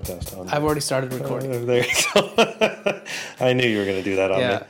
podcast 0.00 0.38
on. 0.38 0.48
I've 0.48 0.64
already 0.64 0.80
started 0.80 1.12
recording. 1.12 1.54
Uh, 1.54 1.58
there 1.64 1.84
you 1.84 1.92
go. 2.14 3.02
I 3.40 3.52
knew 3.52 3.66
you 3.66 3.78
were 3.78 3.84
going 3.84 3.96
to 3.96 4.02
do 4.02 4.16
that 4.16 4.30
on 4.30 4.40
yeah. 4.40 4.58
me. 4.58 4.64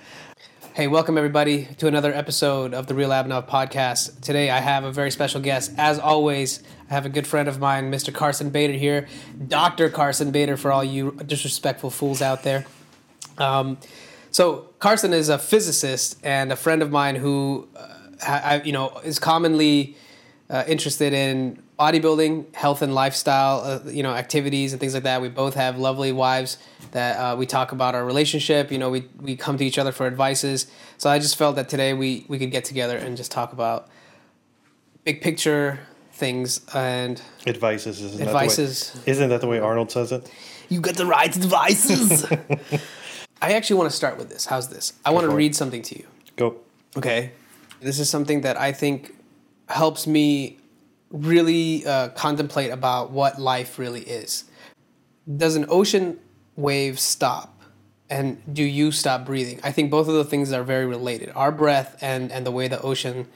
Hey, 0.75 0.89
welcome 0.89 1.17
everybody 1.17 1.65
to 1.79 1.87
another 1.87 2.13
episode 2.13 2.75
of 2.75 2.87
the 2.87 2.95
Real 2.95 3.11
Abhinav 3.11 3.49
podcast. 3.49 4.21
Today 4.21 4.51
I 4.51 4.61
have 4.61 4.85
a 4.85 4.93
very 4.93 5.11
special 5.11 5.41
guest. 5.41 5.73
As 5.79 5.99
always, 5.99 6.63
I 6.91 6.95
have 6.95 7.07
a 7.07 7.09
good 7.09 7.27
friend 7.27 7.49
of 7.49 7.59
mine, 7.59 7.91
Mr. 7.91 8.13
Karson 8.13 8.53
Bader 8.53 8.75
here. 8.75 9.09
Dr. 9.49 9.89
Karson 9.89 10.33
Bader 10.33 10.57
for 10.57 10.71
all 10.71 10.85
you 10.85 11.13
disrespectful 11.27 11.91
fools 11.91 12.21
out 12.21 12.43
there. 12.43 12.67
Um, 13.39 13.79
so 14.31 14.71
Karson 14.79 15.13
is 15.13 15.29
a 15.29 15.39
physicist 15.39 16.19
and 16.23 16.53
a 16.53 16.57
friend 16.57 16.83
of 16.83 16.91
mine 16.91 17.17
who, 17.17 17.69
uh, 17.75 17.89
I, 18.27 18.63
you 18.63 18.73
know, 18.73 19.01
is 19.03 19.19
commonly 19.19 19.97
uh, 20.51 20.65
interested 20.69 21.13
in 21.13 21.63
bodybuilding, 21.79 22.55
health 22.55 22.83
and 22.83 22.95
lifestyle, 22.95 23.61
uh, 23.61 23.91
you 23.91 24.03
know, 24.03 24.13
activities 24.13 24.73
and 24.73 24.81
things 24.81 24.95
like 24.95 25.03
that. 25.03 25.21
We 25.21 25.29
both 25.29 25.55
have 25.55 25.79
lovely 25.79 26.13
wives 26.13 26.59
that 26.93 27.17
uh, 27.17 27.37
we 27.37 27.47
talk 27.47 27.73
about 27.73 27.95
our 27.95 28.05
relationship. 28.05 28.73
You 28.73 28.79
know, 28.79 28.91
we 28.91 29.09
we 29.21 29.37
come 29.37 29.59
to 29.59 29.65
each 29.65 29.79
other 29.79 29.93
for 29.93 30.07
advices. 30.07 30.67
So 30.99 31.11
I 31.11 31.19
just 31.19 31.37
felt 31.37 31.57
that 31.57 31.69
today 31.69 31.93
we 31.93 32.25
we 32.29 32.39
could 32.39 32.51
get 32.51 32.65
together 32.65 32.97
and 32.97 33.17
just 33.17 33.31
talk 33.31 33.53
about 33.53 33.89
big 35.05 35.21
picture 35.21 35.81
things 36.13 36.63
and 36.75 37.21
Advices 37.47 38.01
isn't 38.01 38.27
Advices. 38.27 38.91
That 38.91 38.93
the 38.93 38.99
way, 38.99 39.13
isn't 39.13 39.29
that 39.29 39.41
the 39.43 39.47
way 39.47 39.59
Arnold 39.61 39.91
says 39.91 40.13
it? 40.13 40.31
You 40.69 40.81
got 40.81 40.97
the 40.97 41.07
right 41.07 41.35
advices. 41.37 42.25
I 43.43 43.53
actually 43.53 43.77
want 43.77 43.91
to 43.91 43.97
start 43.97 44.17
with 44.17 44.31
this. 44.31 44.47
How's 44.47 44.69
this? 44.69 44.95
I 45.05 45.11
want 45.11 45.25
to 45.25 45.29
for 45.29 45.35
it. 45.35 45.37
read 45.37 45.55
something 45.55 45.83
to 45.83 45.99
you. 45.99 46.07
Go. 46.37 46.57
Okay. 46.97 47.33
This 47.81 47.99
is 47.99 48.09
something 48.09 48.41
that 48.41 48.59
I 48.59 48.73
think 48.73 49.15
helps 49.69 50.07
me 50.07 50.59
really 51.11 51.87
uh, 51.87 52.09
contemplate 52.11 52.71
about 52.71 53.11
what 53.11 53.41
life 53.41 53.79
really 53.79 54.03
is. 54.03 54.45
Does 55.37 55.57
an 55.57 55.67
ocean 55.69 56.19
wave 56.57 56.99
stop? 56.99 57.53
And 58.09 58.41
do 58.53 58.63
you 58.63 58.93
stop 58.93 59.25
breathing? 59.27 59.59
I 59.65 59.73
think 59.73 59.91
both 59.91 60.07
of 60.07 60.15
the 60.15 60.25
things 60.25 60.53
are 60.53 60.63
very 60.63 60.87
related. 60.87 61.33
Our 61.35 61.51
breath 61.51 61.97
and, 62.01 62.31
and 62.31 62.47
the 62.47 62.53
way 62.53 62.69
the 62.69 62.81
ocean 62.81 63.27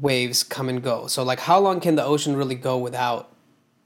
waves 0.00 0.42
come 0.42 0.68
and 0.68 0.82
go. 0.82 1.06
So, 1.08 1.22
like, 1.22 1.40
how 1.40 1.58
long 1.58 1.80
can 1.80 1.96
the 1.96 2.04
ocean 2.04 2.34
really 2.34 2.54
go 2.54 2.78
without 2.78 3.30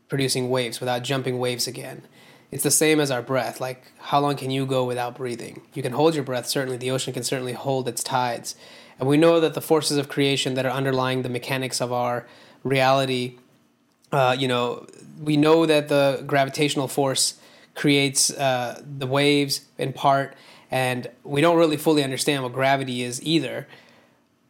producing 0.08 0.48
waves, 0.48 0.78
without 0.78 1.02
jumping 1.02 1.38
waves 1.40 1.66
again? 1.66 2.02
It's 2.52 2.62
the 2.62 2.70
same 2.70 3.00
as 3.00 3.10
our 3.10 3.22
breath. 3.22 3.60
Like, 3.60 3.90
how 3.98 4.20
long 4.20 4.36
can 4.36 4.50
you 4.50 4.66
go 4.66 4.84
without 4.84 5.16
breathing? 5.16 5.62
You 5.74 5.82
can 5.82 5.92
hold 5.92 6.14
your 6.14 6.22
breath, 6.22 6.46
certainly. 6.46 6.76
The 6.76 6.90
ocean 6.90 7.12
can 7.12 7.24
certainly 7.24 7.54
hold 7.54 7.88
its 7.88 8.04
tides. 8.04 8.54
And 9.00 9.08
we 9.08 9.16
know 9.16 9.40
that 9.40 9.54
the 9.54 9.60
forces 9.60 9.96
of 9.96 10.08
creation 10.08 10.54
that 10.54 10.66
are 10.66 10.70
underlying 10.70 11.22
the 11.22 11.30
mechanics 11.30 11.80
of 11.80 11.92
our 11.92 12.26
reality, 12.62 13.38
uh, 14.12 14.36
you 14.38 14.48
know, 14.48 14.86
we 15.20 15.36
know 15.36 15.66
that 15.66 15.88
the 15.88 16.22
gravitational 16.26 16.88
force 16.88 17.34
creates 17.74 18.30
uh, 18.30 18.82
the 18.98 19.06
waves 19.06 19.62
in 19.78 19.92
part, 19.92 20.34
and 20.70 21.08
we 21.24 21.40
don't 21.40 21.56
really 21.56 21.76
fully 21.76 22.02
understand 22.02 22.42
what 22.42 22.52
gravity 22.52 23.02
is 23.02 23.22
either. 23.22 23.66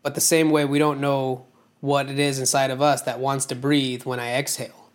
But 0.03 0.15
the 0.15 0.21
same 0.21 0.51
way, 0.51 0.65
we 0.65 0.79
don't 0.79 1.01
know 1.01 1.47
what 1.81 2.09
it 2.09 2.19
is 2.19 2.39
inside 2.39 2.71
of 2.71 2.81
us 2.81 3.03
that 3.03 3.19
wants 3.21 3.45
to 3.47 3.55
breathe 3.55 4.05
when 4.05 4.21
I 4.21 4.35
exhale 4.35 4.91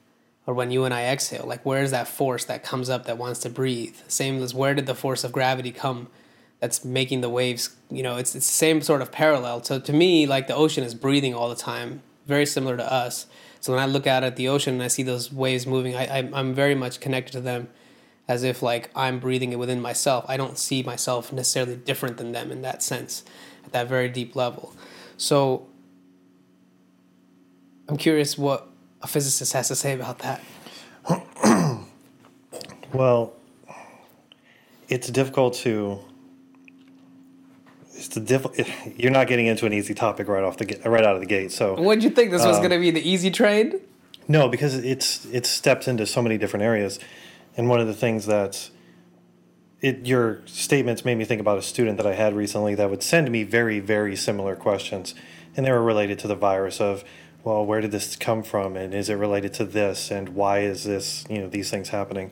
or 0.45 0.53
when 0.53 0.71
you 0.71 0.85
and 0.85 0.93
I 0.93 1.05
exhale. 1.05 1.45
Like, 1.45 1.65
where 1.65 1.83
is 1.83 1.91
that 1.91 2.07
force 2.07 2.45
that 2.45 2.63
comes 2.63 2.89
up 2.89 3.05
that 3.05 3.17
wants 3.17 3.41
to 3.41 3.49
breathe? 3.49 3.95
Same 4.07 4.41
as 4.41 4.53
where 4.53 4.73
did 4.73 4.85
the 4.85 4.95
force 4.95 5.23
of 5.23 5.31
gravity 5.31 5.71
come 5.71 6.07
that's 6.59 6.85
making 6.85 7.21
the 7.21 7.29
waves? 7.29 7.75
You 7.91 8.03
know, 8.03 8.15
it's, 8.15 8.33
it's 8.33 8.47
the 8.47 8.53
same 8.53 8.81
sort 8.81 9.01
of 9.01 9.11
parallel. 9.11 9.63
So, 9.63 9.79
to 9.79 9.93
me, 9.93 10.25
like 10.25 10.47
the 10.47 10.55
ocean 10.55 10.83
is 10.83 10.95
breathing 10.95 11.33
all 11.33 11.49
the 11.49 11.55
time, 11.55 12.01
very 12.27 12.45
similar 12.45 12.77
to 12.77 12.91
us. 12.91 13.25
So, 13.59 13.73
when 13.73 13.81
I 13.81 13.85
look 13.85 14.05
out 14.05 14.23
at 14.23 14.35
the 14.35 14.47
ocean 14.49 14.75
and 14.75 14.83
I 14.83 14.87
see 14.87 15.03
those 15.03 15.31
waves 15.31 15.65
moving, 15.65 15.95
I, 15.95 16.19
I, 16.19 16.29
I'm 16.33 16.53
very 16.53 16.75
much 16.75 16.99
connected 16.99 17.31
to 17.33 17.41
them 17.41 17.69
as 18.27 18.43
if 18.43 18.61
like 18.61 18.91
I'm 18.95 19.19
breathing 19.19 19.51
it 19.53 19.59
within 19.59 19.81
myself. 19.81 20.25
I 20.27 20.37
don't 20.37 20.57
see 20.57 20.83
myself 20.83 21.31
necessarily 21.31 21.75
different 21.75 22.17
than 22.17 22.33
them 22.33 22.51
in 22.51 22.61
that 22.61 22.83
sense, 22.83 23.23
at 23.65 23.71
that 23.71 23.87
very 23.87 24.09
deep 24.09 24.35
level. 24.35 24.75
So 25.17 25.67
I'm 27.87 27.97
curious 27.97 28.37
what 28.37 28.67
a 29.01 29.07
physicist 29.07 29.53
has 29.53 29.69
to 29.69 29.75
say 29.75 29.93
about 29.93 30.19
that. 30.19 30.43
Well, 32.93 33.33
it's 34.87 35.09
difficult 35.09 35.55
to. 35.55 35.99
It's 37.97 38.07
the 38.09 38.19
diff- 38.19 38.95
You're 38.97 39.11
not 39.11 39.27
getting 39.27 39.47
into 39.47 39.65
an 39.65 39.73
easy 39.73 39.93
topic 39.93 40.27
right 40.27 40.43
off 40.43 40.57
the 40.57 40.65
ga- 40.65 40.87
right 40.89 41.03
out 41.03 41.15
of 41.15 41.21
the 41.21 41.27
gate. 41.27 41.51
So 41.51 41.75
What 41.81 41.95
did 41.95 42.03
you 42.03 42.09
think 42.11 42.31
this 42.31 42.45
was 42.45 42.57
um, 42.57 42.61
going 42.61 42.71
to 42.71 42.79
be 42.79 42.91
the 42.91 43.01
easy 43.07 43.31
trade? 43.31 43.81
No, 44.27 44.47
because 44.49 44.75
it's 44.75 45.25
it 45.27 45.45
steps 45.45 45.87
into 45.87 46.05
so 46.05 46.21
many 46.21 46.37
different 46.37 46.63
areas, 46.63 46.99
and 47.55 47.69
one 47.69 47.79
of 47.79 47.87
the 47.87 47.93
things 47.93 48.25
that 48.25 48.69
it 49.81 50.05
your 50.05 50.41
statements 50.45 51.05
made 51.05 51.17
me 51.17 51.25
think 51.25 51.39
about 51.41 51.57
a 51.57 51.61
student 51.61 51.97
that 51.97 52.05
I 52.05 52.13
had 52.13 52.35
recently 52.35 52.75
that 52.75 52.89
would 52.89 53.03
send 53.03 53.31
me 53.31 53.43
very 53.43 53.79
very 53.79 54.15
similar 54.15 54.55
questions, 54.55 55.15
and 55.55 55.65
they 55.65 55.71
were 55.71 55.83
related 55.83 56.19
to 56.19 56.27
the 56.27 56.35
virus 56.35 56.81
of, 56.81 57.03
well, 57.43 57.65
where 57.65 57.79
did 57.79 57.91
this 57.91 58.15
come 58.17 58.43
from, 58.43 58.75
and 58.75 58.93
is 58.93 59.09
it 59.09 59.15
related 59.15 59.53
to 59.55 59.65
this, 59.65 60.11
and 60.11 60.29
why 60.29 60.59
is 60.59 60.83
this 60.83 61.23
you 61.29 61.39
know 61.39 61.47
these 61.47 61.69
things 61.69 61.89
happening, 61.89 62.31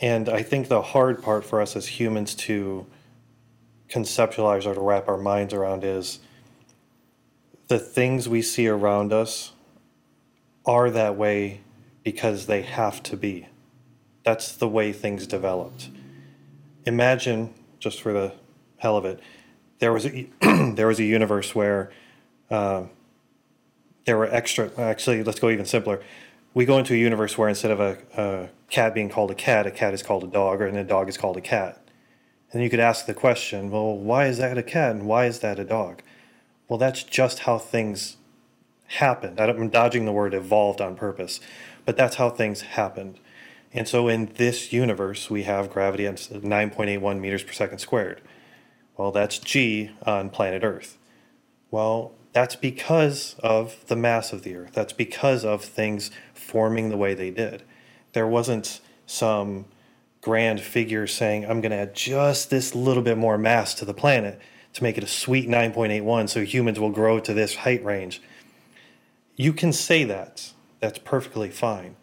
and 0.00 0.28
I 0.28 0.42
think 0.42 0.66
the 0.68 0.82
hard 0.82 1.22
part 1.22 1.44
for 1.44 1.60
us 1.60 1.76
as 1.76 1.86
humans 1.86 2.34
to 2.34 2.84
conceptualize 3.88 4.66
or 4.66 4.74
to 4.74 4.80
wrap 4.80 5.08
our 5.08 5.16
minds 5.16 5.54
around 5.54 5.84
is 5.84 6.18
the 7.68 7.78
things 7.78 8.28
we 8.28 8.42
see 8.42 8.68
around 8.68 9.12
us 9.12 9.52
are 10.64 10.90
that 10.90 11.16
way 11.16 11.60
because 12.04 12.46
they 12.46 12.62
have 12.62 13.02
to 13.04 13.16
be. 13.16 13.48
That's 14.24 14.52
the 14.52 14.68
way 14.68 14.92
things 14.92 15.26
developed. 15.26 15.88
Imagine, 16.84 17.54
just 17.78 18.00
for 18.00 18.12
the 18.12 18.32
hell 18.78 18.96
of 18.96 19.04
it, 19.04 19.20
there 19.78 19.92
was 19.92 20.06
a 20.06 20.28
there 20.74 20.86
was 20.86 20.98
a 20.98 21.04
universe 21.04 21.54
where 21.54 21.90
uh, 22.50 22.84
there 24.04 24.16
were 24.16 24.26
extra. 24.26 24.70
Actually, 24.78 25.22
let's 25.22 25.40
go 25.40 25.50
even 25.50 25.66
simpler. 25.66 26.02
We 26.54 26.64
go 26.64 26.78
into 26.78 26.94
a 26.94 26.96
universe 26.96 27.36
where 27.36 27.48
instead 27.48 27.70
of 27.70 27.80
a, 27.80 27.98
a 28.16 28.48
cat 28.70 28.94
being 28.94 29.08
called 29.08 29.30
a 29.30 29.34
cat, 29.34 29.66
a 29.66 29.70
cat 29.70 29.92
is 29.94 30.02
called 30.02 30.24
a 30.24 30.28
dog, 30.28 30.60
or 30.60 30.66
and 30.66 30.76
a 30.78 30.84
dog 30.84 31.08
is 31.08 31.16
called 31.16 31.36
a 31.36 31.40
cat. 31.40 31.85
And 32.56 32.64
you 32.64 32.70
could 32.70 32.80
ask 32.80 33.04
the 33.04 33.12
question, 33.12 33.70
well, 33.70 33.98
why 33.98 34.28
is 34.28 34.38
that 34.38 34.56
a 34.56 34.62
cat 34.62 34.92
and 34.92 35.06
why 35.06 35.26
is 35.26 35.40
that 35.40 35.58
a 35.58 35.64
dog? 35.64 36.00
Well, 36.68 36.78
that's 36.78 37.02
just 37.02 37.40
how 37.40 37.58
things 37.58 38.16
happened. 38.86 39.38
I'm 39.38 39.68
dodging 39.68 40.06
the 40.06 40.12
word 40.12 40.32
evolved 40.32 40.80
on 40.80 40.96
purpose, 40.96 41.38
but 41.84 41.98
that's 41.98 42.16
how 42.16 42.30
things 42.30 42.62
happened. 42.62 43.20
And 43.74 43.86
so 43.86 44.08
in 44.08 44.32
this 44.36 44.72
universe, 44.72 45.28
we 45.28 45.42
have 45.42 45.68
gravity 45.68 46.06
at 46.06 46.16
9.81 46.16 47.20
meters 47.20 47.44
per 47.44 47.52
second 47.52 47.80
squared. 47.80 48.22
Well, 48.96 49.12
that's 49.12 49.38
g 49.38 49.90
on 50.06 50.30
planet 50.30 50.64
Earth. 50.64 50.96
Well, 51.70 52.12
that's 52.32 52.56
because 52.56 53.36
of 53.40 53.86
the 53.88 53.96
mass 53.96 54.32
of 54.32 54.44
the 54.44 54.56
Earth. 54.56 54.72
That's 54.72 54.94
because 54.94 55.44
of 55.44 55.62
things 55.62 56.10
forming 56.32 56.88
the 56.88 56.96
way 56.96 57.12
they 57.12 57.30
did. 57.30 57.64
There 58.14 58.26
wasn't 58.26 58.80
some 59.04 59.66
grand 60.26 60.60
figure 60.60 61.06
saying, 61.06 61.44
I'm 61.44 61.60
going 61.60 61.70
to 61.70 61.76
add 61.76 61.94
just 61.94 62.50
this 62.50 62.74
little 62.74 63.04
bit 63.04 63.16
more 63.16 63.38
mass 63.38 63.74
to 63.74 63.84
the 63.84 63.94
planet 63.94 64.40
to 64.72 64.82
make 64.82 64.98
it 64.98 65.04
a 65.04 65.06
sweet 65.06 65.48
9.81 65.48 66.28
so 66.28 66.44
humans 66.44 66.80
will 66.80 66.90
grow 66.90 67.20
to 67.20 67.32
this 67.32 67.54
height 67.54 67.84
range. 67.84 68.20
You 69.36 69.52
can 69.52 69.72
say 69.72 70.02
that. 70.02 70.52
That's 70.80 70.98
perfectly 70.98 71.48
fine. 71.48 71.94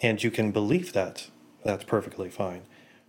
And 0.00 0.20
you 0.20 0.28
can 0.32 0.50
believe 0.50 0.92
that. 0.94 1.28
That's 1.64 1.84
perfectly 1.84 2.28
fine. 2.28 2.62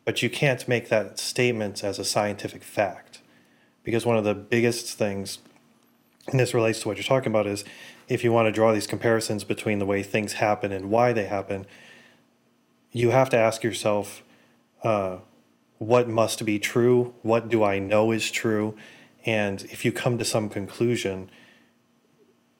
But 0.06 0.22
you 0.22 0.30
can't 0.30 0.68
make 0.68 0.88
that 0.90 1.18
statement 1.18 1.84
as 1.84 1.98
a 1.98 2.06
scientific 2.06 2.64
fact. 2.64 3.22
Because 3.84 4.06
one 4.06 4.18
of 4.18 4.24
the 4.24 4.36
biggest 4.36 5.00
things, 5.00 5.40
and 6.28 6.40
this 6.40 6.54
relates 6.54 6.82
to 6.82 6.90
what 6.90 6.98
you're 6.98 7.04
talking 7.06 7.32
about, 7.32 7.48
is 7.48 7.66
if 8.08 8.24
you 8.24 8.32
want 8.32 8.46
to 8.46 8.52
draw 8.52 8.72
these 8.72 8.86
comparisons 8.86 9.44
between 9.44 9.80
the 9.80 9.88
way 9.88 10.04
things 10.04 10.34
happen 10.34 10.72
and 10.72 10.92
why 10.92 11.12
they 11.12 11.26
happen, 11.26 11.66
you 12.92 13.10
have 13.10 13.32
to 13.32 13.38
ask 13.38 13.64
yourself 13.64 14.22
uh, 14.84 15.18
what 15.78 16.08
must 16.08 16.46
be 16.46 16.60
true? 16.60 17.14
What 17.22 17.50
do 17.50 17.64
I 17.64 17.80
know 17.80 18.12
is 18.12 18.32
true? 18.32 18.76
And 19.26 19.64
if 19.64 19.86
you 19.86 19.92
come 19.92 20.18
to 20.18 20.26
some 20.26 20.50
conclusion, 20.50 21.30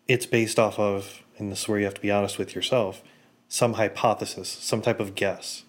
it's 0.08 0.26
based 0.26 0.60
off 0.60 0.80
of, 0.80 1.22
and 1.38 1.52
this 1.52 1.62
is 1.62 1.68
where 1.68 1.80
you 1.80 1.86
have 1.86 1.94
to 1.96 2.02
be 2.02 2.12
honest 2.12 2.38
with 2.38 2.56
yourself, 2.56 3.04
some 3.48 3.74
hypothesis, 3.74 4.50
some 4.50 4.82
type 4.82 5.00
of 5.00 5.16
guess. 5.16 5.64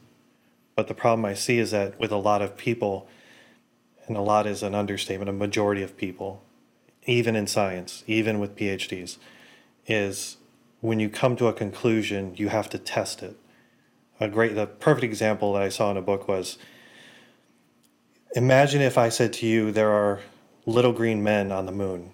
But 0.77 0.89
the 0.89 0.95
problem 0.95 1.25
I 1.25 1.35
see 1.35 1.59
is 1.59 1.71
that 1.71 1.99
with 1.99 2.11
a 2.11 2.17
lot 2.17 2.43
of 2.43 2.57
people, 2.57 3.09
and 4.07 4.17
a 4.17 4.21
lot 4.21 4.47
is 4.47 4.63
an 4.63 4.75
understatement, 4.75 5.29
a 5.29 5.33
majority 5.33 5.83
of 5.83 5.97
people, 5.97 6.43
even 7.07 7.37
in 7.37 7.47
science, 7.47 8.03
even 8.07 8.39
with 8.39 8.57
PhDs, 8.57 9.19
is 9.87 10.39
when 10.81 11.01
you 11.01 11.09
come 11.09 11.37
to 11.37 11.47
a 11.47 11.53
conclusion, 11.53 12.35
you 12.37 12.49
have 12.49 12.69
to 12.71 12.79
test 12.79 13.23
it. 13.23 13.37
A 14.21 14.29
great, 14.29 14.55
the 14.55 14.67
perfect 14.67 15.05
example 15.05 15.53
that 15.55 15.63
I 15.63 15.69
saw 15.69 15.91
in 15.91 15.97
a 15.97 16.03
book 16.03 16.29
was 16.29 16.57
imagine 18.35 18.81
if 18.81 18.97
I 18.97 19.09
said 19.09 19.33
to 19.35 19.47
you, 19.47 19.73
there 19.73 19.91
are 19.91 20.21
little 20.67 20.93
green 20.93 21.23
men 21.23 21.53
on 21.53 21.67
the 21.67 21.73
moon, 21.73 22.13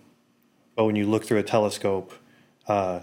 but 0.77 0.85
when 0.85 0.97
you 0.97 1.07
look 1.07 1.25
through 1.25 1.39
a 1.39 1.43
telescope, 1.43 2.13
uh, 2.67 3.01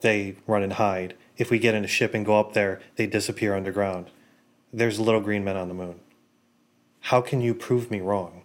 they 0.00 0.36
run 0.46 0.62
and 0.62 0.74
hide. 0.74 1.14
If 1.36 1.50
we 1.50 1.58
get 1.58 1.74
in 1.74 1.84
a 1.84 1.88
ship 1.88 2.14
and 2.14 2.24
go 2.24 2.38
up 2.38 2.52
there, 2.52 2.80
they 2.96 3.06
disappear 3.06 3.54
underground. 3.54 4.10
there's 4.72 4.98
little 4.98 5.20
green 5.20 5.44
men 5.44 5.56
on 5.56 5.68
the 5.68 5.74
moon. 5.74 6.00
How 7.00 7.20
can 7.20 7.40
you 7.40 7.54
prove 7.54 7.90
me 7.90 8.00
wrong? 8.00 8.42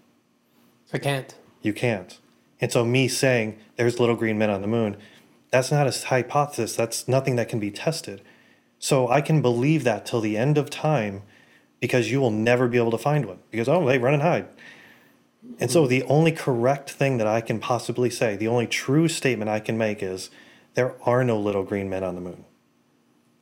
I 0.93 0.97
can't. 0.99 1.33
You 1.61 1.73
can't. 1.73 2.19
And 2.61 2.71
so, 2.71 2.85
me 2.85 3.07
saying 3.07 3.57
there's 3.77 3.99
little 3.99 4.15
green 4.15 4.37
men 4.37 4.49
on 4.49 4.61
the 4.61 4.67
moon, 4.67 4.97
that's 5.49 5.71
not 5.71 5.87
a 5.87 6.07
hypothesis. 6.07 6.75
That's 6.75 7.07
nothing 7.07 7.35
that 7.37 7.49
can 7.49 7.59
be 7.59 7.71
tested. 7.71 8.21
So, 8.79 9.09
I 9.09 9.21
can 9.21 9.41
believe 9.41 9.83
that 9.83 10.05
till 10.05 10.21
the 10.21 10.37
end 10.37 10.57
of 10.57 10.69
time 10.69 11.23
because 11.79 12.09
you 12.11 12.19
will 12.21 12.31
never 12.31 12.67
be 12.67 12.77
able 12.77 12.91
to 12.91 12.97
find 12.97 13.25
one 13.25 13.39
because, 13.51 13.67
oh, 13.67 13.85
they 13.85 13.97
run 13.97 14.13
and 14.13 14.23
hide. 14.23 14.47
And 15.59 15.69
so, 15.69 15.85
the 15.85 16.03
only 16.03 16.31
correct 16.31 16.89
thing 16.89 17.17
that 17.17 17.27
I 17.27 17.41
can 17.41 17.59
possibly 17.59 18.09
say, 18.09 18.35
the 18.35 18.47
only 18.47 18.67
true 18.67 19.07
statement 19.07 19.49
I 19.49 19.59
can 19.59 19.77
make 19.77 20.01
is 20.01 20.29
there 20.75 20.95
are 21.03 21.23
no 21.23 21.39
little 21.39 21.63
green 21.63 21.89
men 21.89 22.03
on 22.03 22.15
the 22.15 22.21
moon. 22.21 22.45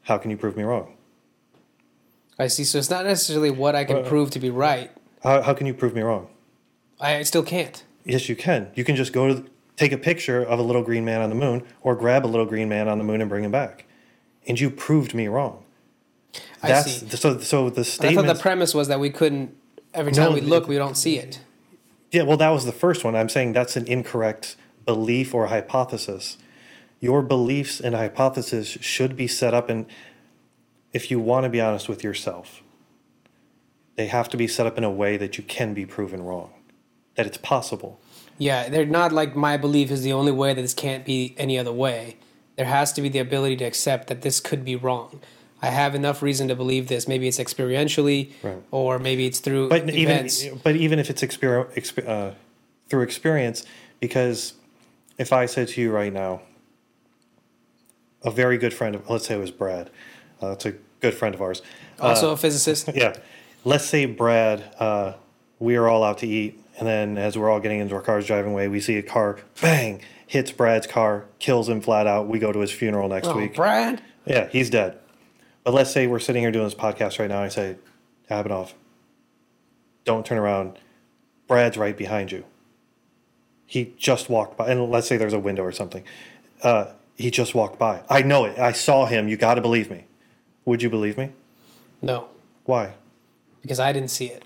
How 0.04 0.18
can 0.18 0.32
you 0.32 0.38
prove 0.38 0.56
me 0.58 0.64
wrong? 0.64 0.96
I 2.40 2.48
see. 2.48 2.64
So 2.64 2.78
it's 2.78 2.90
not 2.90 3.06
necessarily 3.06 3.52
what 3.52 3.76
I 3.76 3.84
can 3.84 3.98
Uh, 3.98 4.04
prove 4.04 4.32
to 4.32 4.40
be 4.40 4.50
right. 4.50 4.92
How, 5.24 5.42
how 5.42 5.54
can 5.54 5.68
you 5.68 5.74
prove 5.74 5.94
me 5.96 6.02
wrong? 6.02 6.28
I 7.00 7.24
still 7.24 7.44
can't. 7.44 7.84
Yes, 8.06 8.30
you 8.30 8.36
can. 8.36 8.72
You 8.76 8.84
can 8.84 8.96
just 8.96 9.12
go 9.12 9.28
to 9.28 9.46
take 9.76 9.92
a 9.92 9.98
picture 9.98 10.42
of 10.42 10.60
a 10.60 10.62
little 10.62 10.82
green 10.84 11.04
man 11.04 11.22
on 11.22 11.30
the 11.30 11.36
moon 11.36 11.64
or 11.82 11.96
grab 11.96 12.26
a 12.26 12.28
little 12.28 12.46
green 12.46 12.70
man 12.70 12.88
on 12.88 12.98
the 12.98 13.04
moon 13.04 13.22
and 13.22 13.30
bring 13.30 13.44
him 13.44 13.52
back. 13.52 13.86
And 14.48 14.60
you 14.60 14.70
proved 14.70 15.14
me 15.14 15.28
wrong. 15.28 15.64
I 16.64 16.70
That's 16.70 16.92
see. 16.92 17.10
so 17.10 17.40
so 17.40 17.70
the 17.70 17.84
statement. 17.84 18.26
I 18.26 18.28
thought 18.28 18.36
the 18.38 18.42
premise 18.42 18.74
was 18.74 18.88
that 18.88 19.00
we 19.00 19.10
couldn't. 19.10 19.56
Every 19.94 20.12
time 20.12 20.30
No, 20.30 20.36
we 20.36 20.42
look, 20.42 20.64
it- 20.64 20.70
we 20.70 20.78
don't 20.78 20.96
see 20.98 21.18
it. 21.18 21.40
Yeah, 22.12 22.24
well 22.24 22.38
that 22.38 22.50
was 22.50 22.66
the 22.66 22.72
first 22.72 23.04
one. 23.04 23.16
I'm 23.16 23.30
saying 23.30 23.54
that's 23.54 23.76
an 23.76 23.86
incorrect 23.88 24.56
belief 24.86 25.34
or 25.34 25.48
hypothesis. 25.48 26.38
Your 27.00 27.22
beliefs 27.22 27.80
and 27.80 27.94
hypotheses 27.94 28.68
should 28.82 29.16
be 29.16 29.28
set 29.28 29.54
up 29.54 29.70
and 29.70 29.86
if 30.94 31.12
you 31.12 31.20
want 31.20 31.44
to 31.44 31.50
be 31.50 31.60
honest 31.62 31.90
with 31.90 32.04
yourself, 32.04 32.64
they 33.98 34.08
have 34.08 34.30
to 34.30 34.38
be 34.38 34.48
set 34.48 34.66
up 34.66 34.78
in 34.78 34.84
a 34.84 34.90
way 34.90 35.18
that 35.18 35.38
you 35.38 35.44
can 35.44 35.74
be 35.74 35.86
proven 35.86 36.24
wrong. 36.24 36.52
That 37.16 37.26
it's 37.26 37.38
possible. 37.38 38.00
Yeah, 38.38 38.70
they're 38.70 38.86
not 38.86 39.12
like 39.12 39.36
my 39.36 39.58
belief 39.58 39.92
is 39.92 40.04
the 40.04 40.14
only 40.14 40.32
way 40.32 40.54
that 40.54 40.62
this 40.62 40.74
can't 40.74 41.04
be 41.06 41.36
any 41.38 41.58
other 41.58 41.74
way. 41.74 42.18
There 42.58 42.66
has 42.66 42.92
to 42.94 43.02
be 43.02 43.10
the 43.10 43.20
ability 43.20 43.56
to 43.58 43.66
accept 43.66 44.08
that 44.08 44.22
this 44.24 44.40
could 44.40 44.66
be 44.66 44.76
wrong. 44.76 45.22
I 45.62 45.68
have 45.68 45.96
enough 45.96 46.22
reason 46.22 46.48
to 46.50 46.56
believe 46.56 46.88
this. 46.88 47.08
Maybe 47.08 47.28
it's 47.28 47.38
experientially, 47.40 48.32
Right. 48.44 48.58
or 48.72 49.00
maybe 49.00 49.26
it's 49.26 49.40
through 49.40 49.70
but 49.70 49.90
events. 49.90 50.44
even 50.44 50.60
but 50.64 50.76
even 50.76 51.00
if 51.00 51.10
it's 51.10 51.22
exper- 51.22 51.72
exp- 51.76 52.08
uh, 52.08 52.34
through 52.90 53.02
experience 53.04 53.66
because 54.00 54.54
if 55.18 55.34
i 55.34 55.46
said 55.46 55.68
to 55.68 55.82
you 55.82 55.92
right 55.92 56.14
now 56.14 56.42
a 58.24 58.32
very 58.32 58.58
good 58.58 58.74
friend 58.74 58.96
of 58.96 59.10
let's 59.10 59.28
say 59.28 59.36
it 59.36 59.40
was 59.40 59.52
brad 59.52 59.90
uh, 60.42 60.50
that's 60.50 60.66
a 60.66 60.74
good 61.02 61.14
friend 61.14 61.36
of 61.36 61.42
ours 61.42 61.62
also 62.00 62.30
uh, 62.30 62.34
a 62.34 62.38
physicist. 62.38 62.90
yeah 62.96 63.14
let's 63.66 63.84
say 63.86 64.06
brad 64.06 64.64
uh, 64.80 65.14
we 65.60 65.76
are 65.76 65.88
all 65.88 66.04
out 66.04 66.20
to 66.20 66.28
eat 66.28 66.58
and 66.80 66.88
then 66.88 67.18
as 67.18 67.38
we're 67.38 67.50
all 67.50 67.60
getting 67.60 67.80
into 67.80 67.94
our 67.96 68.02
cars 68.02 68.26
driving 68.26 68.52
away 68.52 68.68
we 68.70 68.80
see 68.80 68.96
a 68.98 69.04
car 69.04 69.40
bang 69.62 70.00
hits 70.28 70.52
brad's 70.52 70.86
car 70.86 71.26
kills 71.40 71.68
him 71.70 71.82
flat 71.82 72.06
out 72.06 72.28
we 72.28 72.38
go 72.38 72.52
to 72.52 72.60
his 72.60 72.72
funeral 72.72 73.08
next 73.10 73.28
Oh, 73.28 73.36
week 73.38 73.56
Brad. 73.56 74.02
yeah, 74.26 74.48
he's 74.50 74.70
dead. 74.70 75.00
But 75.64 75.74
let's 75.74 75.92
say 75.92 76.06
we're 76.08 76.20
sitting 76.20 76.42
here 76.42 76.52
doing 76.52 76.66
this 76.66 76.76
podcast 76.76 77.18
right 77.20 77.28
now. 77.30 77.42
I 77.42 77.48
say, 77.50 77.76
Abhinav, 78.32 78.72
don't 80.06 80.26
turn 80.26 80.38
around. 80.38 80.78
Brad's 81.48 81.78
right 81.78 81.96
behind 81.98 82.32
you. 82.32 82.46
He 83.66 83.94
just 83.98 84.30
walked 84.30 84.58
by, 84.58 84.70
and 84.70 84.90
let's 84.90 85.08
say 85.08 85.18
there's 85.18 85.34
a 85.34 85.40
window 85.40 85.64
or 85.64 85.74
something. 85.74 86.04
Uh, 86.64 86.92
he 87.16 87.32
just 87.32 87.54
walked 87.54 87.78
by. 87.78 88.02
I 88.10 88.22
know 88.22 88.46
it. 88.46 88.58
I 88.58 88.72
saw 88.72 89.06
him. 89.08 89.28
You 89.28 89.36
got 89.36 89.56
to 89.56 89.62
believe 89.62 89.90
me. 89.92 90.06
Would 90.66 90.82
you 90.82 90.90
believe 90.90 91.18
me? 91.18 91.32
No, 92.02 92.28
Why? 92.66 92.94
because 93.62 93.80
I 93.82 93.92
didn't 93.92 94.12
see 94.12 94.28
it. 94.28 94.44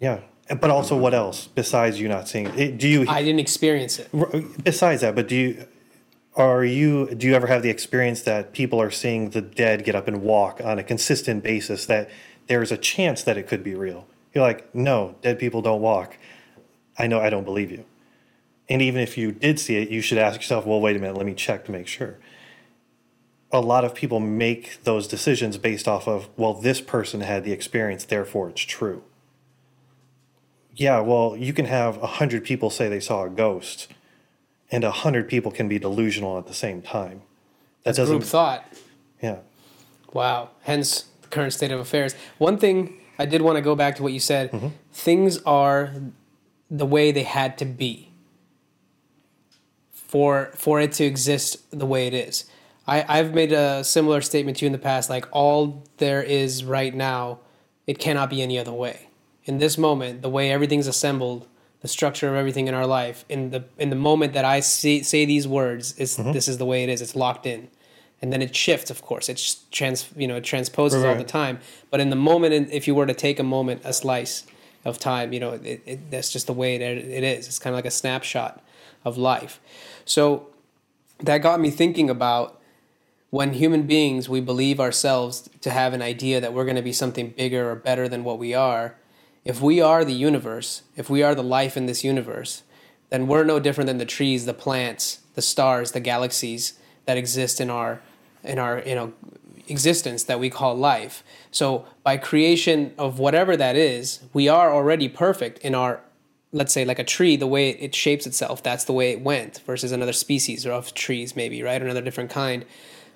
Yeah. 0.00 0.20
But 0.48 0.70
also, 0.70 0.96
what 0.96 1.12
else 1.12 1.48
besides 1.48 2.00
you 2.00 2.08
not 2.08 2.28
seeing 2.28 2.46
it? 2.56 2.78
Do 2.78 2.86
you? 2.86 3.06
I 3.08 3.22
didn't 3.22 3.40
experience 3.40 3.98
it. 3.98 4.08
besides 4.62 5.02
that, 5.02 5.14
but 5.14 5.28
do 5.28 5.34
you? 5.34 5.66
Are 6.36 6.64
you? 6.64 7.14
Do 7.14 7.26
you 7.26 7.34
ever 7.34 7.48
have 7.48 7.62
the 7.62 7.70
experience 7.70 8.22
that 8.22 8.52
people 8.52 8.80
are 8.80 8.90
seeing 8.90 9.30
the 9.30 9.40
dead 9.40 9.84
get 9.84 9.94
up 9.94 10.06
and 10.06 10.22
walk 10.22 10.60
on 10.62 10.78
a 10.78 10.84
consistent 10.84 11.42
basis? 11.42 11.86
That 11.86 12.10
there's 12.46 12.70
a 12.70 12.76
chance 12.76 13.24
that 13.24 13.36
it 13.36 13.48
could 13.48 13.64
be 13.64 13.74
real. 13.74 14.06
You're 14.34 14.44
like, 14.44 14.72
no, 14.74 15.16
dead 15.22 15.38
people 15.38 15.62
don't 15.62 15.80
walk. 15.80 16.16
I 16.98 17.06
know. 17.06 17.20
I 17.20 17.30
don't 17.30 17.44
believe 17.44 17.72
you. 17.72 17.84
And 18.68 18.82
even 18.82 19.00
if 19.00 19.16
you 19.16 19.32
did 19.32 19.60
see 19.60 19.76
it, 19.76 19.90
you 19.90 20.00
should 20.00 20.18
ask 20.18 20.40
yourself, 20.40 20.66
well, 20.66 20.80
wait 20.80 20.96
a 20.96 20.98
minute, 20.98 21.16
let 21.16 21.26
me 21.26 21.34
check 21.34 21.64
to 21.66 21.72
make 21.72 21.86
sure. 21.86 22.18
A 23.52 23.60
lot 23.60 23.84
of 23.84 23.94
people 23.94 24.18
make 24.18 24.82
those 24.82 25.06
decisions 25.06 25.56
based 25.56 25.86
off 25.86 26.08
of, 26.08 26.28
well, 26.36 26.54
this 26.54 26.80
person 26.80 27.20
had 27.20 27.44
the 27.44 27.52
experience, 27.52 28.04
therefore 28.04 28.50
it's 28.50 28.62
true. 28.62 29.04
Yeah, 30.76 31.00
well, 31.00 31.36
you 31.36 31.52
can 31.52 31.64
have 31.64 32.02
a 32.02 32.06
hundred 32.06 32.44
people 32.44 32.68
say 32.70 32.88
they 32.88 33.00
saw 33.00 33.24
a 33.24 33.30
ghost, 33.30 33.88
and 34.70 34.84
a 34.84 34.90
hundred 34.90 35.28
people 35.28 35.50
can 35.50 35.68
be 35.68 35.78
delusional 35.78 36.38
at 36.38 36.46
the 36.46 36.54
same 36.54 36.82
time. 36.82 37.22
That 37.82 37.94
Group 37.94 37.96
doesn't. 37.96 38.18
Group 38.18 38.28
thought. 38.28 38.64
Yeah. 39.22 39.38
Wow. 40.12 40.50
Hence 40.62 41.06
the 41.22 41.28
current 41.28 41.52
state 41.52 41.70
of 41.70 41.80
affairs. 41.80 42.14
One 42.38 42.58
thing 42.58 43.00
I 43.18 43.26
did 43.26 43.42
want 43.42 43.56
to 43.56 43.62
go 43.62 43.74
back 43.74 43.96
to 43.96 44.02
what 44.02 44.12
you 44.12 44.20
said. 44.20 44.52
Mm-hmm. 44.52 44.68
Things 44.92 45.38
are 45.42 45.92
the 46.70 46.86
way 46.86 47.12
they 47.12 47.22
had 47.22 47.56
to 47.58 47.64
be 47.64 48.10
for 49.92 50.50
for 50.54 50.80
it 50.80 50.92
to 50.92 51.04
exist 51.04 51.70
the 51.70 51.86
way 51.86 52.06
it 52.06 52.14
is. 52.14 52.44
I, 52.86 53.04
I've 53.08 53.34
made 53.34 53.52
a 53.52 53.82
similar 53.82 54.20
statement 54.20 54.58
to 54.58 54.64
you 54.64 54.66
in 54.66 54.72
the 54.72 54.78
past, 54.78 55.10
like 55.10 55.26
all 55.32 55.84
there 55.96 56.22
is 56.22 56.64
right 56.64 56.94
now, 56.94 57.40
it 57.86 57.98
cannot 57.98 58.30
be 58.30 58.42
any 58.42 58.58
other 58.58 58.72
way. 58.72 59.05
In 59.46 59.58
this 59.58 59.78
moment, 59.78 60.22
the 60.22 60.28
way 60.28 60.50
everything's 60.50 60.86
assembled, 60.88 61.46
the 61.80 61.88
structure 61.88 62.28
of 62.28 62.34
everything 62.34 62.66
in 62.66 62.74
our 62.74 62.86
life, 62.86 63.24
in 63.28 63.50
the 63.50 63.64
in 63.78 63.90
the 63.90 63.96
moment 63.96 64.32
that 64.34 64.44
I 64.44 64.60
see, 64.60 65.02
say 65.02 65.24
these 65.24 65.46
words, 65.48 65.96
is 65.98 66.16
Mm-hmm. 66.16 66.32
this 66.32 66.48
is 66.48 66.58
the 66.58 66.66
way 66.66 66.82
it 66.82 66.88
is. 66.88 67.00
It's 67.00 67.14
locked 67.16 67.46
in, 67.46 67.68
and 68.20 68.32
then 68.32 68.42
it 68.42 68.54
shifts. 68.56 68.90
Of 68.90 69.02
course, 69.02 69.28
it's 69.28 69.64
trans 69.70 70.10
you 70.16 70.26
know 70.26 70.36
it 70.36 70.44
transposes 70.44 71.04
all 71.04 71.14
the 71.14 71.24
time. 71.24 71.60
But 71.90 72.00
in 72.00 72.10
the 72.10 72.16
moment, 72.16 72.70
if 72.72 72.88
you 72.88 72.94
were 72.94 73.06
to 73.06 73.14
take 73.14 73.38
a 73.38 73.44
moment, 73.44 73.82
a 73.84 73.92
slice 73.92 74.44
of 74.84 74.98
time, 74.98 75.32
you 75.32 75.40
know, 75.40 75.52
it, 75.52 75.80
it, 75.86 76.10
that's 76.10 76.32
just 76.32 76.46
the 76.46 76.52
way 76.52 76.74
it, 76.76 76.80
it 76.82 77.24
is. 77.24 77.46
It's 77.46 77.58
kind 77.58 77.74
of 77.74 77.78
like 77.78 77.86
a 77.86 77.90
snapshot 77.90 78.62
of 79.04 79.16
life. 79.18 79.60
So 80.04 80.48
that 81.18 81.38
got 81.38 81.60
me 81.60 81.70
thinking 81.70 82.10
about 82.10 82.60
when 83.30 83.52
human 83.54 83.82
beings 83.82 84.28
we 84.28 84.40
believe 84.40 84.78
ourselves 84.80 85.48
to 85.60 85.70
have 85.70 85.92
an 85.92 86.02
idea 86.02 86.40
that 86.40 86.52
we're 86.52 86.64
going 86.64 86.76
to 86.76 86.82
be 86.82 86.92
something 86.92 87.30
bigger 87.30 87.70
or 87.70 87.74
better 87.74 88.08
than 88.08 88.22
what 88.24 88.38
we 88.38 88.54
are 88.54 88.96
if 89.46 89.60
we 89.62 89.80
are 89.80 90.04
the 90.04 90.12
universe 90.12 90.82
if 90.96 91.08
we 91.08 91.22
are 91.22 91.34
the 91.34 91.42
life 91.42 91.76
in 91.76 91.86
this 91.86 92.04
universe 92.04 92.62
then 93.10 93.26
we're 93.26 93.44
no 93.44 93.58
different 93.60 93.86
than 93.86 93.98
the 93.98 94.04
trees 94.04 94.44
the 94.46 94.54
plants 94.54 95.20
the 95.34 95.42
stars 95.42 95.92
the 95.92 96.00
galaxies 96.00 96.78
that 97.06 97.16
exist 97.16 97.60
in 97.60 97.70
our 97.70 98.00
in 98.44 98.58
our 98.58 98.82
you 98.84 98.94
know 98.94 99.12
existence 99.68 100.24
that 100.24 100.38
we 100.38 100.50
call 100.50 100.76
life. 100.76 101.24
So 101.50 101.86
by 102.02 102.16
creation 102.16 102.92
of 102.98 103.18
whatever 103.18 103.56
that 103.56 103.76
is 103.76 104.20
we 104.32 104.48
are 104.48 104.72
already 104.72 105.08
perfect 105.08 105.58
in 105.60 105.74
our 105.74 106.00
let's 106.52 106.72
say 106.72 106.84
like 106.84 106.98
a 106.98 107.04
tree 107.04 107.36
the 107.36 107.46
way 107.46 107.70
it 107.70 107.94
shapes 107.94 108.26
itself 108.26 108.62
that's 108.62 108.84
the 108.84 108.92
way 108.92 109.10
it 109.10 109.20
went 109.20 109.60
versus 109.66 109.92
another 109.92 110.12
species 110.12 110.64
of 110.64 110.94
trees 110.94 111.34
maybe 111.36 111.62
right? 111.62 111.82
Another 111.82 112.02
different 112.02 112.30
kind. 112.30 112.64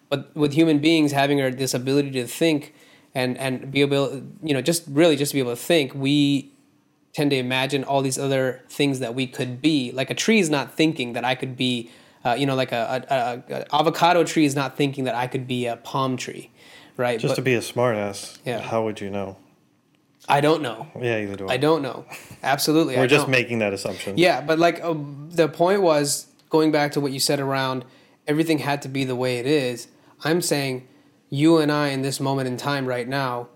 But 0.08 0.34
with 0.34 0.52
human 0.54 0.80
beings 0.80 1.12
having 1.12 1.38
this 1.56 1.72
ability 1.72 2.10
to 2.12 2.26
think 2.26 2.74
and 3.14 3.36
and 3.38 3.70
be 3.70 3.80
able 3.80 4.22
you 4.42 4.54
know 4.54 4.62
just 4.62 4.84
really 4.88 5.16
just 5.16 5.30
to 5.32 5.36
be 5.36 5.40
able 5.40 5.50
to 5.52 5.56
think 5.56 5.94
we 5.94 6.50
tend 7.12 7.30
to 7.30 7.36
imagine 7.36 7.82
all 7.84 8.02
these 8.02 8.18
other 8.18 8.62
things 8.68 9.00
that 9.00 9.14
we 9.14 9.26
could 9.26 9.60
be 9.60 9.90
like 9.92 10.10
a 10.10 10.14
tree 10.14 10.38
is 10.38 10.48
not 10.50 10.74
thinking 10.74 11.12
that 11.14 11.24
i 11.24 11.34
could 11.34 11.56
be 11.56 11.90
uh, 12.24 12.34
you 12.38 12.46
know 12.46 12.54
like 12.54 12.70
a, 12.72 13.04
a, 13.10 13.52
a, 13.54 13.74
avocado 13.74 14.22
tree 14.24 14.44
is 14.44 14.54
not 14.54 14.76
thinking 14.76 15.04
that 15.04 15.14
i 15.14 15.26
could 15.26 15.46
be 15.46 15.66
a 15.66 15.76
palm 15.76 16.16
tree 16.16 16.50
right 16.96 17.18
Just 17.18 17.32
But 17.32 17.36
to 17.36 17.42
be 17.42 17.54
a 17.54 17.60
smartass, 17.60 18.38
Yeah. 18.44 18.60
how 18.60 18.84
would 18.84 19.00
you 19.00 19.10
know? 19.10 19.36
i 20.28 20.40
don't 20.40 20.62
know 20.62 20.86
Yeah, 21.00 21.18
either 21.18 21.34
do 21.36 21.48
I. 21.48 21.54
i 21.54 21.56
don't 21.56 21.82
know 21.82 22.04
absolutely 22.42 22.94
We're 22.96 23.04
I 23.04 23.06
just 23.06 23.22
don't. 23.24 23.30
making 23.30 23.58
that 23.60 23.72
assumption. 23.72 24.16
Yeah, 24.18 24.40
but 24.42 24.58
like 24.58 24.80
uh, 24.84 24.94
the 25.30 25.48
point 25.48 25.82
was 25.82 26.26
going 26.50 26.70
back 26.72 26.92
to 26.92 27.00
what 27.00 27.10
you 27.12 27.18
said 27.20 27.40
around 27.40 27.84
everything 28.28 28.58
had 28.58 28.82
to 28.82 28.88
be 28.88 29.04
the 29.04 29.16
way 29.16 29.38
it 29.38 29.46
is. 29.46 29.88
I'm 30.22 30.40
saying 30.42 30.86
you 31.30 31.58
and 31.58 31.70
I 31.70 31.88
in 31.88 32.02
this 32.02 32.18
moment 32.18 32.48
in 32.48 32.56
time 32.56 32.86
right 32.86 33.06
now 33.06 33.48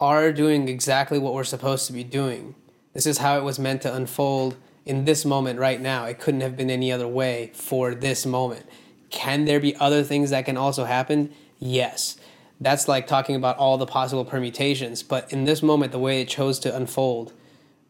are 0.00 0.32
doing 0.32 0.68
exactly 0.68 1.18
what 1.18 1.34
we're 1.34 1.42
supposed 1.42 1.88
to 1.88 1.92
be 1.92 2.04
doing. 2.04 2.54
This 2.94 3.06
is 3.06 3.18
how 3.18 3.36
it 3.36 3.42
was 3.42 3.58
meant 3.58 3.82
to 3.82 3.92
unfold 3.92 4.56
in 4.86 5.04
this 5.04 5.24
moment 5.24 5.58
right 5.58 5.80
now. 5.80 6.04
It 6.04 6.20
couldn't 6.20 6.40
have 6.42 6.56
been 6.56 6.70
any 6.70 6.92
other 6.92 7.08
way 7.08 7.50
for 7.54 7.92
this 7.94 8.24
moment. 8.24 8.66
Can 9.10 9.44
there 9.44 9.58
be 9.58 9.74
other 9.76 10.04
things 10.04 10.30
that 10.30 10.44
can 10.44 10.56
also 10.56 10.84
happen? 10.84 11.34
Yes. 11.58 12.16
That's 12.60 12.86
like 12.86 13.08
talking 13.08 13.34
about 13.34 13.58
all 13.58 13.78
the 13.78 13.86
possible 13.86 14.24
permutations, 14.24 15.02
but 15.02 15.32
in 15.32 15.44
this 15.44 15.62
moment 15.62 15.90
the 15.90 15.98
way 15.98 16.20
it 16.20 16.28
chose 16.28 16.60
to 16.60 16.74
unfold 16.74 17.32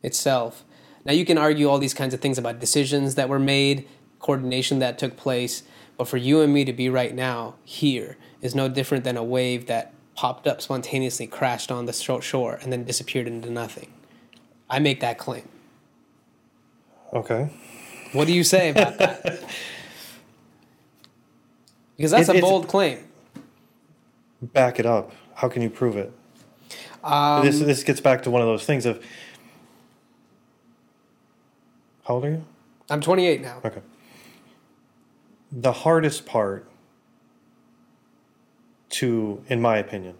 itself. 0.02 0.64
Now 1.04 1.12
you 1.12 1.26
can 1.26 1.38
argue 1.38 1.68
all 1.68 1.78
these 1.78 1.94
kinds 1.94 2.14
of 2.14 2.20
things 2.20 2.38
about 2.38 2.60
decisions 2.60 3.14
that 3.16 3.28
were 3.28 3.38
made, 3.38 3.86
coordination 4.20 4.78
that 4.78 4.98
took 4.98 5.18
place, 5.18 5.64
but 5.98 6.08
for 6.08 6.16
you 6.16 6.40
and 6.40 6.52
me 6.52 6.64
to 6.64 6.72
be 6.72 6.88
right 6.88 7.14
now 7.14 7.56
here 7.64 8.16
is 8.40 8.54
no 8.54 8.68
different 8.68 9.04
than 9.04 9.16
a 9.16 9.24
wave 9.24 9.66
that 9.66 9.92
popped 10.16 10.46
up 10.46 10.60
spontaneously, 10.60 11.26
crashed 11.26 11.70
on 11.70 11.86
the 11.86 11.92
shore, 11.92 12.58
and 12.62 12.72
then 12.72 12.84
disappeared 12.84 13.26
into 13.26 13.50
nothing. 13.50 13.92
I 14.68 14.78
make 14.78 15.00
that 15.00 15.18
claim. 15.18 15.48
Okay. 17.12 17.50
What 18.12 18.26
do 18.26 18.32
you 18.32 18.44
say 18.44 18.70
about 18.70 18.98
that? 18.98 19.42
Because 21.96 22.12
that's 22.12 22.28
It- 22.28 22.36
a 22.36 22.40
bold 22.40 22.68
claim. 22.68 23.04
Back 24.40 24.78
it 24.78 24.86
up. 24.86 25.10
How 25.34 25.48
can 25.48 25.62
you 25.62 25.68
prove 25.70 25.96
it? 25.96 26.12
Um, 27.02 27.44
this 27.44 27.58
this 27.58 27.82
gets 27.82 28.00
back 28.00 28.22
to 28.22 28.30
one 28.30 28.40
of 28.40 28.46
those 28.46 28.64
things 28.64 28.86
of 28.86 29.02
how 32.04 32.14
old 32.14 32.24
are 32.24 32.30
you? 32.30 32.44
I'm 32.88 33.00
28 33.00 33.40
now. 33.40 33.60
Okay. 33.64 33.80
The 35.50 35.72
hardest 35.72 36.24
part 36.24 36.68
to, 38.90 39.42
in 39.48 39.60
my 39.60 39.78
opinion, 39.78 40.16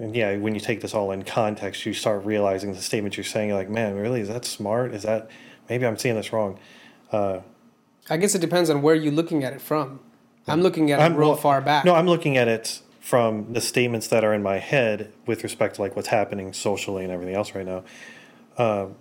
and 0.00 0.16
yeah, 0.16 0.34
when 0.36 0.54
you 0.54 0.60
take 0.60 0.80
this 0.80 0.94
all 0.94 1.12
in 1.12 1.24
context, 1.24 1.84
you 1.84 1.92
start 1.92 2.24
realizing 2.24 2.72
the 2.72 2.80
statements 2.80 3.18
you're 3.18 3.24
saying, 3.24 3.52
like, 3.52 3.68
man, 3.68 3.96
really, 3.96 4.22
is 4.22 4.28
that 4.28 4.46
smart? 4.46 4.94
Is 4.94 5.02
that, 5.02 5.30
maybe 5.68 5.86
I'm 5.86 5.98
seeing 5.98 6.14
this 6.14 6.32
wrong. 6.32 6.58
Uh, 7.12 7.40
I 8.08 8.16
guess 8.16 8.34
it 8.34 8.40
depends 8.40 8.70
on 8.70 8.80
where 8.80 8.94
you're 8.94 9.12
looking 9.12 9.44
at 9.44 9.52
it 9.52 9.60
from. 9.60 10.00
I'm 10.48 10.62
looking 10.62 10.90
at 10.90 11.00
it 11.00 11.14
real 11.14 11.28
well, 11.28 11.36
far 11.36 11.60
back. 11.60 11.84
No, 11.84 11.94
I'm 11.94 12.06
looking 12.06 12.38
at 12.38 12.48
it 12.48 12.80
from 12.98 13.52
the 13.52 13.60
statements 13.60 14.08
that 14.08 14.24
are 14.24 14.32
in 14.32 14.42
my 14.42 14.58
head 14.58 15.12
with 15.26 15.42
respect 15.42 15.76
to 15.76 15.82
like 15.82 15.94
what's 15.96 16.08
happening 16.08 16.54
socially 16.54 17.04
and 17.04 17.12
everything 17.12 17.34
else 17.34 17.54
right 17.54 17.66
now. 17.66 17.84
Um, 18.56 18.94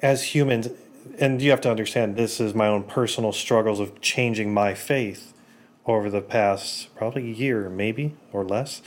as 0.00 0.22
humans, 0.34 0.68
and 1.18 1.40
you 1.40 1.50
have 1.50 1.60
to 1.62 1.70
understand, 1.70 2.16
this 2.16 2.40
is 2.40 2.54
my 2.54 2.66
own 2.66 2.84
personal 2.84 3.32
struggles 3.32 3.80
of 3.80 4.00
changing 4.00 4.52
my 4.52 4.74
faith 4.74 5.32
over 5.86 6.10
the 6.10 6.20
past 6.20 6.94
probably 6.94 7.30
year, 7.30 7.70
maybe 7.70 8.14
or 8.32 8.44
less. 8.44 8.82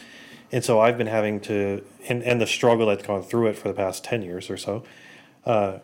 And 0.52 0.64
so 0.64 0.80
I've 0.80 0.98
been 0.98 1.08
having 1.08 1.40
to, 1.42 1.84
and, 2.08 2.24
and 2.24 2.42
the 2.42 2.48
struggle 2.48 2.88
that's 2.88 3.04
gone 3.04 3.24
through 3.24 3.48
it 3.48 3.58
for 3.58 3.68
the 3.68 3.74
past 3.74 4.04
10 4.04 4.22
years 4.22 4.50
or 4.50 4.58
so. 4.58 4.84
Uh, 5.46 5.80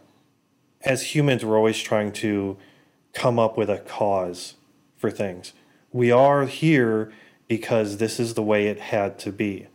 as 0.82 1.15
humans, 1.15 1.44
we're 1.44 1.58
always 1.58 1.79
trying 1.79 2.12
to 2.13 2.58
come 3.13 3.39
up 3.39 3.58
with 3.58 3.70
a 3.70 3.79
cause 3.79 4.56
for 4.98 5.10
things. 5.10 5.53
We 5.91 6.12
are 6.12 6.46
here 6.46 7.12
because 7.48 7.98
this 7.98 8.20
is 8.20 8.34
the 8.34 8.44
way 8.44 8.67
it 8.67 8.79
had 8.79 9.17
to 9.20 9.32
be. 9.32 9.67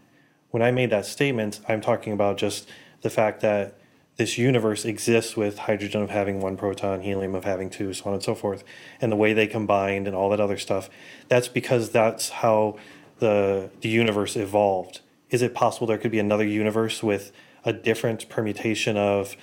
When 0.50 0.62
I 0.62 0.70
made 0.70 0.90
that 0.90 1.06
statement, 1.06 1.60
I'm 1.68 1.80
talking 1.80 2.12
about 2.12 2.36
just 2.36 2.68
the 3.00 3.10
fact 3.10 3.40
that 3.40 3.78
this 4.16 4.36
universe 4.36 4.84
exists 4.84 5.36
with 5.36 5.58
hydrogen 5.58 6.02
of 6.02 6.10
having 6.10 6.40
one 6.40 6.56
proton, 6.56 7.00
helium 7.00 7.34
of 7.34 7.44
having 7.44 7.70
two, 7.70 7.92
so 7.94 8.06
on 8.06 8.14
and 8.14 8.22
so 8.22 8.34
forth, 8.34 8.62
and 9.00 9.10
the 9.10 9.16
way 9.16 9.32
they 9.32 9.46
combined 9.46 10.06
and 10.06 10.14
all 10.14 10.28
that 10.30 10.40
other 10.40 10.58
stuff. 10.58 10.90
That's 11.28 11.48
because 11.48 11.90
that's 11.90 12.28
how 12.28 12.78
the 13.18 13.70
the 13.80 13.88
universe 13.88 14.36
evolved. 14.36 15.00
Is 15.30 15.40
it 15.40 15.54
possible 15.54 15.86
there 15.86 15.98
could 15.98 16.10
be 16.10 16.18
another 16.18 16.44
universe 16.44 17.02
with 17.02 17.32
a 17.64 17.72
different 17.72 18.28
permutation 18.28 18.96
of 18.98 19.36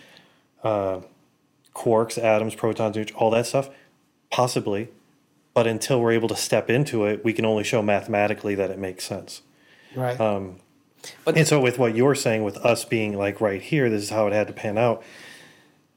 uh, 0.64 1.02
quarks, 1.74 2.22
atoms, 2.22 2.54
protons, 2.54 3.12
all 3.16 3.32
that 3.32 3.48
stuff? 3.48 3.70
Possibly. 4.30 4.90
But 5.56 5.66
until 5.66 6.00
we're 6.00 6.12
able 6.12 6.28
to 6.30 6.36
step 6.36 6.70
into 6.70 7.06
it, 7.06 7.26
we 7.26 7.34
can 7.34 7.44
only 7.44 7.64
show 7.64 7.82
mathematically 7.82 8.54
that 8.56 8.70
it 8.70 8.78
makes 8.78 9.04
sense. 9.04 9.42
right. 9.96 10.20
Um, 10.22 10.58
But- 11.25 11.38
and 11.38 11.48
so, 11.48 11.60
with 11.60 11.77
what 11.79 11.96
you're 11.96 12.15
saying, 12.15 12.44
with 12.44 12.58
us 12.58 12.86
being 12.86 13.18
like 13.18 13.41
right 13.41 13.62
here, 13.62 13.89
this 13.89 14.03
is 14.03 14.10
how 14.10 14.27
it 14.27 14.34
had 14.34 14.48
to 14.48 14.53
pan 14.53 14.77
out. 14.77 15.03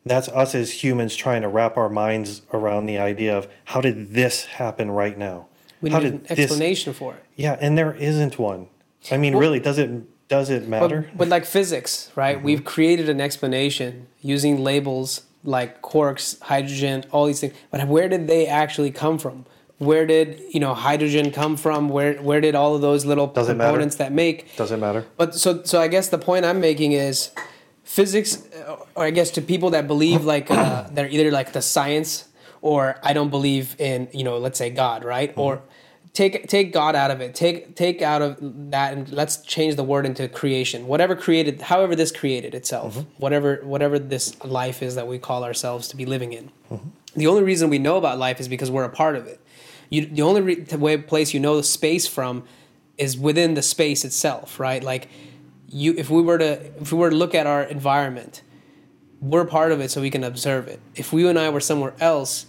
That's 0.05 0.29
us 0.29 0.55
as 0.55 0.83
humans 0.83 1.15
trying 1.15 1.43
to 1.43 1.49
wrap 1.49 1.77
our 1.77 1.89
minds 1.89 2.43
around 2.53 2.87
the 2.87 2.99
idea 2.99 3.37
of 3.37 3.47
how 3.67 3.81
did 3.81 4.15
this 4.15 4.47
happen 4.47 4.91
right 4.91 5.17
now? 5.17 5.47
we 5.83 5.91
how 5.91 5.99
need 5.99 6.13
an 6.13 6.27
explanation 6.31 6.95
for 6.95 7.15
it. 7.15 7.25
Yeah, 7.37 7.59
and 7.61 7.77
there 7.77 7.93
isn't 7.93 8.39
one. 8.39 8.69
I 9.11 9.17
mean, 9.17 9.35
Well- 9.35 9.41
really, 9.43 9.61
does 9.61 9.79
it 9.79 9.91
does 10.29 10.49
it 10.49 10.67
matter? 10.67 11.03
But, 11.11 11.19
but 11.19 11.29
like 11.29 11.45
physics, 11.45 12.11
right? 12.17 12.37
Mm-hmm. 12.37 12.47
We've 12.47 12.65
created 12.65 13.11
an 13.11 13.21
explanation 13.21 14.07
using 14.23 14.63
labels 14.65 15.23
like 15.45 15.83
quarks, 15.83 16.41
hydrogen, 16.41 17.05
all 17.11 17.27
these 17.27 17.41
things. 17.41 17.53
But 17.71 17.87
where 17.87 18.09
did 18.09 18.29
they 18.29 18.47
actually 18.47 18.91
come 18.93 19.19
from? 19.19 19.45
Where 19.83 20.07
did 20.07 20.41
you 20.51 20.61
know 20.61 20.75
hydrogen 20.75 21.33
come 21.33 21.57
from? 21.57 21.89
Where 21.89 22.15
where 22.23 22.41
did 22.41 22.55
all 22.55 22.77
of 22.77 22.83
those 22.83 23.05
little 23.05 23.27
Does 23.27 23.49
it 23.49 23.57
matter? 23.57 23.71
components 23.71 23.97
that 23.97 24.13
make? 24.13 24.57
doesn't 24.57 24.79
matter? 24.79 25.05
But 25.17 25.35
so 25.35 25.65
so 25.65 25.81
I 25.81 25.89
guess 25.89 26.09
the 26.09 26.19
point 26.19 26.45
I'm 26.45 26.61
making 26.61 26.93
is 26.93 27.33
physics, 27.83 28.47
uh, 28.55 28.77
or 28.95 29.05
I 29.05 29.11
guess 29.11 29.31
to 29.33 29.43
people 29.43 29.71
that 29.71 29.89
believe 29.89 30.25
like 30.25 30.51
uh, 30.51 30.87
they're 30.93 31.09
either 31.09 31.33
like 31.33 31.53
the 31.53 31.63
science 31.63 32.29
or 32.61 32.97
I 33.03 33.13
don't 33.13 33.31
believe 33.31 33.75
in 33.81 34.09
you 34.13 34.23
know 34.23 34.39
let's 34.39 34.57
say 34.59 34.71
God, 34.71 35.05
right? 35.05 35.33
Or 35.37 35.63
take 36.13 36.47
take 36.47 36.73
God 36.73 36.95
out 36.95 37.11
of 37.11 37.21
it. 37.21 37.35
Take 37.35 37.75
take 37.75 38.03
out 38.03 38.23
of 38.23 38.37
that 38.71 38.93
and 38.93 39.09
let's 39.11 39.39
change 39.43 39.75
the 39.75 39.85
word 39.85 40.07
into 40.07 40.29
creation. 40.29 40.87
Whatever 40.87 41.17
created, 41.17 41.61
however 41.61 41.97
this 41.97 42.13
created 42.13 42.55
itself, 42.55 43.05
whatever 43.19 43.57
whatever 43.65 43.99
this 43.99 44.43
life 44.45 44.81
is 44.81 44.95
that 44.95 45.09
we 45.09 45.19
call 45.19 45.43
ourselves 45.43 45.89
to 45.89 45.97
be 45.97 46.07
living 46.07 46.33
in. 46.33 46.53
The 47.15 47.27
only 47.27 47.43
reason 47.43 47.69
we 47.69 47.79
know 47.79 47.97
about 47.99 48.17
life 48.19 48.41
is 48.41 48.49
because 48.49 48.71
we're 48.71 48.85
a 48.85 48.89
part 48.89 49.17
of 49.17 49.27
it. 49.27 49.39
You, 49.93 50.07
the 50.07 50.23
only 50.23 50.41
re- 50.41 50.55
the 50.55 50.79
way 50.79 50.97
place 50.97 51.35
you 51.35 51.41
know 51.41 51.59
the 51.59 51.63
space 51.63 52.07
from 52.07 52.45
is 52.97 53.19
within 53.19 53.53
the 53.53 53.61
space 53.61 54.07
itself, 54.07 54.59
right? 54.59 54.83
Like 54.83 55.09
you, 55.69 55.95
if 55.99 56.09
we 56.09 56.23
were 56.23 56.39
to 56.39 56.65
if 56.81 56.93
we 56.93 56.99
were 56.99 57.11
to 57.11 57.17
look 57.17 57.35
at 57.35 57.47
our 57.47 57.63
environment, 57.63 58.41
we're 59.21 59.45
part 59.45 59.71
of 59.71 59.83
it, 59.83 59.91
so 59.91 60.01
we 60.01 60.09
can 60.09 60.25
observe 60.25 60.67
it. 60.67 60.81
If 60.95 61.13
we 61.13 61.29
and 61.29 61.39
I 61.39 61.51
were 61.51 61.61
somewhere 61.61 61.93
else, 62.01 62.47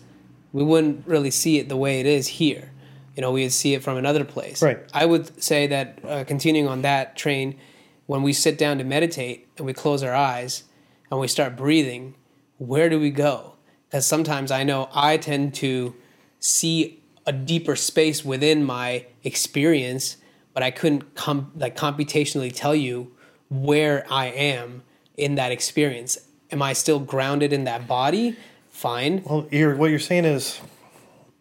we 0.54 0.64
wouldn't 0.64 1.06
really 1.06 1.32
see 1.32 1.60
it 1.60 1.68
the 1.68 1.76
way 1.76 2.00
it 2.00 2.06
is 2.06 2.28
here. 2.28 2.72
You 3.14 3.22
know, 3.22 3.32
we'd 3.34 3.50
see 3.50 3.74
it 3.74 3.84
from 3.84 3.98
another 3.98 4.24
place. 4.24 4.64
Right. 4.64 4.80
I 4.94 5.06
would 5.06 5.44
say 5.44 5.68
that 5.68 6.00
uh, 6.08 6.24
continuing 6.24 6.70
on 6.70 6.82
that 6.84 7.18
train, 7.18 7.60
when 8.06 8.24
we 8.24 8.32
sit 8.32 8.58
down 8.58 8.78
to 8.78 8.86
meditate 8.86 9.50
and 9.58 9.66
we 9.66 9.74
close 9.74 10.02
our 10.02 10.16
eyes 10.16 10.64
and 11.12 11.20
we 11.20 11.28
start 11.28 11.58
breathing, 11.58 12.16
where 12.58 12.88
do 12.88 13.02
we 13.02 13.12
go? 13.12 13.56
Because 13.90 14.08
sometimes 14.08 14.50
I 14.50 14.64
know 14.64 14.90
I 14.94 15.18
tend 15.18 15.54
to 15.56 15.94
see 16.40 17.03
a 17.26 17.32
deeper 17.32 17.76
space 17.76 18.24
within 18.26 18.64
my 18.64 19.06
experience, 19.24 20.18
but 20.54 20.64
I 20.64 20.72
couldn't 20.72 21.16
com- 21.16 21.52
like 21.56 21.76
computationally 21.76 22.52
tell 22.54 22.76
you 22.76 23.12
where 23.50 24.06
I 24.10 24.28
am 24.28 24.84
in 25.16 25.36
that 25.36 25.52
experience. 25.52 26.18
Am 26.52 26.62
I 26.62 26.74
still 26.74 27.00
grounded 27.00 27.54
in 27.54 27.64
that 27.64 27.88
body? 27.88 28.36
Fine. 28.70 29.24
Well, 29.24 29.48
you're, 29.52 29.76
what 29.76 29.90
you're 29.90 30.00
saying 30.00 30.26
is, 30.26 30.60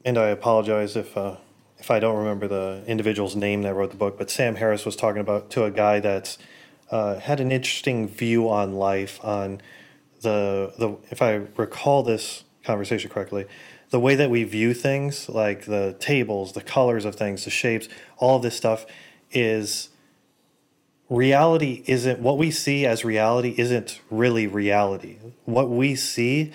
and 0.05 0.19
I 0.19 0.29
apologize 0.29 0.97
if 0.97 1.17
uh, 1.17 1.37
if 1.79 1.91
I 1.91 1.99
don't 1.99 2.17
remember 2.17 2.47
the 2.47 2.85
individual's 2.87 3.35
name 3.35 3.63
that 3.63 3.75
wrote 3.75 3.91
the 3.91 3.97
book, 3.97 4.17
but 4.17 4.31
Sam 4.31 4.55
Harris 4.55 4.85
was 4.85 4.95
talking 4.95 5.21
about 5.21 5.51
to 5.51 5.65
a 5.65 5.71
guy 5.71 5.99
that's 5.99 6.39
uh, 6.93 7.19
had 7.19 7.41
an 7.41 7.51
interesting 7.51 8.07
view 8.07 8.49
on 8.49 8.75
life, 8.75 9.19
on 9.25 9.61
the 10.21 10.73
the 10.79 10.97
if 11.11 11.21
I 11.21 11.47
recall 11.57 12.03
this 12.03 12.45
conversation 12.65 13.11
correctly, 13.11 13.47
the 13.93 14.01
way 14.01 14.15
that 14.15 14.31
we 14.31 14.43
view 14.43 14.73
things, 14.73 15.29
like 15.29 15.67
the 15.67 15.95
tables, 16.01 16.55
the 16.55 16.63
colors 16.63 17.05
of 17.05 17.15
things, 17.15 17.45
the 17.45 17.51
shapes, 17.51 17.89
all 18.17 18.37
of 18.37 18.43
this 18.43 18.57
stuff, 18.57 18.87
is 19.31 19.91
reality 21.11 21.85
isn't 21.87 22.19
what 22.19 22.39
we 22.39 22.51
see 22.51 22.87
as 22.87 23.05
reality 23.05 23.55
isn't 23.59 24.01
really 24.11 24.47
reality. 24.47 25.19
What 25.45 25.69
we 25.69 25.95
see 25.95 26.53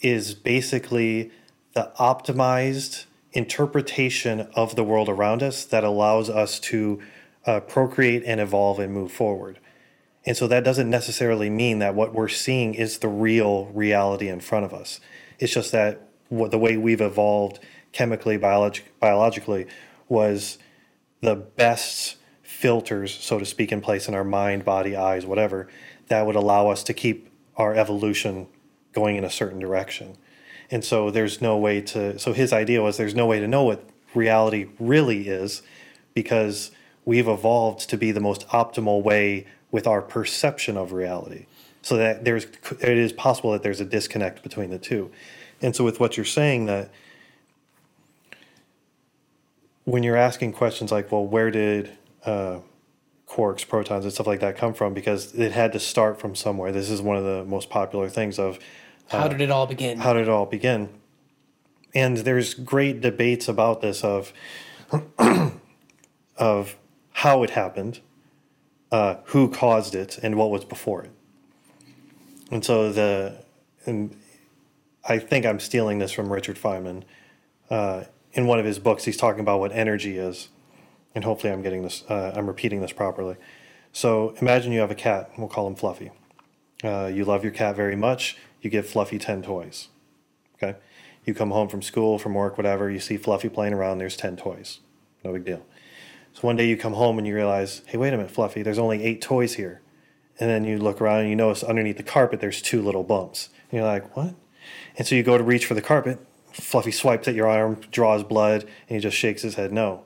is 0.00 0.34
basically 0.34 1.30
the 1.74 1.92
optimized 2.00 3.04
interpretation 3.32 4.48
of 4.54 4.74
the 4.74 4.82
world 4.82 5.08
around 5.08 5.44
us 5.44 5.64
that 5.64 5.84
allows 5.84 6.28
us 6.28 6.58
to 6.58 7.00
uh, 7.46 7.60
procreate 7.60 8.24
and 8.26 8.40
evolve 8.40 8.80
and 8.80 8.92
move 8.92 9.12
forward. 9.12 9.60
And 10.26 10.36
so 10.36 10.48
that 10.48 10.64
doesn't 10.64 10.90
necessarily 10.90 11.48
mean 11.48 11.78
that 11.78 11.94
what 11.94 12.12
we're 12.12 12.26
seeing 12.26 12.74
is 12.74 12.98
the 12.98 13.08
real 13.08 13.66
reality 13.66 14.28
in 14.28 14.40
front 14.40 14.64
of 14.64 14.74
us. 14.74 14.98
It's 15.38 15.54
just 15.54 15.70
that 15.70 16.09
what, 16.30 16.50
the 16.50 16.58
way 16.58 16.76
we've 16.76 17.00
evolved 17.00 17.60
chemically, 17.92 18.38
biolog- 18.38 18.80
biologically, 18.98 19.66
was 20.08 20.58
the 21.20 21.36
best 21.36 22.16
filters, 22.42 23.12
so 23.14 23.38
to 23.38 23.44
speak, 23.44 23.70
in 23.70 23.80
place 23.80 24.08
in 24.08 24.14
our 24.14 24.24
mind, 24.24 24.64
body, 24.64 24.96
eyes, 24.96 25.26
whatever, 25.26 25.68
that 26.08 26.26
would 26.26 26.36
allow 26.36 26.68
us 26.68 26.82
to 26.84 26.94
keep 26.94 27.30
our 27.56 27.74
evolution 27.74 28.46
going 28.92 29.16
in 29.16 29.24
a 29.24 29.30
certain 29.30 29.58
direction. 29.58 30.16
And 30.70 30.84
so 30.84 31.10
there's 31.10 31.40
no 31.40 31.56
way 31.58 31.80
to, 31.82 32.18
so 32.18 32.32
his 32.32 32.52
idea 32.52 32.82
was 32.82 32.96
there's 32.96 33.14
no 33.14 33.26
way 33.26 33.40
to 33.40 33.48
know 33.48 33.64
what 33.64 33.84
reality 34.14 34.68
really 34.78 35.28
is 35.28 35.62
because 36.14 36.70
we've 37.04 37.28
evolved 37.28 37.88
to 37.90 37.96
be 37.96 38.12
the 38.12 38.20
most 38.20 38.46
optimal 38.48 39.02
way 39.02 39.46
with 39.70 39.86
our 39.86 40.02
perception 40.02 40.76
of 40.76 40.92
reality. 40.92 41.46
So 41.82 41.96
that 41.96 42.24
there's, 42.24 42.44
it 42.44 42.98
is 42.98 43.12
possible 43.12 43.52
that 43.52 43.62
there's 43.62 43.80
a 43.80 43.84
disconnect 43.84 44.42
between 44.42 44.70
the 44.70 44.78
two. 44.78 45.10
And 45.62 45.74
so 45.76 45.84
with 45.84 46.00
what 46.00 46.16
you're 46.16 46.26
saying 46.26 46.66
that 46.66 46.90
when 49.84 50.02
you're 50.02 50.16
asking 50.16 50.52
questions 50.52 50.92
like, 50.92 51.10
well, 51.10 51.26
where 51.26 51.50
did 51.50 51.90
uh, 52.24 52.60
quarks, 53.28 53.66
protons, 53.66 54.04
and 54.04 54.12
stuff 54.12 54.26
like 54.26 54.40
that 54.40 54.56
come 54.56 54.74
from? 54.74 54.94
Because 54.94 55.34
it 55.34 55.52
had 55.52 55.72
to 55.72 55.80
start 55.80 56.20
from 56.20 56.34
somewhere. 56.34 56.72
This 56.72 56.90
is 56.90 57.02
one 57.02 57.16
of 57.16 57.24
the 57.24 57.44
most 57.44 57.70
popular 57.70 58.08
things 58.08 58.38
of 58.38 58.58
How 59.08 59.28
did 59.28 59.40
it 59.40 59.50
all 59.50 59.66
begin? 59.66 59.98
how 59.98 60.12
did 60.12 60.22
it 60.22 60.28
all 60.28 60.46
begin? 60.46 60.88
and 61.94 62.18
there's 62.18 62.54
great 62.54 63.00
debates 63.00 63.48
about 63.48 63.80
this 63.80 64.04
of 64.04 64.32
of 66.36 66.76
how 67.12 67.42
it 67.42 67.50
happened, 67.50 68.00
uh, 68.90 69.16
who 69.26 69.48
caused 69.50 69.94
it, 69.94 70.18
and 70.22 70.36
what 70.36 70.50
was 70.50 70.64
before 70.64 71.02
it. 71.04 71.10
And 72.50 72.64
so 72.64 72.92
the 72.92 73.44
and 73.86 74.16
I 75.04 75.18
think 75.18 75.46
I'm 75.46 75.60
stealing 75.60 75.98
this 75.98 76.12
from 76.12 76.32
Richard 76.32 76.56
Feynman. 76.56 77.04
Uh, 77.68 78.04
in 78.32 78.46
one 78.46 78.58
of 78.58 78.64
his 78.64 78.78
books, 78.78 79.04
he's 79.04 79.16
talking 79.16 79.40
about 79.40 79.60
what 79.60 79.72
energy 79.72 80.18
is, 80.18 80.48
and 81.14 81.24
hopefully, 81.24 81.52
I'm 81.52 81.62
getting 81.62 81.82
this. 81.82 82.04
Uh, 82.08 82.32
I'm 82.34 82.46
repeating 82.46 82.80
this 82.80 82.92
properly. 82.92 83.36
So 83.92 84.34
imagine 84.40 84.72
you 84.72 84.80
have 84.80 84.90
a 84.90 84.96
cat. 84.96 85.30
We'll 85.36 85.48
call 85.48 85.66
him 85.66 85.74
Fluffy. 85.74 86.12
Uh, 86.84 87.10
you 87.12 87.24
love 87.24 87.42
your 87.42 87.52
cat 87.52 87.74
very 87.76 87.96
much. 87.96 88.36
You 88.60 88.70
give 88.70 88.88
Fluffy 88.88 89.18
ten 89.18 89.42
toys. 89.42 89.88
Okay. 90.56 90.78
You 91.24 91.34
come 91.34 91.50
home 91.50 91.68
from 91.68 91.82
school, 91.82 92.18
from 92.18 92.34
work, 92.34 92.56
whatever. 92.56 92.90
You 92.90 93.00
see 93.00 93.16
Fluffy 93.16 93.48
playing 93.48 93.74
around. 93.74 93.98
There's 93.98 94.16
ten 94.16 94.36
toys. 94.36 94.80
No 95.24 95.32
big 95.32 95.44
deal. 95.44 95.64
So 96.32 96.42
one 96.42 96.56
day 96.56 96.66
you 96.66 96.76
come 96.76 96.94
home 96.94 97.18
and 97.18 97.26
you 97.26 97.34
realize, 97.34 97.82
hey, 97.86 97.98
wait 97.98 98.14
a 98.14 98.16
minute, 98.16 98.30
Fluffy. 98.30 98.62
There's 98.62 98.78
only 98.78 99.02
eight 99.02 99.20
toys 99.20 99.54
here. 99.54 99.82
And 100.38 100.48
then 100.48 100.64
you 100.64 100.78
look 100.78 101.00
around 101.00 101.20
and 101.20 101.28
you 101.28 101.36
notice 101.36 101.62
underneath 101.62 101.96
the 101.96 102.02
carpet 102.02 102.40
there's 102.40 102.62
two 102.62 102.80
little 102.80 103.02
bumps. 103.02 103.50
And 103.70 103.78
you're 103.78 103.86
like, 103.86 104.16
what? 104.16 104.34
And 104.96 105.06
so 105.06 105.14
you 105.14 105.22
go 105.22 105.38
to 105.38 105.44
reach 105.44 105.66
for 105.66 105.74
the 105.74 105.82
carpet. 105.82 106.18
Fluffy 106.52 106.90
swipes 106.90 107.28
at 107.28 107.34
your 107.34 107.46
arm, 107.46 107.80
draws 107.90 108.24
blood, 108.24 108.62
and 108.62 108.96
he 108.96 108.98
just 108.98 109.16
shakes 109.16 109.42
his 109.42 109.54
head 109.54 109.72
no. 109.72 110.04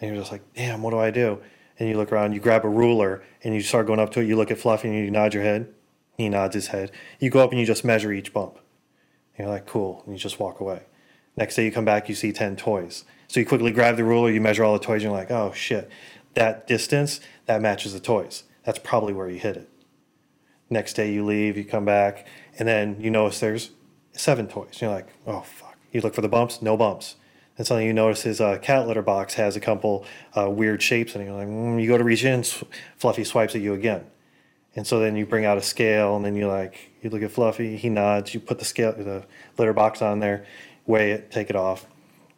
And 0.00 0.10
you're 0.10 0.20
just 0.20 0.32
like, 0.32 0.42
damn, 0.54 0.82
what 0.82 0.90
do 0.90 0.98
I 0.98 1.10
do? 1.10 1.40
And 1.78 1.88
you 1.88 1.96
look 1.96 2.12
around, 2.12 2.32
you 2.32 2.40
grab 2.40 2.64
a 2.64 2.68
ruler, 2.68 3.22
and 3.42 3.54
you 3.54 3.60
start 3.60 3.86
going 3.86 4.00
up 4.00 4.10
to 4.12 4.20
it. 4.20 4.26
You 4.26 4.36
look 4.36 4.50
at 4.50 4.58
Fluffy 4.58 4.88
and 4.88 4.96
you 4.96 5.10
nod 5.10 5.34
your 5.34 5.42
head. 5.42 5.72
He 6.16 6.28
nods 6.28 6.54
his 6.54 6.68
head. 6.68 6.90
You 7.20 7.30
go 7.30 7.40
up 7.40 7.50
and 7.50 7.60
you 7.60 7.66
just 7.66 7.84
measure 7.84 8.12
each 8.12 8.32
bump. 8.32 8.58
And 9.36 9.46
you're 9.46 9.54
like, 9.54 9.66
cool. 9.66 10.02
And 10.04 10.14
you 10.14 10.18
just 10.18 10.40
walk 10.40 10.60
away. 10.60 10.82
Next 11.36 11.56
day 11.56 11.66
you 11.66 11.72
come 11.72 11.84
back, 11.84 12.08
you 12.08 12.14
see 12.14 12.32
10 12.32 12.56
toys. 12.56 13.04
So 13.28 13.40
you 13.40 13.46
quickly 13.46 13.70
grab 13.70 13.96
the 13.96 14.04
ruler, 14.04 14.30
you 14.30 14.40
measure 14.40 14.64
all 14.64 14.72
the 14.72 14.78
toys, 14.78 15.02
and 15.02 15.04
you're 15.04 15.12
like, 15.12 15.30
oh 15.30 15.52
shit, 15.52 15.90
that 16.34 16.66
distance, 16.66 17.20
that 17.44 17.60
matches 17.60 17.92
the 17.92 18.00
toys. 18.00 18.44
That's 18.64 18.78
probably 18.78 19.12
where 19.12 19.28
you 19.28 19.38
hit 19.38 19.56
it. 19.56 19.70
Next 20.70 20.94
day 20.94 21.12
you 21.12 21.24
leave, 21.24 21.56
you 21.56 21.64
come 21.64 21.84
back, 21.84 22.26
and 22.58 22.66
then 22.66 23.00
you 23.00 23.10
notice 23.10 23.40
there's 23.40 23.70
seven 24.16 24.48
toys. 24.48 24.80
You're 24.80 24.90
like, 24.90 25.08
oh 25.26 25.40
fuck. 25.40 25.76
You 25.92 26.00
look 26.00 26.14
for 26.14 26.20
the 26.20 26.28
bumps, 26.28 26.60
no 26.60 26.76
bumps. 26.76 27.16
And 27.58 27.66
suddenly 27.66 27.86
you 27.86 27.94
notice 27.94 28.22
his 28.22 28.40
uh, 28.40 28.58
cat 28.58 28.86
litter 28.86 29.02
box 29.02 29.34
has 29.34 29.56
a 29.56 29.60
couple 29.60 30.04
uh, 30.36 30.50
weird 30.50 30.82
shapes, 30.82 31.14
and 31.14 31.24
you're 31.24 31.34
like, 31.34 31.48
mm, 31.48 31.80
you 31.80 31.88
go 31.88 31.96
to 31.96 32.04
reach 32.04 32.24
in, 32.24 32.42
Fluffy 32.96 33.24
swipes 33.24 33.54
at 33.54 33.62
you 33.62 33.72
again. 33.72 34.04
And 34.74 34.86
so 34.86 35.00
then 35.00 35.16
you 35.16 35.24
bring 35.24 35.46
out 35.46 35.56
a 35.56 35.62
scale, 35.62 36.16
and 36.16 36.24
then 36.24 36.36
you 36.36 36.48
like, 36.48 36.90
you 37.00 37.08
look 37.08 37.22
at 37.22 37.30
Fluffy, 37.30 37.78
he 37.78 37.88
nods, 37.88 38.34
you 38.34 38.40
put 38.40 38.58
the 38.58 38.64
scale, 38.66 38.92
the 38.92 39.24
litter 39.56 39.72
box 39.72 40.02
on 40.02 40.20
there, 40.20 40.44
weigh 40.84 41.12
it, 41.12 41.30
take 41.30 41.48
it 41.48 41.56
off. 41.56 41.86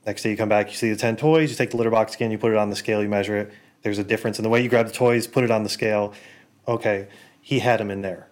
Next 0.07 0.23
day 0.23 0.31
you 0.31 0.37
come 0.37 0.49
back, 0.49 0.69
you 0.69 0.77
see 0.77 0.91
the 0.91 0.97
10 0.97 1.17
toys, 1.17 1.51
you 1.51 1.57
take 1.57 1.71
the 1.71 1.77
litter 1.77 1.91
box 1.91 2.15
again, 2.15 2.31
you 2.31 2.39
put 2.39 2.53
it 2.53 2.57
on 2.57 2.71
the 2.71 2.77
scale, 2.77 3.03
you 3.03 3.09
measure 3.09 3.37
it. 3.37 3.53
There's 3.83 3.99
a 3.99 4.05
difference 4.05 4.39
in 4.39 4.45
the 4.45 4.49
way 4.49 4.63
you 4.63 4.69
grab 4.69 4.87
the 4.87 4.93
toys, 4.93 5.27
put 5.27 5.43
it 5.43 5.51
on 5.51 5.65
the 5.65 5.69
scale. 5.69 6.15
Okay, 6.69 7.09
he 7.41 7.59
had 7.59 7.81
them 7.81 7.91
in 7.91 8.03
there. 8.03 8.29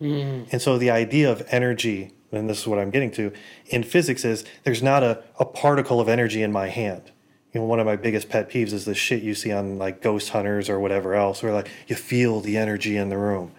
Mm. 0.00 0.50
And 0.50 0.62
so 0.62 0.78
the 0.78 0.90
idea 0.90 1.30
of 1.30 1.46
energy 1.48 2.12
and 2.32 2.48
this 2.48 2.60
is 2.60 2.66
what 2.66 2.78
I'm 2.78 2.90
getting 2.90 3.10
to, 3.12 3.32
in 3.66 3.82
physics 3.82 4.24
is 4.24 4.44
there's 4.64 4.82
not 4.82 5.02
a, 5.02 5.22
a 5.38 5.44
particle 5.44 6.00
of 6.00 6.08
energy 6.08 6.42
in 6.42 6.52
my 6.52 6.68
hand. 6.68 7.10
You 7.52 7.60
know, 7.60 7.66
one 7.66 7.80
of 7.80 7.86
my 7.86 7.96
biggest 7.96 8.28
pet 8.28 8.48
peeves 8.48 8.72
is 8.72 8.84
the 8.84 8.94
shit 8.94 9.22
you 9.22 9.34
see 9.34 9.50
on 9.50 9.78
like 9.78 10.00
ghost 10.00 10.30
hunters 10.30 10.68
or 10.68 10.78
whatever 10.78 11.14
else, 11.14 11.42
where 11.42 11.52
like 11.52 11.68
you 11.88 11.96
feel 11.96 12.40
the 12.40 12.56
energy 12.56 12.96
in 12.96 13.08
the 13.08 13.18
room. 13.18 13.52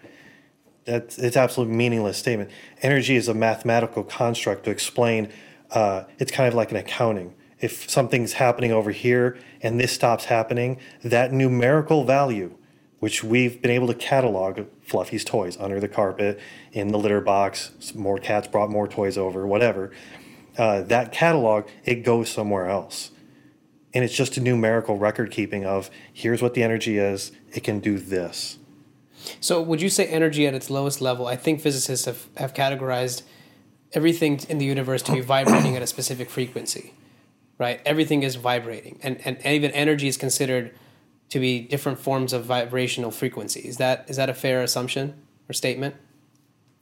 That's 0.85 1.17
it's 1.17 1.35
absolutely 1.35 1.75
meaningless 1.75 2.17
statement. 2.17 2.49
Energy 2.81 3.15
is 3.15 3.27
a 3.27 3.33
mathematical 3.33 4.03
construct 4.03 4.63
to 4.63 4.71
explain. 4.71 5.29
Uh, 5.69 6.05
it's 6.19 6.31
kind 6.31 6.47
of 6.47 6.53
like 6.53 6.71
an 6.71 6.77
accounting. 6.77 7.35
If 7.59 7.89
something's 7.89 8.33
happening 8.33 8.71
over 8.71 8.91
here 8.91 9.37
and 9.61 9.79
this 9.79 9.91
stops 9.91 10.25
happening, 10.25 10.79
that 11.03 11.31
numerical 11.31 12.05
value 12.05 12.57
which 13.01 13.23
we've 13.23 13.63
been 13.63 13.71
able 13.71 13.87
to 13.87 13.95
catalog 13.95 14.67
Fluffy's 14.83 15.25
toys 15.25 15.57
under 15.59 15.79
the 15.79 15.87
carpet, 15.87 16.39
in 16.71 16.89
the 16.89 16.99
litter 16.99 17.19
box. 17.19 17.93
More 17.95 18.19
cats 18.19 18.47
brought 18.47 18.69
more 18.69 18.87
toys 18.87 19.17
over, 19.17 19.47
whatever. 19.47 19.91
Uh, 20.55 20.83
that 20.83 21.11
catalog, 21.11 21.67
it 21.83 22.03
goes 22.03 22.29
somewhere 22.29 22.69
else. 22.69 23.09
And 23.91 24.05
it's 24.05 24.15
just 24.15 24.37
a 24.37 24.39
numerical 24.39 24.99
record 24.99 25.31
keeping 25.31 25.65
of 25.65 25.89
here's 26.13 26.43
what 26.43 26.53
the 26.53 26.61
energy 26.61 26.99
is, 26.99 27.31
it 27.51 27.63
can 27.63 27.79
do 27.79 27.97
this. 27.97 28.59
So, 29.39 29.59
would 29.59 29.81
you 29.81 29.89
say 29.89 30.05
energy 30.05 30.45
at 30.45 30.53
its 30.53 30.69
lowest 30.69 31.01
level? 31.01 31.25
I 31.25 31.35
think 31.35 31.59
physicists 31.59 32.05
have, 32.05 32.27
have 32.37 32.53
categorized 32.53 33.23
everything 33.93 34.39
in 34.47 34.59
the 34.59 34.65
universe 34.65 35.01
to 35.03 35.11
be 35.11 35.21
vibrating 35.21 35.75
at 35.75 35.81
a 35.81 35.87
specific 35.87 36.29
frequency, 36.29 36.93
right? 37.57 37.81
Everything 37.83 38.21
is 38.21 38.35
vibrating. 38.35 38.99
And, 39.01 39.19
and 39.25 39.43
even 39.43 39.71
energy 39.71 40.07
is 40.07 40.17
considered 40.17 40.75
to 41.31 41.39
be 41.39 41.61
different 41.61 41.97
forms 41.97 42.33
of 42.33 42.45
vibrational 42.45 43.09
frequency. 43.09 43.61
Is 43.61 43.77
that 43.77 44.05
is 44.07 44.17
that 44.17 44.29
a 44.29 44.33
fair 44.33 44.61
assumption 44.61 45.15
or 45.49 45.53
statement? 45.53 45.95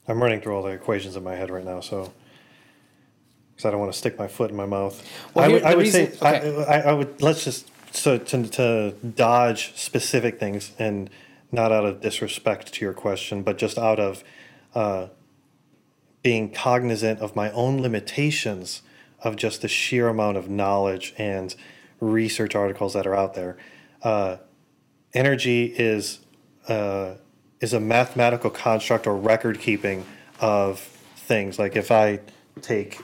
I'm 0.06 0.22
running 0.22 0.40
through 0.40 0.56
all 0.56 0.62
the 0.62 0.70
equations 0.70 1.16
in 1.16 1.22
my 1.22 1.36
head 1.36 1.50
right 1.50 1.64
now, 1.64 1.80
so 1.80 2.12
because 3.52 3.64
I 3.64 3.70
don't 3.70 3.80
want 3.80 3.92
to 3.92 3.98
stick 3.98 4.18
my 4.18 4.26
foot 4.26 4.50
in 4.50 4.56
my 4.56 4.66
mouth. 4.66 5.02
Well, 5.34 5.44
I, 5.44 5.48
would, 5.48 5.62
I 5.62 5.74
would 5.74 5.82
reason, 5.82 6.12
say 6.12 6.16
okay. 6.16 6.64
I, 6.64 6.80
I, 6.90 6.92
would 6.92 7.22
let's 7.22 7.44
just 7.44 7.70
so 7.94 8.18
to, 8.18 8.48
to 8.48 8.92
dodge 8.92 9.72
specific 9.76 10.40
things 10.40 10.72
and 10.78 11.08
not 11.52 11.70
out 11.70 11.84
of 11.84 12.00
disrespect 12.00 12.72
to 12.74 12.84
your 12.84 12.92
question, 12.92 13.42
but 13.42 13.56
just 13.56 13.78
out 13.78 14.00
of 14.00 14.24
uh, 14.74 15.08
being 16.22 16.50
cognizant 16.50 17.20
of 17.20 17.36
my 17.36 17.50
own 17.52 17.80
limitations 17.80 18.82
of 19.22 19.36
just 19.36 19.62
the 19.62 19.68
sheer 19.68 20.08
amount 20.08 20.36
of 20.36 20.48
knowledge 20.48 21.14
and 21.18 21.54
research 22.00 22.54
articles 22.54 22.94
that 22.94 23.06
are 23.06 23.14
out 23.14 23.34
there 23.34 23.56
uh, 24.02 24.36
energy 25.14 25.66
is 25.66 26.20
uh, 26.68 27.14
is 27.60 27.72
a 27.72 27.80
mathematical 27.80 28.50
construct 28.50 29.06
or 29.06 29.16
record 29.16 29.60
keeping 29.60 30.04
of 30.40 30.80
things. 30.80 31.58
Like 31.58 31.76
if 31.76 31.90
I 31.90 32.20
take 32.62 32.98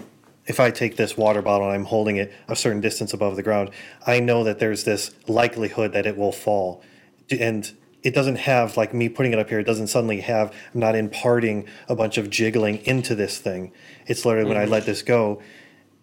if 0.46 0.60
I 0.60 0.70
take 0.70 0.96
this 0.96 1.16
water 1.16 1.42
bottle 1.42 1.66
and 1.66 1.74
I'm 1.74 1.84
holding 1.84 2.16
it 2.16 2.32
a 2.48 2.56
certain 2.56 2.80
distance 2.80 3.12
above 3.12 3.36
the 3.36 3.42
ground, 3.42 3.70
I 4.06 4.20
know 4.20 4.44
that 4.44 4.58
there's 4.58 4.84
this 4.84 5.10
likelihood 5.26 5.92
that 5.92 6.06
it 6.06 6.16
will 6.16 6.32
fall, 6.32 6.82
and 7.30 7.70
it 8.02 8.14
doesn't 8.14 8.36
have 8.36 8.76
like 8.76 8.94
me 8.94 9.08
putting 9.08 9.32
it 9.32 9.38
up 9.38 9.48
here. 9.48 9.58
It 9.58 9.66
doesn't 9.66 9.88
suddenly 9.88 10.20
have. 10.20 10.54
I'm 10.72 10.80
not 10.80 10.94
imparting 10.94 11.66
a 11.88 11.96
bunch 11.96 12.18
of 12.18 12.30
jiggling 12.30 12.76
into 12.86 13.14
this 13.14 13.38
thing. 13.38 13.72
It's 14.06 14.24
literally 14.24 14.48
when 14.48 14.58
I 14.58 14.64
let 14.64 14.86
this 14.86 15.02
go, 15.02 15.42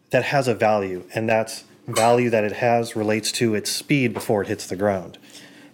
that 0.09 0.25
has 0.25 0.47
a 0.47 0.53
value, 0.53 1.05
and 1.15 1.29
that's 1.29 1.63
value 1.87 2.29
that 2.29 2.43
it 2.43 2.53
has 2.53 2.95
relates 2.95 3.31
to 3.33 3.55
its 3.55 3.69
speed 3.69 4.13
before 4.13 4.41
it 4.41 4.47
hits 4.47 4.67
the 4.67 4.75
ground. 4.75 5.17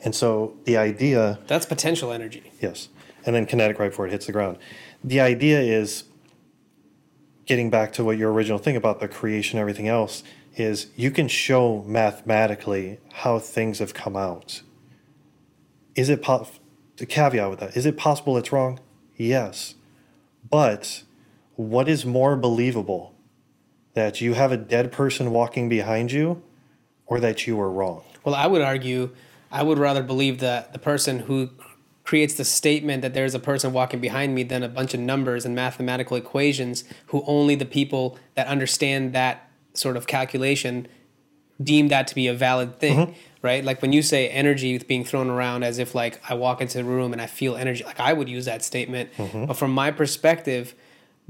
And 0.04 0.16
so 0.16 0.56
the 0.64 0.78
idea 0.78 1.40
that's 1.48 1.66
potential 1.66 2.12
energy. 2.12 2.52
Yes. 2.62 2.90
And 3.26 3.36
then 3.36 3.46
kinetic 3.46 3.80
right 3.80 3.90
before 3.90 4.08
it 4.08 4.12
hits 4.12 4.26
the 4.26 4.32
ground. 4.32 4.58
The 5.04 5.20
idea 5.20 5.60
is 5.60 6.06
getting 7.46 7.70
back 7.70 7.94
to 7.94 8.04
what 8.04 8.18
your 8.18 8.32
original 8.32 8.60
thing 8.60 8.76
about 8.76 9.00
the 9.00 9.08
creation 9.08 9.60
everything 9.60 9.88
else 9.88 10.24
is 10.56 10.88
you 10.96 11.12
can 11.12 11.28
show 11.28 11.84
mathematically 11.86 13.00
how 13.14 13.40
things 13.40 13.80
have 13.80 13.94
come 13.94 14.16
out. 14.16 14.62
Is 15.96 16.10
it 16.10 16.22
po- 16.22 16.48
the 16.98 17.06
caveat 17.06 17.50
with 17.50 17.60
that? 17.60 17.76
Is 17.76 17.86
it 17.86 17.98
possible 17.98 18.38
it's 18.38 18.52
wrong? 18.52 18.80
Yes. 19.16 19.76
But 20.50 21.04
what 21.56 21.90
is 21.90 22.06
more 22.06 22.36
believable 22.36 23.14
that 24.00 24.22
you 24.22 24.34
have 24.34 24.52
a 24.52 24.58
dead 24.58 24.92
person 24.92 25.32
walking 25.32 25.68
behind 25.68 26.12
you 26.12 26.42
or 27.06 27.20
that 27.20 27.46
you 27.46 27.58
were 27.58 27.70
wrong? 27.70 28.02
Well, 28.24 28.34
I 28.34 28.48
would 28.48 28.62
argue, 28.62 29.12
I 29.52 29.62
would 29.62 29.78
rather 29.78 30.02
believe 30.02 30.40
that 30.40 30.72
the 30.74 30.80
person 30.80 31.20
who 31.20 31.50
creates 32.06 32.34
the 32.36 32.46
statement 32.46 33.02
that 33.02 33.14
there's 33.14 33.36
a 33.36 33.40
person 33.40 33.74
walking 33.74 34.00
behind 34.00 34.34
me 34.34 34.44
than 34.44 34.64
a 34.64 34.70
bunch 34.70 34.94
of 34.94 35.00
numbers 35.00 35.46
and 35.46 35.54
mathematical 35.54 36.18
equations 36.18 36.84
who 37.08 37.24
only 37.28 37.56
the 37.56 37.66
people 37.66 38.18
that 38.36 38.48
understand 38.48 39.14
that 39.14 39.48
sort 39.74 39.96
of 39.96 40.08
calculation 40.08 40.88
deem 41.62 41.90
that 41.90 42.08
to 42.08 42.16
be 42.16 42.28
a 42.28 42.34
valid 42.34 42.80
thing. 42.80 42.98
Mm-hmm. 42.98 43.14
Right, 43.42 43.64
like 43.64 43.82
when 43.82 43.94
you 43.94 44.02
say 44.02 44.28
energy 44.28 44.78
being 44.80 45.06
thrown 45.06 45.30
around 45.30 45.64
as 45.64 45.80
if 45.80 45.96
like 45.96 46.20
I 46.30 46.34
walk 46.34 46.60
into 46.60 46.78
the 46.78 46.84
room 46.84 47.14
and 47.14 47.22
I 47.22 47.26
feel 47.28 47.56
energy, 47.56 47.86
like 47.86 47.98
I 47.98 48.12
would 48.12 48.28
use 48.28 48.44
that 48.46 48.64
statement. 48.66 49.14
Mm-hmm. 49.14 49.46
But 49.46 49.56
from 49.56 49.72
my 49.72 49.92
perspective, 49.92 50.76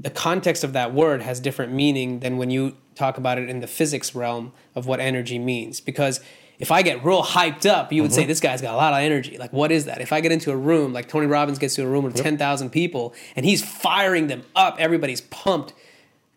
the 0.00 0.10
context 0.10 0.64
of 0.64 0.72
that 0.72 0.94
word 0.94 1.20
has 1.22 1.40
different 1.40 1.72
meaning 1.72 2.20
than 2.20 2.38
when 2.38 2.50
you 2.50 2.76
talk 2.94 3.18
about 3.18 3.38
it 3.38 3.50
in 3.50 3.60
the 3.60 3.66
physics 3.66 4.14
realm 4.14 4.52
of 4.74 4.86
what 4.86 4.98
energy 4.98 5.38
means. 5.38 5.80
Because 5.80 6.20
if 6.58 6.70
I 6.70 6.82
get 6.82 7.04
real 7.04 7.22
hyped 7.22 7.66
up, 7.66 7.92
you 7.92 8.02
would 8.02 8.10
mm-hmm. 8.10 8.20
say 8.20 8.26
this 8.26 8.40
guy's 8.40 8.62
got 8.62 8.74
a 8.74 8.76
lot 8.76 8.94
of 8.94 9.00
energy. 9.00 9.36
Like, 9.36 9.52
what 9.52 9.70
is 9.70 9.84
that? 9.84 10.00
If 10.00 10.12
I 10.12 10.20
get 10.20 10.32
into 10.32 10.50
a 10.52 10.56
room, 10.56 10.92
like 10.92 11.08
Tony 11.08 11.26
Robbins 11.26 11.58
gets 11.58 11.74
to 11.74 11.82
a 11.82 11.86
room 11.86 12.04
with 12.04 12.16
yep. 12.16 12.24
10,000 12.24 12.70
people 12.70 13.14
and 13.36 13.44
he's 13.44 13.64
firing 13.64 14.28
them 14.28 14.42
up, 14.56 14.76
everybody's 14.78 15.20
pumped. 15.22 15.74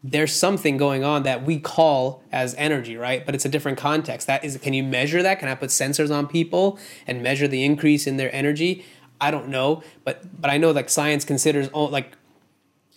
There's 0.03 0.33
something 0.33 0.75
going 0.75 1.05
on 1.05 1.23
that 1.23 1.45
we 1.45 1.59
call 1.59 2.21
as 2.33 2.55
energy, 2.55 2.97
right? 2.97 3.25
But 3.25 3.35
it's 3.35 3.45
a 3.45 3.49
different 3.49 3.77
context. 3.77 4.27
That 4.27 4.43
is, 4.43 4.57
can 4.57 4.73
you 4.73 4.83
measure 4.83 5.23
that? 5.23 5.39
Can 5.39 5.47
I 5.47 5.55
put 5.55 5.69
sensors 5.69 6.13
on 6.13 6.27
people 6.27 6.77
and 7.07 7.23
measure 7.23 7.47
the 7.47 7.63
increase 7.63 8.07
in 8.07 8.17
their 8.17 8.33
energy? 8.35 8.85
I 9.21 9.31
don't 9.31 9.47
know, 9.47 9.83
but 10.03 10.41
but 10.41 10.51
I 10.51 10.57
know 10.57 10.71
like 10.71 10.89
science 10.89 11.23
considers 11.23 11.69
all, 11.69 11.89
like 11.89 12.17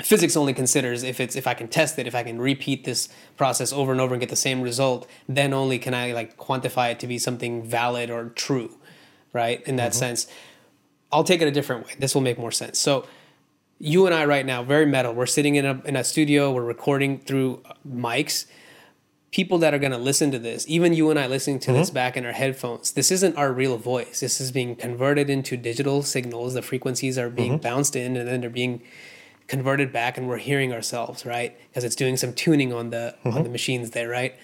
physics 0.03 0.37
only 0.37 0.53
considers 0.53 1.03
if 1.03 1.21
it's 1.21 1.37
if 1.37 1.47
I 1.47 1.55
can 1.55 1.69
test 1.69 1.99
it, 1.99 2.07
if 2.07 2.15
I 2.15 2.23
can 2.23 2.39
repeat 2.39 2.85
this 2.85 3.09
process 3.37 3.73
over 3.73 3.93
and 3.93 4.01
over 4.01 4.15
and 4.15 4.21
get 4.21 4.29
the 4.29 4.37
same 4.37 4.61
result, 4.61 5.09
then 5.29 5.53
only 5.53 5.79
can 5.79 5.95
I 5.95 6.13
like 6.13 6.37
quantify 6.37 6.93
it 6.93 7.01
to 7.01 7.07
be 7.07 7.19
something 7.19 7.63
valid 7.63 8.11
or 8.11 8.31
true, 8.31 8.77
right? 9.33 9.63
In 9.67 9.77
that 9.77 9.93
mm-hmm. 9.93 9.99
sense, 9.99 10.27
I'll 11.11 11.25
take 11.25 11.41
it 11.41 11.49
a 11.49 11.51
different 11.51 11.87
way. 11.87 11.95
This 11.99 12.15
will 12.15 12.23
make 12.23 12.39
more 12.39 12.53
sense. 12.53 12.79
So, 12.79 13.07
you 13.79 14.07
and 14.07 14.15
I 14.15 14.25
right 14.25 14.45
now, 14.45 14.63
very 14.63 14.87
metal. 14.87 15.15
We're 15.15 15.27
sitting 15.27 15.55
in 15.57 15.65
a 15.65 15.81
in 15.85 15.97
a 15.97 16.05
studio. 16.05 16.53
We're 16.53 16.65
recording 16.65 17.21
through 17.21 17.63
uh, 17.65 17.73
mics. 17.89 18.47
People 19.33 19.59
that 19.59 19.75
are 19.75 19.79
going 19.79 19.93
to 19.93 19.99
listen 19.99 20.31
to 20.31 20.39
this, 20.39 20.65
even 20.69 20.95
you 20.95 21.11
and 21.11 21.19
I 21.19 21.27
listening 21.27 21.59
to 21.61 21.73
this 21.73 21.89
mm-hmm. 21.89 21.95
back 21.95 22.17
in 22.17 22.25
our 22.25 22.33
headphones, 22.33 22.93
this 22.93 23.11
isn't 23.11 23.37
our 23.37 23.53
real 23.53 23.77
voice. 23.77 24.21
This 24.21 24.41
is 24.41 24.51
being 24.51 24.77
converted 24.77 25.29
into 25.29 25.59
digital 25.59 26.03
signals. 26.03 26.55
The 26.55 26.63
frequencies 26.63 27.19
are 27.19 27.29
being 27.29 27.55
mm-hmm. 27.55 27.63
bounced 27.63 27.97
in, 27.97 28.17
and 28.17 28.27
then 28.27 28.41
they're 28.41 28.49
being 28.49 28.83
converted 29.47 29.93
back 29.93 30.19
and 30.19 30.29
we're 30.29 30.39
hearing 30.39 30.73
ourselves 30.73 31.25
right? 31.25 31.57
Because 31.69 31.85
it's 31.85 31.97
doing 31.97 32.17
some 32.17 32.33
tuning 32.33 32.73
on 32.73 32.91
the 32.91 33.15
on 33.25 33.33
mm-hmm. 33.33 33.43
the 33.43 33.49
machines 33.49 33.91
there 33.91 34.09
right? 34.09 34.35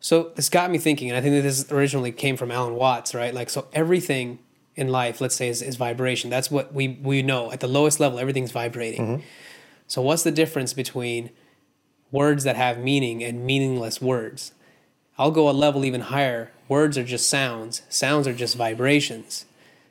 So 0.00 0.32
this 0.34 0.48
got 0.48 0.70
me 0.70 0.78
thinking 0.78 1.10
and 1.10 1.16
i 1.16 1.20
think 1.20 1.34
that 1.34 1.42
this 1.42 1.70
originally 1.70 2.12
came 2.12 2.36
from 2.36 2.50
alan 2.50 2.74
watts 2.74 3.14
right? 3.14 3.34
Like 3.34 3.50
so 3.50 3.68
everything 3.72 4.38
in 4.76 4.88
life 4.88 5.20
let's 5.20 5.34
say 5.34 5.48
is, 5.48 5.62
is 5.62 5.76
vibration. 5.76 6.30
That's 6.30 6.50
what 6.50 6.72
we 6.72 6.88
we 7.02 7.22
know. 7.22 7.52
At 7.52 7.60
the 7.60 7.68
lowest 7.68 8.00
level 8.00 8.18
everything's 8.18 8.52
vibrating. 8.52 9.00
Mm-hmm. 9.00 9.24
So 9.86 10.02
what's 10.02 10.22
the 10.22 10.30
difference 10.30 10.72
between 10.72 11.30
words 12.12 12.44
that 12.44 12.56
have 12.56 12.78
meaning 12.78 13.22
and 13.24 13.44
meaningless 13.44 14.00
words? 14.00 14.52
I'll 15.20 15.30
go 15.30 15.50
a 15.50 15.52
level 15.52 15.84
even 15.84 16.00
higher. 16.00 16.50
Words 16.66 16.96
are 16.96 17.04
just 17.04 17.28
sounds. 17.28 17.82
Sounds 17.90 18.26
are 18.26 18.32
just 18.32 18.56
vibrations. 18.56 19.44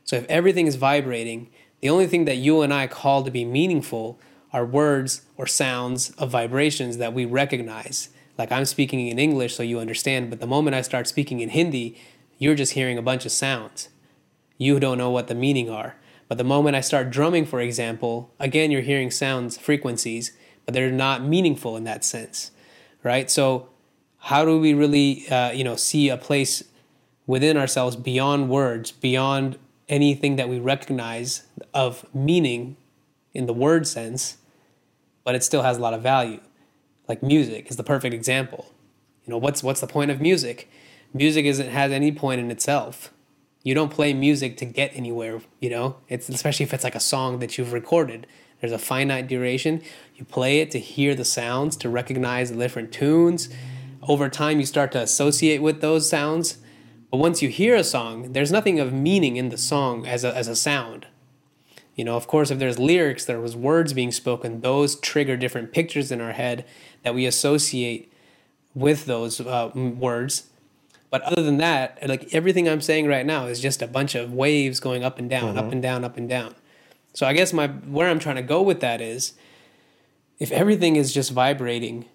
So 0.04 0.16
if 0.16 0.26
everything 0.26 0.66
is 0.66 0.76
vibrating, 0.76 1.52
the 1.82 1.90
only 1.90 2.08
thing 2.08 2.26
that 2.26 2.38
you 2.38 2.62
and 2.62 2.74
I 2.74 2.88
call 2.88 3.24
to 3.24 3.32
be 3.32 3.46
meaningful 3.46 4.20
are 4.52 4.66
words 4.66 5.22
or 5.38 5.48
sounds 5.48 6.12
of 6.12 6.32
vibrations 6.32 6.98
that 6.98 7.14
we 7.14 7.26
recognize. 7.26 8.10
Like 8.38 8.52
I'm 8.52 8.66
speaking 8.66 9.08
in 9.08 9.20
English 9.20 9.56
so 9.56 9.64
you 9.64 9.80
understand, 9.80 10.30
but 10.30 10.40
the 10.40 10.48
moment 10.48 10.76
I 10.76 10.82
start 10.82 11.08
speaking 11.08 11.40
in 11.40 11.50
Hindi, 11.50 11.98
you're 12.38 12.56
just 12.56 12.74
hearing 12.74 12.98
a 12.98 13.04
bunch 13.04 13.26
of 13.26 13.32
sounds. 13.32 13.90
You 14.58 14.80
don't 14.80 14.98
know 14.98 15.10
what 15.10 15.28
the 15.28 15.36
meaning 15.36 15.70
are. 15.70 15.96
But 16.28 16.38
the 16.38 16.44
moment 16.44 16.76
I 16.76 16.82
start 16.82 17.10
drumming, 17.10 17.46
for 17.46 17.60
example, 17.60 18.34
again, 18.40 18.72
you're 18.72 18.82
hearing 18.82 19.10
sounds, 19.10 19.58
frequencies, 19.58 20.32
but 20.66 20.74
they're 20.74 20.92
not 20.92 21.24
meaningful 21.24 21.76
in 21.76 21.84
that 21.86 22.06
sense, 22.06 22.52
right? 23.04 23.30
So, 23.32 23.70
how 24.24 24.46
do 24.46 24.60
we 24.60 24.74
really, 24.74 25.28
uh, 25.30 25.52
you 25.52 25.64
know, 25.64 25.76
see 25.76 26.10
a 26.10 26.18
place 26.18 26.64
within 27.26 27.58
ourselves 27.58 27.96
beyond 27.96 28.50
words, 28.50 28.92
beyond 28.92 29.58
anything 29.90 30.36
that 30.38 30.48
we 30.48 30.60
recognize 30.60 31.44
of 31.74 32.06
meaning 32.14 32.78
in 33.34 33.46
the 33.46 33.54
word 33.54 33.88
sense, 33.88 34.38
but 35.24 35.36
it 35.36 35.44
still 35.44 35.64
has 35.64 35.78
a 35.78 35.82
lot 35.82 35.94
of 35.94 36.02
value. 36.02 36.40
Like 37.08 37.24
music 37.24 37.70
is 37.70 37.76
the 37.76 37.84
perfect 37.84 38.14
example. 38.14 38.72
You 39.26 39.32
know, 39.32 39.38
what's 39.38 39.64
what's 39.64 39.82
the 39.82 39.88
point 39.88 40.12
of 40.12 40.22
music? 40.22 40.70
Music 41.14 41.46
isn't 41.46 41.70
has 41.70 41.92
any 41.92 42.12
point 42.12 42.40
in 42.40 42.52
itself. 42.52 43.12
You 43.64 43.74
don't 43.76 43.92
play 43.92 44.14
music 44.14 44.56
to 44.58 44.66
get 44.66 44.92
anywhere, 44.96 45.42
you 45.60 45.70
know? 45.70 45.98
It's 46.08 46.30
especially 46.30 46.64
if 46.64 46.74
it's 46.74 46.84
like 46.84 46.96
a 46.96 47.00
song 47.00 47.40
that 47.40 47.58
you've 47.58 47.74
recorded. 47.74 48.26
There's 48.62 48.72
a 48.72 48.78
finite 48.78 49.28
duration. 49.28 49.82
You 50.16 50.26
play 50.26 50.60
it 50.60 50.72
to 50.72 50.80
hear 50.80 51.16
the 51.16 51.26
sounds, 51.26 51.76
to 51.78 51.90
recognize 51.90 52.52
the 52.52 52.58
different 52.58 52.92
tunes. 52.92 53.50
Over 54.08 54.30
time 54.30 54.60
you 54.60 54.66
start 54.66 54.92
to 54.94 55.02
associate 55.02 55.62
with 55.62 55.82
those 55.82 56.10
sounds 56.10 56.58
but 57.12 57.18
once 57.18 57.42
you 57.42 57.50
hear 57.50 57.76
a 57.76 57.84
song, 57.84 58.34
there's 58.34 58.52
nothing 58.52 58.80
of 58.80 58.94
meaning 58.94 59.36
in 59.36 59.50
the 59.50 59.58
song 59.58 60.06
as 60.06 60.24
a, 60.24 60.36
as 60.36 60.48
a 60.48 60.56
sound. 60.56 61.08
You 61.96 62.06
know, 62.06 62.16
of 62.16 62.28
course, 62.28 62.50
if 62.50 62.60
there's 62.60 62.80
lyrics, 62.80 63.26
there 63.26 63.42
was 63.42 63.56
words 63.56 63.94
being 63.94 64.12
spoken, 64.12 64.62
those 64.62 64.96
trigger 65.00 65.36
different 65.36 65.74
pictures 65.74 66.12
in 66.12 66.22
our 66.22 66.32
head 66.32 66.66
that 67.04 67.14
we 67.14 67.26
associate 67.26 68.12
with 68.74 69.06
those 69.06 69.42
uh, 69.42 69.72
words. 69.74 70.48
But 71.10 71.24
other 71.24 71.42
than 71.42 71.58
that, 71.58 72.08
like 72.08 72.34
everything 72.34 72.70
I'm 72.70 72.82
saying 72.82 73.08
right 73.08 73.26
now 73.26 73.48
is 73.48 73.60
just 73.60 73.82
a 73.82 73.88
bunch 73.88 74.16
of 74.16 74.32
waves 74.32 74.80
going 74.80 75.04
up 75.04 75.18
and 75.18 75.30
down, 75.30 75.58
up 75.58 75.72
and 75.72 75.82
down, 75.82 76.06
up 76.06 76.18
and 76.18 76.30
down. 76.30 76.56
So 77.14 77.26
I 77.26 77.34
guess 77.34 77.52
my 77.52 77.68
where 77.68 78.08
I'm 78.08 78.20
trying 78.20 78.36
to 78.36 78.44
go 78.44 78.62
with 78.62 78.80
that 78.82 79.02
is 79.02 79.34
if 80.38 80.52
everything 80.52 80.96
is 80.96 81.12
just 81.12 81.32
vibrating 81.32 82.06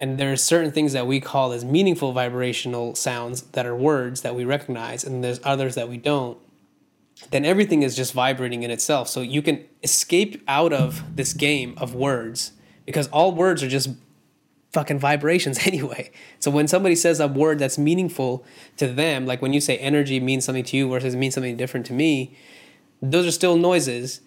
and 0.00 0.18
there 0.18 0.32
are 0.32 0.36
certain 0.36 0.72
things 0.72 0.92
that 0.94 1.06
we 1.06 1.20
call 1.20 1.52
as 1.52 1.64
meaningful 1.64 2.12
vibrational 2.12 2.94
sounds 2.94 3.42
that 3.42 3.66
are 3.66 3.76
words 3.76 4.22
that 4.22 4.34
we 4.34 4.44
recognize 4.44 5.04
and 5.04 5.22
there's 5.22 5.40
others 5.44 5.74
that 5.74 5.88
we 5.88 5.98
don't. 5.98 6.38
Then 7.30 7.44
everything 7.44 7.82
is 7.82 7.94
just 7.94 8.14
vibrating 8.14 8.62
in 8.62 8.70
itself. 8.70 9.08
So 9.08 9.20
you 9.20 9.42
can 9.42 9.62
escape 9.82 10.42
out 10.48 10.72
of 10.72 11.16
this 11.16 11.34
game 11.34 11.74
of 11.76 11.94
words 11.94 12.52
because 12.86 13.08
all 13.08 13.32
words 13.32 13.62
are 13.62 13.68
just 13.68 13.90
fucking 14.72 14.98
vibrations 14.98 15.58
anyway. 15.66 16.10
So 16.38 16.50
when 16.50 16.66
somebody 16.66 16.96
says 16.96 17.20
a 17.20 17.28
word 17.28 17.58
that's 17.58 17.76
meaningful 17.76 18.44
to 18.78 18.86
them 18.86 19.26
like 19.26 19.42
when 19.42 19.52
you 19.52 19.60
say 19.60 19.76
energy 19.78 20.18
means 20.18 20.46
something 20.46 20.64
to 20.64 20.76
you 20.76 20.88
versus 20.88 21.14
means 21.14 21.34
something 21.34 21.56
different 21.56 21.86
to 21.86 21.92
me 21.92 22.36
those 23.02 23.26
are 23.26 23.30
still 23.30 23.56
noises 23.56 24.20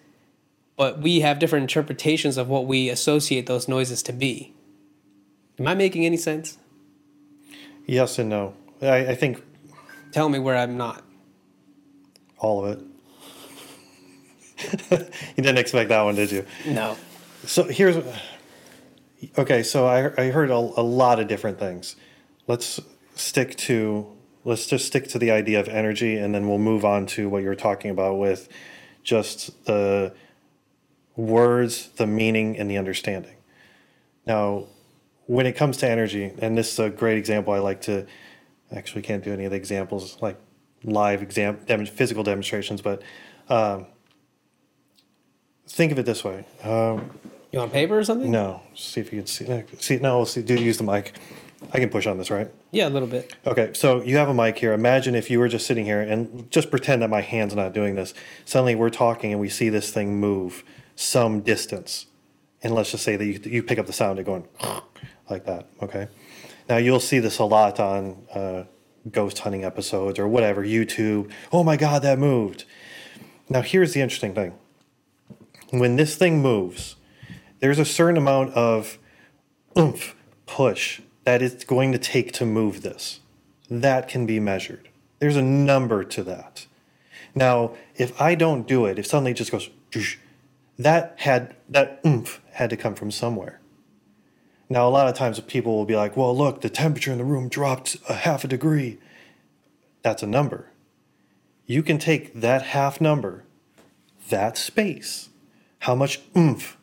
but 0.76 1.00
we 1.00 1.20
have 1.20 1.38
different 1.38 1.62
interpretations 1.62 2.36
of 2.36 2.48
what 2.48 2.66
we 2.66 2.88
associate 2.88 3.46
those 3.46 3.68
noises 3.68 4.02
to 4.02 4.12
be 4.12 4.53
Am 5.58 5.66
I 5.66 5.74
making 5.74 6.04
any 6.04 6.16
sense? 6.16 6.58
Yes 7.86 8.18
and 8.18 8.28
no. 8.28 8.54
I, 8.82 9.08
I 9.08 9.14
think 9.14 9.42
Tell 10.12 10.28
me 10.28 10.38
where 10.38 10.56
I'm 10.56 10.76
not. 10.76 11.02
all 12.38 12.64
of 12.64 12.78
it. 12.78 12.84
you 15.36 15.42
didn't 15.42 15.58
expect 15.58 15.88
that 15.90 16.02
one, 16.02 16.14
did 16.14 16.30
you? 16.30 16.44
No. 16.66 16.96
So 17.44 17.64
here's 17.64 17.96
okay. 19.36 19.62
So 19.62 19.86
I 19.86 20.12
I 20.20 20.30
heard 20.30 20.50
a, 20.50 20.54
a 20.54 20.82
lot 20.82 21.20
of 21.20 21.28
different 21.28 21.58
things. 21.58 21.96
Let's 22.46 22.80
stick 23.14 23.56
to 23.56 24.06
let's 24.44 24.66
just 24.66 24.86
stick 24.86 25.08
to 25.08 25.18
the 25.18 25.30
idea 25.30 25.60
of 25.60 25.68
energy, 25.68 26.16
and 26.16 26.34
then 26.34 26.48
we'll 26.48 26.58
move 26.58 26.84
on 26.84 27.06
to 27.06 27.28
what 27.28 27.42
you're 27.42 27.54
talking 27.54 27.90
about 27.90 28.18
with 28.18 28.48
just 29.02 29.64
the 29.66 30.14
words, 31.16 31.88
the 31.96 32.06
meaning, 32.06 32.56
and 32.58 32.70
the 32.70 32.78
understanding. 32.78 33.36
Now, 34.26 34.64
when 35.26 35.46
it 35.46 35.52
comes 35.54 35.76
to 35.78 35.88
energy, 35.88 36.32
and 36.38 36.56
this 36.56 36.72
is 36.72 36.78
a 36.78 36.90
great 36.90 37.18
example, 37.18 37.52
I 37.54 37.58
like 37.58 37.80
to 37.82 38.06
actually 38.74 39.02
can't 39.02 39.22
do 39.24 39.32
any 39.32 39.44
of 39.44 39.50
the 39.50 39.56
examples 39.56 40.18
like 40.20 40.38
live 40.82 41.22
exam 41.22 41.58
dem- 41.66 41.86
physical 41.86 42.22
demonstrations, 42.22 42.82
but 42.82 43.02
um, 43.48 43.86
think 45.68 45.92
of 45.92 45.98
it 45.98 46.06
this 46.06 46.24
way. 46.24 46.44
Um, 46.62 47.10
You 47.52 47.58
want 47.60 47.72
paper 47.72 47.98
or 47.98 48.04
something? 48.04 48.30
no, 48.30 48.60
see 48.74 49.00
if 49.00 49.12
you 49.12 49.20
can 49.20 49.26
see. 49.26 49.46
See, 49.78 49.96
no, 49.96 50.18
we'll 50.18 50.26
see. 50.26 50.42
Do 50.42 50.54
you 50.54 50.60
use 50.64 50.78
the 50.78 50.84
mic. 50.84 51.14
I 51.72 51.78
can 51.78 51.88
push 51.88 52.06
on 52.06 52.18
this, 52.18 52.30
right? 52.30 52.50
Yeah, 52.72 52.88
a 52.88 52.90
little 52.90 53.08
bit. 53.08 53.34
Okay, 53.46 53.72
so 53.72 54.02
you 54.02 54.18
have 54.18 54.28
a 54.28 54.34
mic 54.34 54.58
here. 54.58 54.74
Imagine 54.74 55.14
if 55.14 55.30
you 55.30 55.38
were 55.38 55.48
just 55.48 55.66
sitting 55.66 55.86
here 55.86 56.02
and 56.02 56.50
just 56.50 56.70
pretend 56.70 57.00
that 57.00 57.08
my 57.08 57.22
hand's 57.22 57.54
not 57.54 57.72
doing 57.72 57.94
this. 57.94 58.12
Suddenly 58.44 58.74
we're 58.74 58.90
talking 58.90 59.32
and 59.32 59.40
we 59.40 59.48
see 59.48 59.70
this 59.70 59.90
thing 59.90 60.20
move 60.20 60.62
some 60.94 61.40
distance. 61.40 62.04
And 62.62 62.74
let's 62.74 62.90
just 62.90 63.02
say 63.02 63.16
that 63.16 63.24
you, 63.24 63.40
you 63.44 63.62
pick 63.62 63.78
up 63.78 63.86
the 63.86 63.94
sound 63.94 64.18
of 64.18 64.26
going 64.26 64.44
like 65.30 65.46
that, 65.46 65.68
okay? 65.82 66.08
Now 66.68 66.76
you'll 66.76 67.00
see 67.00 67.18
this 67.18 67.38
a 67.38 67.44
lot 67.44 67.80
on 67.80 68.26
uh, 68.32 68.64
ghost 69.10 69.38
hunting 69.40 69.64
episodes 69.64 70.18
or 70.18 70.28
whatever, 70.28 70.64
YouTube. 70.64 71.30
Oh 71.52 71.62
my 71.62 71.76
God, 71.76 72.02
that 72.02 72.18
moved. 72.18 72.64
Now 73.48 73.62
here's 73.62 73.92
the 73.92 74.00
interesting 74.00 74.34
thing 74.34 74.54
when 75.70 75.96
this 75.96 76.16
thing 76.16 76.40
moves, 76.40 76.96
there's 77.60 77.78
a 77.78 77.84
certain 77.84 78.16
amount 78.16 78.54
of 78.54 78.98
oomph, 79.78 80.14
push 80.46 81.00
that 81.24 81.42
it's 81.42 81.64
going 81.64 81.92
to 81.92 81.98
take 81.98 82.32
to 82.32 82.44
move 82.44 82.82
this. 82.82 83.20
That 83.70 84.08
can 84.08 84.26
be 84.26 84.38
measured. 84.38 84.88
There's 85.18 85.36
a 85.36 85.42
number 85.42 86.04
to 86.04 86.22
that. 86.24 86.66
Now, 87.34 87.74
if 87.96 88.20
I 88.20 88.34
don't 88.34 88.66
do 88.66 88.86
it, 88.86 88.98
if 88.98 89.06
suddenly 89.06 89.32
it 89.32 89.34
just 89.34 89.50
goes, 89.50 89.70
that 90.78 91.14
had 91.18 91.56
that 91.68 92.00
oomph 92.06 92.40
had 92.52 92.70
to 92.70 92.76
come 92.76 92.94
from 92.94 93.10
somewhere. 93.10 93.60
Now, 94.68 94.88
a 94.88 94.90
lot 94.90 95.08
of 95.08 95.14
times 95.14 95.38
people 95.40 95.76
will 95.76 95.84
be 95.84 95.96
like, 95.96 96.16
"Well, 96.16 96.36
look, 96.36 96.60
the 96.60 96.70
temperature 96.70 97.12
in 97.12 97.18
the 97.18 97.24
room 97.24 97.48
dropped 97.48 97.96
a 98.08 98.14
half 98.14 98.44
a 98.44 98.48
degree." 98.48 98.98
That's 100.02 100.22
a 100.22 100.26
number. 100.26 100.70
You 101.66 101.82
can 101.82 101.98
take 101.98 102.34
that 102.34 102.62
half 102.62 103.00
number, 103.00 103.44
that 104.28 104.58
space, 104.58 105.30
how 105.80 105.94
much 105.94 106.20
oomph 106.36 106.76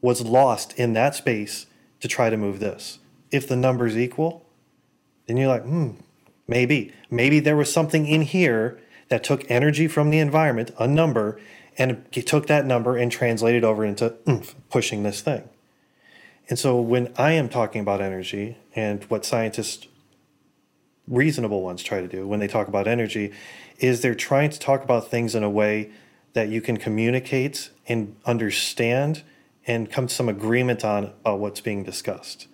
was 0.00 0.22
lost 0.22 0.78
in 0.78 0.92
that 0.94 1.14
space 1.14 1.66
to 2.00 2.08
try 2.08 2.30
to 2.30 2.36
move 2.36 2.60
this. 2.60 2.98
If 3.30 3.46
the 3.46 3.56
number's 3.56 3.96
equal, 3.96 4.46
then 5.26 5.36
you're 5.36 5.48
like, 5.48 5.64
hmm, 5.64 5.92
maybe. 6.46 6.92
Maybe 7.10 7.40
there 7.40 7.56
was 7.56 7.72
something 7.72 8.06
in 8.06 8.22
here 8.22 8.80
that 9.08 9.24
took 9.24 9.48
energy 9.50 9.88
from 9.88 10.10
the 10.10 10.18
environment, 10.18 10.70
a 10.78 10.86
number, 10.86 11.40
and 11.76 12.04
took 12.12 12.46
that 12.46 12.66
number 12.66 12.96
and 12.96 13.10
translated 13.10 13.64
over 13.64 13.84
into 13.84 14.14
oomph, 14.28 14.54
pushing 14.70 15.02
this 15.02 15.20
thing. 15.20 15.48
And 16.48 16.58
so 16.58 16.80
when 16.80 17.12
I 17.16 17.32
am 17.32 17.48
talking 17.48 17.80
about 17.80 18.00
energy 18.00 18.56
and 18.74 19.04
what 19.04 19.24
scientists, 19.24 19.86
reasonable 21.06 21.62
ones, 21.62 21.82
try 21.82 22.00
to 22.00 22.08
do 22.08 22.26
when 22.26 22.40
they 22.40 22.48
talk 22.48 22.68
about 22.68 22.86
energy, 22.86 23.32
is 23.78 24.00
they're 24.00 24.14
trying 24.14 24.50
to 24.50 24.58
talk 24.58 24.82
about 24.82 25.10
things 25.10 25.34
in 25.34 25.42
a 25.42 25.50
way 25.50 25.90
that 26.32 26.48
you 26.48 26.60
can 26.60 26.76
communicate 26.76 27.70
and 27.86 28.16
understand 28.24 29.22
and 29.66 29.90
come 29.90 30.06
to 30.06 30.14
some 30.14 30.28
agreement 30.28 30.84
on 30.84 31.04
about 31.20 31.38
what's 31.38 31.60
being 31.60 31.84
discussed. 31.84 32.46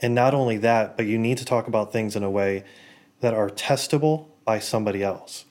And 0.00 0.14
not 0.14 0.34
only 0.34 0.58
that, 0.58 0.96
but 0.96 1.06
you 1.06 1.18
need 1.18 1.38
to 1.38 1.44
talk 1.44 1.66
about 1.66 1.92
things 1.92 2.14
in 2.14 2.22
a 2.22 2.30
way 2.30 2.64
that 3.20 3.34
are 3.34 3.48
testable 3.48 4.26
by 4.44 4.58
somebody 4.58 5.02
else. 5.02 5.46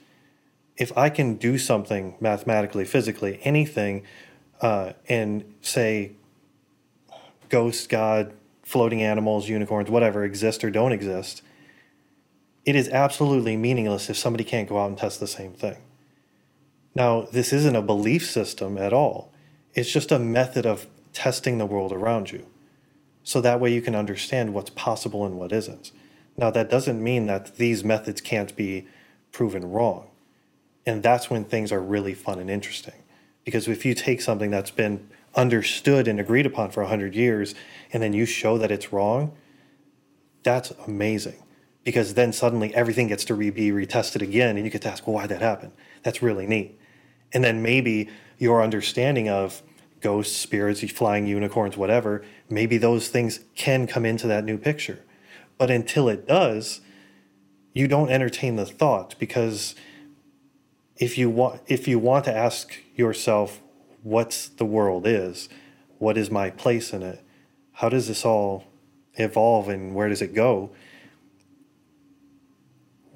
If 0.78 0.96
I 0.98 1.10
can 1.10 1.36
do 1.36 1.58
something 1.58 2.16
mathematically, 2.20 2.86
physically, 2.86 3.40
anything, 3.44 4.04
uh, 4.62 4.94
and 5.10 5.54
say 5.62 6.14
ghost, 7.50 7.90
God, 7.90 8.34
floating 8.64 9.02
animals, 9.02 9.48
unicorns, 9.48 9.90
whatever 9.90 10.24
exist 10.24 10.64
or 10.64 10.72
don't 10.72 10.92
exist, 10.92 11.42
it 12.66 12.76
is 12.76 12.90
absolutely 12.90 13.56
meaningless 13.58 14.10
if 14.10 14.18
somebody 14.18 14.44
can't 14.44 14.68
go 14.68 14.80
out 14.80 14.90
and 14.90 14.98
test 14.98 15.20
the 15.20 15.28
same 15.28 15.54
thing. 15.54 15.78
Now, 16.96 17.28
this 17.32 17.54
isn't 17.54 17.76
a 17.76 17.82
belief 17.82 18.30
system 18.30 18.78
at 18.78 18.94
all. 18.94 19.32
It's 19.74 19.92
just 19.92 20.12
a 20.12 20.18
method 20.18 20.66
of 20.66 20.88
testing 21.14 21.58
the 21.58 21.66
world 21.66 21.92
around 21.92 22.32
you. 22.32 22.48
So 23.24 23.42
that 23.42 23.60
way 23.60 23.74
you 23.74 23.82
can 23.82 23.96
understand 23.96 24.54
what's 24.54 24.70
possible 24.72 25.26
and 25.26 25.38
what 25.38 25.52
isn't. 25.52 25.92
Now, 26.38 26.52
that 26.52 26.70
doesn't 26.70 27.04
mean 27.04 27.28
that 27.28 27.58
these 27.58 27.84
methods 27.84 28.22
can't 28.22 28.56
be 28.56 28.88
proven 29.32 29.72
wrong. 29.72 30.08
And 30.86 31.04
that's 31.04 31.30
when 31.30 31.44
things 31.44 31.72
are 31.72 31.82
really 31.82 32.14
fun 32.14 32.40
and 32.40 32.50
interesting. 32.50 33.04
Because 33.44 33.68
if 33.68 33.86
you 33.86 33.94
take 33.94 34.22
something 34.22 34.52
that's 34.52 34.72
been 34.72 35.10
understood 35.36 36.08
and 36.08 36.20
agreed 36.20 36.46
upon 36.46 36.72
for 36.72 36.82
100 36.82 37.16
years 37.16 37.56
and 37.92 38.02
then 38.02 38.14
you 38.14 38.26
show 38.26 38.58
that 38.58 38.72
it's 38.72 38.92
wrong, 38.92 39.36
that's 40.44 40.72
amazing. 40.88 41.42
Because 41.84 42.16
then 42.16 42.34
suddenly 42.34 42.74
everything 42.74 43.08
gets 43.08 43.26
to 43.26 43.36
re- 43.36 43.52
be 43.52 43.70
retested 43.72 44.22
again 44.22 44.56
and 44.58 44.66
you 44.66 44.72
get 44.72 44.82
to 44.84 44.90
ask, 44.90 45.06
well, 45.06 45.16
why'd 45.16 45.30
that 45.30 45.42
happen? 45.42 45.72
That's 46.04 46.22
really 46.22 46.48
neat. 46.48 46.80
And 47.34 47.44
then 47.44 47.62
maybe 47.62 48.10
your 48.38 48.64
understanding 48.64 49.30
of 49.30 49.62
ghosts, 50.02 50.36
spirits, 50.36 50.82
flying 50.92 51.28
unicorns, 51.28 51.78
whatever, 51.78 52.24
maybe 52.50 52.78
those 52.78 53.08
things 53.08 53.40
can 53.56 53.88
come 53.88 54.06
into 54.06 54.28
that 54.28 54.44
new 54.44 54.58
picture. 54.58 55.04
But 55.58 55.72
until 55.72 56.10
it 56.10 56.28
does, 56.28 56.82
you 57.74 57.88
don't 57.88 58.10
entertain 58.10 58.56
the 58.56 58.66
thought 58.66 59.16
because 59.20 59.76
if 60.98 61.18
you 61.18 61.30
want 61.30 61.62
if 61.68 61.88
you 61.88 62.00
want 62.00 62.26
to 62.26 62.36
ask 62.36 62.74
yourself 62.96 63.62
what 64.06 64.50
the 64.58 64.66
world 64.66 65.06
is, 65.06 65.50
what 65.98 66.18
is 66.18 66.32
my 66.32 66.50
place 66.50 66.94
in 66.94 67.04
it, 67.04 67.22
how 67.74 67.90
does 67.90 68.08
this 68.08 68.24
all 68.24 68.64
evolve 69.16 69.68
and 69.68 69.94
where 69.94 70.08
does 70.08 70.22
it 70.22 70.34
go? 70.34 70.72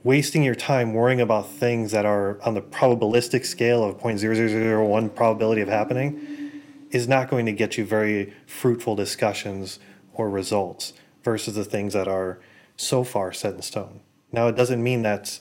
wasting 0.04 0.44
your 0.44 0.56
time 0.56 0.94
worrying 0.94 1.20
about 1.20 1.48
things 1.48 1.92
that 1.92 2.06
are 2.06 2.42
on 2.42 2.54
the 2.54 2.62
probabilistic 2.62 3.46
scale 3.46 3.84
of 3.84 3.98
0.0001 3.98 5.16
probability 5.16 5.62
of 5.62 5.68
happening 5.68 6.52
is 6.92 7.08
not 7.08 7.30
going 7.30 7.46
to 7.46 7.52
get 7.52 7.78
you 7.78 7.86
very 7.86 8.34
fruitful 8.46 8.96
discussions 8.96 9.80
or 10.14 10.30
results 10.30 10.94
versus 11.24 11.56
the 11.56 11.66
things 11.66 11.94
that 11.94 12.08
are 12.08 12.40
so 12.78 13.04
far 13.04 13.32
set 13.34 13.54
in 13.54 13.62
stone. 13.62 14.00
Now, 14.32 14.48
it 14.48 14.56
doesn't 14.56 14.82
mean 14.82 15.02
that 15.02 15.40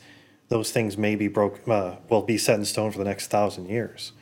those 0.49 0.73
things 0.73 0.97
may 0.97 1.15
be 1.15 1.29
broke, 1.29 1.67
uh, 1.69 1.97
will 2.09 2.23
be 2.23 2.39
set 2.39 2.59
in 2.59 2.65
stone 2.65 2.91
for 2.91 2.99
the 2.99 3.05
next 3.05 3.29
thousand 3.29 3.69
years. 3.69 4.13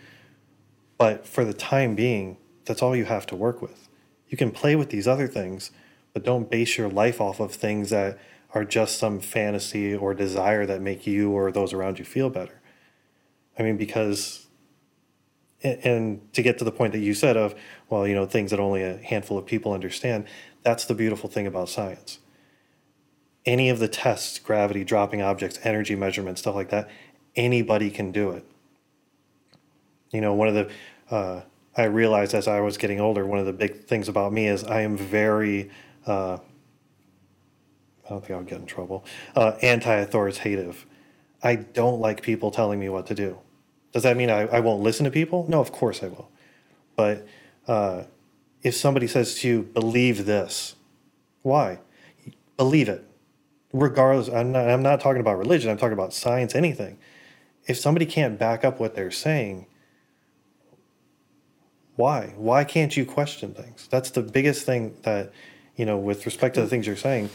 But 0.98 1.26
for 1.26 1.44
the 1.44 1.54
time 1.54 1.94
being, 1.94 2.38
that's 2.64 2.82
all 2.82 2.96
you 2.96 3.04
have 3.04 3.26
to 3.26 3.36
work 3.36 3.60
with. 3.60 3.88
You 4.28 4.36
can 4.36 4.50
play 4.50 4.76
with 4.76 4.90
these 4.90 5.06
other 5.06 5.28
things, 5.28 5.70
but 6.12 6.24
don't 6.24 6.50
base 6.50 6.78
your 6.78 6.88
life 6.88 7.20
off 7.20 7.40
of 7.40 7.52
things 7.52 7.90
that 7.90 8.18
are 8.54 8.64
just 8.64 8.98
some 8.98 9.20
fantasy 9.20 9.94
or 9.94 10.14
desire 10.14 10.66
that 10.66 10.80
make 10.80 11.06
you 11.06 11.30
or 11.30 11.52
those 11.52 11.72
around 11.72 11.98
you 11.98 12.04
feel 12.04 12.30
better. 12.30 12.60
I 13.58 13.62
mean, 13.62 13.76
because, 13.76 14.46
and 15.62 16.32
to 16.32 16.42
get 16.42 16.58
to 16.58 16.64
the 16.64 16.72
point 16.72 16.92
that 16.92 17.00
you 17.00 17.14
said 17.14 17.36
of, 17.36 17.54
well, 17.88 18.06
you 18.06 18.14
know, 18.14 18.26
things 18.26 18.50
that 18.50 18.60
only 18.60 18.82
a 18.82 18.96
handful 18.96 19.38
of 19.38 19.46
people 19.46 19.72
understand, 19.72 20.26
that's 20.62 20.84
the 20.84 20.94
beautiful 20.94 21.28
thing 21.28 21.46
about 21.46 21.68
science. 21.68 22.18
Any 23.44 23.68
of 23.68 23.78
the 23.78 23.88
tests, 23.88 24.38
gravity, 24.38 24.84
dropping 24.84 25.22
objects, 25.22 25.60
energy 25.62 25.94
measurements, 25.94 26.40
stuff 26.40 26.54
like 26.54 26.70
that, 26.70 26.88
anybody 27.36 27.90
can 27.90 28.10
do 28.10 28.30
it. 28.30 28.44
You 30.10 30.20
know, 30.20 30.34
one 30.34 30.48
of 30.48 30.54
the, 30.54 30.70
uh, 31.10 31.42
I 31.76 31.84
realized 31.84 32.34
as 32.34 32.48
I 32.48 32.60
was 32.60 32.78
getting 32.78 33.00
older, 33.00 33.26
one 33.26 33.38
of 33.38 33.46
the 33.46 33.52
big 33.52 33.84
things 33.84 34.08
about 34.08 34.32
me 34.32 34.48
is 34.48 34.64
I 34.64 34.80
am 34.82 34.96
very, 34.96 35.70
uh, 36.06 36.38
I 38.04 38.08
don't 38.08 38.20
think 38.20 38.38
I'll 38.38 38.44
get 38.44 38.60
in 38.60 38.66
trouble. 38.66 39.04
Uh, 39.34 39.52
anti-authoritative. 39.62 40.86
I 41.42 41.56
don't 41.56 42.00
like 42.00 42.22
people 42.22 42.50
telling 42.50 42.80
me 42.80 42.88
what 42.88 43.06
to 43.06 43.14
do. 43.14 43.38
Does 43.92 44.04
that 44.04 44.16
mean 44.16 44.30
I, 44.30 44.42
I 44.46 44.60
won't 44.60 44.82
listen 44.82 45.04
to 45.04 45.10
people? 45.10 45.46
No, 45.48 45.60
of 45.60 45.72
course 45.72 46.02
I 46.02 46.08
will. 46.08 46.30
But 46.96 47.26
uh, 47.66 48.04
if 48.62 48.74
somebody 48.74 49.06
says 49.06 49.36
to 49.40 49.48
you, 49.48 49.62
believe 49.62 50.26
this, 50.26 50.76
why? 51.42 51.80
Believe 52.56 52.88
it. 52.88 53.04
Regardless, 53.72 54.28
I'm 54.28 54.52
not, 54.52 54.68
I'm 54.68 54.82
not 54.82 55.00
talking 55.00 55.20
about 55.20 55.38
religion, 55.38 55.70
I'm 55.70 55.76
talking 55.76 55.92
about 55.92 56.14
science, 56.14 56.54
anything. 56.54 56.98
If 57.66 57.76
somebody 57.76 58.06
can't 58.06 58.38
back 58.38 58.64
up 58.64 58.80
what 58.80 58.94
they're 58.94 59.10
saying, 59.10 59.66
why? 61.96 62.34
Why 62.36 62.64
can't 62.64 62.96
you 62.96 63.04
question 63.04 63.54
things? 63.54 63.88
That's 63.90 64.10
the 64.10 64.22
biggest 64.22 64.64
thing 64.64 64.96
that, 65.02 65.32
you 65.76 65.84
know, 65.84 65.96
with 65.98 66.24
respect 66.26 66.54
to 66.54 66.60
the 66.60 66.68
things 66.68 66.86
you're 66.86 66.96
saying 66.96 67.30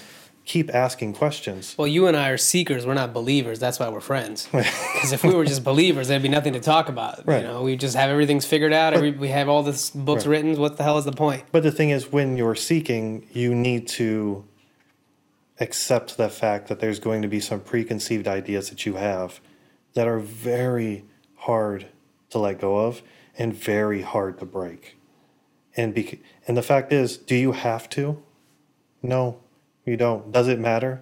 keep 0.46 0.74
asking 0.74 1.14
questions. 1.14 1.76
Well, 1.78 1.88
you 1.88 2.08
and 2.08 2.18
I 2.18 2.30
are 2.30 2.38
seekers. 2.38 2.86
We're 2.86 2.94
not 2.96 3.14
believers. 3.14 3.60
That's 3.60 3.80
why 3.80 3.90
we're 3.90 4.00
friends. 4.02 4.48
Because 5.02 5.14
if 5.14 5.24
we 5.24 5.34
were 5.34 5.46
just 5.46 5.64
believers, 5.64 6.10
there'd 6.10 6.22
be 6.22 6.30
nothing 6.30 6.54
to 6.54 6.60
talk 6.60 6.88
about. 6.88 7.26
Right. 7.26 7.42
You 7.42 7.48
know, 7.48 7.64
we 7.64 7.76
just 7.76 7.96
have 7.96 8.12
everything's 8.12 8.46
figured 8.46 8.72
out. 8.72 8.94
Every, 8.94 9.10
we 9.12 9.30
have 9.30 9.50
all 9.50 9.64
this 9.64 9.90
books 9.90 10.28
Right. 10.28 10.32
written. 10.34 10.60
What 10.60 10.78
the 10.78 10.84
hell 10.84 11.00
is 11.00 11.06
the 11.06 11.12
point? 11.12 11.44
But 11.52 11.64
the 11.64 11.72
thing 11.72 11.90
is, 11.90 12.12
when 12.12 12.38
you're 12.38 12.54
seeking, 12.54 13.28
you 13.32 13.56
need 13.56 13.88
to 13.90 14.46
accept 15.60 16.18
the 16.18 16.30
fact 16.30 16.68
that 16.68 16.80
there's 16.80 17.00
going 17.00 17.24
to 17.24 17.28
be 17.28 17.40
some 17.40 17.62
preconceived 17.62 18.28
ideas 18.28 18.70
that 18.70 18.86
you 18.86 18.96
have 18.96 19.40
that 19.96 20.08
are 20.08 20.20
very 20.20 21.06
hard 21.36 21.88
to 22.30 22.38
let 22.38 22.60
go 22.62 22.78
of 22.78 23.02
and 23.38 23.54
very 23.54 24.02
hard 24.02 24.40
to 24.40 24.46
break. 24.46 24.98
And 25.76 25.94
bec- 25.94 26.20
and 26.48 26.58
the 26.58 26.62
fact 26.62 26.92
is, 26.92 27.18
do 27.18 27.36
you 27.36 27.54
have 27.54 27.90
to? 27.92 28.22
No, 29.02 29.40
you 29.86 29.98
don't. 29.98 30.32
Does 30.32 30.48
it 30.48 30.60
matter? 30.60 31.02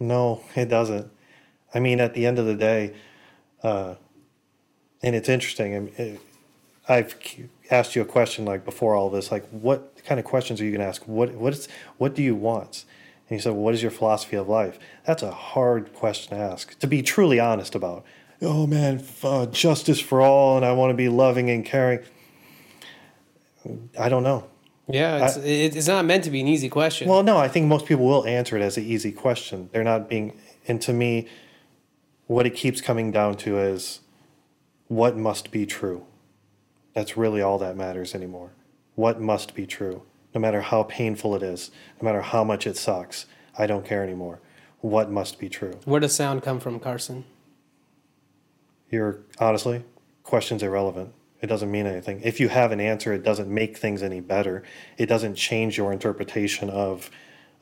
No, 0.00 0.42
it 0.54 0.68
doesn't. 0.68 1.10
I 1.74 1.80
mean, 1.80 2.00
at 2.00 2.14
the 2.14 2.26
end 2.26 2.38
of 2.38 2.46
the 2.46 2.54
day, 2.54 2.94
uh, 3.62 3.94
and 5.02 5.14
it's 5.14 5.28
interesting. 5.28 6.18
I've 6.88 7.14
asked 7.70 7.94
you 7.94 8.02
a 8.02 8.06
question 8.06 8.44
like 8.44 8.64
before 8.64 8.94
all 8.94 9.10
this, 9.10 9.30
like 9.30 9.46
what 9.50 10.02
kind 10.04 10.18
of 10.18 10.24
questions 10.24 10.60
are 10.60 10.64
you 10.64 10.70
going 10.70 10.80
to 10.80 10.86
ask? 10.86 11.02
What 11.06 11.34
what 11.34 11.52
is 11.52 11.68
what 11.98 12.14
do 12.14 12.22
you 12.22 12.34
want? 12.34 12.84
And 13.28 13.36
you 13.36 13.42
said, 13.42 13.52
well, 13.52 13.62
what 13.62 13.74
is 13.74 13.82
your 13.82 13.90
philosophy 13.90 14.36
of 14.36 14.48
life? 14.48 14.78
That's 15.04 15.22
a 15.22 15.30
hard 15.30 15.92
question 15.92 16.36
to 16.36 16.42
ask. 16.42 16.78
To 16.78 16.86
be 16.86 17.02
truly 17.02 17.38
honest 17.38 17.74
about. 17.74 18.04
Oh 18.40 18.66
man, 18.66 19.02
uh, 19.22 19.46
justice 19.46 20.00
for 20.00 20.20
all, 20.20 20.56
and 20.56 20.64
I 20.64 20.72
want 20.72 20.90
to 20.90 20.94
be 20.96 21.08
loving 21.08 21.50
and 21.50 21.64
caring. 21.64 22.00
I 23.98 24.08
don't 24.08 24.22
know. 24.22 24.48
Yeah, 24.86 25.26
it's, 25.26 25.36
it, 25.36 25.76
it's 25.76 25.88
not 25.88 26.04
meant 26.04 26.24
to 26.24 26.30
be 26.30 26.40
an 26.40 26.46
easy 26.46 26.68
question. 26.68 27.08
Well, 27.08 27.22
no, 27.22 27.36
I 27.36 27.48
think 27.48 27.66
most 27.66 27.84
people 27.84 28.06
will 28.06 28.26
answer 28.26 28.56
it 28.56 28.62
as 28.62 28.78
an 28.78 28.84
easy 28.84 29.12
question. 29.12 29.68
They're 29.72 29.84
not 29.84 30.08
being, 30.08 30.38
and 30.66 30.80
to 30.82 30.92
me, 30.92 31.28
what 32.26 32.46
it 32.46 32.54
keeps 32.54 32.80
coming 32.80 33.10
down 33.10 33.36
to 33.38 33.58
is 33.58 34.00
what 34.86 35.16
must 35.16 35.50
be 35.50 35.66
true. 35.66 36.06
That's 36.94 37.16
really 37.16 37.42
all 37.42 37.58
that 37.58 37.76
matters 37.76 38.14
anymore. 38.14 38.52
What 38.94 39.20
must 39.20 39.54
be 39.54 39.66
true, 39.66 40.02
no 40.34 40.40
matter 40.40 40.62
how 40.62 40.84
painful 40.84 41.34
it 41.34 41.42
is, 41.42 41.70
no 42.00 42.06
matter 42.06 42.22
how 42.22 42.44
much 42.44 42.66
it 42.66 42.76
sucks. 42.76 43.26
I 43.58 43.66
don't 43.66 43.84
care 43.84 44.02
anymore. 44.02 44.40
What 44.80 45.10
must 45.10 45.38
be 45.38 45.48
true? 45.48 45.78
Where 45.84 46.00
does 46.00 46.14
sound 46.14 46.42
come 46.42 46.60
from, 46.60 46.80
Karson? 46.80 47.24
You're 48.90 49.20
honestly, 49.38 49.84
question's 50.22 50.62
irrelevant. 50.62 51.12
It 51.40 51.46
doesn't 51.46 51.70
mean 51.70 51.86
anything. 51.86 52.20
If 52.22 52.40
you 52.40 52.48
have 52.48 52.72
an 52.72 52.80
answer, 52.80 53.12
it 53.12 53.22
doesn't 53.22 53.52
make 53.52 53.76
things 53.76 54.02
any 54.02 54.20
better. 54.20 54.64
It 54.96 55.06
doesn't 55.06 55.36
change 55.36 55.76
your 55.76 55.92
interpretation 55.92 56.68
of 56.68 57.10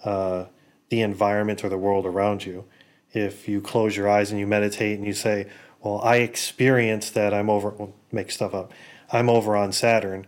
uh, 0.04 0.46
the 0.88 1.02
environment 1.02 1.62
or 1.64 1.68
the 1.68 1.78
world 1.78 2.06
around 2.06 2.46
you. 2.46 2.64
If 3.12 3.48
you 3.48 3.60
close 3.60 3.96
your 3.96 4.08
eyes 4.08 4.30
and 4.30 4.40
you 4.40 4.46
meditate 4.46 4.98
and 4.98 5.06
you 5.06 5.12
say, 5.12 5.48
Well, 5.80 6.00
I 6.02 6.16
experienced 6.16 7.14
that 7.14 7.34
I'm 7.34 7.50
over, 7.50 7.70
well, 7.70 7.94
make 8.12 8.30
stuff 8.30 8.54
up, 8.54 8.72
I'm 9.12 9.28
over 9.28 9.56
on 9.56 9.72
Saturn. 9.72 10.26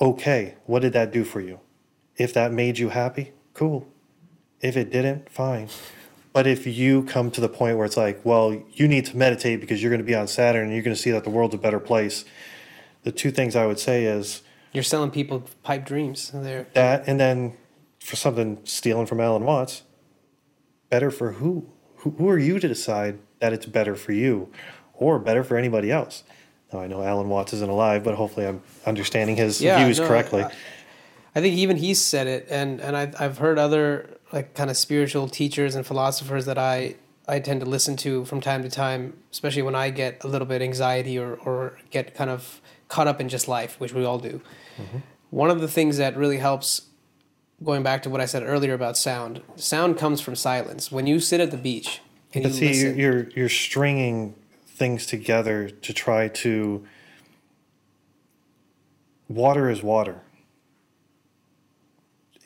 Okay, 0.00 0.56
what 0.66 0.82
did 0.82 0.92
that 0.92 1.12
do 1.12 1.24
for 1.24 1.40
you? 1.40 1.60
If 2.16 2.34
that 2.34 2.52
made 2.52 2.78
you 2.78 2.90
happy, 2.90 3.32
cool. 3.54 3.88
If 4.60 4.76
it 4.76 4.90
didn't, 4.90 5.30
fine. 5.30 5.68
But 6.32 6.46
if 6.46 6.66
you 6.66 7.02
come 7.04 7.30
to 7.32 7.40
the 7.40 7.48
point 7.48 7.76
where 7.76 7.84
it's 7.84 7.96
like, 7.96 8.20
well, 8.24 8.60
you 8.72 8.88
need 8.88 9.04
to 9.06 9.16
meditate 9.16 9.60
because 9.60 9.82
you're 9.82 9.90
going 9.90 10.00
to 10.00 10.06
be 10.06 10.14
on 10.14 10.26
Saturn 10.26 10.64
and 10.64 10.72
you're 10.72 10.82
going 10.82 10.96
to 10.96 11.00
see 11.00 11.10
that 11.10 11.24
the 11.24 11.30
world's 11.30 11.54
a 11.54 11.58
better 11.58 11.78
place, 11.80 12.24
the 13.02 13.12
two 13.12 13.30
things 13.30 13.54
I 13.54 13.66
would 13.66 13.78
say 13.78 14.04
is 14.04 14.42
You're 14.72 14.82
selling 14.82 15.10
people 15.10 15.44
pipe 15.62 15.84
dreams. 15.84 16.30
They're, 16.32 16.66
that, 16.74 17.04
and 17.06 17.20
then 17.20 17.54
for 18.00 18.16
something 18.16 18.58
stealing 18.64 19.06
from 19.06 19.20
Alan 19.20 19.44
Watts, 19.44 19.82
better 20.88 21.10
for 21.10 21.32
who? 21.32 21.66
Who, 21.96 22.10
who 22.12 22.28
are 22.30 22.38
you 22.38 22.58
to 22.58 22.66
decide 22.66 23.18
that 23.40 23.52
it's 23.52 23.66
better 23.66 23.94
for 23.94 24.12
you 24.12 24.50
or 24.94 25.18
better 25.18 25.44
for 25.44 25.56
anybody 25.56 25.90
else? 25.90 26.24
Now, 26.72 26.80
I 26.80 26.86
know 26.86 27.02
Alan 27.02 27.28
Watts 27.28 27.52
isn't 27.52 27.68
alive, 27.70 28.02
but 28.02 28.14
hopefully 28.14 28.46
I'm 28.46 28.62
understanding 28.86 29.36
his 29.36 29.60
Yeah, 29.60 29.84
views 29.84 29.98
no, 30.00 30.08
correctly. 30.08 30.44
I- 30.44 30.52
I 31.34 31.40
think 31.40 31.56
even 31.56 31.78
he 31.78 31.94
said 31.94 32.26
it, 32.26 32.46
and 32.50 32.78
and 32.78 32.94
I, 32.94 33.10
I've 33.18 33.38
heard 33.38 33.58
other 33.58 34.18
like 34.32 34.54
kind 34.54 34.70
of 34.70 34.76
spiritual 34.76 35.28
teachers 35.28 35.74
and 35.74 35.86
philosophers 35.86 36.46
that 36.46 36.58
I 36.58 36.96
I 37.28 37.38
tend 37.38 37.60
to 37.60 37.66
listen 37.66 37.96
to 37.98 38.24
from 38.24 38.40
time 38.40 38.62
to 38.62 38.70
time, 38.70 39.16
especially 39.30 39.62
when 39.62 39.76
I 39.76 39.90
get 39.90 40.24
a 40.24 40.26
little 40.26 40.46
bit 40.46 40.62
anxiety 40.62 41.18
or 41.18 41.34
or 41.34 41.78
get 41.90 42.14
kind 42.14 42.30
of 42.30 42.60
caught 42.88 43.06
up 43.06 43.20
in 43.20 43.28
just 43.28 43.46
life, 43.48 43.78
which 43.78 43.92
we 43.92 44.04
all 44.04 44.18
do. 44.18 44.40
Mm-hmm. 44.76 44.98
One 45.30 45.50
of 45.50 45.60
the 45.60 45.68
things 45.68 45.96
that 45.96 46.16
really 46.16 46.38
helps, 46.38 46.82
going 47.64 47.82
back 47.82 48.02
to 48.02 48.10
what 48.10 48.20
I 48.20 48.26
said 48.26 48.42
earlier 48.42 48.74
about 48.74 48.96
sound, 48.96 49.40
sound 49.56 49.96
comes 49.96 50.20
from 50.20 50.34
silence. 50.34 50.90
When 50.92 51.06
you 51.06 51.20
sit 51.20 51.40
at 51.40 51.50
the 51.50 51.56
beach 51.56 52.00
and 52.34 52.42
but 52.42 52.52
you 52.52 52.58
see, 52.58 52.68
listen, 52.68 52.98
you're 52.98 53.28
you're 53.30 53.48
stringing 53.48 54.34
things 54.66 55.06
together 55.06 55.68
to 55.70 55.92
try 55.92 56.28
to. 56.28 56.86
Water 59.28 59.70
is 59.70 59.82
water. 59.82 60.20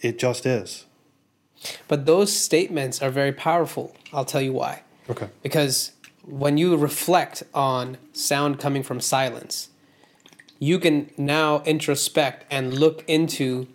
It 0.01 0.18
just 0.20 0.46
is. 0.46 0.85
But 1.89 2.07
those 2.07 2.33
statements 2.33 3.03
are 3.03 3.11
very 3.11 3.33
powerful. 3.33 3.95
I'll 4.13 4.25
tell 4.25 4.43
you 4.43 4.53
why. 4.53 4.83
Okay. 5.09 5.29
because 5.41 5.93
when 6.27 6.59
you 6.59 6.77
reflect 6.77 7.45
on 7.55 7.97
sound 8.13 8.59
coming 8.59 8.83
from 8.83 9.01
silence, 9.01 9.69
you 10.59 10.79
can 10.79 11.11
now 11.17 11.61
introspect 11.61 12.45
and 12.51 12.75
look 12.75 13.05
into 13.07 13.69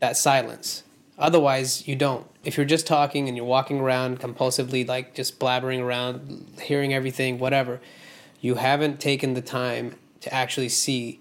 that 0.00 0.16
silence. 0.16 0.82
Otherwise, 1.18 1.86
you 1.86 1.94
don't. 1.94 2.26
If 2.44 2.56
you're 2.56 2.66
just 2.66 2.86
talking 2.86 3.28
and 3.28 3.36
you're 3.36 3.46
walking 3.46 3.80
around 3.80 4.20
compulsively, 4.20 4.86
like 4.86 5.14
just 5.14 5.38
blabbering 5.38 5.80
around, 5.80 6.58
hearing 6.62 6.92
everything, 6.92 7.38
whatever, 7.38 7.80
you 8.40 8.56
haven't 8.56 9.00
taken 9.00 9.34
the 9.34 9.40
time 9.40 9.96
to 10.20 10.32
actually 10.34 10.68
see 10.68 11.20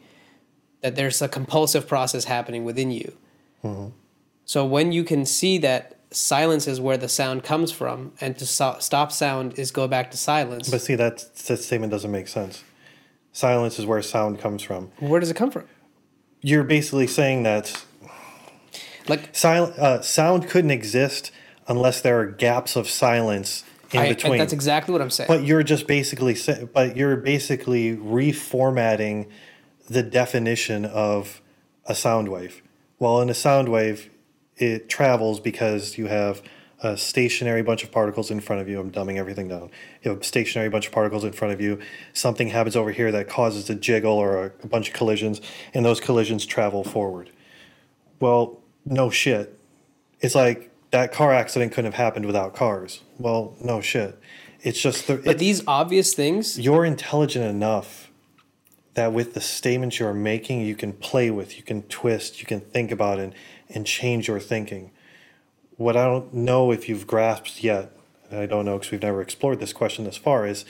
that 0.82 0.96
there's 0.96 1.22
a 1.22 1.28
compulsive 1.28 1.88
process 1.88 2.26
happening 2.26 2.66
within 2.66 2.92
you. 2.92 3.14
Mm-hmm. 3.64 3.90
So 4.46 4.66
when 4.66 4.92
you 4.92 5.04
can 5.04 5.26
see 5.26 5.58
that 5.60 5.98
silence 6.12 6.68
is 6.68 6.80
where 6.80 6.98
the 6.98 7.10
sound 7.10 7.44
comes 7.44 7.72
from, 7.72 8.14
and 8.22 8.38
to 8.38 8.46
so- 8.46 8.78
stop 8.80 9.12
sound 9.12 9.58
is 9.60 9.72
go 9.72 9.88
back 9.88 10.12
to 10.12 10.18
silence. 10.18 10.70
But 10.70 10.82
see, 10.82 10.96
that 10.96 11.26
that 11.48 11.58
statement 11.58 11.92
doesn't 11.92 12.12
make 12.12 12.28
sense. 12.28 12.64
Silence 13.34 13.80
is 13.80 13.86
where 13.86 14.02
sound 14.02 14.40
comes 14.40 14.62
from. 14.64 14.92
where 15.00 15.20
does 15.20 15.30
it 15.30 15.36
come 15.36 15.52
from? 15.52 15.66
You're 16.42 16.64
basically 16.64 17.08
saying 17.08 17.44
that 17.44 17.84
Like 19.08 19.36
sil- 19.36 19.74
uh, 19.78 20.02
sound 20.02 20.48
couldn't 20.48 20.72
exist 20.72 21.32
unless 21.68 22.02
there 22.02 22.20
are 22.20 22.26
gaps 22.28 22.76
of 22.76 22.88
silence 22.88 23.64
in 23.92 24.00
I, 24.00 24.10
between. 24.10 24.38
that's 24.38 24.54
exactly 24.54 24.92
what 24.94 25.02
I'm 25.02 25.10
saying. 25.10 25.28
But 25.28 25.44
you're 25.44 25.64
just 25.64 25.88
basically 25.88 26.36
sa- 26.36 26.66
but 26.72 26.96
you're 26.96 27.18
basically 27.18 27.96
reformatting 27.98 29.28
the 29.90 30.04
definition 30.04 30.86
of 30.86 31.42
a 31.88 31.96
sound 31.96 32.30
wave. 32.30 32.62
Well, 33.00 33.22
in 33.22 33.30
a 33.30 33.34
sound 33.34 33.70
wave, 33.70 34.10
it 34.58 34.90
travels 34.90 35.40
because 35.40 35.98
you 35.98 36.08
have 36.08 36.42
a 36.82 36.98
stationary 36.98 37.64
bunch 37.64 37.84
of 37.84 37.92
particles 37.92 38.30
in 38.32 38.40
front 38.40 38.62
of 38.62 38.70
you. 38.70 38.80
I'm 38.80 38.92
dumbing 38.92 39.18
everything 39.18 39.48
down. 39.48 39.72
You 40.04 40.12
have 40.12 40.22
a 40.22 40.24
stationary 40.24 40.70
bunch 40.70 40.88
of 40.88 40.92
particles 40.92 41.24
in 41.24 41.32
front 41.32 41.54
of 41.54 41.62
you. 41.62 41.80
Something 42.14 42.50
happens 42.50 42.76
over 42.76 42.92
here 42.92 43.12
that 43.12 43.28
causes 43.28 43.70
a 43.70 43.76
jiggle 43.76 44.14
or 44.14 44.46
a, 44.46 44.52
a 44.64 44.68
bunch 44.68 44.90
of 44.90 44.94
collisions, 44.94 45.42
and 45.74 45.86
those 45.86 46.00
collisions 46.00 46.46
travel 46.46 46.84
forward. 46.84 47.30
Well, 48.20 48.60
no 48.86 49.10
shit. 49.10 49.58
It's 50.22 50.36
like 50.36 50.72
that 50.92 51.12
car 51.12 51.34
accident 51.34 51.72
couldn't 51.72 51.92
have 51.92 52.00
happened 52.00 52.26
without 52.26 52.54
cars. 52.54 53.02
Well, 53.18 53.56
no 53.62 53.82
shit. 53.82 54.20
It's 54.62 54.82
just 54.82 55.08
the, 55.08 55.16
but 55.18 55.36
it- 55.36 55.40
these 55.40 55.66
obvious 55.68 56.14
things, 56.14 56.60
you're 56.60 56.86
intelligent 56.86 57.46
enough 57.46 58.12
that 58.96 59.12
with 59.12 59.34
the 59.34 59.42
statements 59.42 60.00
you're 60.00 60.14
making, 60.14 60.62
you 60.62 60.76
can 60.76 60.94
play 60.94 61.30
with, 61.30 61.58
you 61.58 61.64
can 61.64 61.84
twist, 61.84 62.40
you 62.40 62.46
can 62.46 62.62
think 62.62 62.92
about 62.92 63.20
it, 63.20 63.24
and 63.24 63.34
change 63.86 64.28
your 64.28 64.40
thinking. 64.40 64.92
What 65.78 65.98
I 65.98 66.06
don't 66.06 66.34
know 66.34 66.72
if 66.72 66.88
you've 66.88 67.08
grasped 67.08 67.64
yet, 67.64 67.92
and 68.30 68.40
I 68.40 68.46
don't 68.46 68.66
know 68.66 68.78
because 68.78 68.92
we've 68.92 69.02
never 69.02 69.22
explored 69.22 69.60
this 69.60 69.74
question 69.74 70.06
this 70.06 70.18
far, 70.18 70.46
is 70.46 70.66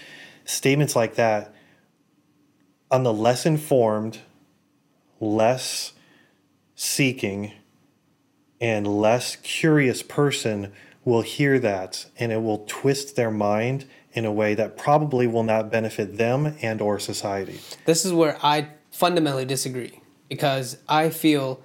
statements 0.45 0.95
like 0.95 1.15
that 1.15 1.53
on 2.89 3.03
the 3.03 3.13
less 3.13 3.45
informed, 3.45 4.19
less 5.19 5.93
seeking, 6.75 7.53
and 8.61 8.87
less 8.87 9.35
curious 9.37 10.01
person 10.01 10.71
will 11.03 11.21
hear 11.21 11.59
that 11.59 12.05
and 12.17 12.31
it 12.31 12.41
will 12.41 12.65
twist 12.67 13.15
their 13.15 13.31
mind 13.31 13.85
in 14.13 14.25
a 14.25 14.31
way 14.31 14.55
that 14.55 14.77
probably 14.77 15.27
will 15.27 15.43
not 15.43 15.71
benefit 15.71 16.17
them 16.17 16.55
and 16.61 16.81
or 16.81 16.99
society. 16.99 17.59
this 17.85 18.05
is 18.05 18.13
where 18.13 18.37
I 18.41 18.69
fundamentally 18.91 19.45
disagree 19.45 20.01
because 20.29 20.77
I 20.87 21.09
feel, 21.09 21.61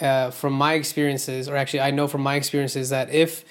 uh, 0.00 0.30
from 0.30 0.52
my 0.52 0.74
experiences, 0.74 1.48
or 1.48 1.56
actually 1.56 1.80
I 1.80 1.90
know 1.90 2.06
from 2.08 2.22
my 2.22 2.34
experiences 2.36 2.90
that 2.90 3.10
if, 3.10 3.44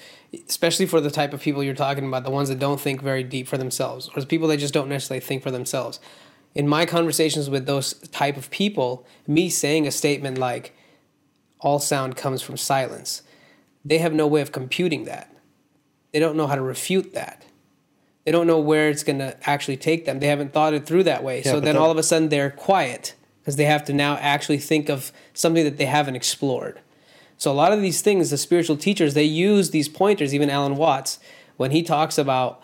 especially 0.48 0.86
for 0.86 1.00
the 1.00 1.10
type 1.10 1.32
of 1.32 1.40
people 1.40 1.62
you're 1.64 1.74
talking 1.74 2.06
about, 2.06 2.24
the 2.24 2.30
ones 2.30 2.48
that 2.48 2.58
don't 2.58 2.80
think 2.80 3.02
very 3.02 3.22
deep 3.24 3.48
for 3.48 3.58
themselves, 3.58 4.08
or 4.14 4.20
the 4.20 4.26
people 4.26 4.48
that 4.48 4.58
just 4.58 4.74
don't 4.74 4.88
necessarily 4.88 5.20
think 5.20 5.42
for 5.42 5.50
themselves, 5.50 6.00
in 6.54 6.66
my 6.66 6.86
conversations 6.86 7.50
with 7.50 7.66
those 7.66 7.94
type 8.08 8.36
of 8.36 8.50
people, 8.50 9.06
me 9.26 9.48
saying 9.48 9.86
a 9.86 9.90
statement 9.90 10.38
like, 10.38 10.74
"All 11.60 11.78
sound 11.78 12.16
comes 12.16 12.40
from 12.42 12.56
silence," 12.56 13.22
they 13.84 13.98
have 13.98 14.12
no 14.14 14.26
way 14.26 14.40
of 14.40 14.52
computing 14.52 15.04
that. 15.04 15.34
They 16.12 16.20
don't 16.20 16.36
know 16.36 16.46
how 16.46 16.54
to 16.54 16.62
refute 16.62 17.12
that. 17.14 17.44
They 18.24 18.32
don't 18.32 18.46
know 18.46 18.58
where 18.58 18.88
it's 18.90 19.02
going 19.04 19.18
to 19.20 19.36
actually 19.48 19.76
take 19.76 20.04
them. 20.04 20.20
They 20.20 20.26
haven't 20.26 20.52
thought 20.52 20.74
it 20.74 20.84
through 20.86 21.04
that 21.04 21.22
way. 21.24 21.38
Yeah, 21.44 21.52
so 21.52 21.60
then 21.60 21.74
that- 21.74 21.80
all 21.80 21.90
of 21.90 21.96
a 21.98 22.02
sudden 22.02 22.28
they're 22.28 22.50
quiet 22.50 23.14
because 23.48 23.56
they 23.56 23.64
have 23.64 23.82
to 23.82 23.94
now 23.94 24.14
actually 24.18 24.58
think 24.58 24.90
of 24.90 25.10
something 25.32 25.64
that 25.64 25.78
they 25.78 25.86
haven't 25.86 26.14
explored. 26.14 26.78
So 27.38 27.50
a 27.50 27.54
lot 27.54 27.72
of 27.72 27.80
these 27.80 28.02
things, 28.02 28.28
the 28.28 28.36
spiritual 28.36 28.76
teachers, 28.76 29.14
they 29.14 29.24
use 29.24 29.70
these 29.70 29.88
pointers. 29.88 30.34
Even 30.34 30.50
Alan 30.50 30.76
Watts, 30.76 31.18
when 31.56 31.70
he 31.70 31.82
talks 31.82 32.18
about 32.18 32.60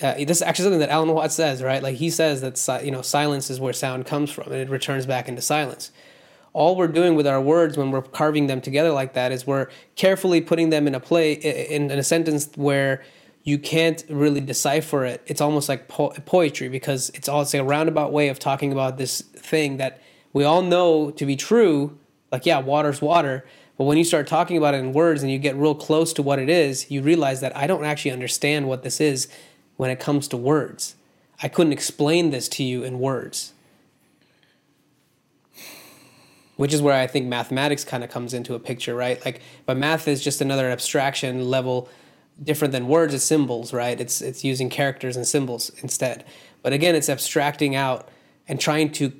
uh, 0.00 0.14
this, 0.14 0.36
is 0.36 0.42
actually 0.42 0.66
something 0.66 0.78
that 0.78 0.90
Alan 0.90 1.12
Watts 1.12 1.34
says, 1.34 1.60
right? 1.60 1.82
Like 1.82 1.96
he 1.96 2.08
says 2.08 2.40
that 2.42 2.84
you 2.84 2.92
know 2.92 3.02
silence 3.02 3.50
is 3.50 3.58
where 3.58 3.72
sound 3.72 4.06
comes 4.06 4.30
from, 4.30 4.52
and 4.52 4.62
it 4.62 4.70
returns 4.70 5.06
back 5.06 5.28
into 5.28 5.42
silence. 5.42 5.90
All 6.52 6.76
we're 6.76 6.86
doing 6.86 7.16
with 7.16 7.26
our 7.26 7.40
words 7.40 7.76
when 7.76 7.90
we're 7.90 8.02
carving 8.02 8.46
them 8.46 8.60
together 8.60 8.92
like 8.92 9.14
that 9.14 9.32
is 9.32 9.44
we're 9.44 9.66
carefully 9.96 10.40
putting 10.40 10.70
them 10.70 10.86
in 10.86 10.94
a 10.94 11.00
play 11.00 11.32
in, 11.32 11.90
in 11.90 11.98
a 11.98 12.04
sentence 12.04 12.48
where 12.54 13.02
you 13.42 13.58
can't 13.58 14.04
really 14.08 14.40
decipher 14.40 15.04
it. 15.04 15.20
It's 15.26 15.40
almost 15.40 15.68
like 15.68 15.88
po- 15.88 16.10
poetry 16.26 16.68
because 16.68 17.10
it's 17.10 17.28
all 17.28 17.42
it's 17.42 17.54
a 17.54 17.64
roundabout 17.64 18.12
way 18.12 18.28
of 18.28 18.38
talking 18.38 18.70
about 18.70 18.98
this 18.98 19.20
thing 19.20 19.78
that 19.78 20.00
we 20.32 20.44
all 20.44 20.62
know 20.62 21.10
to 21.10 21.26
be 21.26 21.36
true. 21.36 21.98
Like 22.30 22.44
yeah, 22.44 22.58
water's 22.58 23.00
water, 23.00 23.46
but 23.78 23.84
when 23.84 23.96
you 23.96 24.04
start 24.04 24.26
talking 24.26 24.56
about 24.56 24.74
it 24.74 24.78
in 24.78 24.92
words 24.92 25.22
and 25.22 25.30
you 25.30 25.38
get 25.38 25.56
real 25.56 25.74
close 25.74 26.12
to 26.14 26.22
what 26.22 26.40
it 26.40 26.48
is, 26.48 26.90
you 26.90 27.00
realize 27.00 27.40
that 27.40 27.56
I 27.56 27.68
don't 27.68 27.84
actually 27.84 28.10
understand 28.10 28.68
what 28.68 28.82
this 28.82 29.00
is 29.00 29.28
when 29.76 29.88
it 29.88 30.00
comes 30.00 30.26
to 30.28 30.36
words. 30.36 30.96
I 31.40 31.48
couldn't 31.48 31.72
explain 31.72 32.30
this 32.30 32.48
to 32.50 32.64
you 32.64 32.82
in 32.82 32.98
words. 32.98 33.52
Which 36.56 36.74
is 36.74 36.82
where 36.82 37.00
I 37.00 37.06
think 37.06 37.26
mathematics 37.26 37.84
kind 37.84 38.02
of 38.02 38.10
comes 38.10 38.34
into 38.34 38.56
a 38.56 38.58
picture, 38.58 38.96
right? 38.96 39.24
Like, 39.24 39.40
but 39.64 39.76
math 39.76 40.08
is 40.08 40.24
just 40.24 40.40
another 40.40 40.68
abstraction 40.68 41.48
level 41.48 41.88
different 42.42 42.72
than 42.72 42.88
words 42.88 43.14
it's 43.14 43.22
symbols, 43.22 43.72
right? 43.72 44.00
It's 44.00 44.20
it's 44.20 44.42
using 44.42 44.68
characters 44.68 45.16
and 45.16 45.24
symbols 45.24 45.70
instead. 45.82 46.24
But 46.62 46.72
again, 46.72 46.96
it's 46.96 47.08
abstracting 47.08 47.76
out 47.76 48.08
and 48.48 48.58
trying 48.60 48.90
to 48.92 49.12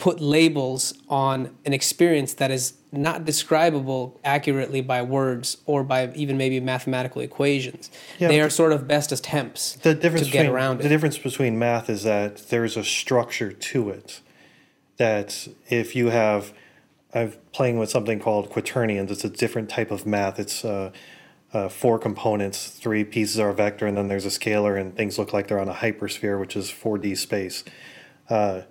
put 0.00 0.20
labels 0.20 0.94
on 1.08 1.54
an 1.64 1.72
experience 1.72 2.34
that 2.34 2.50
is 2.50 2.74
not 2.90 3.24
describable 3.24 4.18
accurately 4.24 4.80
by 4.80 5.02
words 5.02 5.58
or 5.66 5.84
by 5.84 6.10
even 6.14 6.36
maybe 6.36 6.58
mathematical 6.58 7.20
equations. 7.20 7.90
Yeah, 8.18 8.28
they 8.28 8.40
are 8.40 8.50
sort 8.50 8.72
of 8.72 8.88
best 8.88 9.12
as 9.12 9.20
temps 9.20 9.76
The 9.82 9.94
difference 9.94 10.26
to 10.26 10.32
get 10.32 10.40
between, 10.40 10.54
around 10.54 10.78
the 10.80 10.88
difference 10.88 11.18
between 11.18 11.58
math 11.58 11.88
is 11.88 12.02
that 12.02 12.48
there's 12.48 12.76
a 12.76 12.82
structure 12.82 13.52
to 13.52 13.90
it. 13.90 14.20
That 14.96 15.48
if 15.68 15.94
you 15.94 16.08
have, 16.08 16.52
I'm 17.14 17.34
playing 17.52 17.78
with 17.78 17.90
something 17.90 18.18
called 18.18 18.50
quaternions. 18.50 19.10
It's 19.10 19.24
a 19.24 19.30
different 19.30 19.68
type 19.68 19.90
of 19.90 20.06
math. 20.06 20.38
It's 20.38 20.64
uh, 20.64 20.90
uh, 21.52 21.68
four 21.68 21.98
components, 21.98 22.70
three 22.70 23.04
pieces 23.04 23.38
are 23.38 23.50
a 23.50 23.54
vector, 23.54 23.86
and 23.86 23.96
then 23.96 24.08
there's 24.08 24.26
a 24.26 24.28
scalar, 24.28 24.80
and 24.80 24.96
things 24.96 25.18
look 25.18 25.32
like 25.32 25.48
they're 25.48 25.60
on 25.60 25.68
a 25.68 25.74
hypersphere, 25.74 26.38
which 26.38 26.54
is 26.56 26.70
4D 26.70 27.16
space. 27.16 27.64
Uh, 28.28 28.62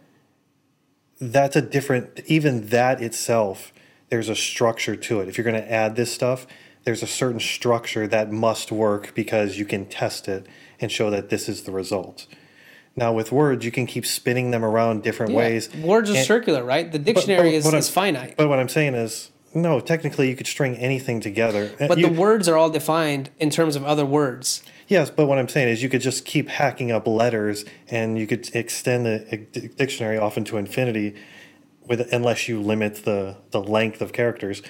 that's 1.19 1.55
a 1.55 1.61
different, 1.61 2.21
even 2.27 2.67
that 2.67 3.01
itself, 3.01 3.73
there's 4.09 4.29
a 4.29 4.35
structure 4.35 4.95
to 4.95 5.19
it. 5.21 5.27
If 5.27 5.37
you're 5.37 5.45
going 5.45 5.61
to 5.61 5.71
add 5.71 5.95
this 5.95 6.13
stuff, 6.13 6.47
there's 6.85 7.03
a 7.03 7.07
certain 7.07 7.39
structure 7.39 8.07
that 8.07 8.31
must 8.31 8.71
work 8.71 9.13
because 9.13 9.57
you 9.57 9.65
can 9.65 9.85
test 9.85 10.27
it 10.27 10.45
and 10.79 10.91
show 10.91 11.09
that 11.09 11.29
this 11.29 11.49
is 11.49 11.63
the 11.63 11.71
result. 11.71 12.25
Now, 12.95 13.13
with 13.13 13.31
words, 13.31 13.63
you 13.65 13.71
can 13.71 13.85
keep 13.85 14.05
spinning 14.05 14.51
them 14.51 14.63
around 14.65 15.03
different 15.03 15.31
Yeah, 15.33 15.37
ways. 15.37 15.69
Words 15.75 16.09
are 16.09 16.15
And- 16.15 16.25
circular, 16.25 16.63
right? 16.63 16.91
The 16.91 16.99
but- 16.99 17.05
dictionary 17.05 17.49
but 17.49 17.53
is, 17.55 17.65
what 17.65 17.73
is 17.75 17.87
I'm- 17.87 17.93
finite. 17.93 18.33
But 18.37 18.49
what 18.49 18.59
I'm 18.59 18.69
saying 18.69 18.95
is, 18.95 19.29
no, 19.53 19.79
technically 19.79 20.29
you 20.29 20.35
could 20.35 20.47
string 20.47 20.75
anything 20.77 21.19
together. 21.21 21.71
But 21.79 21.97
You- 21.97 22.07
the 22.07 22.13
words 22.13 22.47
are 22.49 22.57
all 22.57 22.69
defined 22.69 23.29
in 23.39 23.49
terms 23.49 23.75
of 23.75 23.83
other 23.85 24.05
words. 24.05 24.63
Yes, 24.89 25.11
but 25.11 25.27
what 25.27 25.37
I'm 25.37 25.47
saying 25.47 25.69
is 25.69 25.83
you 25.83 25.87
could 25.87 26.01
just 26.01 26.25
keep 26.25 26.49
hacking 26.49 26.91
up 26.91 27.05
letters 27.05 27.63
and 27.89 28.17
you 28.17 28.25
could 28.25 28.49
extend 28.55 29.05
the 29.05 29.69
dictionary 29.77 30.17
off 30.17 30.35
into 30.35 30.57
infinity 30.57 31.15
with 31.85 32.11
unless 32.11 32.47
you 32.47 32.59
limit 32.59 33.05
the, 33.05 33.37
the 33.51 33.61
length 33.61 34.01
of 34.01 34.13
characters. 34.13 34.63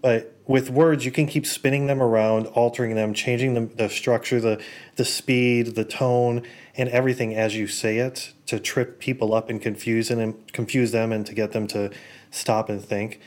But 0.00 0.38
with 0.46 0.70
words, 0.70 1.04
you 1.04 1.10
can 1.10 1.26
keep 1.26 1.44
spinning 1.44 1.88
them 1.88 2.00
around, 2.00 2.46
altering 2.48 2.94
them, 2.94 3.14
changing 3.14 3.54
the, 3.54 3.74
the 3.74 3.88
structure, 3.88 4.40
the, 4.40 4.62
the 4.94 5.04
speed, 5.04 5.74
the 5.74 5.84
tone, 5.84 6.42
and 6.76 6.88
everything 6.90 7.34
as 7.34 7.56
you 7.56 7.66
say 7.66 7.98
it 7.98 8.32
to 8.46 8.60
trip 8.60 9.00
people 9.00 9.34
up 9.34 9.50
and 9.50 9.60
confuse 9.60 10.08
and 10.08 10.52
confuse 10.52 10.92
them 10.92 11.10
and 11.10 11.26
to 11.26 11.34
get 11.34 11.50
them 11.50 11.66
to 11.68 11.90
stop 12.30 12.68
and 12.68 12.80
think. 12.80 13.20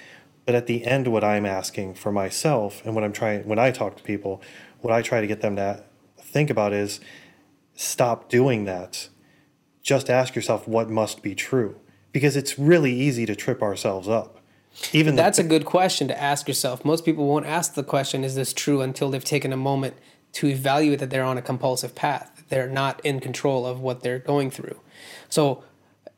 But 0.46 0.56
at 0.56 0.68
the 0.68 0.86
end, 0.86 1.10
what 1.10 1.26
I'm 1.26 1.46
asking 1.46 1.96
for 1.96 2.14
myself 2.14 2.82
and 2.86 2.96
what 2.96 3.04
I'm 3.04 3.12
trying 3.12 3.46
when 3.46 3.60
I 3.60 3.72
talk 3.72 3.98
to 3.98 4.04
people, 4.04 4.42
what 4.80 4.94
I 4.94 5.02
try 5.02 5.20
to 5.20 5.28
get 5.28 5.42
them 5.42 5.58
to 5.58 5.84
think 6.28 6.50
about 6.50 6.74
is 6.74 7.00
stop 7.76 8.30
doing 8.30 8.66
that. 8.66 9.10
Just 9.82 10.10
ask 10.10 10.36
yourself 10.36 10.68
what 10.68 10.90
must 10.90 11.24
be 11.24 11.34
true 11.34 11.80
because 12.12 12.36
it's 12.36 12.60
really 12.60 12.94
easy 12.94 13.26
to 13.26 13.36
trip 13.36 13.62
ourselves 13.62 14.08
up. 14.08 14.40
Even 14.94 15.16
that's 15.16 15.38
the, 15.38 15.44
a 15.44 15.48
good 15.48 15.66
question 15.66 16.08
to 16.08 16.22
ask 16.22 16.48
yourself. 16.48 16.86
Most 16.86 17.06
people 17.06 17.28
won't 17.28 17.46
ask 17.46 17.74
the 17.74 17.84
question, 17.84 18.24
is 18.24 18.36
this 18.36 18.54
true, 18.54 18.82
until 18.82 19.10
they've 19.10 19.24
taken 19.24 19.52
a 19.52 19.58
moment 19.58 19.96
to 20.34 20.48
evaluate 20.48 21.00
that 21.00 21.10
they're 21.10 21.24
on 21.24 21.38
a 21.38 21.42
compulsive 21.42 21.96
path. 21.96 22.44
They're 22.50 22.70
not 22.70 23.04
in 23.04 23.20
control 23.20 23.66
of 23.66 23.80
what 23.80 24.02
they're 24.02 24.20
going 24.20 24.52
through. 24.52 24.80
So 25.30 25.64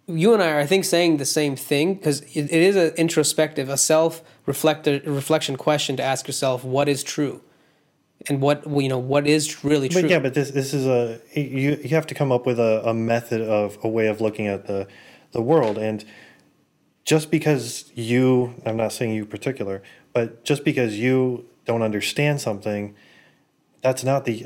you 0.07 0.33
and 0.33 0.43
I 0.43 0.51
are, 0.51 0.59
I 0.59 0.65
think, 0.65 0.83
saying 0.83 1.17
the 1.17 1.25
same 1.25 1.55
thing 1.55 1.93
because 1.93 2.21
it, 2.21 2.51
it 2.51 2.51
is 2.51 2.75
an 2.75 2.93
introspective, 2.95 3.69
a 3.69 3.77
self 3.77 4.21
reflection 4.45 5.55
question 5.55 5.95
to 5.95 6.03
ask 6.03 6.27
yourself 6.27 6.63
what 6.63 6.89
is 6.89 7.03
true 7.03 7.41
and 8.27 8.41
what 8.41 8.65
you 8.67 8.89
know 8.89 8.97
what 8.97 9.27
is 9.27 9.63
really 9.63 9.89
true. 9.89 10.01
But 10.01 10.11
yeah, 10.11 10.19
but 10.19 10.33
this 10.33 10.51
this 10.51 10.73
is 10.73 10.85
a 10.85 11.19
you 11.33 11.79
you 11.81 11.89
have 11.89 12.07
to 12.07 12.15
come 12.15 12.31
up 12.31 12.45
with 12.45 12.59
a, 12.59 12.87
a 12.87 12.93
method 12.93 13.41
of 13.41 13.77
a 13.83 13.87
way 13.87 14.07
of 14.07 14.21
looking 14.21 14.47
at 14.47 14.67
the 14.67 14.87
the 15.31 15.41
world 15.41 15.77
and 15.77 16.03
just 17.05 17.31
because 17.31 17.91
you 17.95 18.55
I'm 18.65 18.77
not 18.77 18.91
saying 18.91 19.13
you 19.13 19.25
particular, 19.25 19.81
but 20.13 20.43
just 20.43 20.63
because 20.63 20.99
you 20.99 21.45
don't 21.65 21.81
understand 21.81 22.41
something, 22.41 22.95
that's 23.81 24.03
not 24.03 24.25
the 24.25 24.45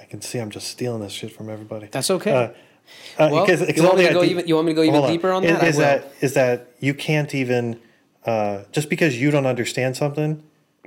I 0.00 0.04
can 0.04 0.20
see 0.20 0.38
I'm 0.38 0.50
just 0.50 0.68
stealing 0.68 1.02
this 1.02 1.12
shit 1.12 1.32
from 1.32 1.50
everybody. 1.50 1.88
That's 1.90 2.10
okay. 2.10 2.32
Uh, 2.32 2.48
uh, 3.18 3.28
well, 3.30 3.46
cause, 3.46 3.60
cause 3.60 3.76
you, 3.76 3.82
want 3.82 3.98
me 3.98 4.06
to 4.06 4.14
go 4.14 4.24
even, 4.24 4.48
you 4.48 4.54
want 4.54 4.66
me 4.66 4.72
to 4.72 4.76
go 4.76 4.82
even 4.82 5.06
deeper 5.06 5.30
on, 5.30 5.42
that? 5.42 5.62
Is, 5.62 5.68
is 5.70 5.76
that 5.76 6.12
is 6.20 6.34
that 6.34 6.72
you 6.80 6.94
can't 6.94 7.34
even 7.34 7.78
uh, 8.24 8.62
just 8.72 8.88
because 8.88 9.20
you 9.20 9.30
don't 9.30 9.46
understand 9.46 9.96
something, 9.96 10.42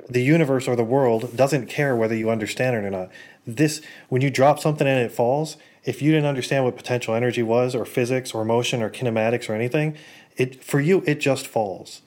the 0.09 0.21
universe 0.21 0.67
or 0.67 0.75
the 0.75 0.83
world 0.83 1.35
doesn't 1.35 1.67
care 1.67 1.95
whether 1.95 2.15
you 2.15 2.29
understand 2.29 2.75
it 2.75 2.83
or 2.83 2.89
not. 2.89 3.09
This 3.45 3.81
when 4.09 4.21
you 4.21 4.29
drop 4.29 4.59
something 4.59 4.87
and 4.87 4.99
it 4.99 5.11
falls, 5.11 5.57
if 5.83 6.01
you 6.01 6.11
didn't 6.11 6.27
understand 6.27 6.65
what 6.65 6.75
potential 6.75 7.15
energy 7.15 7.43
was 7.43 7.75
or 7.75 7.85
physics 7.85 8.33
or 8.33 8.45
motion 8.45 8.81
or 8.81 8.89
kinematics 8.89 9.49
or 9.49 9.53
anything, 9.53 9.97
it 10.37 10.63
for 10.63 10.79
you 10.79 11.03
it 11.05 11.19
just 11.19 11.47
falls. 11.47 12.01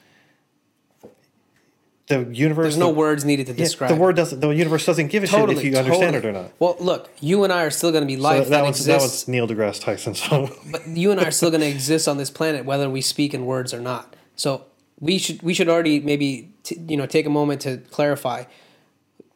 The 2.07 2.24
universe. 2.24 2.64
There's 2.64 2.76
no 2.76 2.89
the, 2.89 2.99
words 2.99 3.24
needed 3.24 3.47
to 3.47 3.55
describe. 3.55 3.91
Yeah, 3.91 3.97
the 3.97 4.03
word 4.03 4.14
doesn't. 4.14 4.41
The 4.41 4.51
universe 4.51 4.85
doesn't 4.85 5.09
give 5.09 5.24
a 5.24 5.26
totally, 5.26 5.55
shit 5.55 5.64
if 5.64 5.72
you 5.72 5.78
understand 5.78 6.16
it 6.16 6.24
or 6.26 6.32
not. 6.32 6.51
Well, 6.59 6.76
look, 6.78 7.11
you 7.20 7.45
and 7.45 7.53
I 7.53 7.62
are 7.62 7.70
still 7.70 7.93
going 7.93 8.03
to 8.03 8.07
be 8.07 8.18
life 8.18 8.45
so 8.45 8.51
that, 8.51 8.59
that, 8.59 8.66
was, 8.66 8.76
exists. 8.76 8.87
That 8.87 9.03
was 9.03 9.28
Neil 9.28 9.49
deGrasse 9.49 9.80
Tyson. 9.80 10.14
So, 10.14 10.51
but 10.70 10.87
you 10.87 11.12
and 11.12 11.18
I 11.18 11.24
are 11.24 11.30
still 11.30 11.51
going 11.51 11.62
to 11.62 11.66
exist 11.66 12.07
on 12.07 12.18
this 12.18 12.30
planet 12.30 12.66
whether 12.66 12.91
we 12.91 13.01
speak 13.01 13.32
in 13.32 13.47
words 13.47 13.72
or 13.72 13.80
not. 13.80 14.14
So 14.37 14.66
we 15.01 15.18
should 15.18 15.42
we 15.42 15.55
should 15.55 15.68
already 15.68 16.01
maybe 16.01 16.53
t- 16.62 16.80
you 16.88 16.97
know 16.97 17.07
take 17.07 17.26
a 17.26 17.30
moment 17.30 17.61
to 17.62 17.78
clarify. 17.90 18.45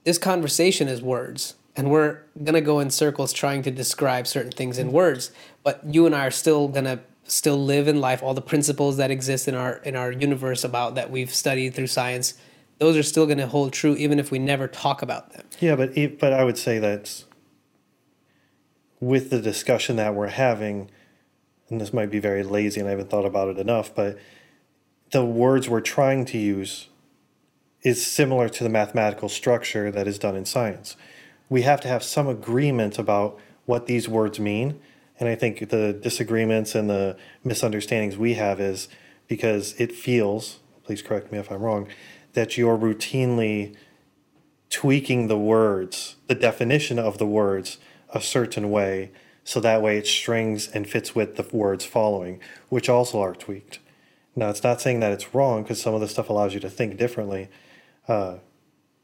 This 0.04 0.18
conversation 0.18 0.88
is 0.88 1.02
words 1.02 1.54
and 1.78 1.90
we're 1.90 2.18
gonna 2.42 2.60
go 2.60 2.80
in 2.80 2.90
circles 2.90 3.32
trying 3.32 3.62
to 3.62 3.70
describe 3.70 4.26
certain 4.26 4.50
things 4.50 4.78
in 4.78 4.92
words 4.92 5.30
but 5.62 5.80
you 5.86 6.04
and 6.04 6.14
i 6.14 6.26
are 6.26 6.30
still 6.30 6.68
gonna 6.68 7.00
still 7.24 7.62
live 7.64 7.88
in 7.88 8.00
life 8.00 8.22
all 8.22 8.34
the 8.34 8.42
principles 8.42 8.98
that 8.98 9.10
exist 9.10 9.48
in 9.48 9.54
our 9.54 9.76
in 9.78 9.96
our 9.96 10.12
universe 10.12 10.64
about 10.64 10.96
that 10.96 11.10
we've 11.10 11.32
studied 11.32 11.74
through 11.74 11.86
science 11.86 12.34
those 12.78 12.96
are 12.96 13.02
still 13.02 13.26
going 13.26 13.38
to 13.38 13.46
hold 13.46 13.72
true 13.72 13.94
even 13.96 14.18
if 14.18 14.30
we 14.30 14.38
never 14.38 14.66
talk 14.68 15.02
about 15.02 15.32
them 15.32 15.44
yeah 15.60 15.76
but 15.76 15.94
but 16.18 16.32
i 16.32 16.42
would 16.42 16.58
say 16.58 16.78
that 16.78 17.24
with 19.00 19.30
the 19.30 19.40
discussion 19.40 19.96
that 19.96 20.14
we're 20.14 20.28
having 20.28 20.90
and 21.68 21.80
this 21.80 21.92
might 21.92 22.10
be 22.10 22.18
very 22.18 22.42
lazy 22.42 22.80
and 22.80 22.88
i 22.88 22.90
haven't 22.90 23.10
thought 23.10 23.26
about 23.26 23.48
it 23.48 23.58
enough 23.58 23.94
but 23.94 24.18
the 25.10 25.24
words 25.24 25.68
we're 25.68 25.80
trying 25.80 26.24
to 26.26 26.38
use 26.38 26.88
is 27.82 28.04
similar 28.04 28.48
to 28.48 28.64
the 28.64 28.70
mathematical 28.70 29.28
structure 29.28 29.90
that 29.90 30.06
is 30.06 30.18
done 30.18 30.36
in 30.36 30.44
science 30.44 30.96
we 31.48 31.62
have 31.62 31.80
to 31.80 31.88
have 31.88 32.02
some 32.02 32.28
agreement 32.28 32.98
about 32.98 33.38
what 33.66 33.86
these 33.86 34.08
words 34.08 34.38
mean. 34.38 34.80
And 35.18 35.28
I 35.28 35.34
think 35.34 35.70
the 35.70 35.92
disagreements 35.92 36.74
and 36.74 36.88
the 36.88 37.16
misunderstandings 37.42 38.16
we 38.16 38.34
have 38.34 38.60
is 38.60 38.88
because 39.26 39.74
it 39.78 39.92
feels, 39.92 40.60
please 40.84 41.02
correct 41.02 41.32
me 41.32 41.38
if 41.38 41.50
I'm 41.50 41.62
wrong, 41.62 41.88
that 42.34 42.56
you're 42.56 42.78
routinely 42.78 43.74
tweaking 44.70 45.28
the 45.28 45.38
words, 45.38 46.16
the 46.26 46.34
definition 46.34 46.98
of 46.98 47.18
the 47.18 47.26
words, 47.26 47.78
a 48.12 48.20
certain 48.20 48.70
way, 48.70 49.10
so 49.44 49.60
that 49.60 49.82
way 49.82 49.96
it 49.96 50.06
strings 50.06 50.68
and 50.68 50.88
fits 50.88 51.14
with 51.14 51.36
the 51.36 51.56
words 51.56 51.84
following, 51.84 52.40
which 52.68 52.88
also 52.88 53.20
are 53.20 53.34
tweaked. 53.34 53.78
Now, 54.38 54.50
it's 54.50 54.62
not 54.62 54.80
saying 54.80 55.00
that 55.00 55.10
it's 55.10 55.34
wrong 55.34 55.64
because 55.64 55.82
some 55.82 55.94
of 55.94 56.00
the 56.00 56.06
stuff 56.06 56.28
allows 56.28 56.54
you 56.54 56.60
to 56.60 56.70
think 56.70 56.96
differently. 56.96 57.48
Uh, 58.06 58.36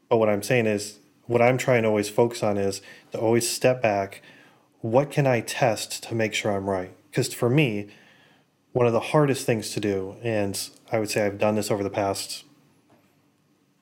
but 0.07 0.15
what 0.15 0.29
I'm 0.29 0.41
saying 0.41 0.65
is 0.65 0.99
what 1.25 1.41
I'm 1.41 1.57
trying 1.57 1.83
to 1.83 1.89
always 1.89 2.07
focus 2.07 2.41
on 2.41 2.57
is 2.57 2.81
to 3.11 3.19
always 3.19 3.49
step 3.49 3.81
back. 3.81 4.21
What 4.79 5.11
can 5.11 5.27
I 5.27 5.41
test 5.41 6.03
to 6.03 6.15
make 6.15 6.33
sure 6.33 6.55
I'm 6.55 6.69
right? 6.69 6.95
Because 7.11 7.33
for 7.33 7.49
me, 7.49 7.89
one 8.71 8.87
of 8.87 8.93
the 8.93 9.01
hardest 9.01 9.45
things 9.45 9.71
to 9.71 9.81
do, 9.81 10.15
and 10.23 10.69
I 10.89 10.99
would 10.99 11.09
say 11.09 11.25
I've 11.25 11.37
done 11.37 11.55
this 11.55 11.69
over 11.69 11.83
the 11.83 11.89
past, 11.89 12.45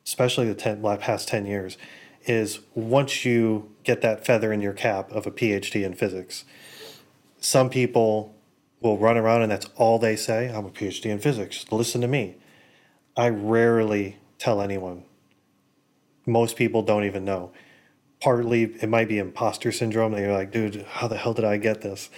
especially 0.08 0.48
the 0.48 0.56
10, 0.56 0.82
past 0.98 1.28
10 1.28 1.46
years, 1.46 1.78
is 2.26 2.62
once 2.74 3.26
you 3.26 3.70
get 3.84 4.02
that 4.02 4.26
feather 4.26 4.52
in 4.52 4.60
your 4.60 4.74
cap 4.74 5.12
of 5.12 5.28
a 5.28 5.32
PhD 5.32 5.86
in 5.86 5.94
physics, 5.94 6.46
some 7.40 7.70
people 7.70 8.33
will 8.84 8.98
run 8.98 9.18
around 9.18 9.42
and 9.42 9.52
that's 9.52 9.68
all 9.76 9.98
they 9.98 10.16
say. 10.16 10.50
I'm 10.50 10.66
a 10.66 10.70
PhD 10.70 11.06
in 11.06 11.20
physics. 11.20 11.66
Listen 11.72 12.02
to 12.02 12.08
me. 12.08 12.36
I 13.16 13.30
rarely 13.30 14.18
tell 14.38 14.62
anyone 14.62 15.06
most 16.26 16.56
people 16.56 16.82
don't 16.82 17.04
even 17.04 17.26
know. 17.26 17.52
Partly, 18.22 18.64
it 18.64 18.88
might 18.88 19.08
be 19.08 19.18
imposter 19.18 19.72
syndrome. 19.72 20.14
They're 20.14 20.32
like, 20.32 20.52
dude, 20.52 20.86
how 20.88 21.08
the 21.08 21.18
hell 21.18 21.34
did 21.34 21.46
I 21.46 21.58
get 21.58 21.82
this? 21.82 22.10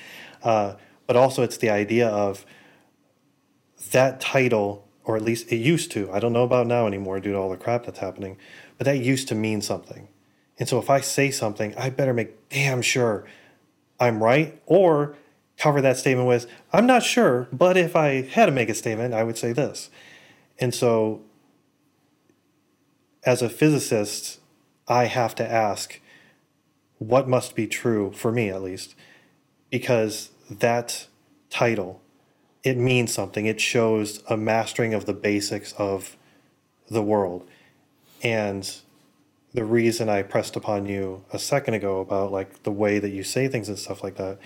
Uh, 0.44 0.76
but 1.08 1.16
also, 1.16 1.44
it's 1.44 1.58
the 1.58 1.70
idea 1.70 2.08
of 2.08 2.46
that 3.92 4.20
title, 4.20 4.88
or 5.04 5.16
at 5.16 5.24
least 5.24 5.52
it 5.52 5.58
used 5.58 5.92
to. 5.92 6.12
I 6.12 6.20
don't 6.20 6.34
know 6.34 6.44
about 6.44 6.68
now 6.68 6.88
anymore 6.88 7.20
due 7.20 7.32
to 7.32 7.38
all 7.38 7.50
the 7.50 7.58
crap 7.58 7.86
that's 7.86 8.00
happening, 8.00 8.38
but 8.78 8.86
that 8.86 9.00
used 9.00 9.28
to 9.30 9.36
mean 9.36 9.62
something. 9.62 10.08
And 10.60 10.70
so, 10.70 10.78
if 10.78 10.90
I 10.90 11.02
say 11.02 11.32
something, 11.32 11.76
I 11.76 11.90
better 11.90 12.14
make 12.14 12.50
damn 12.50 12.82
sure 12.82 13.26
I'm 14.00 14.24
right, 14.24 14.62
or 14.66 15.16
cover 15.58 15.82
that 15.82 15.98
statement 15.98 16.28
with, 16.28 16.48
I'm 16.74 16.86
not 16.86 17.04
sure, 17.04 17.48
but 17.52 17.78
if 17.78 17.96
I 17.96 18.24
had 18.24 18.48
to 18.48 18.52
make 18.52 18.70
a 18.70 18.74
statement, 18.74 19.14
I 19.14 19.24
would 19.24 19.38
say 19.38 19.54
this. 19.54 19.90
And 20.60 20.74
so 20.74 21.22
as 23.24 23.42
a 23.42 23.50
physicist, 23.50 24.40
I 24.88 25.06
have 25.06 25.36
to 25.36 25.50
ask 25.50 26.00
what 27.00 27.28
must 27.28 27.56
be 27.56 27.68
true, 27.68 28.12
for 28.14 28.32
me 28.32 28.50
at 28.50 28.62
least, 28.62 28.96
because 29.70 30.32
that 30.50 31.08
title, 31.50 32.02
it 32.64 32.78
means 32.78 33.14
something. 33.14 33.46
It 33.46 33.60
shows 33.60 34.24
a 34.30 34.38
mastering 34.38 34.94
of 34.94 35.06
the 35.06 35.14
basics 35.14 35.74
of 35.74 36.18
the 36.90 37.02
world. 37.02 37.48
And 38.24 38.70
the 39.54 39.66
reason 39.66 40.10
I 40.10 40.22
pressed 40.22 40.56
upon 40.56 40.86
you 40.86 41.24
a 41.32 41.40
second 41.40 41.74
ago 41.74 42.00
about 42.00 42.32
like 42.32 42.64
the 42.64 42.72
way 42.72 43.00
that 43.00 43.10
you 43.10 43.24
say 43.24 43.48
things 43.48 43.70
and 43.70 43.80
stuff 43.80 44.04
like 44.04 44.16
that 44.16 44.38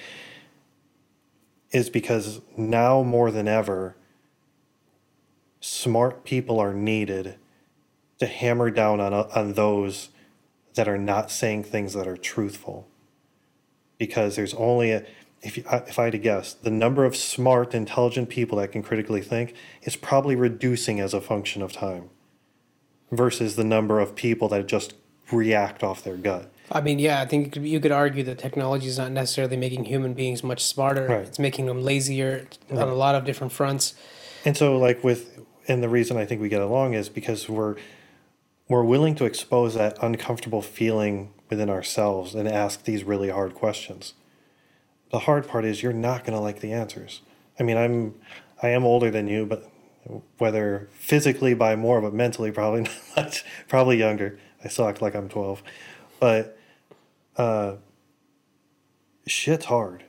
is 1.71 1.89
because 1.89 2.41
now 2.57 3.03
more 3.03 3.31
than 3.31 3.47
ever, 3.47 3.95
smart 5.59 6.23
people 6.23 6.59
are 6.59 6.73
needed 6.73 7.35
to 8.19 8.25
hammer 8.25 8.69
down 8.69 8.99
on, 8.99 9.13
on 9.13 9.53
those 9.53 10.09
that 10.75 10.87
are 10.87 10.97
not 10.97 11.31
saying 11.31 11.63
things 11.63 11.93
that 11.93 12.07
are 12.07 12.17
truthful. 12.17 12.87
Because 13.97 14.35
there's 14.35 14.53
only 14.53 14.91
a, 14.91 15.05
if, 15.41 15.57
you, 15.57 15.63
if 15.71 15.99
I 15.99 16.05
had 16.05 16.13
to 16.13 16.17
guess, 16.17 16.53
the 16.53 16.71
number 16.71 17.05
of 17.05 17.15
smart, 17.15 17.73
intelligent 17.73 18.29
people 18.29 18.57
that 18.57 18.71
can 18.71 18.83
critically 18.83 19.21
think 19.21 19.55
is 19.83 19.95
probably 19.95 20.35
reducing 20.35 20.99
as 20.99 21.13
a 21.13 21.21
function 21.21 21.61
of 21.61 21.71
time 21.71 22.09
versus 23.11 23.55
the 23.55 23.63
number 23.63 23.99
of 23.99 24.15
people 24.15 24.47
that 24.49 24.67
just 24.67 24.93
react 25.31 25.83
off 25.83 26.03
their 26.03 26.17
gut. 26.17 26.51
I 26.71 26.81
mean, 26.81 26.99
yeah, 26.99 27.21
I 27.21 27.25
think 27.25 27.55
you 27.55 27.79
could 27.79 27.91
argue 27.91 28.23
that 28.23 28.37
technology 28.37 28.87
is 28.87 28.97
not 28.97 29.11
necessarily 29.11 29.57
making 29.57 29.85
human 29.85 30.13
beings 30.13 30.43
much 30.43 30.63
smarter. 30.63 31.07
Right. 31.07 31.27
It's 31.27 31.39
making 31.39 31.65
them 31.65 31.83
lazier 31.83 32.47
right. 32.69 32.79
on 32.79 32.87
a 32.87 32.93
lot 32.93 33.15
of 33.15 33.25
different 33.25 33.53
fronts. 33.53 33.95
And 34.45 34.55
so, 34.55 34.77
like 34.77 35.03
with, 35.03 35.39
and 35.67 35.81
the 35.81 35.89
reason 35.89 36.17
I 36.17 36.25
think 36.25 36.41
we 36.41 36.49
get 36.49 36.61
along 36.61 36.93
is 36.93 37.09
because 37.09 37.49
we're 37.49 37.75
we're 38.67 38.83
willing 38.83 39.15
to 39.15 39.25
expose 39.25 39.73
that 39.73 39.97
uncomfortable 40.01 40.61
feeling 40.61 41.33
within 41.49 41.69
ourselves 41.69 42.35
and 42.35 42.47
ask 42.47 42.83
these 42.83 43.03
really 43.03 43.29
hard 43.29 43.55
questions. 43.55 44.13
The 45.11 45.19
hard 45.19 45.47
part 45.47 45.65
is 45.65 45.81
you're 45.81 45.91
not 45.91 46.23
going 46.23 46.37
to 46.37 46.39
like 46.39 46.59
the 46.59 46.71
answers. 46.71 47.21
I 47.59 47.63
mean, 47.63 47.77
I'm 47.77 48.13
I 48.61 48.69
am 48.69 48.83
older 48.83 49.09
than 49.09 49.27
you, 49.27 49.45
but 49.45 49.69
whether 50.37 50.87
physically 50.93 51.53
by 51.53 51.75
more, 51.75 51.99
but 51.99 52.13
mentally 52.13 52.51
probably 52.51 52.81
not 52.81 52.93
much, 53.15 53.43
probably 53.67 53.97
younger. 53.97 54.39
I 54.63 54.67
still 54.67 54.87
act 54.87 55.01
like 55.01 55.15
I'm 55.15 55.29
12. 55.29 55.63
But 56.19 56.58
uh, 57.39 57.77
shit's 59.25 59.65
hard. 59.65 60.03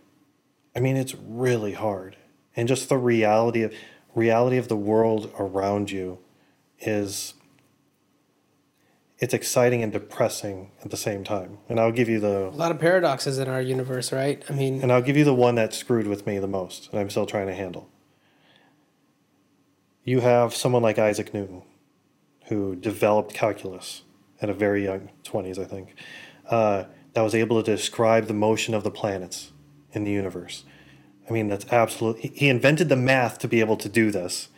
I 0.74 0.80
mean, 0.80 0.96
it's 0.96 1.14
really 1.14 1.72
hard. 1.72 2.16
And 2.56 2.68
just 2.68 2.88
the 2.88 2.98
reality 2.98 3.62
of 3.62 3.72
reality 4.14 4.56
of 4.56 4.66
the 4.66 4.76
world 4.76 5.32
around 5.38 5.92
you 5.92 6.18
is 6.80 7.34
it's 9.20 9.32
exciting 9.32 9.82
and 9.82 9.92
depressing 9.92 10.72
at 10.82 10.90
the 10.90 10.96
same 10.96 11.22
time. 11.22 11.58
And 11.68 11.78
I'll 11.78 11.92
give 11.92 12.08
you 12.08 12.18
the 12.18 12.48
A 12.48 12.50
lot 12.50 12.72
of 12.72 12.80
paradoxes 12.80 13.38
in 13.38 13.48
our 13.48 13.62
universe, 13.62 14.12
right? 14.12 14.42
I 14.48 14.52
mean, 14.52 14.82
and 14.82 14.90
I'll 14.90 15.02
give 15.02 15.16
you 15.16 15.24
the 15.24 15.34
one 15.34 15.54
that 15.54 15.72
screwed 15.72 16.08
with 16.08 16.26
me 16.26 16.38
the 16.38 16.48
most, 16.48 16.90
and 16.90 16.98
I'm 16.98 17.10
still 17.10 17.26
trying 17.26 17.46
to 17.46 17.54
handle. 17.54 17.88
You 20.02 20.20
have 20.20 20.54
someone 20.54 20.82
like 20.82 20.98
Isaac 20.98 21.32
Newton, 21.32 21.62
who 22.46 22.74
developed 22.74 23.32
calculus 23.34 24.02
at 24.42 24.50
a 24.50 24.54
very 24.54 24.82
young 24.84 25.10
20s, 25.22 25.58
I 25.58 25.64
think, 25.64 25.94
uh, 26.48 26.84
that 27.14 27.22
was 27.22 27.34
able 27.34 27.62
to 27.62 27.76
describe 27.76 28.26
the 28.26 28.34
motion 28.34 28.74
of 28.74 28.84
the 28.84 28.90
planets 28.90 29.52
in 29.92 30.04
the 30.04 30.11
universe. 30.11 30.64
I 31.28 31.32
mean, 31.32 31.48
that's 31.48 31.66
absolutely. 31.72 32.32
He 32.34 32.48
invented 32.48 32.88
the 32.88 32.96
math 32.96 33.38
to 33.38 33.48
be 33.48 33.61
able 33.61 33.76
to 33.78 33.88
do 33.88 34.11
this, 34.11 34.48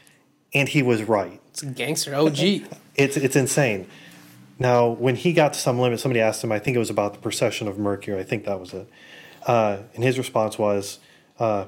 and 0.54 0.68
he 0.68 0.82
was 0.82 1.02
right. 1.02 1.40
it's 1.50 1.62
a 1.62 1.66
gangster 1.66 2.14
OG. 2.14 2.38
It's 2.94 3.16
it's 3.16 3.36
insane. 3.36 3.86
Now, 4.58 4.88
when 4.88 5.16
he 5.16 5.32
got 5.32 5.54
to 5.54 5.58
some 5.58 5.78
limit, 5.78 5.98
somebody 5.98 6.20
asked 6.20 6.44
him. 6.44 6.52
I 6.52 6.58
think 6.58 6.76
it 6.76 6.78
was 6.78 6.90
about 6.90 7.14
the 7.14 7.18
precession 7.18 7.68
of 7.68 7.78
Mercury. 7.78 8.20
I 8.20 8.22
think 8.22 8.44
that 8.44 8.60
was 8.60 8.74
it. 8.74 8.86
Uh, 9.46 9.78
and 9.94 10.04
his 10.04 10.18
response 10.18 10.58
was, 10.58 10.98
uh, 11.38 11.64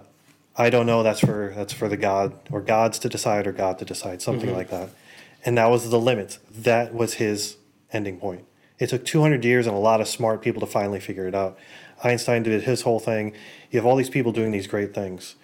"I 0.54 0.68
don't 0.68 0.84
know. 0.84 1.02
That's 1.02 1.20
for 1.20 1.54
that's 1.56 1.72
for 1.72 1.88
the 1.88 1.96
god 1.96 2.34
or 2.50 2.60
gods 2.60 2.98
to 2.98 3.08
decide 3.08 3.46
or 3.46 3.52
God 3.52 3.78
to 3.78 3.86
decide, 3.86 4.20
something 4.20 4.52
like 4.52 4.68
that." 4.68 4.90
And 5.46 5.56
that 5.56 5.70
was 5.70 5.88
the 5.88 5.98
limit. 5.98 6.38
That 6.50 6.94
was 6.94 7.14
his 7.14 7.56
ending 7.90 8.18
point. 8.18 8.44
It 8.78 8.88
took 8.88 9.04
200 9.04 9.44
years 9.44 9.66
and 9.66 9.76
a 9.76 9.78
lot 9.78 10.00
of 10.00 10.08
smart 10.08 10.42
people 10.42 10.60
to 10.60 10.66
finally 10.66 11.00
figure 11.00 11.28
it 11.28 11.34
out. 11.34 11.58
Einstein 12.02 12.42
did 12.42 12.62
his 12.62 12.82
whole 12.82 12.98
thing. 12.98 13.32
You 13.70 13.78
have 13.78 13.86
all 13.86 13.96
these 13.96 14.10
people 14.10 14.32
doing 14.32 14.50
these 14.50 14.66
great 14.66 14.94
things. 14.94 15.36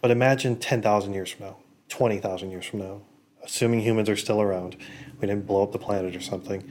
But 0.00 0.10
imagine 0.10 0.56
10,000 0.56 1.14
years 1.14 1.30
from 1.30 1.46
now, 1.46 1.56
20,000 1.88 2.50
years 2.50 2.66
from 2.66 2.80
now, 2.80 3.02
assuming 3.42 3.80
humans 3.80 4.08
are 4.08 4.16
still 4.16 4.40
around, 4.40 4.76
we 5.20 5.26
didn't 5.26 5.46
blow 5.46 5.62
up 5.62 5.72
the 5.72 5.78
planet 5.78 6.14
or 6.14 6.20
something. 6.20 6.68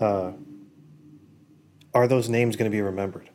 Uh, 0.00 0.32
are 1.94 2.08
those 2.08 2.28
names 2.28 2.56
going 2.56 2.70
to 2.70 2.74
be 2.74 2.82
remembered? 2.82 3.30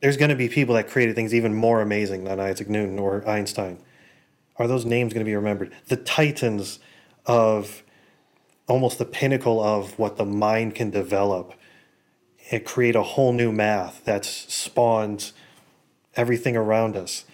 There's 0.00 0.16
going 0.16 0.30
to 0.30 0.36
be 0.36 0.48
people 0.48 0.74
that 0.74 0.88
created 0.88 1.14
things 1.14 1.34
even 1.34 1.54
more 1.54 1.80
amazing 1.80 2.24
than 2.24 2.40
Isaac 2.40 2.68
Newton 2.68 2.98
or 2.98 3.26
Einstein. 3.28 3.78
Are 4.56 4.66
those 4.68 4.84
names 4.84 5.12
going 5.12 5.24
to 5.24 5.28
be 5.28 5.34
remembered? 5.34 5.72
The 5.86 5.96
titans 5.96 6.78
of 7.26 7.82
almost 8.66 8.98
the 8.98 9.04
pinnacle 9.04 9.62
of 9.62 9.98
what 9.98 10.16
the 10.16 10.24
mind 10.24 10.74
can 10.74 10.90
develop 10.90 11.52
and 12.50 12.64
create 12.64 12.96
a 12.96 13.02
whole 13.02 13.32
new 13.32 13.52
math 13.52 14.04
that's 14.04 14.28
spawned 14.52 15.32
everything 16.16 16.56
around 16.56 16.96
us. 16.96 17.24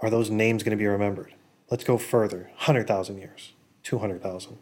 Are 0.00 0.10
those 0.10 0.30
names 0.30 0.62
going 0.62 0.76
to 0.76 0.80
be 0.80 0.86
remembered? 0.86 1.34
Let's 1.70 1.84
go 1.84 1.98
further 1.98 2.50
100,000 2.56 3.18
years, 3.18 3.52
200,000. 3.82 4.58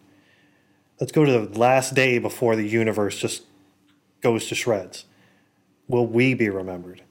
Let's 1.00 1.12
go 1.12 1.24
to 1.24 1.46
the 1.46 1.58
last 1.58 1.94
day 1.94 2.18
before 2.18 2.56
the 2.56 2.66
universe 2.66 3.18
just 3.18 3.44
goes 4.22 4.48
to 4.48 4.54
shreds. 4.54 5.04
Will 5.88 6.06
we 6.06 6.34
be 6.34 6.48
remembered? 6.48 7.02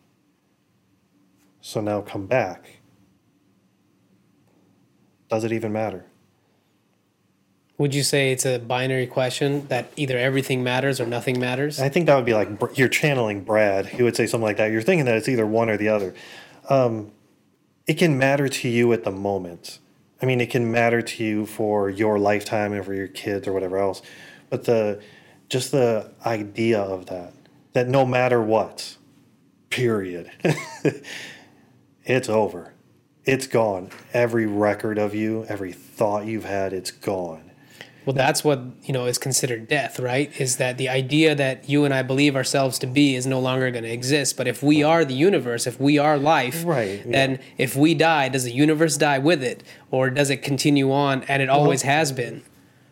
So 1.61 1.81
now 1.81 2.01
come 2.01 2.25
back. 2.25 2.79
Does 5.29 5.43
it 5.43 5.51
even 5.51 5.71
matter? 5.71 6.05
Would 7.77 7.93
you 7.93 8.03
say 8.03 8.31
it's 8.31 8.45
a 8.45 8.57
binary 8.57 9.05
question 9.05 9.67
that 9.67 9.91
either 9.97 10.17
everything 10.17 10.63
matters 10.63 11.01
or 11.01 11.05
nothing 11.05 11.39
matters? 11.39 11.79
I 11.79 11.89
think 11.89 12.05
that 12.05 12.15
would 12.15 12.25
be 12.25 12.33
like 12.33 12.49
you're 12.77 12.87
channeling 12.87 13.43
Brad. 13.43 13.85
He 13.87 14.01
would 14.01 14.15
say 14.15 14.27
something 14.27 14.45
like 14.45 14.57
that. 14.57 14.71
You're 14.71 14.81
thinking 14.81 15.05
that 15.05 15.17
it's 15.17 15.27
either 15.27 15.45
one 15.45 15.69
or 15.69 15.75
the 15.75 15.89
other. 15.89 16.13
Um, 16.69 17.11
it 17.85 17.95
can 17.95 18.17
matter 18.17 18.47
to 18.47 18.69
you 18.69 18.93
at 18.93 19.03
the 19.03 19.11
moment. 19.11 19.79
I 20.21 20.25
mean, 20.25 20.39
it 20.39 20.49
can 20.49 20.71
matter 20.71 21.01
to 21.01 21.23
you 21.23 21.45
for 21.45 21.89
your 21.89 22.17
lifetime 22.17 22.71
and 22.71 22.85
for 22.85 22.93
your 22.93 23.09
kids 23.09 23.45
or 23.47 23.53
whatever 23.53 23.77
else. 23.77 24.01
But 24.49 24.63
the 24.63 25.01
just 25.49 25.71
the 25.71 26.11
idea 26.25 26.79
of 26.79 27.07
that, 27.07 27.33
that 27.73 27.89
no 27.89 28.05
matter 28.05 28.41
what, 28.41 28.95
period, 29.69 30.31
it's 32.05 32.29
over. 32.29 32.73
It's 33.25 33.47
gone. 33.47 33.89
Every 34.13 34.45
record 34.45 34.97
of 34.97 35.13
you, 35.13 35.45
every 35.49 35.73
thought 35.73 36.25
you've 36.25 36.45
had, 36.45 36.71
it's 36.73 36.91
gone. 36.91 37.51
Well, 38.05 38.13
that's 38.13 38.43
what 38.43 38.61
you 38.83 38.93
know 38.93 39.05
is 39.05 39.17
considered 39.17 39.67
death, 39.67 39.99
right? 39.99 40.31
Is 40.39 40.57
that 40.57 40.77
the 40.77 40.89
idea 40.89 41.33
that 41.35 41.67
you 41.67 41.85
and 41.85 41.93
I 41.93 42.03
believe 42.03 42.35
ourselves 42.35 42.77
to 42.79 42.87
be 42.87 43.15
is 43.15 43.25
no 43.25 43.39
longer 43.39 43.71
going 43.71 43.83
to 43.83 43.91
exist? 43.91 44.37
But 44.37 44.47
if 44.47 44.61
we 44.61 44.83
are 44.83 45.03
the 45.03 45.15
universe, 45.15 45.65
if 45.65 45.79
we 45.79 45.97
are 45.97 46.17
life, 46.17 46.63
Right, 46.65 47.03
yeah. 47.05 47.11
then 47.11 47.39
if 47.57 47.75
we 47.75 47.95
die, 47.95 48.29
does 48.29 48.43
the 48.43 48.51
universe 48.51 48.97
die 48.97 49.17
with 49.17 49.43
it, 49.43 49.63
or 49.89 50.09
does 50.09 50.29
it 50.29 50.37
continue 50.43 50.91
on 50.91 51.23
and 51.23 51.41
it 51.41 51.49
always 51.49 51.81
has 51.81 52.11
been? 52.11 52.43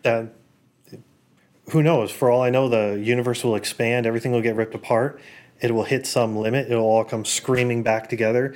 that 0.02 0.34
who 1.70 1.82
knows? 1.82 2.10
For 2.10 2.30
all 2.30 2.42
i 2.42 2.50
know 2.50 2.68
the 2.68 3.00
universe 3.02 3.42
will 3.42 3.56
expand. 3.56 4.06
Everything 4.06 4.32
will 4.32 4.42
get 4.42 4.54
ripped 4.56 4.74
apart. 4.74 5.18
It 5.60 5.72
will 5.72 5.84
hit 5.84 6.06
some 6.06 6.36
limit. 6.36 6.70
It'll 6.70 6.84
all 6.84 7.04
come 7.04 7.24
screaming 7.24 7.82
back 7.82 8.08
together. 8.10 8.54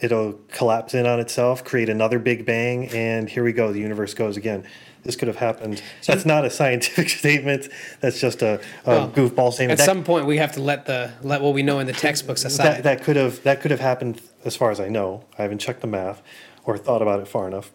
It'll 0.00 0.34
collapse 0.48 0.92
in 0.94 1.06
on 1.06 1.20
itself 1.20 1.62
create 1.64 1.88
another 1.88 2.18
big 2.18 2.44
bang 2.44 2.88
and 2.88 3.28
here 3.28 3.44
we 3.44 3.52
go. 3.52 3.72
The 3.72 3.80
universe 3.80 4.12
goes 4.14 4.36
again 4.36 4.66
this 5.02 5.16
could 5.16 5.28
have 5.28 5.36
happened 5.38 5.82
that's 6.06 6.26
not 6.26 6.44
a 6.44 6.50
scientific 6.50 7.08
statement 7.22 7.68
that's 8.00 8.20
just 8.20 8.42
a, 8.42 8.54
a 8.54 8.60
Well, 8.86 9.10
goofball 9.10 9.52
statement 9.52 9.72
At 9.72 9.78
That- 9.78 9.84
some 9.86 10.04
point, 10.04 10.26
we 10.26 10.36
have 10.38 10.52
to 10.52 10.60
let 10.60 10.86
the 10.86 11.12
let 11.22 11.40
what 11.40 11.54
we 11.54 11.62
know 11.62 11.78
in 11.78 11.86
the 11.86 11.92
textbooks 11.92 12.44
aside. 12.44 12.64
that, 12.66 12.82
that 12.84 13.02
could 13.04 13.16
have 13.16 13.42
that 13.42 13.60
could 13.60 13.70
have 13.70 13.80
happened 13.80 14.20
as 14.44 14.56
far 14.56 14.70
as 14.70 14.80
I 14.80 14.88
know. 14.88 15.24
I 15.38 15.42
haven't 15.42 15.58
checked 15.58 15.80
the 15.80 15.86
math 15.86 16.22
or 16.64 16.76
thought 16.78 17.02
about 17.02 17.20
it 17.20 17.28
far 17.28 17.46
enough. 17.48 17.70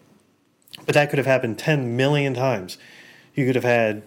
But 0.85 0.93
that 0.95 1.09
could 1.09 1.17
have 1.17 1.25
happened 1.25 1.57
10 1.57 1.95
million 1.95 2.33
times. 2.33 2.77
You 3.33 3.45
could 3.45 3.55
have 3.55 3.63
had 3.63 4.03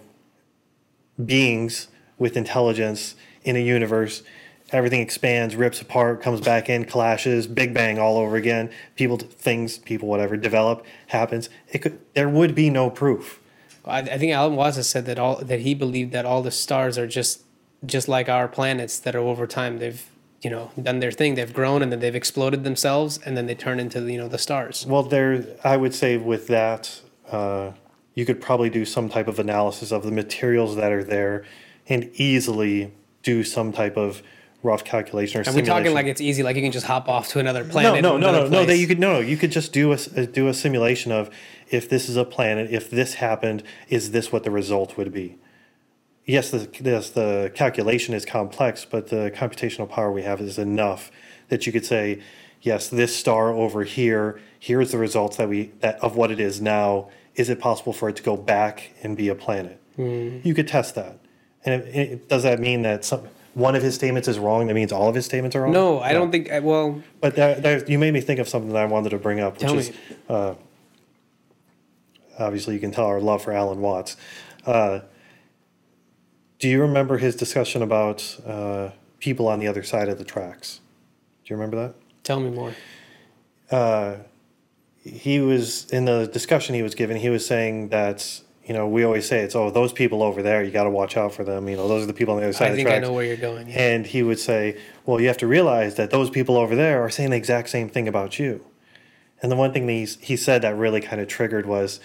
beings 1.23 1.87
with 2.17 2.37
intelligence 2.37 3.15
in 3.43 3.55
a 3.55 3.59
universe. 3.59 4.23
Everything 4.71 5.01
expands, 5.01 5.55
rips 5.55 5.81
apart, 5.81 6.21
comes 6.21 6.41
back 6.41 6.69
in, 6.69 6.85
clashes, 6.85 7.47
big 7.47 7.73
bang 7.73 7.97
all 7.97 8.17
over 8.17 8.35
again. 8.35 8.69
People, 8.95 9.17
things, 9.17 9.79
people, 9.79 10.07
whatever, 10.07 10.37
develop, 10.37 10.85
happens. 11.07 11.49
It 11.69 11.79
could. 11.79 11.99
There 12.13 12.29
would 12.29 12.53
be 12.53 12.69
no 12.69 12.89
proof. 12.89 13.39
I, 13.85 13.99
I 13.99 14.17
think 14.17 14.31
Alan 14.31 14.55
Watts 14.55 14.75
has 14.75 14.87
said 14.87 15.05
that 15.05 15.17
all 15.17 15.37
that 15.37 15.61
he 15.61 15.73
believed 15.73 16.11
that 16.11 16.25
all 16.25 16.41
the 16.41 16.51
stars 16.51 16.97
are 16.97 17.07
just 17.07 17.43
just 17.85 18.07
like 18.07 18.29
our 18.29 18.47
planets 18.47 18.99
that 18.99 19.15
are 19.15 19.19
over 19.19 19.47
time 19.47 19.77
they've 19.77 20.05
you 20.41 20.49
know 20.49 20.71
done 20.81 20.99
their 20.99 21.11
thing 21.11 21.35
they've 21.35 21.53
grown 21.53 21.81
and 21.81 21.91
then 21.91 21.99
they've 21.99 22.15
exploded 22.15 22.63
themselves 22.63 23.17
and 23.25 23.37
then 23.37 23.45
they 23.45 23.55
turn 23.55 23.79
into 23.79 24.01
you 24.11 24.17
know 24.17 24.27
the 24.27 24.37
stars. 24.37 24.85
Well, 24.85 25.03
there, 25.03 25.45
I 25.63 25.77
would 25.77 25.93
say 25.93 26.17
with 26.17 26.47
that, 26.47 27.01
uh, 27.31 27.71
you 28.13 28.25
could 28.25 28.41
probably 28.41 28.69
do 28.69 28.85
some 28.85 29.09
type 29.09 29.27
of 29.27 29.39
analysis 29.39 29.91
of 29.91 30.03
the 30.03 30.11
materials 30.11 30.75
that 30.75 30.91
are 30.91 31.03
there, 31.03 31.45
and 31.87 32.09
easily 32.13 32.93
do 33.23 33.43
some 33.43 33.71
type 33.71 33.97
of 33.97 34.21
rough 34.63 34.83
calculation 34.83 35.41
or. 35.41 35.49
Are 35.49 35.53
we 35.53 35.61
talking 35.61 35.93
like 35.93 36.05
it's 36.05 36.21
easy 36.21 36.43
like 36.43 36.55
you 36.55 36.61
can 36.61 36.71
just 36.71 36.85
hop 36.85 37.07
off 37.07 37.29
to 37.29 37.39
another 37.39 37.63
planet? 37.63 38.01
no, 38.01 38.17
no, 38.17 38.27
another 38.29 38.49
no, 38.49 38.61
no. 38.61 38.65
That 38.65 38.77
you 38.77 38.87
could 38.87 38.99
no, 38.99 39.13
no. 39.13 39.19
You 39.19 39.37
could 39.37 39.51
just 39.51 39.73
do 39.73 39.91
a 39.91 39.95
s- 39.95 40.15
uh, 40.17 40.25
do 40.31 40.47
a 40.47 40.53
simulation 40.53 41.11
of 41.11 41.29
if 41.69 41.89
this 41.89 42.09
is 42.09 42.17
a 42.17 42.25
planet, 42.25 42.71
if 42.71 42.89
this 42.89 43.15
happened, 43.15 43.63
is 43.87 44.11
this 44.11 44.31
what 44.31 44.43
the 44.43 44.51
result 44.51 44.97
would 44.97 45.13
be? 45.13 45.37
Yes, 46.25 46.51
the 46.51 46.69
yes, 46.81 47.09
the 47.09 47.51
calculation 47.55 48.13
is 48.13 48.25
complex, 48.25 48.85
but 48.85 49.07
the 49.07 49.31
computational 49.35 49.89
power 49.89 50.11
we 50.11 50.23
have 50.23 50.41
is 50.41 50.57
enough 50.57 51.11
that 51.47 51.65
you 51.65 51.71
could 51.71 51.85
say, 51.85 52.21
yes, 52.61 52.87
this 52.89 53.15
star 53.15 53.51
over 53.51 53.83
here, 53.83 54.39
here's 54.59 54.91
the 54.91 54.97
results 54.97 55.37
that 55.37 55.49
we 55.49 55.71
that 55.79 55.95
of 56.03 56.15
what 56.15 56.31
it 56.31 56.39
is 56.39 56.61
now. 56.61 57.09
Is 57.35 57.49
it 57.49 57.59
possible 57.59 57.93
for 57.93 58.09
it 58.09 58.17
to 58.17 58.23
go 58.23 58.35
back 58.35 58.91
and 59.01 59.15
be 59.15 59.29
a 59.29 59.35
planet? 59.35 59.81
Hmm. 59.95 60.39
You 60.43 60.53
could 60.53 60.67
test 60.67 60.95
that. 60.95 61.19
And 61.63 61.81
it, 61.83 61.95
it, 61.95 62.29
does 62.29 62.43
that 62.43 62.59
mean 62.59 62.81
that 62.81 63.05
some 63.05 63.27
one 63.53 63.75
of 63.75 63.81
his 63.83 63.95
statements 63.95 64.27
is 64.27 64.37
wrong? 64.39 64.67
That 64.67 64.73
means 64.73 64.91
all 64.91 65.09
of 65.09 65.15
his 65.15 65.25
statements 65.25 65.55
are 65.55 65.61
wrong? 65.63 65.71
No, 65.73 65.99
I 65.99 66.13
don't 66.13 66.31
think. 66.31 66.51
I- 66.51 66.59
Well, 66.59 67.01
But 67.21 67.35
that, 67.35 67.63
that, 67.63 67.89
you 67.89 67.97
made 67.99 68.13
me 68.13 68.21
think 68.21 68.39
of 68.39 68.47
something 68.47 68.71
that 68.73 68.81
I 68.81 68.85
wanted 68.85 69.09
to 69.09 69.17
bring 69.17 69.39
up, 69.39 69.53
which 69.53 69.61
Tell 69.61 69.77
is 69.77 69.89
me. 69.89 69.95
uh, 70.29 70.53
obviously 72.37 72.73
you 72.73 72.79
can 72.79 72.91
tell 72.91 73.05
our 73.05 73.19
love 73.19 73.41
for 73.43 73.51
Alan 73.51 73.81
Watts. 73.81 74.15
Uh, 74.65 74.99
do 76.59 76.67
you 76.69 76.81
remember 76.81 77.17
his 77.17 77.35
discussion 77.35 77.81
about 77.81 78.37
uh, 78.45 78.89
people 79.19 79.47
on 79.47 79.59
the 79.59 79.67
other 79.67 79.83
side 79.83 80.09
of 80.09 80.17
the 80.17 80.25
tracks? 80.25 80.79
Do 81.45 81.53
you 81.53 81.55
remember 81.57 81.77
that? 81.87 81.95
tell 82.23 82.39
me 82.39 82.51
more. 82.51 82.73
he 85.03 85.39
was 85.39 85.89
in 85.89 86.05
the 86.05 86.27
discussion 86.27 86.75
he 86.75 86.83
was 86.83 86.93
given 86.93 87.17
he 87.17 87.29
was 87.29 87.45
saying 87.45 87.89
that 87.89 88.41
you 88.69 88.75
know, 88.75 88.87
we 88.87 89.03
always 89.03 89.27
say 89.27 89.39
it's 89.39 89.55
oh 89.55 89.71
those 89.71 89.91
people 89.91 90.21
over 90.21 90.43
there, 90.43 90.63
you 90.63 90.69
got 90.69 90.83
to 90.83 90.91
watch 90.91 91.17
out 91.17 91.33
for 91.33 91.43
them. 91.43 91.67
You 91.67 91.75
know, 91.75 91.87
those 91.87 92.03
are 92.03 92.05
the 92.05 92.13
people 92.13 92.35
on 92.35 92.39
the 92.39 92.45
other 92.45 92.53
side. 92.53 92.65
I 92.65 92.69
of 92.69 92.73
the 92.73 92.77
think 92.77 92.87
I 92.87 92.91
tracks. 92.91 93.07
know 93.07 93.13
where 93.13 93.25
you're 93.25 93.35
going. 93.35 93.67
Yeah. 93.67 93.81
And 93.81 94.05
he 94.05 94.21
would 94.21 94.37
say, 94.37 94.77
well, 95.07 95.19
you 95.19 95.27
have 95.27 95.37
to 95.37 95.47
realize 95.47 95.95
that 95.95 96.11
those 96.11 96.29
people 96.29 96.55
over 96.55 96.75
there 96.75 97.03
are 97.03 97.09
saying 97.09 97.31
the 97.31 97.35
exact 97.35 97.69
same 97.69 97.89
thing 97.89 98.07
about 98.07 98.37
you. 98.37 98.63
And 99.41 99.51
the 99.51 99.55
one 99.55 99.73
thing 99.73 99.87
that 99.87 99.93
he's, 99.93 100.17
he 100.21 100.37
said 100.37 100.61
that 100.61 100.75
really 100.75 101.01
kind 101.01 101.19
of 101.19 101.27
triggered 101.27 101.65
was, 101.65 101.99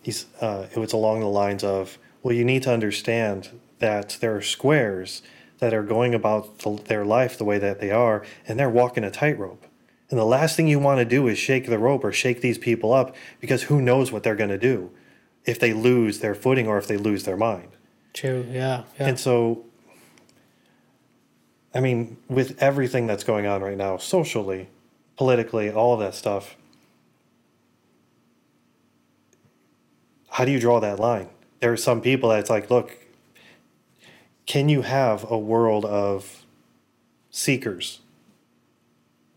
he's 0.00 0.24
uh, 0.40 0.68
it 0.74 0.78
was 0.78 0.94
along 0.94 1.20
the 1.20 1.26
lines 1.26 1.62
of, 1.62 1.98
well, 2.22 2.34
you 2.34 2.46
need 2.46 2.62
to 2.62 2.72
understand 2.72 3.50
that 3.80 4.16
there 4.22 4.34
are 4.34 4.40
squares 4.40 5.20
that 5.58 5.74
are 5.74 5.82
going 5.82 6.14
about 6.14 6.60
the, 6.60 6.76
their 6.86 7.04
life 7.04 7.36
the 7.36 7.44
way 7.44 7.58
that 7.58 7.78
they 7.78 7.90
are, 7.90 8.24
and 8.48 8.58
they're 8.58 8.70
walking 8.70 9.04
a 9.04 9.10
tightrope. 9.10 9.66
And 10.08 10.18
the 10.18 10.24
last 10.24 10.56
thing 10.56 10.66
you 10.66 10.78
want 10.78 10.98
to 10.98 11.04
do 11.04 11.28
is 11.28 11.36
shake 11.36 11.66
the 11.66 11.78
rope 11.78 12.04
or 12.04 12.12
shake 12.12 12.40
these 12.40 12.56
people 12.56 12.94
up 12.94 13.14
because 13.38 13.64
who 13.64 13.82
knows 13.82 14.10
what 14.10 14.22
they're 14.22 14.34
going 14.34 14.48
to 14.48 14.56
do 14.56 14.90
if 15.46 15.58
they 15.58 15.72
lose 15.72 16.18
their 16.18 16.34
footing 16.34 16.66
or 16.66 16.76
if 16.76 16.86
they 16.86 16.96
lose 16.96 17.24
their 17.24 17.36
mind. 17.36 17.68
True. 18.12 18.46
Yeah. 18.50 18.82
Yeah. 18.98 19.08
And 19.08 19.18
so, 19.18 19.64
I 21.74 21.80
mean, 21.80 22.16
with 22.28 22.60
everything 22.62 23.06
that's 23.06 23.24
going 23.24 23.46
on 23.46 23.62
right 23.62 23.76
now, 23.76 23.96
socially, 23.96 24.68
politically, 25.16 25.70
all 25.70 25.94
of 25.94 26.00
that 26.00 26.14
stuff, 26.14 26.56
how 30.30 30.44
do 30.44 30.50
you 30.50 30.58
draw 30.58 30.80
that 30.80 30.98
line? 30.98 31.28
There 31.60 31.72
are 31.72 31.76
some 31.76 32.00
people 32.00 32.30
that's 32.30 32.50
like, 32.50 32.70
look, 32.70 32.98
can 34.46 34.68
you 34.68 34.82
have 34.82 35.30
a 35.30 35.38
world 35.38 35.84
of 35.84 36.44
seekers? 37.30 38.00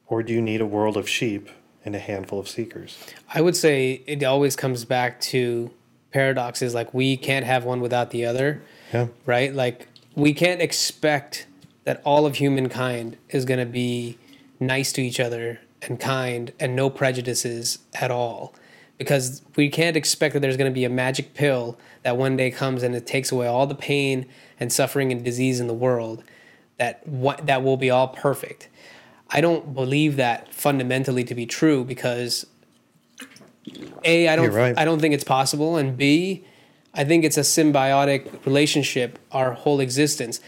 Or 0.07 0.23
do 0.23 0.33
you 0.33 0.41
need 0.41 0.59
a 0.59 0.65
world 0.65 0.97
of 0.97 1.07
sheep 1.07 1.49
and 1.85 1.95
a 1.95 1.99
handful 1.99 2.39
of 2.39 2.49
seekers? 2.49 2.97
I 3.33 3.41
would 3.41 3.55
say 3.55 4.01
it 4.07 4.23
always 4.23 4.55
comes 4.55 4.85
back 4.85 5.21
to 5.21 5.71
paradoxes 6.11 6.73
like 6.73 6.93
we 6.93 7.17
can't 7.17 7.45
have 7.45 7.65
one 7.65 7.81
without 7.81 8.11
the 8.11 8.25
other, 8.25 8.61
Yeah. 8.93 9.07
right? 9.25 9.53
Like 9.53 9.87
we 10.15 10.33
can't 10.33 10.61
expect 10.61 11.45
that 11.83 12.01
all 12.03 12.25
of 12.25 12.35
humankind 12.35 13.17
is 13.29 13.45
going 13.45 13.59
to 13.59 13.65
be 13.65 14.17
nice 14.59 14.91
to 14.93 15.01
each 15.01 15.19
other 15.19 15.59
and 15.81 15.99
kind 15.99 16.51
and 16.59 16.75
no 16.75 16.89
prejudices 16.89 17.79
at 17.95 18.11
all. 18.11 18.53
Because 18.97 19.41
we 19.55 19.69
can't 19.69 19.95
expect 19.95 20.33
that 20.33 20.41
there's 20.41 20.57
going 20.57 20.69
to 20.69 20.75
be 20.75 20.83
a 20.83 20.89
magic 20.89 21.33
pill 21.33 21.77
that 22.03 22.17
one 22.17 22.35
day 22.35 22.51
comes 22.51 22.83
and 22.83 22.93
it 22.93 23.07
takes 23.07 23.31
away 23.31 23.47
all 23.47 23.65
the 23.65 23.75
pain 23.75 24.25
and 24.59 24.73
suffering 24.73 25.11
and 25.11 25.23
disease 25.23 25.61
in 25.61 25.67
the 25.67 25.73
world 25.73 26.21
that 26.77 27.07
what 27.07 27.45
that 27.45 27.63
will 27.63 27.77
be 27.77 27.89
all 27.89 28.09
perfect. 28.09 28.67
I 29.29 29.39
don't 29.41 29.73
believe 29.73 30.17
that 30.17 30.53
fundamentally 30.53 31.23
to 31.25 31.35
be 31.35 31.45
true 31.45 31.85
because 31.85 32.45
a 34.03 34.27
I 34.27 34.35
don't 34.35 34.51
right. 34.51 34.77
I 34.77 34.85
don't 34.85 34.99
think 34.99 35.13
it's 35.13 35.23
possible, 35.23 35.77
and 35.77 35.97
B 35.97 36.45
I 36.93 37.03
think 37.03 37.23
it's 37.23 37.37
a 37.37 37.41
symbiotic 37.41 38.45
relationship 38.45 39.19
our 39.31 39.53
whole 39.53 39.79
existence. 39.79 40.39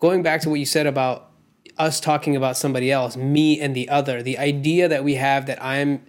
Going 0.00 0.22
back 0.22 0.40
to 0.42 0.50
what 0.50 0.58
you 0.58 0.66
said 0.66 0.86
about 0.86 1.30
us 1.78 2.00
talking 2.00 2.36
about 2.36 2.56
somebody 2.56 2.90
else, 2.90 3.16
me 3.16 3.60
and 3.60 3.74
the 3.74 3.88
other, 3.88 4.22
the 4.22 4.38
idea 4.38 4.88
that 4.88 5.04
we 5.04 5.14
have 5.16 5.46
that 5.46 5.62
I'm 5.62 6.04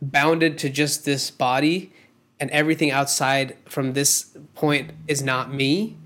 bounded 0.00 0.58
to 0.58 0.68
just 0.68 1.04
this 1.04 1.30
body 1.30 1.92
and 2.38 2.50
everything 2.50 2.90
outside 2.90 3.56
from 3.66 3.92
this 3.92 4.36
point 4.54 4.90
is 5.08 5.22
not 5.22 5.52
me 5.52 5.96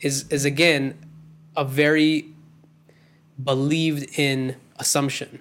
is 0.00 0.28
is 0.28 0.44
again 0.44 0.98
a 1.56 1.64
very 1.64 2.26
believed 3.42 4.18
in 4.18 4.56
assumption. 4.78 5.40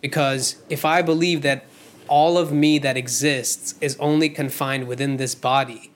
Because 0.00 0.56
if 0.68 0.84
I 0.84 1.00
believe 1.02 1.42
that 1.42 1.64
all 2.12 2.36
of 2.36 2.52
me 2.52 2.78
that 2.78 2.94
exists 2.94 3.74
is 3.80 3.96
only 3.98 4.28
confined 4.28 4.86
within 4.86 5.16
this 5.16 5.34
body, 5.34 5.90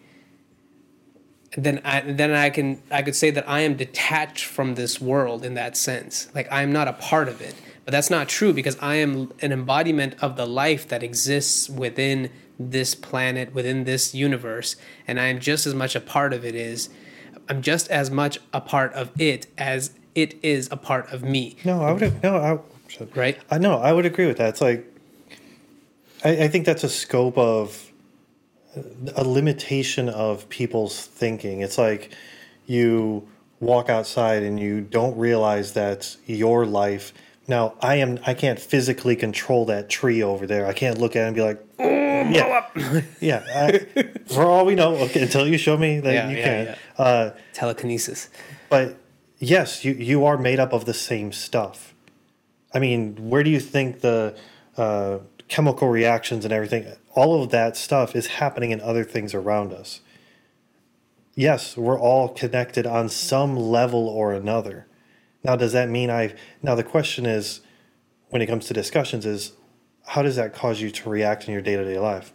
then 1.58 1.78
I 1.84 2.00
then 2.00 2.30
I 2.30 2.48
can 2.48 2.82
I 2.90 3.02
could 3.02 3.14
say 3.14 3.30
that 3.32 3.46
I 3.46 3.60
am 3.60 3.76
detached 3.76 4.46
from 4.46 4.76
this 4.76 4.98
world 4.98 5.44
in 5.44 5.52
that 5.54 5.76
sense. 5.76 6.28
Like 6.34 6.48
I'm 6.50 6.72
not 6.72 6.88
a 6.88 6.94
part 6.94 7.28
of 7.28 7.42
it. 7.42 7.54
But 7.84 7.92
that's 7.92 8.08
not 8.08 8.28
true 8.30 8.54
because 8.54 8.78
I 8.80 8.94
am 8.94 9.30
an 9.42 9.52
embodiment 9.52 10.16
of 10.22 10.36
the 10.36 10.46
life 10.46 10.88
that 10.88 11.02
exists 11.02 11.68
within 11.68 12.30
this 12.58 12.94
planet, 12.94 13.54
within 13.54 13.84
this 13.84 14.14
universe, 14.14 14.74
and 15.06 15.20
I 15.20 15.26
am 15.26 15.38
just 15.38 15.66
as 15.66 15.74
much 15.74 15.94
a 15.94 16.00
part 16.00 16.32
of 16.32 16.46
it 16.46 16.54
is 16.54 16.88
I'm 17.46 17.60
just 17.60 17.90
as 17.90 18.10
much 18.10 18.38
a 18.54 18.62
part 18.62 18.94
of 18.94 19.12
it 19.20 19.48
as 19.58 19.90
it 20.14 20.34
is 20.42 20.68
a 20.72 20.78
part 20.78 21.12
of 21.12 21.22
me. 21.22 21.56
No, 21.62 21.82
I 21.82 21.92
would 21.92 22.22
no, 22.22 22.36
I 22.36 22.58
Right? 23.14 23.38
I 23.50 23.58
know, 23.58 23.76
I 23.76 23.92
would 23.92 24.06
agree 24.06 24.26
with 24.26 24.38
that. 24.38 24.48
It's 24.48 24.62
like 24.62 24.95
I, 26.24 26.44
I 26.44 26.48
think 26.48 26.66
that's 26.66 26.84
a 26.84 26.88
scope 26.88 27.36
of 27.38 27.90
a 29.16 29.24
limitation 29.24 30.08
of 30.08 30.48
people's 30.48 31.06
thinking. 31.06 31.60
It's 31.60 31.78
like 31.78 32.12
you 32.66 33.26
walk 33.60 33.88
outside 33.88 34.42
and 34.42 34.60
you 34.60 34.80
don't 34.82 35.16
realize 35.16 35.72
that 35.72 36.16
your 36.26 36.66
life 36.66 37.12
now 37.48 37.74
I 37.80 37.96
am 37.96 38.18
I 38.26 38.34
can't 38.34 38.58
physically 38.58 39.16
control 39.16 39.64
that 39.66 39.88
tree 39.88 40.22
over 40.22 40.46
there. 40.46 40.66
I 40.66 40.72
can't 40.72 40.98
look 40.98 41.14
at 41.16 41.22
it 41.22 41.26
and 41.28 41.34
be 41.36 41.42
like, 41.42 41.64
yeah, 41.78 42.66
yeah. 43.20 43.42
I, 43.54 44.02
for 44.26 44.42
all 44.44 44.66
we 44.66 44.74
know, 44.74 44.96
okay, 44.96 45.22
until 45.22 45.46
you 45.46 45.56
show 45.56 45.76
me 45.76 46.00
that 46.00 46.12
Yeah, 46.12 46.28
you 46.28 46.36
yeah, 46.38 46.44
can. 46.44 46.64
yeah. 46.66 47.04
Uh, 47.04 47.30
Telekinesis. 47.54 48.28
but 48.68 48.96
yes, 49.38 49.84
you 49.84 49.92
you 49.92 50.24
are 50.24 50.36
made 50.36 50.58
up 50.58 50.72
of 50.72 50.86
the 50.86 50.94
same 50.94 51.30
stuff. 51.32 51.94
I 52.74 52.78
mean, 52.80 53.14
where 53.30 53.42
do 53.44 53.50
you 53.50 53.60
think 53.60 54.00
the 54.00 54.36
uh, 54.76 55.18
chemical 55.49 55.88
reactions 55.88 56.44
and 56.44 56.53
everything, 56.53 56.86
all 57.14 57.42
of 57.42 57.51
that 57.51 57.76
stuff 57.76 58.16
is 58.16 58.26
happening 58.26 58.70
in 58.70 58.80
other 58.80 59.05
things 59.05 59.34
around 59.34 59.72
us? 59.72 60.01
Yes, 61.34 61.76
we're 61.76 62.01
all 62.01 62.28
connected 62.28 62.86
on 62.86 63.09
some 63.09 63.57
level 63.57 64.09
or 64.09 64.32
another. 64.32 64.86
Now, 65.44 65.55
does 65.55 65.72
that 65.72 65.88
mean 65.88 66.11
I? 66.11 66.34
Now, 66.62 66.74
the 66.74 66.82
question 66.82 67.26
is, 67.26 67.61
when 68.30 68.42
it 68.42 68.47
comes 68.47 68.66
to 68.66 68.74
discussions, 68.74 69.26
is 69.26 69.53
how 70.07 70.22
does 70.22 70.36
that 70.36 70.55
cause 70.55 70.80
you 70.80 70.90
to 70.90 71.11
react 71.11 71.47
in 71.47 71.53
your 71.53 71.62
day 71.62 71.76
to 71.76 71.84
day 71.84 71.99
life? 71.99 72.32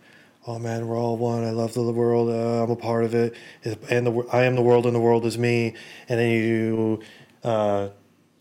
Oh 0.47 0.57
man, 0.57 0.87
we're 0.87 0.97
all 0.97 1.17
one. 1.17 1.43
I 1.43 1.51
love 1.51 1.73
the 1.73 1.83
world. 1.83 2.29
Uh, 2.29 2.63
I'm 2.63 2.71
a 2.71 2.75
part 2.75 3.03
of 3.03 3.13
it, 3.13 3.35
and 3.63 4.07
the 4.07 4.27
I 4.31 4.45
am 4.45 4.55
the 4.55 4.61
world, 4.61 4.85
and 4.85 4.95
the 4.95 4.99
world 4.99 5.25
is 5.25 5.37
me. 5.37 5.75
And 6.09 6.19
then 6.19 6.31
you 6.31 7.01
uh, 7.43 7.89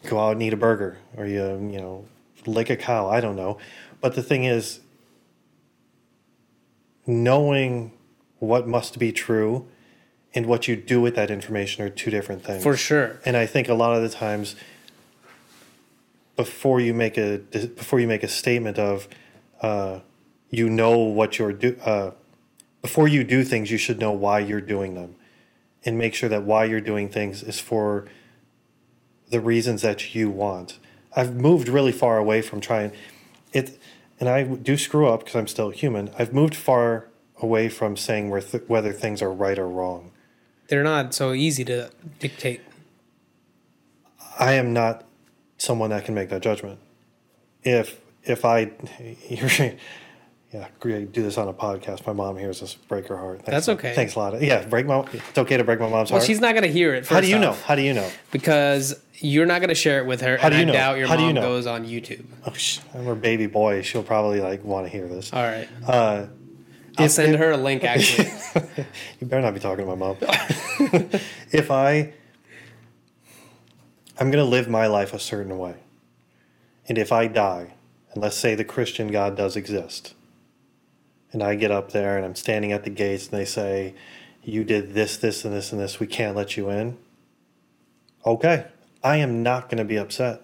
go 0.06 0.18
out 0.18 0.32
and 0.32 0.42
eat 0.42 0.52
a 0.52 0.56
burger, 0.56 0.98
or 1.16 1.26
you 1.26 1.42
you 1.70 1.78
know 1.78 2.06
lick 2.46 2.70
a 2.70 2.76
cow. 2.76 3.08
I 3.08 3.20
don't 3.20 3.36
know, 3.36 3.58
but 4.00 4.14
the 4.14 4.22
thing 4.22 4.44
is, 4.44 4.80
knowing 7.06 7.92
what 8.38 8.66
must 8.66 8.98
be 8.98 9.12
true 9.12 9.66
and 10.34 10.46
what 10.46 10.68
you 10.68 10.76
do 10.76 11.00
with 11.00 11.14
that 11.16 11.30
information 11.30 11.84
are 11.84 11.90
two 11.90 12.10
different 12.10 12.44
things. 12.44 12.62
For 12.62 12.76
sure. 12.76 13.20
And 13.24 13.36
I 13.36 13.46
think 13.46 13.68
a 13.68 13.74
lot 13.74 13.96
of 13.96 14.02
the 14.02 14.08
times, 14.08 14.56
before 16.36 16.80
you 16.80 16.94
make 16.94 17.18
a 17.18 17.38
before 17.38 18.00
you 18.00 18.06
make 18.06 18.22
a 18.22 18.28
statement 18.28 18.78
of, 18.78 19.08
uh, 19.60 20.00
you 20.48 20.70
know 20.70 20.96
what 20.98 21.38
you're 21.38 21.52
do 21.52 21.76
uh, 21.84 22.12
before 22.80 23.08
you 23.08 23.24
do 23.24 23.44
things, 23.44 23.70
you 23.70 23.78
should 23.78 23.98
know 23.98 24.12
why 24.12 24.38
you're 24.38 24.60
doing 24.60 24.94
them, 24.94 25.16
and 25.84 25.98
make 25.98 26.14
sure 26.14 26.28
that 26.28 26.44
why 26.44 26.64
you're 26.64 26.80
doing 26.80 27.08
things 27.08 27.42
is 27.42 27.60
for 27.60 28.06
the 29.28 29.40
reasons 29.40 29.82
that 29.82 30.14
you 30.14 30.30
want. 30.30 30.78
I've 31.14 31.34
moved 31.34 31.68
really 31.68 31.92
far 31.92 32.18
away 32.18 32.40
from 32.40 32.60
trying 32.60 32.92
and 34.20 34.28
I 34.28 34.44
do 34.44 34.76
screw 34.76 35.08
up 35.08 35.20
because 35.20 35.34
I'm 35.34 35.48
still 35.48 35.70
human. 35.70 36.10
I've 36.18 36.32
moved 36.32 36.54
far 36.54 37.08
away 37.40 37.70
from 37.70 37.96
saying 37.96 38.28
where 38.28 38.42
th- 38.42 38.64
whether 38.66 38.92
things 38.92 39.22
are 39.22 39.32
right 39.32 39.58
or 39.58 39.66
wrong. 39.66 40.12
They're 40.68 40.84
not 40.84 41.14
so 41.14 41.32
easy 41.32 41.64
to 41.64 41.90
dictate. 42.20 42.60
I 44.38 44.52
am 44.52 44.72
not 44.72 45.04
someone 45.58 45.90
that 45.90 46.04
can 46.04 46.14
make 46.14 46.28
that 46.28 46.42
judgment. 46.42 46.78
If 47.62 48.00
if 48.24 48.44
I, 48.44 48.70
you're, 49.28 49.72
yeah, 50.52 50.68
great, 50.80 51.12
do 51.12 51.22
this 51.22 51.38
on 51.38 51.46
a 51.48 51.52
podcast. 51.52 52.06
My 52.06 52.12
mom 52.12 52.36
hears 52.36 52.60
this, 52.60 52.74
break 52.74 53.06
her 53.08 53.16
heart. 53.16 53.38
Thanks, 53.42 53.50
That's 53.50 53.68
okay. 53.68 53.94
Thanks 53.94 54.14
a 54.16 54.18
lot. 54.18 54.42
Yeah, 54.42 54.64
break 54.66 54.84
my. 54.86 55.00
It's 55.12 55.38
okay 55.38 55.56
to 55.56 55.64
break 55.64 55.78
my 55.78 55.84
mom's 55.88 56.10
Well, 56.10 56.18
heart. 56.18 56.20
Well, 56.22 56.26
she's 56.26 56.40
not 56.40 56.52
going 56.54 56.64
to 56.64 56.72
hear 56.72 56.94
it. 56.94 57.06
How 57.06 57.20
do 57.20 57.28
you 57.28 57.38
know? 57.38 57.52
How 57.52 57.74
do 57.76 57.82
you 57.82 57.94
know? 57.94 58.08
Because 58.32 59.00
you're 59.22 59.46
not 59.46 59.60
going 59.60 59.68
to 59.68 59.74
share 59.76 59.98
it 60.00 60.06
with 60.06 60.22
her. 60.22 60.38
How 60.38 60.46
and 60.46 60.52
do 60.52 60.56
you 60.56 60.62
I 60.62 60.66
know? 60.66 60.72
doubt 60.72 60.98
your 60.98 61.06
How 61.06 61.16
do 61.16 61.22
you 61.24 61.32
know? 61.32 61.42
goes 61.42 61.66
on 61.66 61.86
YouTube. 61.86 62.24
Oh, 62.46 62.52
sh- 62.52 62.80
I'm 62.94 63.04
her 63.04 63.14
baby 63.14 63.46
boy. 63.46 63.82
She'll 63.82 64.02
probably 64.02 64.40
like 64.40 64.64
want 64.64 64.86
to 64.86 64.90
hear 64.90 65.06
this. 65.06 65.32
All 65.32 65.42
right. 65.42 65.68
Uh, 65.86 66.26
I'll 66.98 67.04
if- 67.06 67.12
send 67.12 67.34
if- 67.34 67.38
her 67.40 67.52
a 67.52 67.56
link, 67.56 67.84
actually. 67.84 68.28
you 69.20 69.26
better 69.26 69.42
not 69.42 69.54
be 69.54 69.60
talking 69.60 69.84
to 69.86 69.94
my 69.94 69.94
mom. 69.94 70.16
if 71.52 71.70
I, 71.70 72.12
I'm 74.18 74.30
going 74.30 74.44
to 74.44 74.50
live 74.50 74.68
my 74.68 74.86
life 74.86 75.14
a 75.14 75.18
certain 75.20 75.56
way. 75.58 75.76
And 76.88 76.98
if 76.98 77.12
I 77.12 77.26
die, 77.28 77.74
and 78.12 78.22
let's 78.22 78.36
say 78.36 78.54
the 78.56 78.64
Christian 78.64 79.08
God 79.12 79.36
does 79.36 79.54
exist, 79.54 80.14
and 81.32 81.42
I 81.42 81.54
get 81.54 81.70
up 81.70 81.92
there 81.92 82.16
and 82.16 82.24
I'm 82.24 82.34
standing 82.34 82.72
at 82.72 82.84
the 82.84 82.90
gates 82.90 83.28
and 83.28 83.38
they 83.38 83.44
say, 83.44 83.94
You 84.42 84.64
did 84.64 84.94
this, 84.94 85.16
this, 85.16 85.44
and 85.44 85.54
this, 85.54 85.72
and 85.72 85.80
this, 85.80 86.00
we 86.00 86.06
can't 86.06 86.36
let 86.36 86.56
you 86.56 86.70
in. 86.70 86.98
Okay, 88.26 88.66
I 89.02 89.16
am 89.16 89.42
not 89.42 89.68
going 89.68 89.78
to 89.78 89.84
be 89.84 89.96
upset 89.96 90.42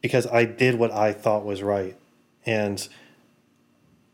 because 0.00 0.26
I 0.26 0.44
did 0.44 0.76
what 0.76 0.92
I 0.92 1.12
thought 1.12 1.44
was 1.44 1.62
right. 1.62 1.96
And 2.46 2.88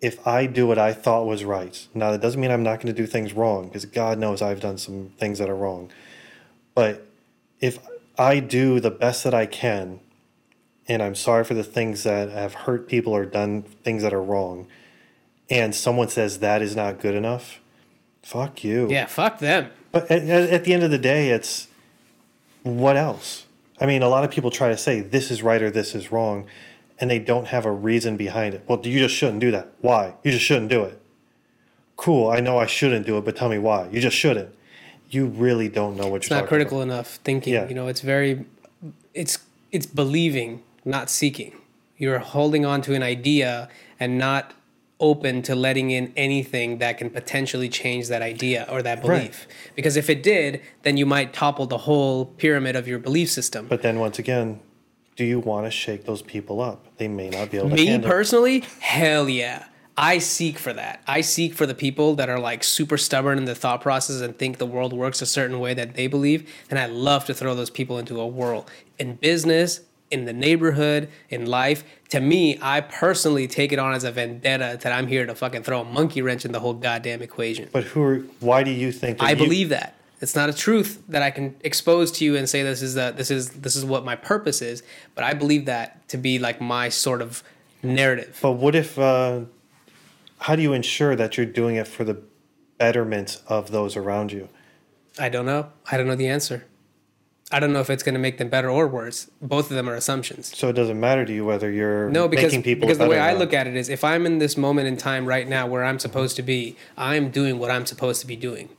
if 0.00 0.26
I 0.26 0.46
do 0.46 0.66
what 0.66 0.78
I 0.78 0.92
thought 0.92 1.26
was 1.26 1.44
right, 1.44 1.86
now 1.94 2.10
that 2.10 2.20
doesn't 2.20 2.40
mean 2.40 2.50
I'm 2.50 2.62
not 2.62 2.80
going 2.80 2.94
to 2.94 3.00
do 3.00 3.06
things 3.06 3.32
wrong, 3.32 3.68
because 3.68 3.86
God 3.86 4.18
knows 4.18 4.42
I've 4.42 4.60
done 4.60 4.76
some 4.76 5.12
things 5.18 5.38
that 5.38 5.48
are 5.48 5.56
wrong. 5.56 5.90
But 6.74 7.06
if 7.60 7.78
I 8.18 8.40
do 8.40 8.80
the 8.80 8.90
best 8.90 9.24
that 9.24 9.34
I 9.34 9.46
can, 9.46 10.00
and 10.88 11.02
I'm 11.02 11.14
sorry 11.14 11.44
for 11.44 11.54
the 11.54 11.64
things 11.64 12.02
that 12.04 12.28
have 12.30 12.54
hurt 12.54 12.88
people 12.88 13.12
or 13.12 13.24
done 13.24 13.62
things 13.62 14.02
that 14.02 14.12
are 14.12 14.22
wrong, 14.22 14.66
and 15.50 15.74
someone 15.74 16.08
says 16.08 16.38
that 16.38 16.62
is 16.62 16.74
not 16.76 17.00
good 17.00 17.14
enough, 17.14 17.60
fuck 18.22 18.64
you. 18.64 18.88
Yeah, 18.90 19.06
fuck 19.06 19.38
them. 19.38 19.70
But 19.92 20.10
at, 20.10 20.28
at 20.28 20.64
the 20.64 20.74
end 20.74 20.82
of 20.82 20.90
the 20.90 20.98
day, 20.98 21.30
it's 21.30 21.68
what 22.62 22.96
else? 22.96 23.46
I 23.80 23.86
mean, 23.86 24.02
a 24.02 24.08
lot 24.08 24.24
of 24.24 24.30
people 24.30 24.50
try 24.50 24.68
to 24.68 24.76
say 24.76 25.00
this 25.00 25.30
is 25.30 25.42
right 25.42 25.60
or 25.62 25.70
this 25.70 25.94
is 25.94 26.10
wrong, 26.12 26.46
and 26.98 27.10
they 27.10 27.18
don't 27.18 27.48
have 27.48 27.66
a 27.66 27.72
reason 27.72 28.16
behind 28.16 28.54
it. 28.54 28.64
Well, 28.66 28.80
you 28.84 28.98
just 28.98 29.14
shouldn't 29.14 29.40
do 29.40 29.50
that. 29.50 29.68
Why? 29.80 30.14
You 30.22 30.32
just 30.32 30.44
shouldn't 30.44 30.70
do 30.70 30.84
it. 30.84 31.00
Cool, 31.96 32.28
I 32.30 32.40
know 32.40 32.58
I 32.58 32.66
shouldn't 32.66 33.06
do 33.06 33.16
it, 33.18 33.24
but 33.24 33.36
tell 33.36 33.48
me 33.48 33.58
why. 33.58 33.88
You 33.88 34.00
just 34.00 34.16
shouldn't. 34.16 34.54
You 35.10 35.26
really 35.26 35.68
don't 35.68 35.96
know 35.96 36.08
what 36.08 36.22
It's 36.22 36.30
you're 36.30 36.40
not 36.40 36.48
critical 36.48 36.82
enough 36.82 37.16
thinking. 37.22 37.52
Yeah. 37.52 37.68
You 37.68 37.74
know, 37.74 37.86
it's 37.86 38.00
very, 38.00 38.46
it's 39.12 39.38
it's 39.70 39.86
believing, 39.86 40.62
not 40.84 41.10
seeking. 41.10 41.52
You're 41.96 42.18
holding 42.18 42.64
on 42.64 42.82
to 42.82 42.94
an 42.94 43.02
idea 43.02 43.68
and 44.00 44.18
not 44.18 44.52
open 45.00 45.42
to 45.42 45.54
letting 45.54 45.90
in 45.90 46.12
anything 46.16 46.78
that 46.78 46.98
can 46.98 47.10
potentially 47.10 47.68
change 47.68 48.08
that 48.08 48.22
idea 48.22 48.66
or 48.70 48.82
that 48.82 49.04
Right. 49.04 49.18
belief. 49.22 49.46
Because 49.74 49.96
if 49.96 50.08
it 50.08 50.22
did, 50.22 50.60
then 50.82 50.96
you 50.96 51.04
might 51.04 51.32
topple 51.32 51.66
the 51.66 51.78
whole 51.78 52.26
pyramid 52.26 52.76
of 52.76 52.86
your 52.86 52.98
belief 52.98 53.30
system. 53.30 53.66
But 53.68 53.82
then 53.82 53.98
once 53.98 54.18
again, 54.18 54.60
do 55.16 55.24
you 55.24 55.40
want 55.40 55.66
to 55.66 55.70
shake 55.70 56.04
those 56.04 56.22
people 56.22 56.60
up? 56.60 56.86
They 56.96 57.08
may 57.08 57.28
not 57.28 57.50
be 57.50 57.58
able 57.58 57.70
to 57.70 57.74
Me 57.76 57.98
personally, 57.98 58.64
hell 58.80 59.28
yeah. 59.28 59.64
I 59.96 60.18
seek 60.18 60.58
for 60.58 60.72
that. 60.72 61.02
I 61.06 61.20
seek 61.20 61.54
for 61.54 61.66
the 61.66 61.74
people 61.74 62.16
that 62.16 62.28
are 62.28 62.40
like 62.40 62.64
super 62.64 62.96
stubborn 62.96 63.38
in 63.38 63.44
the 63.44 63.54
thought 63.54 63.80
process 63.80 64.20
and 64.20 64.36
think 64.36 64.58
the 64.58 64.66
world 64.66 64.92
works 64.92 65.22
a 65.22 65.26
certain 65.26 65.60
way 65.60 65.72
that 65.74 65.94
they 65.94 66.08
believe. 66.08 66.50
And 66.68 66.78
I 66.80 66.86
love 66.86 67.24
to 67.26 67.34
throw 67.34 67.54
those 67.54 67.70
people 67.70 67.98
into 67.98 68.20
a 68.20 68.26
whirl 68.26 68.66
in 68.98 69.14
business, 69.16 69.80
in 70.14 70.24
the 70.24 70.32
neighborhood, 70.32 71.08
in 71.28 71.44
life. 71.46 71.84
To 72.10 72.20
me, 72.20 72.56
I 72.62 72.80
personally 72.80 73.46
take 73.48 73.72
it 73.72 73.78
on 73.78 73.92
as 73.94 74.04
a 74.04 74.12
vendetta 74.12 74.78
that 74.80 74.92
I'm 74.92 75.08
here 75.08 75.26
to 75.26 75.34
fucking 75.34 75.64
throw 75.64 75.80
a 75.80 75.84
monkey 75.84 76.22
wrench 76.22 76.44
in 76.44 76.52
the 76.52 76.60
whole 76.60 76.72
goddamn 76.74 77.20
equation. 77.20 77.68
But 77.72 77.84
who 77.84 78.02
are, 78.02 78.18
why 78.40 78.62
do 78.62 78.70
you 78.70 78.92
think 78.92 79.18
that 79.18 79.24
I 79.26 79.30
you- 79.32 79.36
believe 79.36 79.68
that. 79.70 79.96
It's 80.20 80.36
not 80.36 80.48
a 80.48 80.54
truth 80.54 81.02
that 81.08 81.22
I 81.22 81.30
can 81.30 81.54
expose 81.62 82.10
to 82.12 82.24
you 82.24 82.34
and 82.36 82.48
say 82.48 82.62
this 82.62 82.80
is 82.80 82.94
the 82.94 83.12
this 83.14 83.30
is 83.30 83.50
this 83.50 83.76
is 83.76 83.84
what 83.84 84.06
my 84.06 84.16
purpose 84.16 84.62
is, 84.62 84.82
but 85.14 85.22
I 85.22 85.34
believe 85.34 85.66
that 85.66 86.08
to 86.10 86.16
be 86.16 86.38
like 86.38 86.62
my 86.62 86.88
sort 86.88 87.20
of 87.20 87.42
narrative. 87.82 88.38
But 88.40 88.52
what 88.52 88.74
if? 88.74 88.98
Uh, 88.98 89.40
how 90.38 90.56
do 90.56 90.62
you 90.62 90.72
ensure 90.72 91.14
that 91.16 91.36
you're 91.36 91.44
doing 91.44 91.76
it 91.76 91.86
for 91.86 92.04
the 92.04 92.16
betterment 92.78 93.42
of 93.48 93.70
those 93.70 93.96
around 93.96 94.32
you? 94.32 94.48
I 95.18 95.28
don't 95.28 95.44
know. 95.44 95.72
I 95.90 95.98
don't 95.98 96.06
know 96.06 96.16
the 96.16 96.28
answer. 96.28 96.64
I 97.52 97.60
don't 97.60 97.72
know 97.72 97.80
if 97.80 97.90
it's 97.90 98.02
going 98.02 98.14
to 98.14 98.20
make 98.20 98.38
them 98.38 98.48
better 98.48 98.70
or 98.70 98.88
worse. 98.88 99.30
Both 99.42 99.70
of 99.70 99.76
them 99.76 99.88
are 99.88 99.94
assumptions. 99.94 100.56
So 100.56 100.68
it 100.68 100.72
doesn't 100.72 100.98
matter 100.98 101.24
to 101.24 101.32
you 101.32 101.44
whether 101.44 101.70
you're 101.70 102.08
No, 102.10 102.26
because 102.26 102.52
making 102.52 102.62
people 102.62 102.86
because 102.86 102.98
the 102.98 103.06
way 103.06 103.20
I 103.20 103.34
look 103.34 103.52
at 103.52 103.66
it 103.66 103.76
is, 103.76 103.88
if 103.88 104.02
I'm 104.02 104.24
in 104.26 104.38
this 104.38 104.56
moment 104.56 104.88
in 104.88 104.96
time 104.96 105.26
right 105.26 105.46
now 105.46 105.66
where 105.66 105.84
I'm 105.84 105.98
supposed 105.98 106.36
to 106.36 106.42
be, 106.42 106.76
I'm 106.96 107.30
doing 107.30 107.58
what 107.58 107.70
I'm 107.70 107.86
supposed 107.86 108.20
to 108.22 108.26
be 108.26 108.36
doing. 108.36 108.70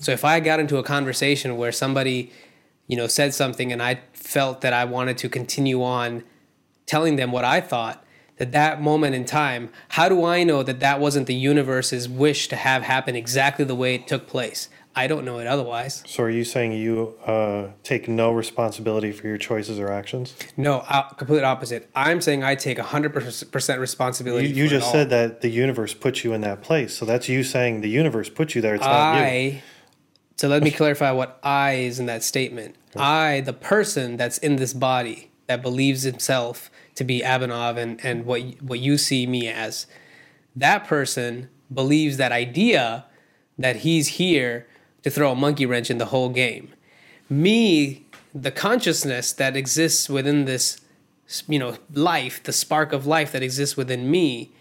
So 0.00 0.12
if 0.12 0.24
I 0.24 0.40
got 0.40 0.60
into 0.60 0.76
a 0.76 0.82
conversation 0.82 1.56
where 1.56 1.72
somebody, 1.72 2.32
you 2.88 2.96
know, 2.96 3.06
said 3.06 3.32
something 3.32 3.72
and 3.72 3.82
I 3.82 4.00
felt 4.12 4.60
that 4.60 4.72
I 4.72 4.84
wanted 4.84 5.16
to 5.18 5.28
continue 5.28 5.82
on 5.82 6.24
telling 6.84 7.16
them 7.16 7.32
what 7.32 7.44
I 7.44 7.60
thought, 7.60 8.04
that 8.38 8.52
that 8.52 8.82
moment 8.82 9.14
in 9.14 9.24
time, 9.24 9.70
how 9.90 10.08
do 10.08 10.24
I 10.24 10.42
know 10.42 10.62
that 10.62 10.80
that 10.80 11.00
wasn't 11.00 11.26
the 11.26 11.34
universe's 11.34 12.08
wish 12.08 12.48
to 12.48 12.56
have 12.56 12.82
happen 12.82 13.16
exactly 13.16 13.64
the 13.64 13.74
way 13.74 13.94
it 13.94 14.06
took 14.06 14.26
place? 14.26 14.68
I 14.98 15.08
don't 15.08 15.26
know 15.26 15.38
it 15.40 15.46
otherwise. 15.46 16.02
So 16.06 16.22
are 16.22 16.30
you 16.30 16.42
saying 16.42 16.72
you 16.72 17.14
uh, 17.26 17.68
take 17.82 18.08
no 18.08 18.32
responsibility 18.32 19.12
for 19.12 19.26
your 19.26 19.36
choices 19.36 19.78
or 19.78 19.92
actions? 19.92 20.34
No, 20.56 20.78
uh, 20.88 21.02
complete 21.10 21.44
opposite. 21.44 21.90
I'm 21.94 22.22
saying 22.22 22.42
I 22.42 22.54
take 22.54 22.78
100% 22.78 23.78
responsibility. 23.78 24.48
you 24.48 24.64
it 24.64 24.68
just 24.68 24.90
said 24.90 25.10
that 25.10 25.42
the 25.42 25.50
universe 25.50 25.92
put 25.92 26.24
you 26.24 26.32
in 26.32 26.40
that 26.40 26.62
place. 26.62 26.96
So 26.96 27.04
that's 27.04 27.28
you 27.28 27.44
saying 27.44 27.82
the 27.82 27.90
universe 27.90 28.30
put 28.30 28.54
you 28.54 28.62
there. 28.62 28.74
It's 28.74 28.84
not 28.84 29.18
you. 29.18 29.22
I. 29.22 29.62
So 30.36 30.48
let 30.48 30.62
me 30.62 30.70
clarify 30.70 31.12
what 31.12 31.38
I 31.42 31.74
is 31.74 32.00
in 32.00 32.06
that 32.06 32.22
statement. 32.22 32.76
I, 32.96 33.40
the 33.40 33.52
person 33.52 34.16
that's 34.16 34.38
in 34.38 34.56
this 34.56 34.72
body 34.72 35.30
that 35.46 35.60
believes 35.60 36.04
himself 36.04 36.70
to 36.94 37.04
be 37.04 37.20
Abhinav 37.20 37.76
and, 37.76 38.02
and 38.02 38.24
what 38.24 38.42
what 38.62 38.78
you 38.78 38.96
see 38.96 39.26
me 39.26 39.48
as, 39.48 39.86
that 40.54 40.86
person 40.86 41.50
believes 41.72 42.16
that 42.16 42.32
idea 42.32 43.04
that 43.58 43.76
he's 43.76 44.08
here 44.08 44.66
to 45.02 45.10
throw 45.10 45.32
a 45.32 45.34
monkey 45.34 45.66
wrench 45.66 45.90
in 45.90 45.98
the 45.98 46.06
whole 46.06 46.28
game. 46.28 46.72
Me, 47.28 48.06
the 48.34 48.50
consciousness 48.50 49.32
that 49.32 49.56
exists 49.56 50.08
within 50.08 50.44
this, 50.44 50.80
you 51.48 51.58
know, 51.58 51.76
life, 51.92 52.42
the 52.42 52.52
spark 52.52 52.92
of 52.92 53.06
life 53.06 53.32
that 53.32 53.42
exists 53.42 53.76
within 53.76 54.10
me, 54.10 54.52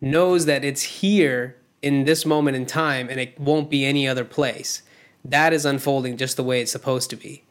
knows 0.00 0.46
that 0.46 0.64
it's 0.64 0.82
here 0.82 1.56
in 1.82 2.04
this 2.04 2.24
moment 2.26 2.56
in 2.56 2.66
time 2.66 3.08
and 3.08 3.20
it 3.20 3.38
won't 3.38 3.70
be 3.70 3.84
any 3.84 4.06
other 4.06 4.24
place. 4.24 4.82
That 5.24 5.52
is 5.52 5.64
unfolding 5.64 6.16
just 6.16 6.36
the 6.36 6.44
way 6.44 6.60
it's 6.60 6.72
supposed 6.72 7.10
to 7.10 7.16
be. 7.16 7.44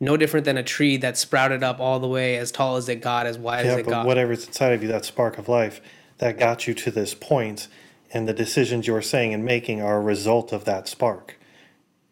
No 0.00 0.16
different 0.16 0.44
than 0.44 0.56
a 0.56 0.62
tree 0.62 0.96
that 0.98 1.18
sprouted 1.18 1.62
up 1.62 1.80
all 1.80 1.98
the 1.98 2.06
way 2.08 2.36
as 2.36 2.52
tall 2.52 2.76
as 2.76 2.88
it 2.88 3.00
got, 3.02 3.26
as 3.26 3.36
wide 3.36 3.66
Yeah, 3.66 3.72
as 3.72 3.78
it 3.78 3.84
but 3.84 3.90
got. 3.90 4.06
whatever's 4.06 4.46
inside 4.46 4.72
of 4.72 4.82
you, 4.82 4.88
that 4.88 5.04
spark 5.04 5.38
of 5.38 5.48
life, 5.48 5.80
that 6.18 6.38
got 6.38 6.66
you 6.66 6.74
to 6.74 6.90
this 6.90 7.14
point, 7.14 7.68
and 8.12 8.28
the 8.28 8.32
decisions 8.32 8.86
you're 8.86 9.02
saying 9.02 9.34
and 9.34 9.44
making 9.44 9.82
are 9.82 9.96
a 9.96 10.00
result 10.00 10.52
of 10.52 10.64
that 10.64 10.88
spark. 10.88 11.36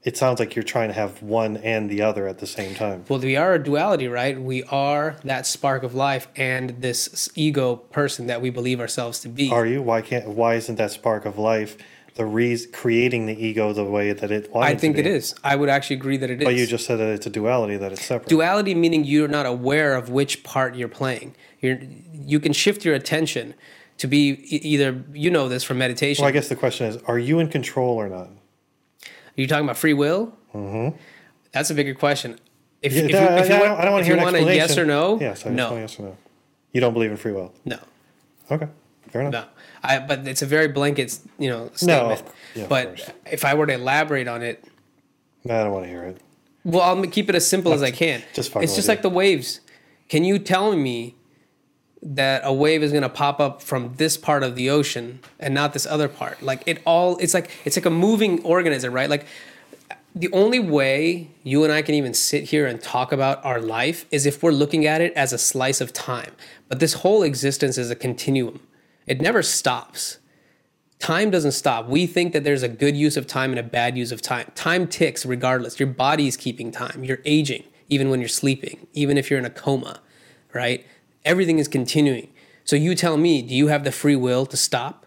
It 0.07 0.17
sounds 0.17 0.39
like 0.39 0.55
you're 0.55 0.63
trying 0.63 0.87
to 0.89 0.95
have 0.95 1.21
one 1.21 1.57
and 1.57 1.91
the 1.91 2.01
other 2.01 2.29
at 2.29 2.39
the 2.39 2.47
same 2.47 2.77
time. 2.77 3.05
Well, 3.09 3.19
we 3.19 3.35
are 3.35 3.55
a 3.55 3.63
duality, 3.63 4.07
right? 4.07 4.41
We 4.41 4.63
are 4.63 5.17
that 5.25 5.47
spark 5.47 5.83
of 5.83 5.97
life 5.97 6.29
and 6.37 6.81
this 6.81 7.29
ego 7.35 7.75
person 7.77 8.29
that 8.29 8.41
we 8.41 8.51
believe 8.51 8.79
ourselves 8.79 9.19
to 9.21 9.29
be. 9.29 9.51
Are 9.51 9.67
you? 9.67 9.83
Why 9.83 10.03
can't? 10.03 10.29
Why 10.29 10.55
isn't 10.55 10.77
that 10.77 10.93
spark 10.93 11.27
of 11.27 11.39
life 11.39 11.77
the 12.15 12.25
reason 12.25 12.71
creating 12.73 13.27
the 13.27 13.45
ego 13.47 13.73
the 13.73 13.85
way 13.85 14.13
that 14.13 14.31
it 14.31 14.51
I 14.55 14.75
think 14.75 14.97
it 14.97 15.07
is. 15.07 15.35
I 15.45 15.55
would 15.55 15.69
actually 15.69 15.97
agree 15.97 16.17
that 16.17 16.31
it 16.31 16.41
is. 16.41 16.47
But 16.47 16.55
you 16.55 16.67
just 16.67 16.87
said 16.87 16.99
that 16.99 17.09
it's 17.09 17.27
a 17.27 17.31
duality, 17.31 17.77
that 17.77 17.93
it's 17.93 18.05
separate. 18.05 18.29
duality 18.29 18.75
meaning 18.75 19.05
you're 19.05 19.29
not 19.29 19.45
aware 19.45 19.95
of 19.95 20.09
which 20.09 20.43
part 20.43 20.75
you're 20.77 20.89
playing. 20.89 21.35
You're 21.61 21.79
you 22.13 22.41
can 22.41 22.53
shift 22.53 22.85
your 22.85 22.95
attention 22.95 23.55
to 23.99 24.07
be 24.07 24.31
either 24.51 25.05
you 25.13 25.31
know 25.31 25.49
this 25.49 25.63
from 25.63 25.79
meditation. 25.79 26.23
well, 26.23 26.29
I 26.29 26.33
guess 26.33 26.49
the 26.49 26.57
question 26.57 26.87
is, 26.87 26.97
are 27.07 27.19
you 27.19 27.39
in 27.39 27.49
control 27.49 27.97
or 27.97 28.09
not? 28.09 28.31
Are 29.37 29.41
you 29.41 29.47
talking 29.47 29.65
about 29.65 29.77
free 29.77 29.93
will? 29.95 30.33
Mm-hmm. 30.55 30.97
That's 31.53 31.71
a 31.71 31.75
bigger 31.75 31.95
question. 31.95 32.39
If, 32.83 32.93
Yeah, 32.93 33.03
if 33.05 33.11
you, 33.11 33.17
if 33.17 33.49
you 33.49 33.69
want, 33.69 33.81
I 33.81 33.85
don't 33.85 33.93
want 33.93 34.05
to 34.05 34.11
hear 34.11 34.17
an 34.17 34.23
want 34.25 34.37
explanation. 34.37 34.69
yes 34.69 34.79
or 34.79 34.85
no, 34.87 35.21
Yes, 35.21 35.41
I 35.43 35.49
just 35.51 35.57
no, 35.57 35.77
yes 35.77 35.99
or 35.99 36.03
no. 36.03 36.17
You 36.73 36.81
don't 36.81 36.93
believe 36.93 37.11
in 37.11 37.17
free 37.17 37.33
will. 37.33 37.53
no, 37.65 37.79
Okay, 38.51 38.69
fair 39.09 39.23
enough. 39.23 39.33
no. 39.33 39.45
I, 39.83 39.99
but 40.01 40.27
it's 40.27 40.43
a 40.43 40.47
very 40.47 40.69
blanket, 40.69 41.19
you 41.39 41.49
know, 41.49 41.71
statement. 41.75 42.21
of- 42.21 42.33
yeah, 42.55 42.67
but 42.69 43.15
if 43.31 43.45
I 43.45 43.55
were 43.55 43.67
to 43.67 43.75
elaborate 43.75 44.29
on 44.29 44.43
it, 44.43 44.65
No, 45.45 45.61
I 45.61 45.65
don't 45.65 45.73
want 45.73 45.85
to 45.85 45.91
hear 45.91 46.03
it. 46.05 46.19
Well, 46.65 46.83
I'll 46.83 47.03
keep 47.07 47.29
it 47.29 47.35
as 47.35 47.47
simple 47.47 47.73
as 47.73 47.83
I 47.83 47.91
can. 47.93 48.23
Just 48.35 48.55
it's 48.57 48.75
just 48.75 48.89
like 48.89 49.03
the 49.03 49.09
waves. 49.11 49.61
Can 50.09 50.25
you 50.25 50.39
tell 50.39 50.75
me 50.77 51.15
that 52.15 52.43
a 52.45 52.53
wave 52.53 52.83
is 52.83 52.93
going 52.93 53.03
to 53.03 53.09
pop 53.09 53.41
up 53.41 53.61
from 53.61 53.95
this 53.97 54.17
part 54.17 54.43
of 54.43 54.55
the 54.55 54.71
ocean 54.71 55.21
and 55.41 55.53
not 55.53 55.73
this 55.73 55.87
other 55.87 56.09
part? 56.09 56.43
Like 56.43 56.63
it 56.67 56.81
all 56.85 57.17
it's 57.19 57.35
like 57.35 57.51
it's 57.65 57.77
like 57.77 57.87
a 57.87 57.91
moving 57.91 58.43
organism, 58.45 58.93
right? 58.93 59.11
Like 59.11 59.27
the 60.15 60.33
only 60.33 60.59
way 60.59 61.29
you 61.43 61.63
and 61.63 61.73
I 61.73 61.83
can 61.83 61.95
even 61.95 62.15
sit 62.15 62.45
here 62.45 62.67
and 62.67 62.81
talk 62.81 63.13
about 63.13 63.45
our 63.45 63.61
life 63.61 64.07
is 64.11 64.25
if 64.25 64.43
we're 64.43 64.51
looking 64.51 64.87
at 64.87 65.03
it 65.03 65.13
as 65.13 65.35
a 65.35 65.39
slice 65.39 65.83
of 65.83 65.93
time. 65.93 66.33
But 66.69 66.81
this 66.81 66.95
whole 66.95 67.23
existence 67.23 67.77
is 67.77 67.91
a 67.91 67.95
continuum. 67.95 68.61
It 69.07 69.21
never 69.21 69.43
stops. 69.43 70.19
Time 70.99 71.31
doesn't 71.31 71.53
stop. 71.53 71.87
We 71.87 72.07
think 72.07 72.33
that 72.33 72.45
there's 72.45 72.63
a 72.63 72.69
good 72.69 72.97
use 72.97 73.19
of 73.19 73.27
time 73.27 73.51
and 73.51 73.59
a 73.59 73.63
bad 73.63 73.99
use 73.99 74.11
of 74.11 74.23
time. 74.23 74.51
Time 74.55 74.87
ticks 74.87 75.27
regardless. 75.27 75.79
Your 75.79 75.89
body's 75.89 76.37
keeping 76.39 76.71
time. 76.71 77.05
You're 77.05 77.21
aging, 77.27 77.65
even 77.91 78.09
when 78.09 78.21
you're 78.21 78.29
sleeping, 78.31 78.87
even 78.95 79.19
if 79.19 79.29
you're 79.29 79.39
in 79.39 79.45
a 79.45 79.51
coma, 79.51 80.01
right? 80.55 80.87
Everything 81.27 81.59
is 81.59 81.69
continuing. 81.69 82.29
So 82.65 82.75
you 82.77 82.95
tell 82.95 83.17
me, 83.19 83.43
do 83.43 83.55
you 83.55 83.67
have 83.67 83.85
the 83.85 83.93
free 83.93 84.17
will 84.17 84.47
to 84.47 84.57
stop? 84.57 85.07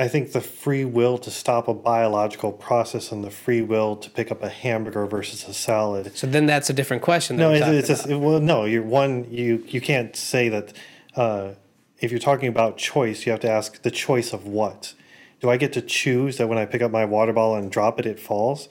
I 0.00 0.06
think 0.06 0.32
the 0.32 0.40
free 0.40 0.84
will 0.84 1.18
to 1.18 1.30
stop 1.30 1.66
a 1.66 1.74
biological 1.74 2.52
process 2.52 3.10
and 3.10 3.24
the 3.24 3.30
free 3.30 3.62
will 3.62 3.96
to 3.96 4.10
pick 4.10 4.30
up 4.30 4.42
a 4.42 4.48
hamburger 4.48 5.06
versus 5.06 5.48
a 5.48 5.54
salad. 5.54 6.16
So 6.16 6.26
then 6.26 6.46
that's 6.46 6.70
a 6.70 6.72
different 6.72 7.02
question. 7.02 7.36
No, 7.36 7.52
it's, 7.52 7.88
just, 7.88 8.06
well, 8.06 8.40
no. 8.40 8.64
You're 8.64 8.84
one. 8.84 9.26
You 9.30 9.64
you 9.66 9.80
can't 9.80 10.14
say 10.14 10.48
that. 10.50 10.72
Uh, 11.16 11.54
if 11.98 12.12
you're 12.12 12.20
talking 12.20 12.48
about 12.48 12.76
choice, 12.76 13.26
you 13.26 13.32
have 13.32 13.40
to 13.40 13.50
ask 13.50 13.82
the 13.82 13.90
choice 13.90 14.32
of 14.32 14.46
what. 14.46 14.94
Do 15.40 15.50
I 15.50 15.56
get 15.56 15.72
to 15.72 15.82
choose 15.82 16.36
that 16.38 16.48
when 16.48 16.58
I 16.58 16.64
pick 16.64 16.80
up 16.80 16.92
my 16.92 17.04
water 17.04 17.32
bottle 17.32 17.56
and 17.56 17.70
drop 17.70 17.98
it, 17.98 18.06
it 18.06 18.20
falls? 18.20 18.68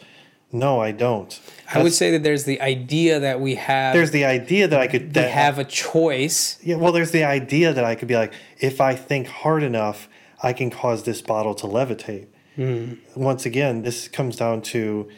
No, 0.52 0.80
I 0.80 0.92
don't. 0.92 1.40
I 1.74 1.84
would 1.84 1.94
say 1.94 2.12
that 2.12 2.24
there's 2.24 2.46
the 2.46 2.62
idea 2.62 3.20
that 3.20 3.42
we 3.42 3.56
have 3.56 3.94
There's 3.94 4.12
the 4.12 4.24
idea 4.24 4.68
that 4.68 4.80
I 4.80 4.88
could 4.88 5.08
we 5.08 5.10
that 5.10 5.32
have 5.32 5.60
a 5.60 5.66
choice. 5.66 6.58
Yeah, 6.64 6.78
well, 6.78 6.94
there's 6.94 7.12
the 7.12 7.26
idea 7.26 7.74
that 7.74 7.84
I 7.84 7.96
could 7.96 8.08
be 8.08 8.16
like, 8.16 8.34
if 8.60 8.80
I 8.80 8.96
think 8.96 9.28
hard 9.28 9.62
enough, 9.62 10.08
I 10.42 10.54
can 10.54 10.70
cause 10.70 11.04
this 11.04 11.22
bottle 11.22 11.54
to 11.56 11.68
levitate. 11.68 12.28
Hmm. 12.56 12.94
Once 13.16 13.46
again, 13.46 13.82
this 13.82 14.08
comes 14.08 14.38
down 14.38 14.62
to 14.64 15.10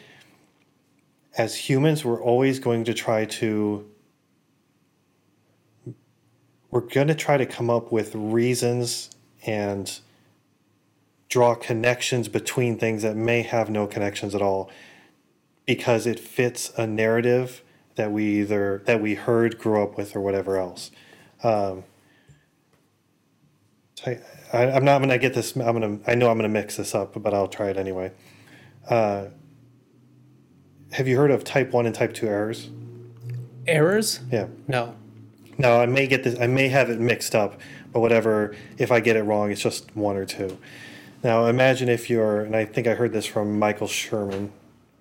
as 1.38 1.54
humans, 1.54 2.04
we're 2.04 2.22
always 2.22 2.58
going 2.58 2.84
to 2.84 2.92
try 2.92 3.24
to, 3.24 3.88
we're 6.70 6.80
going 6.80 7.06
to 7.06 7.14
try 7.14 7.36
to 7.36 7.46
come 7.46 7.70
up 7.70 7.92
with 7.92 8.14
reasons 8.16 9.10
and 9.46 10.00
draw 11.28 11.54
connections 11.54 12.28
between 12.28 12.76
things 12.76 13.02
that 13.02 13.16
may 13.16 13.42
have 13.42 13.70
no 13.70 13.86
connections 13.86 14.34
at 14.34 14.42
all 14.42 14.68
because 15.66 16.06
it 16.06 16.18
fits 16.18 16.72
a 16.76 16.86
narrative 16.86 17.62
that 17.96 18.12
we 18.12 18.40
either 18.40 18.82
that 18.86 19.00
we 19.00 19.14
heard 19.14 19.58
grew 19.58 19.82
up 19.82 19.96
with 19.96 20.16
or 20.16 20.20
whatever 20.20 20.56
else. 20.56 20.90
Um, 21.42 21.84
I, 24.06 24.18
i'm 24.52 24.84
not 24.84 24.98
going 24.98 25.10
to 25.10 25.18
get 25.18 25.34
this 25.34 25.54
i'm 25.56 25.78
going 25.78 26.00
to 26.00 26.10
i 26.10 26.14
know 26.14 26.30
i'm 26.30 26.38
going 26.38 26.50
to 26.50 26.60
mix 26.60 26.76
this 26.76 26.94
up 26.94 27.20
but 27.22 27.34
i'll 27.34 27.48
try 27.48 27.68
it 27.68 27.76
anyway. 27.76 28.12
Uh, 28.88 29.26
have 30.92 31.06
you 31.06 31.16
heard 31.16 31.30
of 31.30 31.44
type 31.44 31.72
1 31.72 31.86
and 31.86 31.94
type 31.94 32.14
2 32.14 32.26
errors? 32.26 32.70
Errors? 33.66 34.20
yeah. 34.32 34.46
No. 34.66 34.96
no 35.58 35.80
i 35.80 35.86
may 35.86 36.06
get 36.06 36.24
this 36.24 36.38
i 36.40 36.46
may 36.46 36.68
have 36.68 36.90
it 36.90 36.98
mixed 36.98 37.34
up 37.34 37.60
but 37.92 38.00
whatever 38.00 38.56
if 38.78 38.90
i 38.90 39.00
get 39.00 39.16
it 39.16 39.22
wrong 39.22 39.50
it's 39.50 39.60
just 39.60 39.94
one 39.94 40.16
or 40.16 40.24
two. 40.24 40.58
Now 41.22 41.44
imagine 41.46 41.88
if 41.88 42.08
you're 42.08 42.40
and 42.40 42.56
i 42.56 42.64
think 42.64 42.86
i 42.86 42.94
heard 42.94 43.12
this 43.12 43.26
from 43.26 43.58
michael 43.58 43.86
sherman 43.86 44.52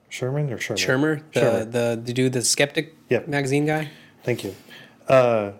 sherman 0.09 0.51
or 0.51 0.57
sherman 0.59 0.77
Shermer, 0.83 1.23
the, 1.33 1.39
Shermer. 1.39 1.71
the 1.71 2.01
the 2.03 2.13
dude, 2.13 2.33
the 2.33 2.41
skeptic 2.41 2.95
Yep. 3.09 3.27
magazine 3.27 3.65
guy. 3.65 3.89
Thank 4.23 4.43
you. 4.43 4.55
Uh, 5.07 5.53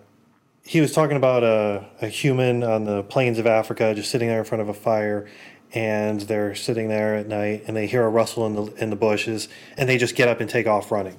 he 0.64 0.80
was 0.80 0.92
talking 0.92 1.16
about 1.16 1.42
a, 1.42 1.86
a 2.00 2.06
human 2.08 2.62
on 2.62 2.84
the 2.84 3.02
plains 3.02 3.38
of 3.38 3.46
Africa 3.46 3.94
just 3.94 4.10
sitting 4.10 4.28
there 4.28 4.38
in 4.38 4.44
front 4.44 4.62
of 4.62 4.68
a 4.68 4.74
fire, 4.74 5.26
and 5.74 6.20
they're 6.22 6.54
sitting 6.54 6.88
there 6.88 7.16
at 7.16 7.26
night, 7.26 7.64
and 7.66 7.76
they 7.76 7.86
hear 7.88 8.04
a 8.04 8.08
rustle 8.08 8.46
in 8.46 8.54
the 8.54 8.64
in 8.82 8.90
the 8.90 8.96
bushes, 8.96 9.48
and 9.76 9.88
they 9.88 9.98
just 9.98 10.14
get 10.14 10.28
up 10.28 10.40
and 10.40 10.48
take 10.48 10.66
off 10.66 10.92
running. 10.92 11.18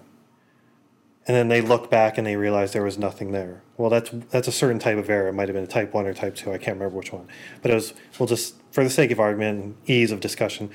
And 1.27 1.35
then 1.37 1.49
they 1.49 1.61
look 1.61 1.91
back 1.91 2.17
and 2.17 2.25
they 2.25 2.35
realize 2.35 2.73
there 2.73 2.83
was 2.83 2.97
nothing 2.97 3.31
there. 3.31 3.61
Well, 3.77 3.89
that's 3.89 4.09
that's 4.31 4.47
a 4.47 4.51
certain 4.51 4.79
type 4.79 4.97
of 4.97 5.09
error. 5.09 5.27
It 5.27 5.33
might 5.33 5.49
have 5.49 5.55
been 5.55 5.63
a 5.63 5.67
type 5.67 5.93
one 5.93 6.07
or 6.07 6.13
type 6.13 6.35
two. 6.35 6.51
I 6.51 6.57
can't 6.57 6.77
remember 6.77 6.97
which 6.97 7.11
one. 7.13 7.27
But 7.61 7.71
it 7.71 7.75
was. 7.75 7.93
We'll 8.17 8.27
just 8.27 8.55
for 8.71 8.83
the 8.83 8.89
sake 8.89 9.11
of 9.11 9.19
argument 9.19 9.63
and 9.63 9.75
ease 9.85 10.11
of 10.11 10.19
discussion, 10.19 10.71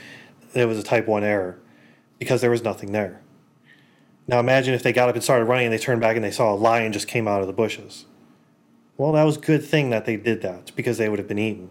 it 0.55 0.67
was 0.67 0.79
a 0.79 0.83
type 0.83 1.07
one 1.09 1.25
error 1.25 1.59
because 2.19 2.41
there 2.41 2.51
was 2.51 2.63
nothing 2.63 2.93
there. 2.93 3.21
Now 4.27 4.41
imagine 4.41 4.75
if 4.75 4.83
they 4.83 4.93
got 4.93 5.09
up 5.09 5.15
and 5.15 5.23
started 5.25 5.45
running 5.45 5.67
and 5.67 5.73
they 5.73 5.79
turned 5.79 6.01
back 6.01 6.17
and 6.17 6.25
they 6.25 6.31
saw 6.31 6.53
a 6.53 6.57
lion 6.57 6.93
just 6.93 7.09
came 7.09 7.29
out 7.29 7.41
of 7.41 7.47
the 7.47 7.53
bushes. 7.53 8.07
Well, 8.97 9.13
that 9.13 9.25
was 9.25 9.37
a 9.37 9.41
good 9.41 9.65
thing 9.65 9.91
that 9.91 10.07
they 10.07 10.17
did 10.17 10.43
that 10.43 10.73
because 10.75 10.99
they 10.99 11.09
would 11.09 11.19
have 11.19 11.29
been 11.29 11.39
eaten. 11.39 11.71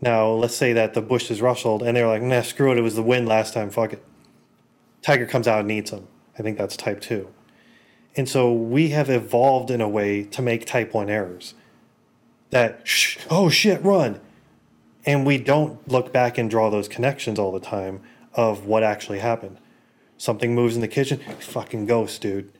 Now, 0.00 0.28
let's 0.30 0.56
say 0.56 0.72
that 0.72 0.94
the 0.94 1.02
bushes 1.02 1.40
rustled 1.42 1.82
and 1.82 1.96
they 1.96 2.02
were 2.02 2.08
like, 2.08 2.22
nah, 2.22 2.42
screw 2.42 2.72
it, 2.72 2.78
it 2.78 2.82
was 2.82 2.96
the 2.96 3.02
wind 3.02 3.28
last 3.28 3.54
time, 3.54 3.70
fuck 3.70 3.92
it. 3.92 4.04
Tiger 5.02 5.26
comes 5.26 5.48
out 5.48 5.60
and 5.60 5.70
eats 5.70 5.90
them. 5.90 6.08
I 6.38 6.42
think 6.42 6.58
that's 6.58 6.76
type 6.76 7.00
2. 7.00 7.28
And 8.16 8.28
so 8.28 8.52
we 8.52 8.90
have 8.90 9.10
evolved 9.10 9.70
in 9.70 9.80
a 9.80 9.88
way 9.88 10.24
to 10.24 10.42
make 10.42 10.66
type 10.66 10.94
1 10.94 11.10
errors. 11.10 11.54
That, 12.50 12.86
oh 13.30 13.48
shit, 13.48 13.82
run. 13.82 14.20
And 15.04 15.26
we 15.26 15.38
don't 15.38 15.86
look 15.88 16.12
back 16.12 16.38
and 16.38 16.48
draw 16.48 16.70
those 16.70 16.88
connections 16.88 17.38
all 17.38 17.52
the 17.52 17.60
time 17.60 18.02
of 18.34 18.66
what 18.66 18.82
actually 18.82 19.18
happened 19.18 19.58
something 20.22 20.54
moves 20.54 20.76
in 20.76 20.80
the 20.80 20.86
kitchen, 20.88 21.18
fucking 21.40 21.84
ghost, 21.84 22.22
dude. 22.22 22.52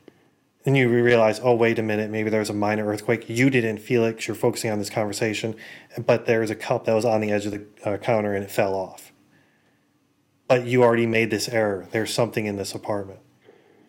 Then 0.65 0.75
you 0.75 0.89
realize, 0.89 1.39
oh, 1.41 1.55
wait 1.55 1.79
a 1.79 1.81
minute, 1.81 2.09
maybe 2.09 2.29
there 2.29 2.41
was 2.41 2.49
a 2.49 2.53
minor 2.53 2.85
earthquake. 2.85 3.29
You 3.29 3.49
didn't 3.49 3.77
feel 3.77 4.03
it 4.03 4.27
you're 4.27 4.35
focusing 4.35 4.69
on 4.69 4.79
this 4.79 4.89
conversation, 4.89 5.55
but 6.05 6.25
there 6.25 6.41
was 6.41 6.49
a 6.49 6.55
cup 6.55 6.83
that 6.85 6.93
was 6.93 7.05
on 7.05 7.21
the 7.21 7.31
edge 7.31 7.45
of 7.45 7.53
the 7.53 7.65
uh, 7.85 7.97
counter 7.97 8.33
and 8.33 8.43
it 8.43 8.51
fell 8.51 8.73
off. 8.75 9.13
But 10.49 10.65
you 10.65 10.83
already 10.83 11.05
made 11.05 11.31
this 11.31 11.47
error. 11.47 11.87
There's 11.91 12.13
something 12.13 12.45
in 12.45 12.57
this 12.57 12.75
apartment. 12.75 13.21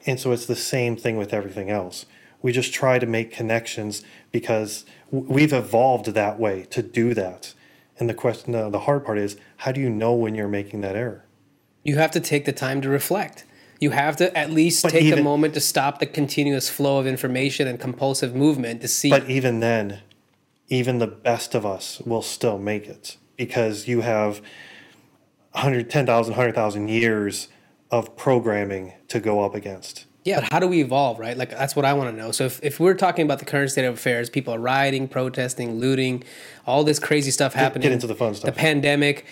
And 0.07 0.21
so 0.21 0.31
it's 0.31 0.47
the 0.47 0.55
same 0.55 0.97
thing 0.97 1.17
with 1.17 1.35
everything 1.35 1.69
else. 1.69 2.07
We 2.43 2.53
just 2.53 2.73
try 2.73 3.01
to 3.01 3.07
make 3.07 3.33
connections 3.33 4.05
because 4.31 4.85
we've 5.11 5.53
evolved 5.53 6.07
that 6.07 6.39
way 6.39 6.67
to 6.71 6.81
do 6.81 7.13
that. 7.15 7.55
And 7.99 8.09
the 8.09 8.15
question, 8.15 8.55
uh, 8.55 8.71
the 8.71 8.81
hard 8.81 9.05
part 9.05 9.19
is, 9.19 9.37
how 9.59 9.73
do 9.73 9.81
you 9.81 9.91
know 9.91 10.15
when 10.15 10.37
you're 10.37 10.47
making 10.47 10.83
that 10.83 10.95
error? 10.95 11.25
You 11.85 11.97
have 11.97 12.11
to 12.13 12.21
take 12.21 12.47
the 12.47 12.53
time 12.53 12.81
to 12.81 12.89
reflect. 12.89 13.45
You 13.79 13.91
have 13.91 14.17
to 14.17 14.37
at 14.37 14.51
least 14.51 14.83
But 14.83 14.93
take 14.93 15.17
a 15.17 15.23
moment 15.23 15.55
to 15.55 15.61
stop 15.61 15.99
the 15.99 16.07
continuous 16.07 16.69
flow 16.69 16.99
of 16.99 17.07
information 17.07 17.69
and 17.69 17.79
compulsive 17.79 18.35
movement 18.35 18.81
to 18.81 18.89
see. 18.89 19.11
But 19.11 19.29
even 19.29 19.61
then, 19.61 20.01
even 20.69 20.99
the 20.99 21.07
best 21.07 21.55
of 21.55 21.67
us 21.67 22.01
will 22.01 22.23
still 22.23 22.59
make 22.59 22.87
it 22.87 23.19
because 23.37 23.87
you 23.87 24.01
have 24.01 24.41
100, 25.53 25.91
10,000, 25.91 26.33
100,000 26.33 26.89
years 26.89 27.49
of 27.91 28.17
programming 28.17 28.95
to 29.09 29.21
go 29.21 29.45
up 29.45 29.55
against. 29.55 30.07
Yeah, 30.25 30.41
but 30.41 30.51
how 30.51 30.59
do 30.59 30.67
we 30.67 30.81
evolve, 30.81 31.19
right? 31.19 31.37
Like 31.37 31.51
that's 31.51 31.77
what 31.77 31.85
I 31.85 31.93
want 31.93 32.11
to 32.11 32.17
know. 32.17 32.33
So 32.33 32.45
if, 32.47 32.59
if 32.63 32.81
we're 32.81 32.95
talking 32.95 33.25
about 33.27 33.39
the 33.41 33.45
current 33.45 33.71
state 33.71 33.85
of 33.85 33.95
affairs, 33.95 34.31
people 34.31 34.55
are 34.55 34.59
rioting, 34.59 35.07
protesting, 35.07 35.79
looting, 35.79 36.25
all 36.67 36.83
this 36.83 36.99
crazy 36.99 37.31
stuff 37.31 37.53
happening. 37.53 37.83
Get 37.83 37.93
into 37.93 38.07
the 38.07 38.15
fun 38.15 38.31
The 38.31 38.37
stuff. 38.37 38.49
Uh-huh. 38.51 38.59
pandemic. 38.59 39.27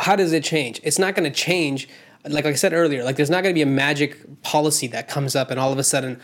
How 0.00 0.14
does 0.14 0.32
it 0.32 0.44
change? 0.44 0.80
It's 0.84 0.98
not 0.98 1.14
going 1.14 1.30
to 1.30 1.34
change. 1.34 1.88
Like, 2.24 2.44
like 2.44 2.52
I 2.52 2.54
said 2.54 2.74
earlier, 2.74 3.02
like 3.02 3.16
there's 3.16 3.30
not 3.30 3.42
going 3.44 3.54
to 3.54 3.58
be 3.58 3.62
a 3.62 3.66
magic 3.66 4.42
policy 4.42 4.88
that 4.88 5.08
comes 5.08 5.34
up 5.34 5.50
and 5.50 5.58
all 5.58 5.72
of 5.72 5.78
a 5.78 5.84
sudden 5.84 6.20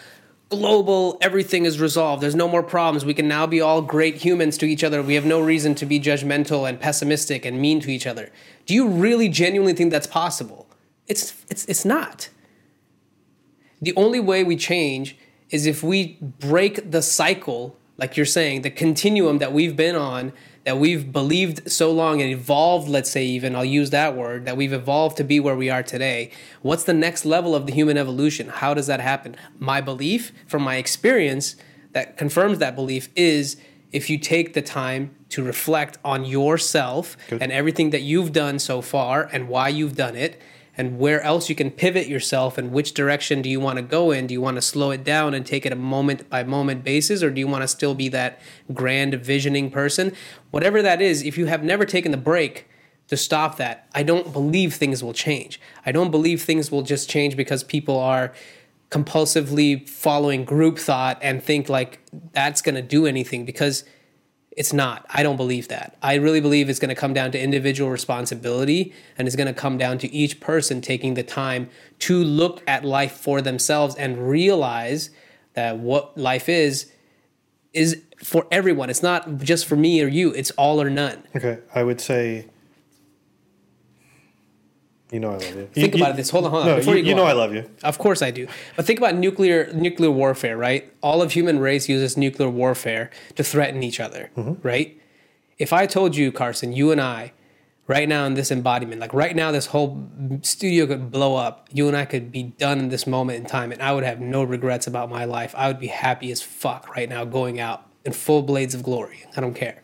global 0.50 1.16
everything 1.22 1.64
is 1.64 1.80
resolved. 1.80 2.22
There's 2.22 2.34
no 2.34 2.46
more 2.46 2.62
problems. 2.62 3.06
We 3.06 3.14
can 3.14 3.26
now 3.26 3.46
be 3.46 3.62
all 3.62 3.80
great 3.80 4.16
humans 4.16 4.58
to 4.58 4.66
each 4.66 4.84
other. 4.84 5.02
We 5.02 5.14
have 5.14 5.24
no 5.24 5.40
reason 5.40 5.74
to 5.76 5.86
be 5.86 5.98
judgmental 5.98 6.68
and 6.68 6.78
pessimistic 6.78 7.46
and 7.46 7.58
mean 7.58 7.80
to 7.80 7.90
each 7.90 8.06
other. 8.06 8.28
Do 8.66 8.74
you 8.74 8.86
really 8.88 9.30
genuinely 9.30 9.72
think 9.72 9.90
that's 9.90 10.06
possible? 10.06 10.68
It's 11.06 11.42
it's 11.48 11.64
it's 11.64 11.86
not 11.86 12.28
the 13.82 13.94
only 13.96 14.20
way 14.20 14.44
we 14.44 14.56
change 14.56 15.16
is 15.50 15.66
if 15.66 15.82
we 15.82 16.16
break 16.20 16.92
the 16.92 17.02
cycle, 17.02 17.76
like 17.98 18.16
you're 18.16 18.24
saying, 18.24 18.62
the 18.62 18.70
continuum 18.70 19.38
that 19.38 19.52
we've 19.52 19.76
been 19.76 19.96
on, 19.96 20.32
that 20.64 20.78
we've 20.78 21.12
believed 21.12 21.70
so 21.70 21.90
long 21.90 22.22
and 22.22 22.30
evolved, 22.30 22.88
let's 22.88 23.10
say, 23.10 23.24
even, 23.24 23.56
I'll 23.56 23.64
use 23.64 23.90
that 23.90 24.16
word, 24.16 24.44
that 24.46 24.56
we've 24.56 24.72
evolved 24.72 25.16
to 25.16 25.24
be 25.24 25.40
where 25.40 25.56
we 25.56 25.68
are 25.68 25.82
today. 25.82 26.30
What's 26.62 26.84
the 26.84 26.94
next 26.94 27.24
level 27.24 27.56
of 27.56 27.66
the 27.66 27.72
human 27.72 27.98
evolution? 27.98 28.48
How 28.48 28.72
does 28.72 28.86
that 28.86 29.00
happen? 29.00 29.36
My 29.58 29.80
belief, 29.80 30.32
from 30.46 30.62
my 30.62 30.76
experience, 30.76 31.56
that 31.90 32.16
confirms 32.16 32.58
that 32.58 32.76
belief 32.76 33.08
is 33.16 33.56
if 33.90 34.08
you 34.08 34.16
take 34.16 34.54
the 34.54 34.62
time 34.62 35.14
to 35.30 35.42
reflect 35.42 35.98
on 36.04 36.24
yourself 36.24 37.16
Good. 37.28 37.42
and 37.42 37.50
everything 37.50 37.90
that 37.90 38.02
you've 38.02 38.32
done 38.32 38.58
so 38.58 38.80
far 38.80 39.28
and 39.32 39.48
why 39.48 39.68
you've 39.68 39.96
done 39.96 40.14
it 40.16 40.40
and 40.76 40.98
where 40.98 41.20
else 41.20 41.48
you 41.48 41.54
can 41.54 41.70
pivot 41.70 42.06
yourself 42.06 42.56
and 42.56 42.72
which 42.72 42.94
direction 42.94 43.42
do 43.42 43.50
you 43.50 43.60
want 43.60 43.76
to 43.76 43.82
go 43.82 44.10
in? 44.10 44.26
Do 44.26 44.34
you 44.34 44.40
want 44.40 44.56
to 44.56 44.62
slow 44.62 44.90
it 44.90 45.04
down 45.04 45.34
and 45.34 45.44
take 45.44 45.66
it 45.66 45.72
a 45.72 45.76
moment 45.76 46.30
by 46.30 46.44
moment 46.44 46.82
basis 46.82 47.22
or 47.22 47.30
do 47.30 47.40
you 47.40 47.46
want 47.46 47.62
to 47.62 47.68
still 47.68 47.94
be 47.94 48.08
that 48.08 48.40
grand 48.72 49.14
visioning 49.14 49.70
person? 49.70 50.14
Whatever 50.50 50.80
that 50.82 51.02
is 51.02 51.22
if 51.22 51.36
you 51.36 51.46
have 51.46 51.62
never 51.62 51.84
taken 51.84 52.10
the 52.10 52.16
break 52.16 52.68
to 53.08 53.16
stop 53.16 53.56
that 53.56 53.88
i 53.94 54.02
don't 54.02 54.32
believe 54.32 54.74
things 54.74 55.02
will 55.02 55.12
change. 55.12 55.60
I 55.84 55.92
don't 55.92 56.10
believe 56.10 56.42
things 56.42 56.70
will 56.70 56.82
just 56.82 57.10
change 57.10 57.36
because 57.36 57.62
people 57.62 57.98
are 57.98 58.32
compulsively 58.90 59.88
following 59.88 60.44
group 60.44 60.78
thought 60.78 61.18
and 61.22 61.42
think 61.42 61.68
like 61.68 61.98
that's 62.32 62.62
going 62.62 62.74
to 62.74 62.82
do 62.82 63.06
anything 63.06 63.44
because 63.44 63.84
it's 64.56 64.72
not. 64.72 65.06
I 65.08 65.22
don't 65.22 65.36
believe 65.36 65.68
that. 65.68 65.96
I 66.02 66.14
really 66.14 66.40
believe 66.40 66.68
it's 66.68 66.78
going 66.78 66.90
to 66.90 66.94
come 66.94 67.14
down 67.14 67.32
to 67.32 67.40
individual 67.40 67.90
responsibility 67.90 68.92
and 69.16 69.26
it's 69.26 69.36
going 69.36 69.46
to 69.46 69.54
come 69.54 69.78
down 69.78 69.98
to 69.98 70.12
each 70.12 70.40
person 70.40 70.80
taking 70.80 71.14
the 71.14 71.22
time 71.22 71.70
to 72.00 72.22
look 72.22 72.62
at 72.66 72.84
life 72.84 73.12
for 73.12 73.40
themselves 73.40 73.94
and 73.94 74.28
realize 74.28 75.10
that 75.54 75.78
what 75.78 76.16
life 76.18 76.48
is 76.48 76.92
is 77.72 78.02
for 78.22 78.46
everyone. 78.50 78.90
It's 78.90 79.02
not 79.02 79.38
just 79.38 79.66
for 79.66 79.76
me 79.76 80.02
or 80.02 80.08
you. 80.08 80.32
It's 80.32 80.50
all 80.52 80.80
or 80.82 80.90
none. 80.90 81.22
Okay, 81.34 81.58
I 81.74 81.82
would 81.82 82.00
say. 82.00 82.46
You 85.12 85.20
know 85.20 85.30
I 85.30 85.34
love 85.34 85.56
you. 85.56 85.68
Think 85.72 85.94
you, 85.94 86.02
about 86.02 86.16
this. 86.16 86.30
Hold 86.30 86.46
on, 86.46 86.50
hold 86.50 86.62
on. 86.62 86.68
No, 86.68 86.76
Before 86.76 86.94
you, 86.94 87.02
you 87.02 87.10
you 87.10 87.14
know 87.14 87.24
on. 87.24 87.30
I 87.30 87.32
love 87.34 87.54
you. 87.54 87.68
Of 87.84 87.98
course 87.98 88.22
I 88.22 88.30
do. 88.30 88.48
But 88.76 88.86
think 88.86 88.98
about 88.98 89.14
nuclear 89.14 89.70
nuclear 89.74 90.10
warfare, 90.10 90.56
right? 90.56 90.92
All 91.02 91.20
of 91.20 91.32
human 91.32 91.58
race 91.58 91.88
uses 91.88 92.16
nuclear 92.16 92.48
warfare 92.48 93.10
to 93.36 93.44
threaten 93.44 93.82
each 93.82 94.00
other, 94.00 94.30
mm-hmm. 94.36 94.66
right? 94.66 94.98
If 95.58 95.72
I 95.72 95.86
told 95.86 96.16
you, 96.16 96.32
Karson, 96.32 96.74
you 96.74 96.90
and 96.90 97.00
I, 97.00 97.32
right 97.86 98.08
now 98.08 98.24
in 98.24 98.34
this 98.34 98.50
embodiment, 98.50 99.02
like 99.02 99.12
right 99.12 99.36
now, 99.36 99.52
this 99.52 99.66
whole 99.66 100.08
studio 100.40 100.86
could 100.86 101.10
blow 101.10 101.36
up. 101.36 101.68
You 101.70 101.88
and 101.88 101.96
I 101.96 102.06
could 102.06 102.32
be 102.32 102.44
done 102.44 102.78
in 102.78 102.88
this 102.88 103.06
moment 103.06 103.38
in 103.38 103.44
time, 103.44 103.70
and 103.70 103.82
I 103.82 103.92
would 103.92 104.04
have 104.04 104.18
no 104.18 104.42
regrets 104.42 104.86
about 104.86 105.10
my 105.10 105.26
life. 105.26 105.54
I 105.56 105.68
would 105.68 105.78
be 105.78 105.88
happy 105.88 106.32
as 106.32 106.40
fuck 106.40 106.88
right 106.96 107.08
now, 107.08 107.26
going 107.26 107.60
out 107.60 107.86
in 108.04 108.12
full 108.12 108.42
blades 108.42 108.74
of 108.74 108.82
glory. 108.82 109.24
I 109.36 109.42
don't 109.42 109.54
care 109.54 109.82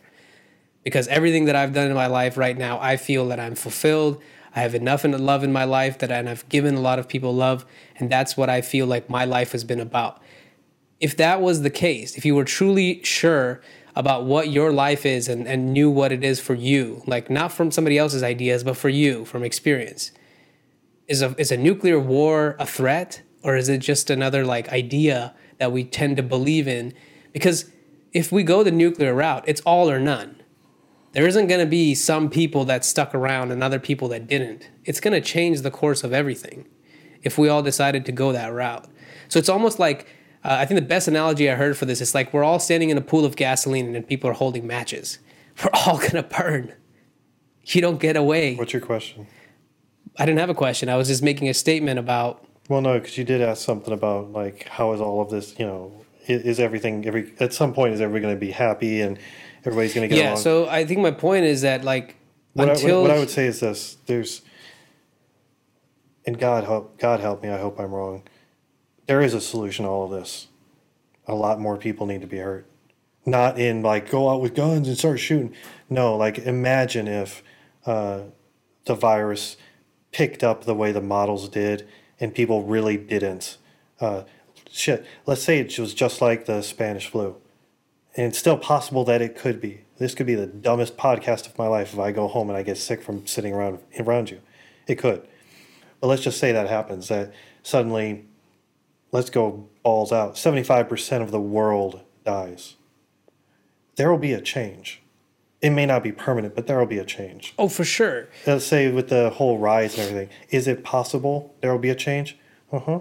because 0.83 1.07
everything 1.07 1.45
that 1.45 1.55
I've 1.55 1.73
done 1.73 1.87
in 1.87 1.93
my 1.93 2.07
life 2.07 2.37
right 2.37 2.57
now, 2.57 2.79
I 2.79 2.97
feel 2.97 3.27
that 3.27 3.39
I'm 3.39 3.55
fulfilled. 3.55 4.21
I 4.55 4.61
have 4.61 4.75
enough 4.75 5.05
in 5.05 5.11
love 5.25 5.43
in 5.43 5.51
my 5.51 5.63
life 5.63 5.99
that 5.99 6.11
and 6.11 6.27
I've 6.27 6.47
given 6.49 6.75
a 6.75 6.81
lot 6.81 6.99
of 6.99 7.07
people 7.07 7.33
love, 7.33 7.65
and 7.97 8.09
that's 8.09 8.35
what 8.35 8.49
I 8.49 8.61
feel 8.61 8.87
like 8.87 9.09
my 9.09 9.25
life 9.25 9.51
has 9.51 9.63
been 9.63 9.79
about. 9.79 10.21
If 10.99 11.15
that 11.17 11.41
was 11.41 11.61
the 11.61 11.69
case, 11.69 12.15
if 12.17 12.25
you 12.25 12.35
were 12.35 12.43
truly 12.43 13.01
sure 13.03 13.61
about 13.95 14.25
what 14.25 14.49
your 14.49 14.71
life 14.71 15.05
is 15.05 15.27
and, 15.27 15.47
and 15.47 15.73
knew 15.73 15.89
what 15.89 16.11
it 16.11 16.23
is 16.23 16.39
for 16.39 16.55
you, 16.55 17.03
like 17.05 17.29
not 17.29 17.51
from 17.51 17.71
somebody 17.71 17.97
else's 17.97 18.23
ideas, 18.23 18.63
but 18.63 18.77
for 18.77 18.89
you, 18.89 19.25
from 19.25 19.43
experience, 19.43 20.11
is 21.07 21.21
a 21.21 21.35
is 21.37 21.51
a 21.51 21.57
nuclear 21.57 21.99
war 21.99 22.55
a 22.59 22.65
threat? 22.65 23.21
Or 23.41 23.55
is 23.55 23.69
it 23.69 23.77
just 23.77 24.09
another 24.09 24.45
like 24.45 24.69
idea 24.69 25.33
that 25.59 25.71
we 25.71 25.85
tend 25.85 26.17
to 26.17 26.23
believe 26.23 26.67
in? 26.67 26.93
Because 27.31 27.71
if 28.11 28.31
we 28.33 28.43
go 28.43 28.63
the 28.63 28.71
nuclear 28.71 29.13
route, 29.13 29.45
it's 29.47 29.61
all 29.61 29.89
or 29.89 29.99
none 29.99 30.38
there 31.11 31.27
isn't 31.27 31.47
going 31.47 31.59
to 31.59 31.65
be 31.65 31.95
some 31.95 32.29
people 32.29 32.65
that 32.65 32.85
stuck 32.85 33.15
around 33.15 33.51
and 33.51 33.63
other 33.63 33.79
people 33.79 34.07
that 34.09 34.27
didn't. 34.27 34.69
It's 34.85 34.99
going 34.99 35.13
to 35.13 35.21
change 35.21 35.61
the 35.61 35.71
course 35.71 36.03
of 36.03 36.13
everything 36.13 36.67
if 37.23 37.37
we 37.37 37.49
all 37.49 37.61
decided 37.61 38.05
to 38.05 38.11
go 38.11 38.31
that 38.31 38.53
route. 38.53 38.87
So 39.27 39.39
it's 39.39 39.49
almost 39.49 39.79
like 39.79 40.07
uh, 40.43 40.57
I 40.59 40.65
think 40.65 40.79
the 40.79 40.85
best 40.85 41.07
analogy 41.07 41.49
I 41.49 41.55
heard 41.55 41.77
for 41.77 41.85
this 41.85 41.99
is 41.99 42.15
like 42.15 42.33
we're 42.33 42.43
all 42.43 42.59
standing 42.59 42.89
in 42.89 42.97
a 42.97 43.01
pool 43.01 43.25
of 43.25 43.35
gasoline 43.35 43.95
and 43.95 44.07
people 44.07 44.29
are 44.29 44.33
holding 44.33 44.65
matches. 44.65 45.19
We're 45.63 45.71
all 45.85 45.97
going 45.97 46.11
to 46.11 46.23
burn. 46.23 46.73
You 47.65 47.81
don't 47.81 47.99
get 47.99 48.15
away. 48.15 48.55
What's 48.55 48.71
your 48.71 48.81
question? 48.81 49.27
I 50.17 50.25
didn't 50.25 50.39
have 50.39 50.49
a 50.49 50.55
question. 50.55 50.87
I 50.87 50.95
was 50.95 51.09
just 51.09 51.21
making 51.21 51.49
a 51.49 51.53
statement 51.53 51.99
about. 51.99 52.45
Well, 52.69 52.79
no, 52.79 52.97
because 52.97 53.17
you 53.17 53.25
did 53.25 53.41
ask 53.41 53.65
something 53.65 53.93
about 53.93 54.31
like 54.31 54.69
how 54.69 54.93
is 54.93 55.01
all 55.01 55.21
of 55.21 55.29
this, 55.29 55.59
you 55.59 55.65
know, 55.65 56.05
is, 56.27 56.43
is 56.43 56.59
everything 56.61 57.05
every 57.05 57.33
at 57.41 57.53
some 57.53 57.73
point 57.73 57.93
is 57.93 57.99
everybody 57.99 58.21
going 58.21 58.35
to 58.35 58.39
be 58.39 58.51
happy 58.51 59.01
and 59.01 59.19
everybody's 59.65 59.93
going 59.93 60.09
to 60.09 60.15
get 60.15 60.21
yeah, 60.21 60.31
along? 60.31 60.41
so 60.41 60.67
I 60.67 60.85
think 60.85 60.99
my 61.01 61.11
point 61.11 61.45
is 61.45 61.61
that 61.61 61.83
like 61.83 62.15
what, 62.53 62.69
until 62.69 62.89
I, 62.89 63.01
what, 63.01 63.09
what 63.09 63.17
I 63.17 63.19
would 63.19 63.29
say 63.29 63.45
is 63.45 63.59
this: 63.59 63.97
there's, 64.05 64.41
and 66.25 66.37
God 66.39 66.63
help, 66.63 66.97
God 66.97 67.19
help 67.19 67.43
me. 67.43 67.49
I 67.49 67.59
hope 67.59 67.79
I'm 67.79 67.91
wrong. 67.91 68.23
There 69.07 69.21
is 69.21 69.33
a 69.33 69.41
solution 69.41 69.85
to 69.85 69.91
all 69.91 70.05
of 70.05 70.11
this. 70.11 70.47
A 71.27 71.35
lot 71.35 71.59
more 71.59 71.77
people 71.77 72.05
need 72.05 72.21
to 72.21 72.27
be 72.27 72.37
hurt. 72.37 72.65
Not 73.25 73.59
in 73.59 73.81
like 73.81 74.09
go 74.09 74.29
out 74.29 74.41
with 74.41 74.55
guns 74.55 74.87
and 74.87 74.97
start 74.97 75.19
shooting. 75.19 75.53
No, 75.89 76.15
like 76.15 76.39
imagine 76.39 77.07
if 77.07 77.43
uh, 77.85 78.21
the 78.85 78.95
virus 78.95 79.57
picked 80.11 80.43
up 80.43 80.65
the 80.65 80.73
way 80.73 80.91
the 80.91 81.01
models 81.01 81.49
did, 81.49 81.87
and 82.19 82.33
people 82.33 82.63
really 82.63 82.97
didn't. 82.97 83.57
Uh, 83.99 84.23
shit. 84.71 85.05
Let's 85.25 85.43
say 85.43 85.59
it 85.59 85.77
was 85.77 85.93
just 85.93 86.21
like 86.21 86.45
the 86.45 86.61
Spanish 86.61 87.07
flu 87.07 87.35
and 88.19 88.27
it's 88.27 88.37
still 88.37 88.57
possible 88.57 89.05
that 89.05 89.21
it 89.21 89.37
could 89.37 89.61
be. 89.61 89.79
This 89.97 90.13
could 90.13 90.25
be 90.25 90.35
the 90.35 90.45
dumbest 90.45 90.97
podcast 90.97 91.47
of 91.47 91.57
my 91.57 91.67
life 91.67 91.93
if 91.93 91.99
I 91.99 92.11
go 92.11 92.27
home 92.27 92.49
and 92.49 92.57
I 92.57 92.63
get 92.63 92.77
sick 92.77 93.01
from 93.01 93.25
sitting 93.25 93.53
around 93.53 93.79
around 93.97 94.29
you. 94.29 94.41
It 94.87 94.95
could. 94.95 95.25
But 96.01 96.07
let's 96.07 96.23
just 96.23 96.37
say 96.37 96.51
that 96.51 96.67
happens 96.67 97.07
that 97.07 97.31
suddenly 97.63 98.25
let's 99.13 99.29
go 99.29 99.69
balls 99.83 100.11
out. 100.11 100.35
75% 100.35 101.21
of 101.21 101.31
the 101.31 101.39
world 101.39 102.01
dies. 102.25 102.75
There 103.95 104.11
will 104.11 104.17
be 104.17 104.33
a 104.33 104.41
change. 104.41 105.01
It 105.61 105.69
may 105.69 105.85
not 105.85 106.03
be 106.03 106.11
permanent, 106.11 106.55
but 106.55 106.67
there 106.67 106.77
will 106.77 106.85
be 106.87 106.99
a 106.99 107.05
change. 107.05 107.53
Oh, 107.57 107.69
for 107.69 107.85
sure. 107.85 108.27
Let's 108.45 108.65
say 108.65 108.91
with 108.91 109.07
the 109.07 109.29
whole 109.29 109.59
rise 109.59 109.97
and 109.97 110.09
everything, 110.09 110.29
is 110.49 110.67
it 110.67 110.83
possible 110.83 111.55
there 111.61 111.71
will 111.71 111.79
be 111.79 111.89
a 111.89 111.95
change? 111.95 112.37
Uh 112.69 112.79
huh. 112.79 112.99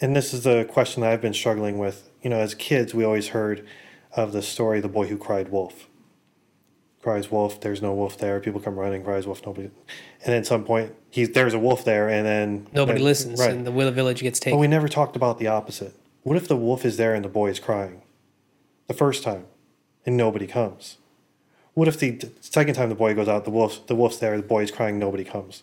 And 0.00 0.16
this 0.16 0.32
is 0.32 0.44
the 0.44 0.64
question 0.64 1.02
that 1.02 1.12
I've 1.12 1.20
been 1.20 1.34
struggling 1.34 1.76
with. 1.76 2.08
You 2.22 2.30
know, 2.30 2.38
as 2.38 2.54
kids, 2.54 2.94
we 2.94 3.04
always 3.04 3.28
heard 3.28 3.66
of 4.16 4.32
the 4.32 4.42
story, 4.42 4.80
The 4.80 4.88
Boy 4.88 5.06
Who 5.06 5.16
Cried 5.16 5.50
Wolf. 5.50 5.86
Cries 7.02 7.30
wolf, 7.30 7.62
there's 7.62 7.80
no 7.80 7.94
wolf 7.94 8.18
there. 8.18 8.40
People 8.40 8.60
come 8.60 8.78
running, 8.78 9.02
cries 9.02 9.26
wolf, 9.26 9.40
nobody. 9.46 9.70
And 10.22 10.34
at 10.34 10.44
some 10.46 10.64
point, 10.64 10.94
he's 11.08 11.30
there's 11.30 11.54
a 11.54 11.58
wolf 11.58 11.82
there, 11.82 12.10
and 12.10 12.26
then 12.26 12.66
Nobody 12.74 12.98
then- 12.98 13.04
listens, 13.04 13.40
Right. 13.40 13.52
and 13.52 13.66
the 13.66 13.72
will 13.72 13.88
of 13.88 13.94
village 13.94 14.20
gets 14.20 14.38
taken. 14.38 14.58
But 14.58 14.60
we 14.60 14.68
never 14.68 14.86
talked 14.86 15.16
about 15.16 15.38
the 15.38 15.46
opposite. 15.46 15.94
What 16.24 16.36
if 16.36 16.46
the 16.46 16.56
wolf 16.56 16.84
is 16.84 16.98
there 16.98 17.14
and 17.14 17.24
the 17.24 17.30
boy 17.30 17.48
is 17.48 17.58
crying 17.58 18.02
the 18.86 18.92
first 18.92 19.22
time 19.22 19.46
and 20.04 20.14
nobody 20.14 20.46
comes? 20.46 20.98
What 21.72 21.88
if 21.88 21.98
the 21.98 22.10
the 22.10 22.30
second 22.40 22.74
time 22.74 22.90
the 22.90 22.94
boy 22.94 23.14
goes 23.14 23.28
out, 23.28 23.44
the 23.46 23.50
wolf 23.50 23.86
the 23.86 23.94
wolf's 23.94 24.18
there, 24.18 24.36
the 24.36 24.42
boy 24.42 24.62
is 24.64 24.70
crying, 24.70 24.98
nobody 24.98 25.24
comes? 25.24 25.62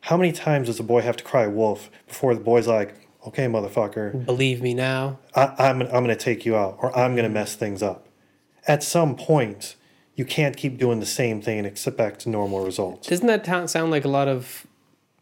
How 0.00 0.16
many 0.16 0.32
times 0.32 0.66
does 0.66 0.78
the 0.78 0.82
boy 0.82 1.02
have 1.02 1.16
to 1.18 1.22
cry 1.22 1.46
wolf 1.46 1.90
before 2.08 2.34
the 2.34 2.40
boy's 2.40 2.66
like, 2.66 2.94
okay, 3.26 3.46
motherfucker, 3.46 4.24
Believe 4.24 4.62
me 4.62 4.74
now. 4.74 5.18
I, 5.34 5.54
I'm, 5.58 5.82
I'm 5.82 6.04
going 6.04 6.08
to 6.08 6.16
take 6.16 6.44
you 6.44 6.56
out 6.56 6.78
or 6.80 6.96
I'm 6.96 7.14
going 7.14 7.24
to 7.24 7.30
mess 7.30 7.54
things 7.54 7.82
up? 7.82 8.06
At 8.66 8.82
some 8.82 9.16
point, 9.16 9.76
you 10.14 10.24
can't 10.24 10.56
keep 10.56 10.78
doing 10.78 11.00
the 11.00 11.06
same 11.06 11.40
thing 11.40 11.58
and 11.58 11.66
expect 11.66 12.26
normal 12.26 12.64
results. 12.64 13.08
Doesn't 13.08 13.26
that 13.26 13.70
sound 13.70 13.90
like 13.90 14.04
a 14.04 14.08
lot 14.08 14.28
of 14.28 14.66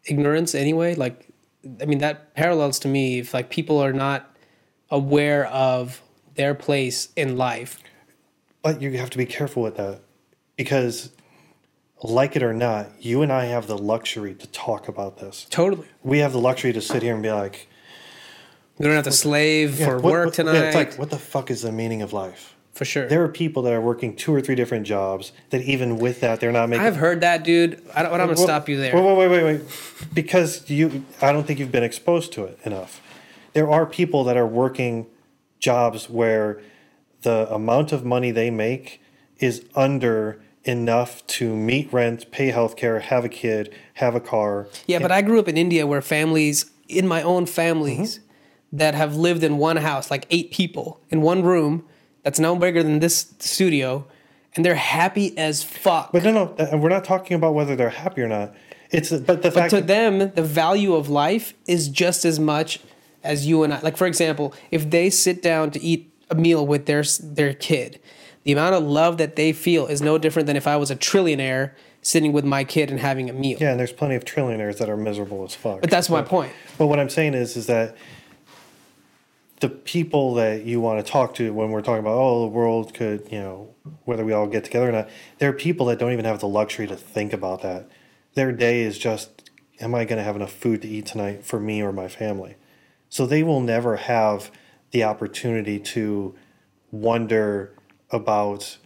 ignorance 0.05 0.55
anyway? 0.55 0.95
Like, 0.95 1.29
I 1.81 1.85
mean, 1.85 1.99
that 1.99 2.35
parallels 2.35 2.79
to 2.81 2.89
me 2.89 3.21
if 3.21 3.33
like 3.33 3.51
people 3.51 3.79
are 3.79 3.93
not 3.93 4.35
aware 4.91 5.47
of 5.47 6.03
their 6.35 6.55
place 6.55 7.09
in 7.17 7.37
life. 7.37 7.79
But 8.63 8.83
you 8.83 8.97
have 8.99 9.11
to 9.11 9.19
be 9.19 9.27
careful 9.27 9.63
with 9.63 9.77
that 9.77 10.01
because, 10.57 11.13
like 12.03 12.35
it 12.35 12.43
or 12.43 12.53
not, 12.53 12.91
you 13.01 13.23
and 13.23 13.33
I 13.33 13.47
have 13.47 13.67
the 13.67 13.79
luxury 13.79 14.35
to 14.35 14.47
talk 14.49 14.89
about 14.89 15.19
this. 15.19 15.47
Totally. 15.51 15.87
We 16.03 16.19
have 16.19 16.33
the 16.33 16.41
luxury 16.41 16.73
to 16.73 16.81
sit 16.81 17.03
here 17.03 17.15
and 17.15 17.23
be 17.23 17.31
like, 17.31 17.68
We 18.79 18.87
don't 18.87 18.95
have 18.95 19.05
to 19.05 19.13
slave 19.13 19.79
yeah, 19.81 19.87
for 19.87 19.99
what- 19.99 20.13
work 20.13 20.27
what- 20.27 20.39
yeah, 20.39 20.45
tonight. 20.53 20.67
it's 20.67 20.75
like, 20.77 20.99
what 20.99 21.11
the 21.11 21.19
fuck 21.19 21.51
is 21.51 21.63
the 21.63 21.73
meaning 21.73 22.03
of 22.03 22.13
life? 22.13 22.55
for 22.79 22.85
sure. 22.85 23.09
There 23.09 23.25
are 23.25 23.29
people 23.29 23.63
that 23.65 23.73
are 23.73 23.81
working 23.81 24.15
two 24.15 24.33
or 24.33 24.41
three 24.41 24.55
different 24.55 24.87
jobs 24.87 25.33
that 25.51 25.63
even 25.63 25.99
with 25.99 26.21
that, 26.21 26.39
they're 26.39 26.53
not 26.53 26.69
making. 26.69 26.87
I've 26.87 26.95
heard 26.95 27.23
that, 27.23 27.43
dude. 27.43 27.83
I 27.93 28.05
don't, 28.05 28.13
I'm 28.13 28.19
going 28.27 28.37
to 28.37 28.37
stop 28.37 28.69
you 28.69 28.77
there. 28.79 28.95
Wait, 28.95 29.03
wait, 29.05 29.17
wait, 29.17 29.29
wait, 29.29 29.43
wait. 29.43 30.09
Because 30.15 30.71
you, 30.71 31.05
I 31.21 31.33
don't 31.33 31.45
think 31.45 31.59
you've 31.59 31.73
been 31.73 31.83
exposed 31.83 32.33
to 32.35 32.45
it 32.45 32.57
enough. 32.63 33.03
There 33.53 33.69
are 33.69 33.85
people 33.85 34.23
that 34.25 34.37
are 34.37 34.47
working 34.47 35.07
jobs 35.59 36.09
where 36.09 36.63
the 37.23 37.53
amount 37.53 37.91
of 37.91 38.05
money 38.05 38.31
they 38.31 38.49
make 38.49 39.03
is 39.41 39.65
under 39.75 40.41
enough 40.63 41.27
to 41.27 41.57
meet 41.57 41.93
rent, 41.93 42.31
pay 42.31 42.53
health 42.53 42.77
care, 42.77 43.01
have 43.01 43.25
a 43.25 43.29
kid, 43.29 43.75
have 43.95 44.15
a 44.15 44.21
car. 44.21 44.69
Yeah, 44.87 45.01
but 45.01 45.11
I 45.11 45.23
grew 45.23 45.41
up 45.41 45.49
in 45.49 45.57
India 45.57 45.85
where 45.85 46.01
families, 46.01 46.71
in 46.87 47.09
my 47.09 47.23
own 47.23 47.47
families, 47.47 48.19
Mm-hmm. 48.21 48.28
That 48.73 48.95
have 48.95 49.17
lived 49.17 49.43
in 49.43 49.59
one 49.59 49.79
house, 49.79 50.11
like 50.11 50.27
eight 50.31 50.51
people 50.51 51.01
in 51.11 51.23
one 51.23 51.43
room, 51.43 51.85
that's 52.23 52.39
no 52.39 52.57
bigger 52.57 52.83
than 52.83 52.99
this 52.99 53.35
studio, 53.39 54.07
and 54.55 54.65
they're 54.65 54.75
happy 54.75 55.37
as 55.39 55.63
fuck. 55.63 56.13
But 56.13 56.25
no, 56.25 56.33
no, 56.33 56.77
we're 56.77 56.89
not 56.89 57.05
talking 57.05 57.35
about 57.37 57.55
whether 57.55 57.77
they're 57.77 57.89
happy 57.91 58.23
or 58.23 58.29
not. 58.29 58.55
It's 58.91 59.11
but 59.11 59.43
the 59.43 59.51
fact 59.51 59.71
to 59.71 59.81
them, 59.81 60.19
the 60.19 60.43
value 60.43 60.95
of 60.95 61.09
life 61.09 61.55
is 61.67 61.89
just 61.89 62.25
as 62.25 62.41
much 62.41 62.81
as 63.23 63.47
you 63.47 63.63
and 63.63 63.75
I. 63.75 63.81
Like, 63.81 63.97
for 63.97 64.07
example, 64.07 64.55
if 64.71 64.89
they 64.91 65.11
sit 65.11 65.43
down 65.43 65.71
to 65.73 65.81
eat 65.81 66.13
a 66.31 66.35
meal 66.35 66.67
with 66.67 66.87
their 66.87 67.05
their 67.23 67.55
kid, 67.55 68.01
the 68.45 68.53
amount 68.53 68.75
of 68.75 68.83
love 68.85 69.19
that 69.19 69.37
they 69.37 69.53
feel 69.53 69.87
is 69.87 70.01
no 70.01 70.19
different 70.19 70.47
than 70.47 70.57
if 70.57 70.67
I 70.67 70.77
was 70.77 70.91
a 70.91 70.97
trillionaire 70.97 71.73
sitting 72.01 72.33
with 72.33 72.45
my 72.45 72.65
kid 72.65 72.91
and 72.91 73.01
having 73.01 73.29
a 73.29 73.33
meal. 73.33 73.59
yeah, 73.61 73.73
and 73.73 73.81
there's 73.81 73.93
plenty 73.93 74.15
of 74.15 74.25
trillionaires 74.25 74.79
that 74.79 74.89
are 74.89 74.97
miserable 74.97 75.45
as 75.45 75.55
fuck. 75.55 75.81
But 75.81 75.91
that's 75.91 76.09
my 76.09 76.23
point. 76.23 76.53
But 76.79 76.87
what 76.87 76.99
I'm 76.99 77.11
saying 77.11 77.35
is, 77.35 77.57
is 77.57 77.67
that 77.67 77.97
the 79.61 79.69
people 79.69 80.35
that 80.35 80.65
you 80.65 80.81
want 80.81 81.05
to 81.05 81.11
talk 81.11 81.35
to 81.35 81.53
when 81.53 81.71
we're 81.71 81.83
talking 81.83 82.01
about, 82.01 82.15
oh, 82.15 82.43
the 82.43 82.49
world 82.49 82.95
could, 82.95 83.29
you 83.31 83.39
know, 83.41 83.75
whether 84.05 84.25
we 84.25 84.33
all 84.33 84.47
get 84.47 84.65
together 84.65 84.89
or 84.89 84.93
not, 84.93 85.09
there 85.39 85.51
are 85.51 85.55
people 85.55 85.87
that 85.87 85.99
don't 85.99 86.13
even 86.13 86.25
have 86.25 86.41
the 86.41 86.49
luxury 86.49 86.87
to 86.87 86.97
think 86.97 87.33
about 87.33 87.63
that. 87.63 87.89
Their 88.35 88.53
day 88.53 88.83
is 88.83 88.99
just, 88.99 89.51
am 89.81 89.95
I 89.95 90.05
going 90.05 90.19
to 90.19 90.23
have 90.23 90.37
enough 90.37 90.53
food 90.53 90.83
to 90.83 90.89
eat 90.89 91.07
tonight 91.07 91.45
for 91.45 91.59
me 91.59 91.83
or 91.83 91.93
my 91.93 92.09
family? 92.09 92.57
So 93.09 93.27
they 93.27 93.43
will 93.43 93.61
never 93.61 93.97
have 93.97 94.51
the 94.91 95.05
opportunity 95.05 95.79
to 95.79 96.35
wonder 96.91 97.75
about 98.11 98.79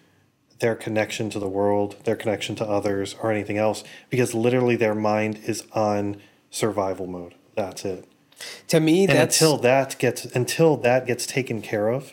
their 0.61 0.75
connection 0.75 1.29
to 1.31 1.39
the 1.39 1.49
world, 1.49 1.97
their 2.05 2.17
connection 2.17 2.55
to 2.57 2.65
others, 2.65 3.17
or 3.21 3.33
anything 3.33 3.59
else, 3.59 3.83
because 4.11 4.33
literally 4.33 4.77
their 4.77 4.95
mind 4.95 5.41
is 5.45 5.65
on 5.73 6.17
survival 6.51 7.07
mode. 7.07 7.35
That's 7.57 7.85
it. 7.85 8.09
To 8.69 8.81
me, 8.81 9.05
And 9.05 9.13
that's 9.13 9.41
until 9.41 9.57
that 9.59 9.99
gets 9.99 10.25
until 10.25 10.77
that 10.79 11.07
gets 11.07 11.27
taken 11.27 11.63
care 11.63 11.89
of, 11.89 12.13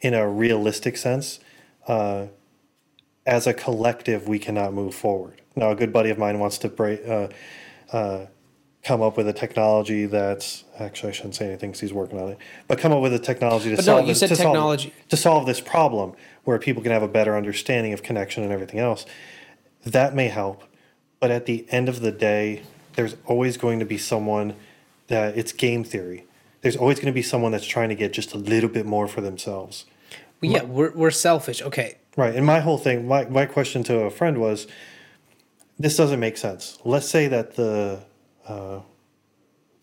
in 0.00 0.14
a 0.14 0.28
realistic 0.28 0.96
sense, 0.96 1.40
uh, 1.86 2.26
as 3.26 3.46
a 3.46 3.54
collective, 3.54 4.28
we 4.28 4.38
cannot 4.38 4.72
move 4.72 4.94
forward. 4.94 5.40
Now, 5.56 5.70
a 5.70 5.74
good 5.74 5.92
buddy 5.92 6.10
of 6.10 6.18
mine 6.18 6.38
wants 6.38 6.58
to 6.58 6.68
break, 6.68 7.06
uh, 7.06 7.28
uh, 7.92 8.26
come 8.82 9.00
up 9.00 9.16
with 9.16 9.26
a 9.28 9.32
technology 9.32 10.04
that's 10.04 10.64
actually 10.78 11.08
I 11.10 11.12
shouldn't 11.12 11.34
say 11.36 11.46
anything 11.46 11.70
because 11.70 11.80
he's 11.80 11.92
working 11.92 12.20
on 12.20 12.30
it, 12.30 12.38
but 12.68 12.78
come 12.78 12.92
up 12.92 13.00
with 13.00 13.14
a 13.14 13.18
technology 13.18 13.70
to 13.70 13.76
But 13.76 13.86
no, 13.86 13.92
solve 13.96 14.00
you 14.02 14.14
this, 14.14 14.18
to 14.20 14.28
solve- 14.28 14.38
technology. 14.38 14.92
to 15.08 15.16
solve 15.16 15.46
this 15.46 15.60
problem 15.60 16.12
where 16.44 16.58
people 16.58 16.82
can 16.82 16.92
have 16.92 17.02
a 17.02 17.08
better 17.08 17.36
understanding 17.36 17.92
of 17.94 18.02
connection 18.02 18.42
and 18.42 18.52
everything 18.52 18.80
else. 18.80 19.06
That 19.86 20.14
may 20.14 20.28
help, 20.28 20.64
but 21.20 21.30
at 21.30 21.46
the 21.46 21.64
end 21.70 21.88
of 21.88 22.00
the 22.00 22.12
day, 22.12 22.62
there's 22.96 23.16
always 23.26 23.56
going 23.56 23.78
to 23.78 23.86
be 23.86 23.96
someone 23.96 24.54
that 25.14 25.38
it's 25.38 25.52
game 25.52 25.84
theory. 25.84 26.26
There's 26.60 26.76
always 26.76 26.98
going 26.98 27.06
to 27.06 27.12
be 27.12 27.22
someone 27.22 27.52
that's 27.52 27.66
trying 27.66 27.90
to 27.90 27.94
get 27.94 28.12
just 28.12 28.34
a 28.34 28.38
little 28.38 28.70
bit 28.70 28.86
more 28.86 29.06
for 29.06 29.20
themselves. 29.20 29.86
Well, 30.40 30.50
yeah, 30.50 30.62
we're, 30.64 30.92
we're 30.92 31.10
selfish. 31.10 31.62
Okay. 31.62 31.98
Right. 32.16 32.34
And 32.34 32.44
my 32.44 32.60
whole 32.60 32.78
thing, 32.78 33.06
my, 33.06 33.24
my 33.26 33.46
question 33.46 33.82
to 33.84 34.00
a 34.00 34.10
friend 34.10 34.38
was 34.38 34.66
this 35.78 35.96
doesn't 35.96 36.20
make 36.20 36.36
sense. 36.36 36.78
Let's 36.84 37.08
say 37.08 37.28
that 37.28 37.56
the 37.56 38.04
uh, 38.46 38.80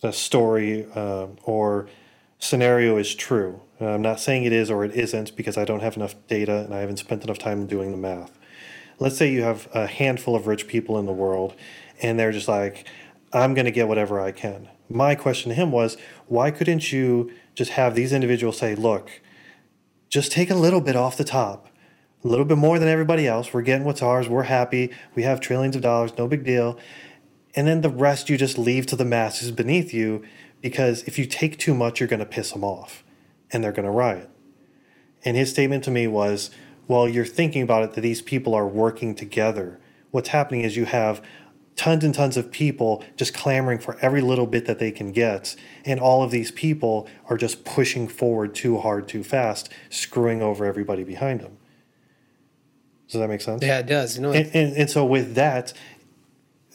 the 0.01 0.11
story 0.11 0.87
uh, 0.95 1.27
or 1.43 1.87
scenario 2.39 2.97
is 2.97 3.13
true. 3.15 3.61
I'm 3.79 4.01
not 4.01 4.19
saying 4.19 4.43
it 4.43 4.53
is 4.53 4.69
or 4.69 4.83
it 4.83 4.95
isn't 4.95 5.35
because 5.35 5.57
I 5.57 5.65
don't 5.65 5.81
have 5.81 5.95
enough 5.95 6.15
data 6.27 6.63
and 6.65 6.73
I 6.73 6.79
haven't 6.79 6.97
spent 6.97 7.23
enough 7.23 7.37
time 7.37 7.67
doing 7.67 7.91
the 7.91 7.97
math. 7.97 8.37
Let's 8.99 9.17
say 9.17 9.31
you 9.31 9.43
have 9.43 9.67
a 9.73 9.87
handful 9.87 10.35
of 10.35 10.45
rich 10.47 10.67
people 10.67 10.99
in 10.99 11.05
the 11.05 11.13
world 11.13 11.55
and 12.01 12.19
they're 12.19 12.31
just 12.31 12.47
like, 12.47 12.87
I'm 13.33 13.53
going 13.53 13.65
to 13.65 13.71
get 13.71 13.87
whatever 13.87 14.19
I 14.19 14.31
can. 14.31 14.69
My 14.93 15.15
question 15.15 15.49
to 15.49 15.55
him 15.55 15.71
was, 15.71 15.97
why 16.27 16.51
couldn't 16.51 16.91
you 16.91 17.31
just 17.55 17.71
have 17.71 17.95
these 17.95 18.13
individuals 18.13 18.57
say, 18.57 18.75
look, 18.75 19.21
just 20.09 20.31
take 20.31 20.49
a 20.49 20.55
little 20.55 20.81
bit 20.81 20.95
off 20.95 21.17
the 21.17 21.23
top, 21.23 21.67
a 22.23 22.27
little 22.27 22.45
bit 22.45 22.57
more 22.57 22.79
than 22.79 22.89
everybody 22.89 23.27
else. 23.27 23.53
We're 23.53 23.61
getting 23.61 23.85
what's 23.85 24.01
ours. 24.01 24.29
We're 24.29 24.43
happy. 24.43 24.91
We 25.15 25.23
have 25.23 25.39
trillions 25.39 25.75
of 25.75 25.81
dollars. 25.81 26.17
No 26.17 26.27
big 26.27 26.43
deal. 26.43 26.77
And 27.55 27.67
then 27.67 27.81
the 27.81 27.89
rest 27.89 28.29
you 28.29 28.37
just 28.37 28.57
leave 28.57 28.85
to 28.87 28.95
the 28.95 29.05
masses 29.05 29.51
beneath 29.51 29.93
you 29.93 30.23
because 30.61 31.03
if 31.03 31.17
you 31.17 31.25
take 31.25 31.57
too 31.57 31.73
much, 31.73 31.99
you're 31.99 32.09
going 32.09 32.19
to 32.19 32.25
piss 32.25 32.51
them 32.51 32.63
off 32.63 33.03
and 33.51 33.63
they're 33.63 33.71
going 33.71 33.85
to 33.85 33.91
riot. 33.91 34.29
And 35.25 35.35
his 35.35 35.49
statement 35.49 35.83
to 35.85 35.91
me 35.91 36.07
was, 36.07 36.51
well, 36.87 37.07
you're 37.07 37.25
thinking 37.25 37.61
about 37.61 37.83
it 37.83 37.93
that 37.93 38.01
these 38.01 38.21
people 38.21 38.53
are 38.53 38.67
working 38.67 39.15
together. 39.15 39.79
What's 40.11 40.29
happening 40.29 40.61
is 40.61 40.75
you 40.75 40.85
have 40.85 41.21
tons 41.75 42.03
and 42.03 42.13
tons 42.13 42.37
of 42.37 42.51
people 42.51 43.03
just 43.15 43.33
clamoring 43.33 43.79
for 43.79 43.97
every 44.01 44.21
little 44.21 44.45
bit 44.45 44.65
that 44.65 44.79
they 44.79 44.91
can 44.91 45.11
get. 45.11 45.55
And 45.85 45.99
all 45.99 46.23
of 46.23 46.31
these 46.31 46.51
people 46.51 47.07
are 47.29 47.37
just 47.37 47.65
pushing 47.65 48.07
forward 48.07 48.53
too 48.53 48.79
hard, 48.79 49.07
too 49.07 49.23
fast, 49.23 49.69
screwing 49.89 50.41
over 50.41 50.65
everybody 50.65 51.03
behind 51.03 51.41
them. 51.41 51.57
Does 53.09 53.19
that 53.19 53.27
make 53.27 53.41
sense? 53.41 53.63
Yeah, 53.63 53.79
it 53.79 53.87
does. 53.87 54.15
You 54.15 54.21
know, 54.21 54.31
And, 54.31 54.49
and, 54.53 54.77
and 54.77 54.89
so 54.89 55.05
with 55.05 55.35
that, 55.35 55.73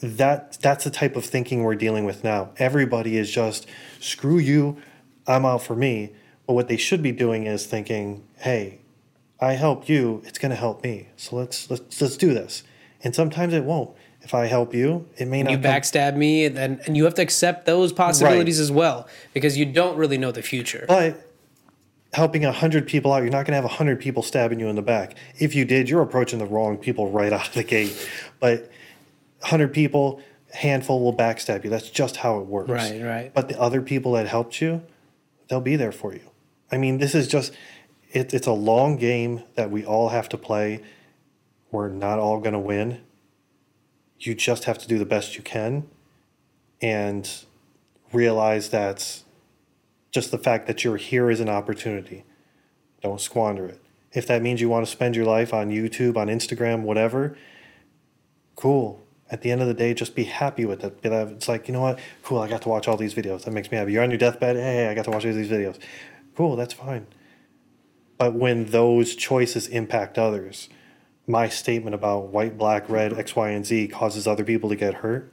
that 0.01 0.59
that's 0.61 0.83
the 0.83 0.91
type 0.91 1.15
of 1.15 1.25
thinking 1.25 1.63
we're 1.63 1.75
dealing 1.75 2.05
with 2.05 2.23
now. 2.23 2.51
Everybody 2.57 3.17
is 3.17 3.31
just 3.31 3.65
screw 3.99 4.37
you, 4.37 4.77
I'm 5.25 5.45
out 5.45 5.63
for 5.63 5.75
me. 5.75 6.13
But 6.45 6.53
what 6.53 6.67
they 6.67 6.77
should 6.77 7.01
be 7.01 7.11
doing 7.11 7.45
is 7.45 7.65
thinking, 7.65 8.23
hey, 8.37 8.79
I 9.39 9.53
help 9.53 9.89
you, 9.89 10.21
it's 10.25 10.39
going 10.39 10.51
to 10.51 10.55
help 10.55 10.83
me. 10.83 11.09
So 11.17 11.35
let's 11.35 11.69
let's 11.69 12.01
let's 12.01 12.17
do 12.17 12.33
this. 12.33 12.63
And 13.03 13.13
sometimes 13.13 13.53
it 13.53 13.63
won't. 13.63 13.95
If 14.27 14.33
I 14.33 14.47
help 14.47 14.73
you, 14.73 15.07
it 15.15 15.25
may 15.25 15.41
not. 15.41 15.51
you 15.51 15.57
come- 15.57 15.63
backstab 15.71 16.17
me, 16.17 16.43
and 16.43 16.57
then 16.57 16.81
and 16.85 16.97
you 16.97 17.05
have 17.05 17.13
to 17.13 17.21
accept 17.21 17.65
those 17.65 17.93
possibilities 17.93 18.59
as 18.59 18.69
well 18.69 19.07
because 19.33 19.57
you 19.57 19.65
don't 19.65 19.95
really 19.95 20.17
know 20.17 20.33
the 20.33 20.41
future. 20.41 20.83
But 20.85 21.25
helping 22.11 22.43
a 22.43 22.51
hundred 22.51 22.87
people 22.87 23.13
out, 23.13 23.23
you're 23.23 23.31
not 23.31 23.45
going 23.45 23.53
to 23.53 23.55
have 23.55 23.63
a 23.63 23.69
hundred 23.69 24.01
people 24.01 24.21
stabbing 24.21 24.59
you 24.59 24.67
in 24.67 24.75
the 24.75 24.81
back. 24.81 25.15
If 25.39 25.55
you 25.55 25.63
did, 25.63 25.87
you're 25.87 26.01
approaching 26.01 26.39
the 26.39 26.45
wrong 26.45 26.75
people 26.75 27.09
right 27.09 27.31
out 27.37 27.47
of 27.47 27.53
the 27.53 27.63
gate. 27.63 27.95
But 28.41 28.69
hundred 29.43 29.73
people, 29.73 30.19
handful 30.53 31.01
will 31.01 31.15
backstab 31.15 31.63
you. 31.63 31.69
That's 31.69 31.89
just 31.89 32.17
how 32.17 32.39
it 32.39 32.47
works. 32.47 32.69
Right, 32.69 33.01
right. 33.01 33.33
But 33.33 33.47
the 33.47 33.57
other 33.57 33.81
people 33.81 34.11
that 34.11 34.27
helped 34.27 34.59
you, 34.59 34.83
they'll 35.47 35.61
be 35.61 35.77
there 35.77 35.93
for 35.93 36.13
you. 36.13 36.31
I 36.69 36.77
mean, 36.77 36.97
this 36.97 37.15
is 37.15 37.29
just 37.29 37.53
it, 38.11 38.33
it's 38.33 38.47
a 38.47 38.51
long 38.51 38.97
game 38.97 39.43
that 39.55 39.71
we 39.71 39.85
all 39.85 40.09
have 40.09 40.27
to 40.27 40.37
play. 40.37 40.81
We're 41.71 41.87
not 41.87 42.19
all 42.19 42.41
going 42.41 42.51
to 42.51 42.59
win. 42.59 42.99
You 44.19 44.35
just 44.35 44.63
have 44.63 44.77
to 44.79 44.87
do 44.87 44.97
the 44.97 45.05
best 45.05 45.35
you 45.35 45.43
can, 45.43 45.87
and 46.81 47.29
realize 48.13 48.69
that 48.69 49.23
just 50.11 50.31
the 50.31 50.37
fact 50.37 50.67
that 50.67 50.83
you're 50.83 50.97
here 50.97 51.29
is 51.29 51.39
an 51.39 51.49
opportunity. 51.49 52.23
Don't 53.01 53.21
squander 53.21 53.65
it. 53.65 53.81
If 54.13 54.25
that 54.27 54.41
means 54.41 54.61
you 54.61 54.69
want 54.69 54.85
to 54.85 54.91
spend 54.91 55.15
your 55.15 55.25
life 55.25 55.53
on 55.53 55.69
YouTube, 55.69 56.17
on 56.17 56.27
Instagram, 56.27 56.81
whatever, 56.81 57.37
cool. 58.55 59.03
At 59.29 59.41
the 59.41 59.51
end 59.51 59.61
of 59.61 59.67
the 59.67 59.73
day, 59.73 59.93
just 59.93 60.15
be 60.15 60.23
happy 60.23 60.65
with 60.65 60.83
it. 60.83 60.97
It's 61.03 61.49
like, 61.49 61.67
you 61.67 61.73
know 61.73 61.81
what? 61.81 61.99
Cool, 62.23 62.39
I 62.39 62.47
got 62.47 62.61
to 62.61 62.69
watch 62.69 62.87
all 62.87 62.95
these 62.95 63.13
videos. 63.13 63.43
That 63.43 63.51
makes 63.51 63.69
me 63.69 63.77
happy. 63.77 63.91
You're 63.91 64.03
on 64.03 64.09
your 64.09 64.17
deathbed. 64.17 64.55
Hey, 64.55 64.87
I 64.87 64.95
got 64.95 65.03
to 65.05 65.11
watch 65.11 65.25
all 65.25 65.33
these 65.33 65.51
videos. 65.51 65.77
Cool, 66.35 66.55
that's 66.55 66.73
fine. 66.73 67.07
But 68.17 68.33
when 68.33 68.67
those 68.67 69.15
choices 69.15 69.67
impact 69.67 70.17
others, 70.17 70.69
my 71.27 71.49
statement 71.49 71.93
about 71.93 72.27
white, 72.27 72.57
black, 72.57 72.89
red, 72.89 73.13
X, 73.13 73.35
Y, 73.35 73.49
and 73.49 73.65
Z 73.65 73.89
causes 73.89 74.25
other 74.25 74.45
people 74.45 74.69
to 74.69 74.75
get 74.75 74.95
hurt, 74.95 75.31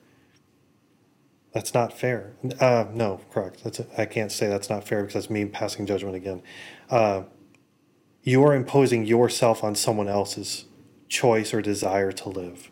that's 1.52 1.72
not 1.72 1.96
fair. 1.96 2.32
Uh, 2.60 2.86
no, 2.92 3.20
correct. 3.30 3.62
That's 3.62 3.80
I 3.96 4.06
can't 4.06 4.32
say 4.32 4.48
that's 4.48 4.68
not 4.68 4.86
fair 4.86 5.02
because 5.02 5.14
that's 5.14 5.30
me 5.30 5.44
passing 5.44 5.86
judgment 5.86 6.16
again. 6.16 6.42
Uh, 6.90 7.22
you 8.24 8.42
are 8.42 8.54
imposing 8.54 9.06
yourself 9.06 9.62
on 9.62 9.76
someone 9.76 10.08
else's 10.08 10.64
choice 11.08 11.54
or 11.54 11.62
desire 11.62 12.10
to 12.10 12.28
live, 12.28 12.70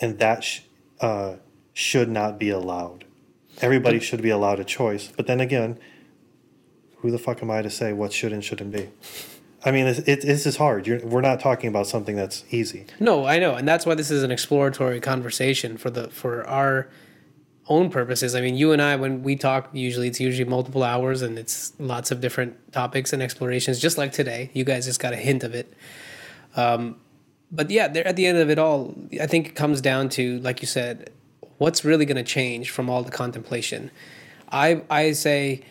and 0.00 0.18
that 0.18 0.42
sh- 0.42 0.62
uh, 1.00 1.36
should 1.72 2.08
not 2.08 2.36
be 2.36 2.50
allowed. 2.50 3.04
Everybody 3.62 4.00
should 4.00 4.22
be 4.22 4.30
allowed 4.30 4.58
a 4.58 4.64
choice, 4.64 5.12
but 5.16 5.28
then 5.28 5.40
again, 5.40 5.78
who 6.96 7.12
the 7.12 7.18
fuck 7.18 7.42
am 7.42 7.50
I 7.50 7.62
to 7.62 7.70
say 7.70 7.92
what 7.92 8.12
should 8.12 8.32
and 8.32 8.42
shouldn't 8.42 8.72
be? 8.72 8.90
I 9.64 9.70
mean, 9.70 9.86
it's, 9.86 10.00
it, 10.00 10.22
this 10.22 10.46
is 10.46 10.56
hard. 10.56 10.86
You're, 10.86 11.00
we're 11.00 11.20
not 11.20 11.40
talking 11.40 11.68
about 11.68 11.86
something 11.86 12.14
that's 12.14 12.44
easy. 12.50 12.86
No, 13.00 13.24
I 13.24 13.38
know, 13.38 13.54
and 13.54 13.66
that's 13.66 13.86
why 13.86 13.94
this 13.94 14.10
is 14.10 14.22
an 14.22 14.30
exploratory 14.30 15.00
conversation 15.00 15.76
for 15.76 15.90
the 15.90 16.08
for 16.08 16.46
our 16.46 16.88
own 17.68 17.90
purposes. 17.90 18.34
I 18.34 18.40
mean, 18.40 18.56
you 18.56 18.72
and 18.72 18.80
I, 18.80 18.94
when 18.96 19.22
we 19.22 19.34
talk, 19.34 19.70
usually 19.72 20.08
it's 20.08 20.20
usually 20.20 20.48
multiple 20.48 20.84
hours, 20.84 21.22
and 21.22 21.38
it's 21.38 21.72
lots 21.78 22.10
of 22.10 22.20
different 22.20 22.72
topics 22.72 23.12
and 23.12 23.22
explorations. 23.22 23.80
Just 23.80 23.98
like 23.98 24.12
today, 24.12 24.50
you 24.52 24.64
guys 24.64 24.86
just 24.86 25.00
got 25.00 25.12
a 25.12 25.16
hint 25.16 25.42
of 25.42 25.54
it. 25.54 25.72
Um, 26.54 26.96
but 27.50 27.70
yeah, 27.70 27.88
there 27.88 28.06
at 28.06 28.16
the 28.16 28.26
end 28.26 28.38
of 28.38 28.50
it 28.50 28.58
all, 28.58 28.94
I 29.20 29.26
think 29.26 29.48
it 29.48 29.54
comes 29.54 29.80
down 29.80 30.08
to, 30.10 30.38
like 30.40 30.60
you 30.62 30.68
said, 30.68 31.10
what's 31.58 31.84
really 31.84 32.04
going 32.04 32.16
to 32.16 32.22
change 32.22 32.70
from 32.70 32.90
all 32.90 33.02
the 33.02 33.10
contemplation. 33.10 33.90
I 34.52 34.82
I 34.90 35.12
say 35.12 35.62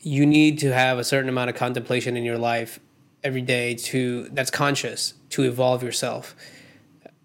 you 0.00 0.26
need 0.26 0.58
to 0.58 0.72
have 0.72 0.98
a 0.98 1.04
certain 1.04 1.28
amount 1.28 1.50
of 1.50 1.56
contemplation 1.56 2.16
in 2.16 2.24
your 2.24 2.38
life 2.38 2.80
every 3.24 3.40
day 3.40 3.74
to 3.74 4.28
that's 4.28 4.50
conscious 4.50 5.14
to 5.30 5.42
evolve 5.42 5.82
yourself. 5.82 6.36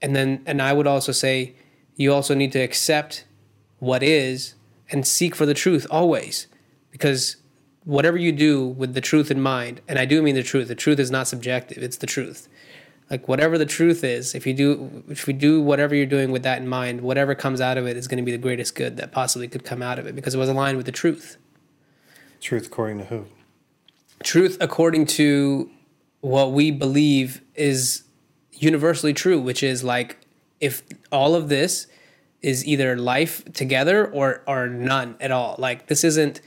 And 0.02 0.16
then 0.16 0.41
and 0.45 0.62
i 0.62 0.72
would 0.72 0.88
also 0.88 1.12
say 1.12 1.54
you 1.97 2.14
also 2.14 2.34
need 2.34 2.54
to 2.54 2.60
accept 2.60 3.26
what 3.80 4.02
is 4.02 4.56
and 4.89 5.06
seek 5.06 5.36
for 5.36 5.45
the 5.45 5.54
truth 5.54 5.86
always. 5.91 6.47
Because 6.89 7.36
whatever 7.84 8.18
you 8.18 8.32
do 8.32 8.66
with 8.66 8.93
the 8.93 9.02
truth 9.02 9.30
in 9.30 9.41
mind 9.41 9.82
and 9.88 10.00
i 10.00 10.06
do 10.06 10.22
mean 10.22 10.36
the 10.36 10.43
truth 10.43 10.68
the 10.68 10.76
truth 10.76 11.00
is 11.00 11.10
not 11.12 11.28
subjective 11.28 11.84
it's 11.84 11.97
the 11.97 12.08
truth. 12.08 12.47
Like 13.10 13.28
whatever 13.28 13.58
the 13.58 13.66
truth 13.66 14.04
is 14.04 14.34
if 14.34 14.47
you 14.47 14.54
do 14.54 15.04
if 15.10 15.28
you 15.28 15.34
do 15.34 15.62
whatever 15.62 15.93
you're 15.93 16.06
doing 16.06 16.32
with 16.32 16.43
that 16.43 16.62
in 16.62 16.68
mind 16.68 17.02
whatever 17.02 17.36
comes 17.36 17.60
out 17.60 17.78
of 17.78 17.86
it 17.86 17.97
is 17.97 18.08
going 18.08 18.20
to 18.20 18.24
be 18.24 18.32
the 18.32 18.38
greatest 18.38 18.74
good 18.74 18.95
that 18.97 19.12
possibly 19.12 19.47
could 19.47 19.66
come 19.66 19.82
out 19.82 20.00
of 20.00 20.08
it 20.08 20.16
because 20.16 20.34
it 20.34 20.38
was 20.38 20.50
aligned 20.50 20.78
with 20.78 20.86
the 20.86 20.91
truth. 20.93 21.38
Truth 22.39 22.68
according 22.68 23.00
to 23.00 23.06
who? 23.06 23.26
truth 24.23 24.57
according 24.60 25.06
to 25.06 25.69
what 26.22 26.52
we 26.52 26.72
believe 26.72 27.41
is 27.56 28.04
universally 28.54 29.14
true, 29.14 29.40
which 29.40 29.64
is 29.64 29.84
like 29.84 30.18
if 30.60 30.84
all 31.12 31.36
of 31.36 31.50
this 31.50 31.88
is 32.41 32.66
either 32.66 32.98
life 32.98 33.44
together 33.54 34.06
or 34.08 34.41
or 34.48 34.68
none 34.68 35.16
at 35.20 35.32
all. 35.32 35.56
Like 35.58 35.88
this 35.88 36.04
isn't 36.04 36.41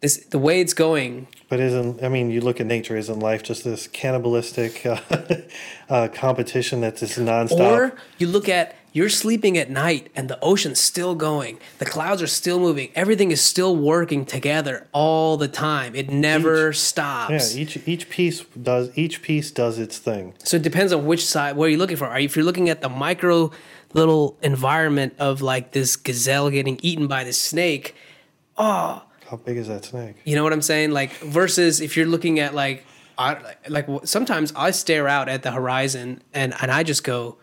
this 0.00 0.18
the 0.26 0.38
way 0.38 0.60
it's 0.60 0.74
going. 0.74 1.28
But 1.48 1.60
isn't 1.60 2.02
I 2.02 2.08
mean, 2.08 2.30
you 2.30 2.40
look 2.40 2.60
at 2.60 2.66
nature. 2.66 2.96
Isn't 2.96 3.20
life 3.20 3.42
just 3.42 3.64
this 3.64 3.86
cannibalistic 3.88 4.84
uh, 4.86 5.00
uh, 5.88 6.08
competition 6.12 6.80
that's 6.80 7.00
just 7.00 7.18
nonstop? 7.18 7.60
Or 7.60 7.96
you 8.18 8.26
look 8.26 8.48
at 8.48 8.76
you're 8.92 9.08
sleeping 9.08 9.56
at 9.56 9.70
night 9.70 10.10
and 10.14 10.28
the 10.28 10.38
ocean's 10.42 10.80
still 10.80 11.14
going. 11.14 11.58
The 11.78 11.86
clouds 11.86 12.20
are 12.20 12.26
still 12.26 12.60
moving. 12.60 12.90
Everything 12.94 13.30
is 13.30 13.40
still 13.40 13.74
working 13.74 14.24
together 14.26 14.86
all 14.92 15.36
the 15.36 15.48
time. 15.48 15.94
It 15.94 16.10
never 16.10 16.66
yeah, 16.66 16.72
stops. 16.72 17.54
Yeah, 17.54 17.62
each 17.62 17.88
each 17.88 18.10
piece 18.10 18.40
does 18.44 18.90
each 18.96 19.22
piece 19.22 19.50
does 19.50 19.78
its 19.78 19.98
thing. 19.98 20.34
So 20.44 20.56
it 20.58 20.62
depends 20.62 20.92
on 20.92 21.06
which 21.06 21.24
side. 21.24 21.56
What 21.56 21.66
are 21.66 21.70
you 21.70 21.78
looking 21.78 21.96
for? 21.96 22.06
Are 22.06 22.20
you, 22.20 22.26
if 22.26 22.36
you're 22.36 22.44
looking 22.44 22.68
at 22.68 22.82
the 22.82 22.88
micro 22.88 23.50
little 23.94 24.38
environment 24.42 25.14
of 25.18 25.42
like 25.42 25.72
this 25.72 25.96
gazelle 25.96 26.50
getting 26.50 26.78
eaten 26.82 27.06
by 27.06 27.24
the 27.24 27.32
snake, 27.32 27.94
oh, 28.56 29.02
How 29.26 29.36
big 29.36 29.56
is 29.56 29.68
that 29.68 29.84
snake? 29.84 30.16
you 30.24 30.36
know 30.36 30.44
what 30.44 30.52
I'm 30.52 30.62
saying? 30.62 30.90
Like 30.92 31.12
versus 31.18 31.80
if 31.80 31.96
you're 31.96 32.06
looking 32.06 32.40
at 32.40 32.54
like, 32.54 32.84
I, 33.18 33.54
like 33.68 33.86
sometimes 34.04 34.52
I 34.56 34.70
stare 34.70 35.08
out 35.08 35.28
at 35.28 35.42
the 35.42 35.50
horizon 35.50 36.22
and 36.32 36.54
and 36.60 36.70
I 36.70 36.82
just 36.82 37.04
go, 37.04 37.36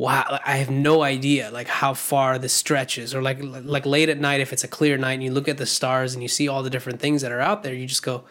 wow, 0.00 0.40
I 0.46 0.56
have 0.56 0.70
no 0.70 1.02
idea 1.02 1.50
like 1.50 1.68
how 1.68 1.92
far 1.92 2.38
this 2.38 2.54
stretches. 2.54 3.14
Or 3.14 3.20
like 3.20 3.38
like 3.42 3.84
late 3.84 4.08
at 4.08 4.18
night 4.18 4.40
if 4.40 4.50
it's 4.50 4.64
a 4.64 4.68
clear 4.68 4.96
night 4.96 5.12
and 5.12 5.22
you 5.22 5.30
look 5.30 5.46
at 5.46 5.58
the 5.58 5.66
stars 5.66 6.14
and 6.14 6.22
you 6.22 6.28
see 6.28 6.48
all 6.48 6.62
the 6.62 6.70
different 6.70 7.00
things 7.00 7.20
that 7.20 7.30
are 7.30 7.40
out 7.40 7.62
there, 7.62 7.74
you 7.74 7.86
just 7.86 8.02
go, 8.02 8.24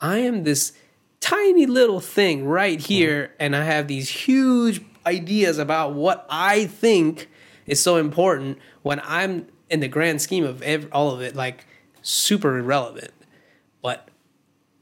I 0.00 0.18
am 0.18 0.42
this 0.42 0.72
tiny 1.20 1.64
little 1.64 2.00
thing 2.00 2.44
right 2.44 2.80
mm-hmm. 2.80 2.92
here, 2.92 3.34
and 3.38 3.54
I 3.54 3.62
have 3.62 3.86
these 3.86 4.08
huge 4.08 4.80
ideas 5.06 5.58
about 5.58 5.94
what 5.94 6.26
I 6.28 6.66
think 6.66 7.30
is 7.66 7.80
so 7.80 7.98
important 7.98 8.58
when 8.82 9.00
I'm 9.04 9.46
in 9.70 9.78
the 9.78 9.88
grand 9.88 10.20
scheme 10.20 10.42
of 10.42 10.60
ev- 10.62 10.88
all 10.90 11.12
of 11.12 11.20
it, 11.20 11.36
like 11.36 11.66
super 12.02 12.58
irrelevant. 12.58 13.12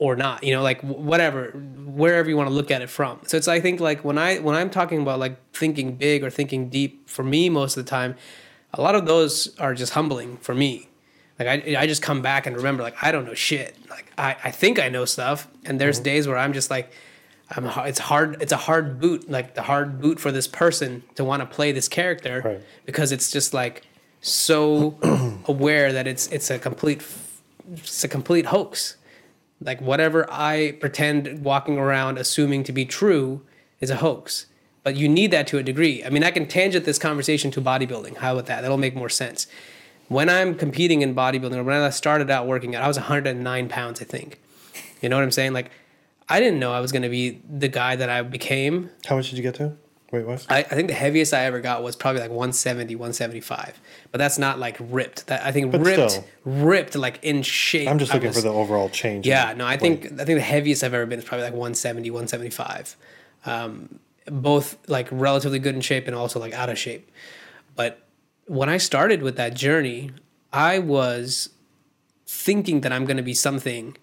Or 0.00 0.16
not 0.16 0.42
you 0.42 0.52
know 0.52 0.62
like 0.62 0.80
whatever 0.82 1.50
wherever 1.52 2.28
you 2.28 2.36
want 2.36 2.48
to 2.48 2.54
look 2.54 2.70
at 2.72 2.82
it 2.82 2.90
from. 2.90 3.20
So 3.26 3.36
it's 3.36 3.46
i 3.46 3.60
think 3.60 3.78
like 3.80 4.04
when 4.04 4.18
i 4.18 4.38
when 4.38 4.56
i'm 4.56 4.68
talking 4.68 5.00
about 5.00 5.20
like 5.20 5.36
thinking 5.52 5.94
big 5.94 6.24
or 6.24 6.30
thinking 6.30 6.68
deep 6.68 7.08
for 7.08 7.22
me 7.22 7.48
most 7.48 7.76
of 7.76 7.84
the 7.84 7.88
time 7.88 8.16
a 8.72 8.82
lot 8.82 8.96
of 8.96 9.06
those 9.06 9.56
are 9.58 9.72
just 9.72 9.92
humbling 9.92 10.36
for 10.38 10.52
me. 10.54 10.88
Like 11.38 11.48
i, 11.48 11.76
I 11.82 11.86
just 11.86 12.02
come 12.02 12.22
back 12.22 12.46
and 12.46 12.56
remember 12.56 12.82
like 12.82 12.96
i 13.02 13.12
don't 13.12 13.24
know 13.24 13.34
shit. 13.34 13.76
Like 13.88 14.12
i, 14.18 14.36
I 14.44 14.50
think 14.50 14.80
i 14.80 14.88
know 14.88 15.04
stuff 15.04 15.46
and 15.64 15.80
there's 15.80 15.98
mm-hmm. 15.98 16.04
days 16.04 16.26
where 16.28 16.38
i'm 16.38 16.52
just 16.52 16.70
like 16.70 16.92
I'm, 17.50 17.66
it's 17.86 18.00
hard 18.00 18.42
it's 18.42 18.52
a 18.52 18.56
hard 18.56 18.98
boot 19.00 19.30
like 19.30 19.54
the 19.54 19.62
hard 19.62 20.00
boot 20.00 20.18
for 20.18 20.32
this 20.32 20.48
person 20.48 21.04
to 21.14 21.24
want 21.24 21.40
to 21.40 21.46
play 21.46 21.72
this 21.72 21.88
character 21.88 22.42
Right. 22.44 22.60
because 22.84 23.12
it's 23.12 23.30
just 23.30 23.54
like 23.54 23.82
so 24.20 24.98
aware 25.46 25.92
that 25.92 26.06
it's 26.06 26.26
it's 26.28 26.50
a 26.50 26.58
complete 26.58 27.02
it's 27.76 28.02
a 28.02 28.08
complete 28.08 28.46
hoax 28.46 28.96
like 29.64 29.80
whatever 29.80 30.30
i 30.30 30.76
pretend 30.80 31.42
walking 31.42 31.78
around 31.78 32.18
assuming 32.18 32.62
to 32.64 32.72
be 32.72 32.84
true 32.84 33.42
is 33.80 33.90
a 33.90 33.96
hoax. 33.96 34.46
But 34.82 34.96
you 34.96 35.08
need 35.08 35.30
that 35.30 35.46
to 35.48 35.58
a 35.58 35.62
degree. 35.62 36.04
I 36.04 36.10
mean 36.10 36.22
i 36.22 36.30
can 36.30 36.46
tangent 36.46 36.84
this 36.84 36.98
conversation 36.98 37.50
to 37.52 37.60
bodybuilding. 37.60 38.18
How 38.18 38.32
about 38.32 38.46
that? 38.46 38.60
That'll 38.62 38.76
make 38.76 38.94
more 38.94 39.08
sense. 39.08 39.46
When 40.08 40.28
i'm 40.28 40.54
competing 40.54 41.02
in 41.02 41.14
bodybuilding 41.14 41.56
or 41.56 41.64
when 41.64 41.76
i 41.76 41.90
started 41.90 42.30
out 42.30 42.46
working 42.46 42.74
out 42.74 42.82
i 42.84 42.88
was 42.88 42.98
109 42.98 43.68
pounds 43.68 44.00
i 44.00 44.04
think. 44.04 44.40
You 45.00 45.08
know 45.08 45.16
what 45.16 45.22
i'm 45.24 45.32
saying? 45.32 45.52
Like 45.52 45.70
i 46.28 46.38
didn't 46.40 46.58
know 46.58 46.72
i 46.72 46.80
was 46.80 46.92
going 46.92 47.02
to 47.02 47.08
be 47.08 47.42
the 47.48 47.68
guy 47.68 47.96
that 47.96 48.08
i 48.08 48.22
became. 48.22 48.90
How 49.06 49.16
much 49.16 49.30
did 49.30 49.36
you 49.36 49.42
get 49.42 49.54
to? 49.56 49.76
Wait, 50.14 50.24
what? 50.26 50.46
I, 50.48 50.58
I 50.58 50.62
think 50.62 50.86
the 50.86 50.94
heaviest 50.94 51.34
I 51.34 51.44
ever 51.46 51.60
got 51.60 51.82
was 51.82 51.96
probably 51.96 52.20
like 52.20 52.30
170, 52.30 52.94
175. 52.94 53.80
But 54.12 54.18
that's 54.18 54.38
not 54.38 54.60
like 54.60 54.76
ripped. 54.78 55.26
That 55.26 55.44
I 55.44 55.50
think 55.50 55.72
But 55.72 55.80
ripped, 55.80 56.10
still. 56.12 56.24
ripped 56.44 56.94
like 56.94 57.18
in 57.22 57.42
shape. 57.42 57.88
I'm 57.88 57.98
just 57.98 58.14
looking 58.14 58.28
was- 58.28 58.36
for 58.36 58.42
the 58.42 58.52
overall 58.52 58.88
change. 58.88 59.26
Yeah, 59.26 59.52
no, 59.54 59.66
I 59.66 59.72
weight. 59.72 59.80
think 59.80 60.04
I 60.20 60.24
think 60.24 60.38
the 60.38 60.40
heaviest 60.40 60.84
I've 60.84 60.94
ever 60.94 61.04
been 61.06 61.18
is 61.18 61.24
probably 61.24 61.42
like 61.46 61.52
170, 61.54 62.10
175. 62.10 62.96
Um, 63.44 63.98
both 64.26 64.78
like 64.88 65.08
relatively 65.10 65.58
good 65.58 65.74
in 65.74 65.80
shape 65.80 66.06
and 66.06 66.14
also 66.14 66.38
like 66.38 66.52
out 66.52 66.70
of 66.70 66.78
shape. 66.78 67.10
But 67.74 68.00
when 68.46 68.68
I 68.68 68.76
started 68.76 69.20
with 69.20 69.34
that 69.36 69.54
journey, 69.54 70.12
I 70.52 70.78
was 70.78 71.48
thinking 72.26 72.82
that 72.82 72.92
I'm 72.92 73.04
going 73.04 73.16
to 73.16 73.22
be 73.24 73.34
something 73.34 73.96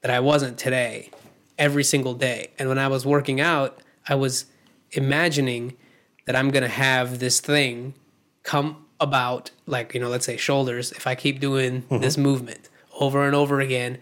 that 0.00 0.10
I 0.10 0.20
wasn't 0.20 0.56
today 0.58 1.10
every 1.58 1.84
single 1.84 2.14
day. 2.14 2.48
And 2.58 2.68
when 2.70 2.78
I 2.78 2.88
was 2.88 3.04
working 3.04 3.42
out, 3.42 3.78
I 4.08 4.14
was 4.14 4.46
imagining 4.92 5.76
that 6.26 6.36
I'm 6.36 6.50
going 6.50 6.62
to 6.62 6.68
have 6.68 7.18
this 7.18 7.40
thing 7.40 7.94
come 8.42 8.86
about, 9.00 9.50
like, 9.66 9.94
you 9.94 10.00
know, 10.00 10.08
let's 10.08 10.26
say 10.26 10.36
shoulders. 10.36 10.92
If 10.92 11.06
I 11.06 11.14
keep 11.14 11.40
doing 11.40 11.82
mm-hmm. 11.82 11.98
this 11.98 12.18
movement 12.18 12.68
over 12.98 13.24
and 13.24 13.34
over 13.34 13.60
again, 13.60 13.98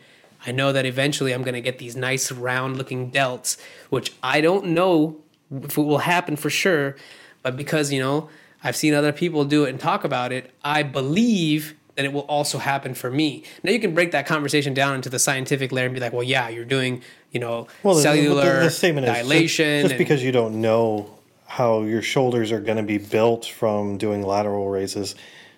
I 0.46 0.52
know 0.52 0.72
that 0.72 0.86
eventually 0.86 1.32
I'm 1.32 1.42
going 1.42 1.54
to 1.54 1.60
get 1.60 1.78
these 1.78 1.96
nice 1.96 2.30
round 2.30 2.76
looking 2.76 3.10
delts, 3.10 3.56
which 3.90 4.12
I 4.22 4.40
don't 4.40 4.66
know 4.66 5.16
if 5.50 5.78
it 5.78 5.82
will 5.82 5.98
happen 5.98 6.36
for 6.36 6.50
sure. 6.50 6.96
But 7.42 7.56
because, 7.56 7.92
you 7.92 8.00
know, 8.00 8.28
I've 8.62 8.76
seen 8.76 8.94
other 8.94 9.12
people 9.12 9.44
do 9.44 9.64
it 9.64 9.70
and 9.70 9.80
talk 9.80 10.04
about 10.04 10.32
it, 10.32 10.52
I 10.64 10.82
believe 10.82 11.74
that 11.98 12.04
it 12.04 12.12
will 12.12 12.20
also 12.22 12.58
happen 12.58 12.94
for 12.94 13.10
me. 13.10 13.42
Now 13.64 13.72
you 13.72 13.80
can 13.80 13.92
break 13.92 14.12
that 14.12 14.24
conversation 14.24 14.72
down 14.72 14.94
into 14.94 15.08
the 15.10 15.18
scientific 15.18 15.72
layer 15.72 15.86
and 15.86 15.92
be 15.94 15.98
like, 16.00 16.12
well, 16.12 16.22
yeah, 16.22 16.48
you're 16.48 16.64
doing, 16.64 17.02
you 17.32 17.40
know, 17.40 17.66
Well, 17.82 17.94
the- 17.96 17.98
the- 17.98 18.02
cellular 18.04 18.60
the, 18.62 18.70
statement 18.70 19.08
is 19.08 19.12
dilation. 19.16 19.80
just, 19.80 19.82
just 19.82 19.92
and- 19.94 19.98
because 19.98 20.22
you 20.22 20.30
don't 20.30 20.60
know 20.60 21.10
how 21.46 21.82
your 21.82 22.00
shoulders 22.00 22.52
are 22.52 22.60
going 22.60 22.76
to 22.76 22.84
be 22.84 22.98
built 22.98 23.46
from 23.46 23.98
doing 23.98 24.22
lateral 24.22 24.68
raises 24.68 25.16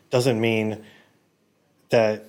doesn't 0.09 0.41
mean 0.41 0.83
that 1.91 2.25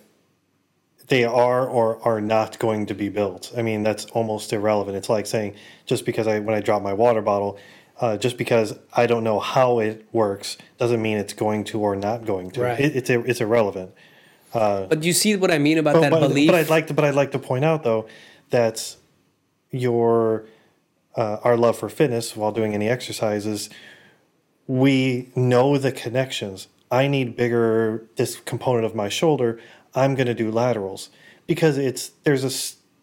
they 1.08 1.24
are 1.24 1.66
or 1.66 2.06
are 2.06 2.20
not 2.20 2.60
going 2.60 2.88
to 2.88 2.94
be 2.94 3.08
built. 3.08 3.54
I 3.56 3.62
mean, 3.62 3.82
that's 3.82 4.04
almost 4.08 4.52
irrelevant. 4.52 4.98
It's 4.98 5.08
like 5.08 5.26
saying 5.26 5.56
just 5.86 6.06
because 6.06 6.28
I 6.28 6.40
when 6.40 6.54
I 6.54 6.60
drop 6.60 6.82
my 6.82 6.92
water 6.94 7.22
bottle, 7.22 7.58
uh, 8.02 8.18
just 8.18 8.38
because 8.38 8.78
I 8.94 9.06
don't 9.06 9.24
know 9.24 9.40
how 9.40 9.80
it 9.80 10.06
works 10.12 10.58
doesn't 10.78 11.02
mean 11.02 11.18
it's 11.18 11.34
going 11.34 11.64
to 11.66 11.80
or 11.80 11.96
not 11.96 12.26
going 12.26 12.52
to. 12.52 12.62
Right. 12.62 12.80
It, 12.80 12.96
it's 12.96 13.10
it's 13.10 13.40
irrelevant. 13.40 13.92
but 14.52 15.04
you 15.04 15.14
see 15.14 15.36
what 15.38 15.52
I 15.52 15.60
mean 15.60 15.78
about 15.78 15.94
But, 15.94 16.02
that 16.02 16.12
but, 16.12 16.20
belief? 16.28 16.48
but 16.50 16.56
I'd 16.56 16.70
like 16.70 16.88
to, 16.88 16.94
but 16.94 17.06
I'd 17.06 17.16
like 17.16 17.32
to 17.32 17.40
point 17.40 17.64
out 17.64 17.84
though 17.84 18.08
that 18.50 18.96
your 19.70 20.46
uh, 21.16 21.38
our 21.44 21.56
love 21.56 21.78
for 21.78 21.90
fitness 21.90 22.36
while 22.36 22.52
doing 22.52 22.74
any 22.74 22.90
exercises, 22.90 23.70
we 24.68 25.30
know 25.36 25.78
the 25.78 25.92
connections. 25.92 26.68
I 26.90 27.08
need 27.08 27.36
bigger 27.38 28.06
this 28.18 28.40
component 28.42 28.86
of 28.86 28.96
my 28.96 29.10
shoulder. 29.10 29.60
I'm 29.96 30.16
going 30.16 30.28
to 30.28 30.34
do 30.34 30.52
laterals 30.52 31.10
because 31.48 31.78
it's 31.78 32.12
there's 32.24 32.44
a 32.44 32.52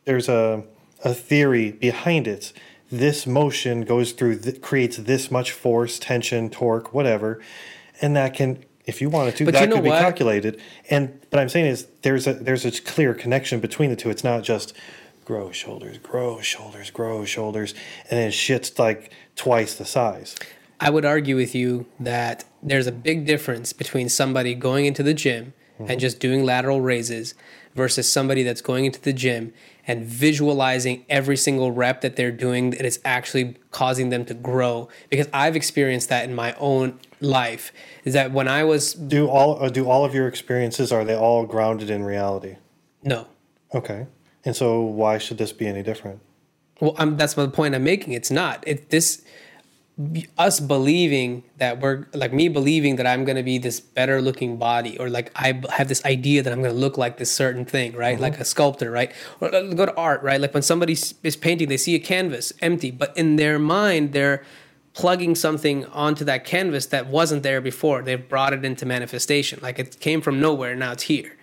there's 0.04 0.28
a 0.28 0.64
a 1.04 1.14
theory 1.14 1.70
behind 1.70 2.26
it. 2.26 2.52
This 2.90 3.27
motion 3.27 3.82
goes 3.82 4.12
through 4.12 4.39
th- 4.39 4.60
creates 4.62 4.97
this 4.97 5.31
much 5.31 5.52
force, 5.52 5.98
tension, 5.98 6.51
torque, 6.51 6.94
whatever, 6.94 7.40
and 8.01 8.16
that 8.16 8.35
can 8.35 8.65
if 8.86 9.02
you 9.02 9.10
wanted 9.10 9.36
to 9.36 9.44
But 9.44 9.55
that 9.55 9.62
you 9.62 9.66
know 9.69 9.74
could 9.77 9.85
be 9.85 9.90
calculated. 9.90 10.60
And 10.89 11.20
but 11.31 11.39
I'm 11.40 11.48
saying 11.48 11.66
is 11.66 11.86
there's 12.02 12.27
a 12.27 12.32
there's 12.32 12.65
a 12.65 12.70
clear 12.70 13.15
connection 13.15 13.60
between 13.60 13.90
the 13.90 13.97
two. 13.97 14.10
It's 14.10 14.24
not 14.24 14.43
just 14.43 14.73
grow 15.27 15.52
shoulders, 15.52 15.98
grow 15.98 16.40
shoulders, 16.40 16.90
grow 16.90 17.27
shoulders, 17.27 17.74
and 18.10 18.19
then 18.19 18.31
shit's 18.31 18.78
like 18.78 19.12
twice 19.36 19.74
the 19.74 19.85
size. 19.85 20.35
I 20.81 20.89
would 20.89 21.05
argue 21.05 21.36
with 21.36 21.55
you 21.55 21.86
that 22.01 22.44
there's 22.62 22.86
a 22.86 22.93
big 22.93 23.27
difference 23.27 23.74
between 23.74 24.09
somebody 24.09 24.55
going 24.55 24.86
into 24.86 25.02
the 25.02 25.12
gym 25.12 25.52
and 25.78 25.89
mm-hmm. 25.89 25.98
just 25.98 26.19
doing 26.19 26.44
lateral 26.44 26.81
raises 26.81 27.35
versus 27.74 28.10
somebody 28.10 28.42
that's 28.42 28.60
going 28.60 28.84
into 28.84 29.00
the 29.00 29.12
gym 29.12 29.52
and 29.86 30.04
visualizing 30.04 31.04
every 31.08 31.36
single 31.36 31.72
rep 31.72 32.00
that 32.02 32.16
they're 32.16 32.32
doing 32.32 32.70
that 32.70 32.84
is 32.84 33.00
actually 33.04 33.56
causing 33.70 34.10
them 34.10 34.24
to 34.24 34.34
grow 34.34 34.88
because 35.08 35.28
I've 35.32 35.56
experienced 35.56 36.08
that 36.08 36.24
in 36.24 36.34
my 36.34 36.54
own 36.58 36.98
life 37.20 37.72
is 38.04 38.14
that 38.14 38.32
when 38.32 38.48
I 38.48 38.64
was 38.64 38.92
Do 38.94 39.28
all 39.28 39.62
uh, 39.62 39.68
do 39.68 39.88
all 39.88 40.04
of 40.04 40.14
your 40.14 40.28
experiences 40.28 40.92
are 40.92 41.04
they 41.04 41.16
all 41.16 41.46
grounded 41.46 41.90
in 41.90 42.04
reality? 42.04 42.56
no 43.02 43.26
Okay. 43.74 44.06
And 44.44 44.56
so 44.56 44.80
why 44.80 45.18
should 45.18 45.38
this 45.38 45.52
be 45.52 45.66
any 45.66 45.82
different? 45.82 46.20
Well, 46.80 46.94
I'm, 46.96 47.16
that's 47.16 47.34
the 47.34 47.48
point 47.48 47.74
I'm 47.74 47.84
making. 47.84 48.12
It's 48.12 48.30
not. 48.30 48.62
It 48.66 48.90
this 48.90 49.22
us 50.36 50.60
believing 50.60 51.42
that 51.56 51.80
we're 51.80 52.06
like 52.14 52.32
me 52.32 52.48
believing 52.48 52.96
that 52.96 53.06
I'm 53.06 53.24
to 53.36 53.42
be 53.42 53.58
this 53.58 53.80
better 53.80 54.22
looking 54.22 54.56
body 54.56 54.96
or 54.98 55.10
like 55.10 55.32
I 55.34 55.60
have 55.70 55.88
this 55.88 56.04
idea 56.04 56.42
that 56.42 56.52
I'm 56.52 56.62
to 56.62 56.72
look 56.72 56.96
like 56.96 57.18
this 57.18 57.32
certain 57.32 57.64
thing, 57.64 57.94
right? 57.94 58.18
Like 58.18 58.38
a 58.38 58.44
sculptor, 58.44 58.90
right? 58.90 59.12
Or 59.40 59.52
uh, 59.52 59.62
go 59.74 59.86
to 59.86 59.94
art, 59.96 60.22
right? 60.22 60.40
Like 60.40 60.54
when 60.54 60.62
somebody 60.62 60.92
is 60.92 61.36
painting, 61.36 61.68
they 61.68 61.76
see 61.76 61.94
a 61.96 61.98
canvas 61.98 62.52
empty, 62.60 62.90
but 62.92 63.16
in 63.16 63.36
their 63.36 63.58
mind 63.58 64.12
they're 64.12 64.44
plugging 64.94 65.34
something 65.34 65.84
onto 65.86 66.24
that 66.24 66.44
canvas 66.44 66.86
that 66.86 67.08
wasn't 67.08 67.42
there 67.42 67.60
before. 67.60 68.02
They've 68.02 68.28
brought 68.28 68.52
it 68.52 68.64
into 68.64 68.86
manifestation. 68.86 69.58
Like 69.62 69.78
it 69.78 69.98
came 70.00 70.20
from 70.20 70.40
nowhere, 70.40 70.76
now 70.76 70.92
it's 70.92 71.04
here 71.04 71.38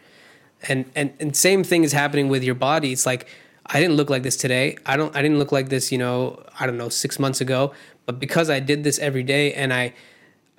and 0.68 0.86
and 0.96 1.14
and 1.20 1.36
same 1.36 1.64
thing 1.64 1.84
is 1.84 1.92
happening 1.92 2.28
with 2.28 2.44
your 2.44 2.56
body 2.56 2.92
it's 2.92 3.06
like 3.06 3.28
i 3.68 3.80
didn't 3.80 3.96
look 3.96 4.10
like 4.10 4.24
this 4.24 4.38
today 4.38 4.78
i 4.86 4.98
don't 4.98 5.16
i 5.16 5.22
didn't 5.22 5.38
look 5.38 5.52
like 5.52 5.70
this 5.70 5.92
you 5.92 5.98
know 5.98 6.42
i 6.60 6.66
don't 6.66 6.78
know 6.78 6.90
six 6.90 7.20
months 7.20 7.42
ago 7.42 7.74
but 8.06 8.20
because 8.20 8.50
i 8.50 8.60
did 8.60 8.84
this 8.84 9.00
every 9.00 9.24
day 9.24 9.54
and 9.54 9.74
i 9.74 9.94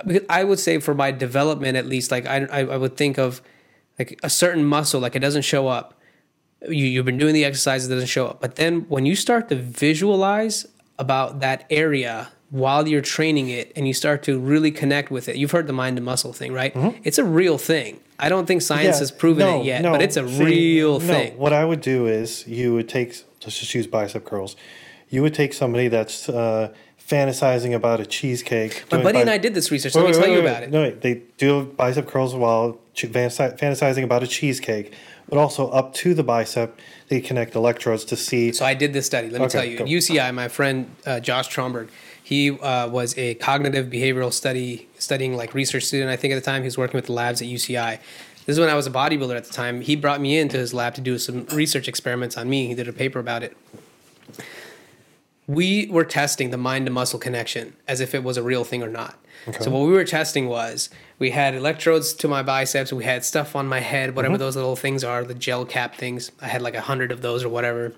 because 0.06 0.26
i 0.28 0.42
would 0.44 0.58
say 0.58 0.78
for 0.78 0.94
my 0.94 1.10
development 1.10 1.76
at 1.76 1.86
least 1.86 2.10
like 2.10 2.26
i 2.26 2.38
i, 2.50 2.76
would 2.76 2.96
think 2.96 3.18
of 3.18 3.40
like 3.98 4.18
a 4.22 4.28
certain 4.30 4.64
muscle 4.64 5.00
like 5.00 5.16
it 5.16 5.20
doesn't 5.20 5.42
show 5.42 5.68
up. 5.68 5.94
You, 6.68 6.86
you've 6.86 7.04
been 7.06 7.18
doing 7.18 7.34
the 7.34 7.44
exercise 7.44 7.86
it 7.86 7.90
doesn't 7.90 8.08
show 8.08 8.26
up. 8.26 8.40
But 8.40 8.56
then 8.56 8.86
when 8.88 9.06
you 9.06 9.14
start 9.14 9.48
to 9.50 9.56
visualize 9.56 10.66
about 10.98 11.40
that 11.40 11.64
area 11.70 12.28
while 12.50 12.86
you're 12.88 13.00
training 13.02 13.48
it 13.50 13.72
and 13.76 13.86
you 13.86 13.92
start 13.94 14.22
to 14.24 14.38
really 14.38 14.70
connect 14.70 15.10
with 15.10 15.28
it 15.28 15.36
you've 15.36 15.50
heard 15.50 15.66
the 15.66 15.72
mind 15.72 15.96
to 15.96 16.02
muscle 16.02 16.32
thing 16.32 16.52
right? 16.52 16.72
It's 17.04 17.18
a 17.18 17.24
real 17.24 17.58
thing. 17.58 18.00
I 18.18 18.28
don't 18.28 18.46
think 18.46 18.62
science 18.62 18.82
Mm-hmm. 18.84 18.92
Yeah, 18.94 18.98
has 18.98 19.10
proven 19.12 19.46
no, 19.46 19.60
it 19.60 19.64
yet 19.64 19.82
no. 19.82 19.92
but 19.92 20.02
it's 20.02 20.16
a 20.16 20.26
See, 20.28 20.44
real 20.44 20.98
no, 21.00 21.06
thing. 21.06 21.38
What 21.38 21.52
I 21.52 21.64
would 21.64 21.80
do 21.80 22.06
is 22.06 22.46
you 22.46 22.74
would 22.74 22.88
take 22.88 23.08
let's 23.42 23.58
just 23.60 23.74
use 23.74 23.86
bicep 23.86 24.24
curls. 24.24 24.56
You 25.08 25.22
would 25.22 25.34
take 25.34 25.52
somebody 25.54 25.88
that's 25.88 26.28
uh, 26.28 26.72
fantasizing 27.08 27.74
about 27.74 28.00
a 28.00 28.06
cheesecake. 28.06 28.84
my 28.90 29.02
buddy 29.02 29.20
and 29.20 29.30
i 29.30 29.38
did 29.38 29.54
this 29.54 29.70
research 29.70 29.94
Wait, 29.94 30.02
let 30.02 30.10
me 30.10 30.16
wait, 30.16 30.20
tell 30.24 30.30
wait, 30.30 30.34
you 30.34 30.40
about 30.48 30.62
it 30.64 30.70
No, 30.70 30.82
wait. 30.82 31.00
they 31.02 31.22
do 31.38 31.64
bicep 31.76 32.08
curls 32.08 32.34
while 32.34 32.78
fantasizing 32.96 34.02
about 34.02 34.22
a 34.22 34.26
cheesecake, 34.26 34.92
but 35.28 35.36
also 35.38 35.68
up 35.70 35.92
to 35.94 36.14
the 36.14 36.22
bicep, 36.22 36.78
they 37.08 37.20
connect 37.20 37.54
electrodes 37.54 38.04
to 38.06 38.16
see. 38.16 38.52
So 38.52 38.64
I 38.64 38.72
did 38.74 38.92
this 38.94 39.04
study. 39.04 39.28
Let 39.28 39.40
me 39.40 39.46
Okay, 39.46 39.52
tell 39.58 39.64
you. 39.66 39.76
go. 39.78 39.84
At 39.84 39.90
UCI, 39.90 40.32
my 40.34 40.48
friend 40.48 40.90
uh, 41.04 41.20
Josh 41.20 41.48
Tromberg, 41.54 41.88
he 42.22 42.52
uh, 42.52 42.88
was 42.88 43.16
a 43.18 43.34
cognitive 43.34 43.86
behavioral 43.88 44.32
study 44.32 44.88
studying 44.98 45.36
like 45.36 45.52
research 45.52 45.84
student. 45.84 46.10
I 46.10 46.16
think 46.16 46.32
at 46.32 46.36
the 46.36 46.40
time 46.50 46.62
he 46.62 46.66
was 46.66 46.78
working 46.78 46.96
with 46.96 47.06
the 47.06 47.12
labs 47.12 47.42
at 47.42 47.48
UCI. 47.48 47.98
This 48.46 48.54
is 48.54 48.60
when 48.60 48.70
I 48.70 48.74
was 48.74 48.86
a 48.86 48.90
bodybuilder 48.90 49.36
at 49.36 49.44
the 49.44 49.52
time. 49.52 49.82
He 49.82 49.94
brought 49.94 50.20
me 50.22 50.38
into 50.38 50.56
his 50.56 50.72
lab 50.72 50.94
to 50.94 51.00
do 51.02 51.18
some 51.18 51.44
research 51.46 51.86
experiments 51.86 52.36
on 52.38 52.48
me. 52.48 52.66
He 52.68 52.74
did 52.74 52.88
a 52.88 52.92
paper 52.94 53.18
about 53.18 53.42
it. 53.42 53.54
We 55.46 55.86
were 55.86 56.04
testing 56.04 56.50
the 56.50 56.56
mind 56.56 56.86
to 56.86 56.92
muscle 56.92 57.18
connection 57.18 57.76
as 57.86 58.00
if 58.00 58.14
it 58.14 58.24
was 58.24 58.36
a 58.36 58.42
real 58.42 58.64
thing 58.64 58.82
or 58.82 58.88
not. 58.88 59.18
So 59.60 59.70
what 59.70 59.86
we 59.86 59.92
were 59.92 60.04
testing 60.04 60.48
was 60.48 60.90
we 61.20 61.30
had 61.30 61.54
electrodes 61.54 62.12
to 62.14 62.26
my 62.26 62.42
biceps, 62.42 62.92
we 62.92 63.04
had 63.04 63.24
stuff 63.24 63.54
on 63.54 63.68
my 63.68 63.78
head, 63.78 64.16
whatever 64.16 64.34
mm-hmm. 64.34 64.40
those 64.40 64.56
little 64.56 64.74
things 64.74 65.04
are, 65.04 65.22
the 65.22 65.34
gel 65.34 65.64
cap 65.64 65.94
things. 65.94 66.32
I 66.42 66.48
had 66.48 66.62
like 66.62 66.74
a 66.74 66.80
hundred 66.80 67.12
of 67.12 67.22
those 67.22 67.44
or 67.44 67.48
whatever 67.48 67.94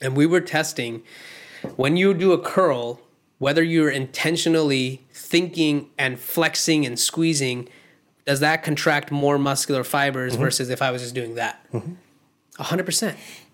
and 0.00 0.16
we 0.16 0.26
were 0.26 0.40
testing 0.40 1.02
when 1.76 1.96
you 1.96 2.14
do 2.14 2.32
a 2.32 2.38
curl, 2.38 3.00
whether 3.38 3.62
you're 3.62 3.90
intentionally 3.90 5.02
thinking 5.12 5.90
and 5.98 6.18
flexing 6.18 6.86
and 6.86 6.98
squeezing, 6.98 7.68
does 8.24 8.40
that 8.40 8.62
contract 8.62 9.10
more 9.10 9.38
muscular 9.38 9.84
fibers 9.84 10.34
mm-hmm. 10.34 10.42
versus 10.42 10.70
if 10.70 10.80
I 10.80 10.90
was 10.90 11.02
just 11.02 11.14
doing 11.14 11.34
that? 11.34 11.60
Mm-hmm. 11.72 11.94
A 12.58 12.62
hundred 12.62 12.86
percent. 12.86 13.18
But 13.18 13.49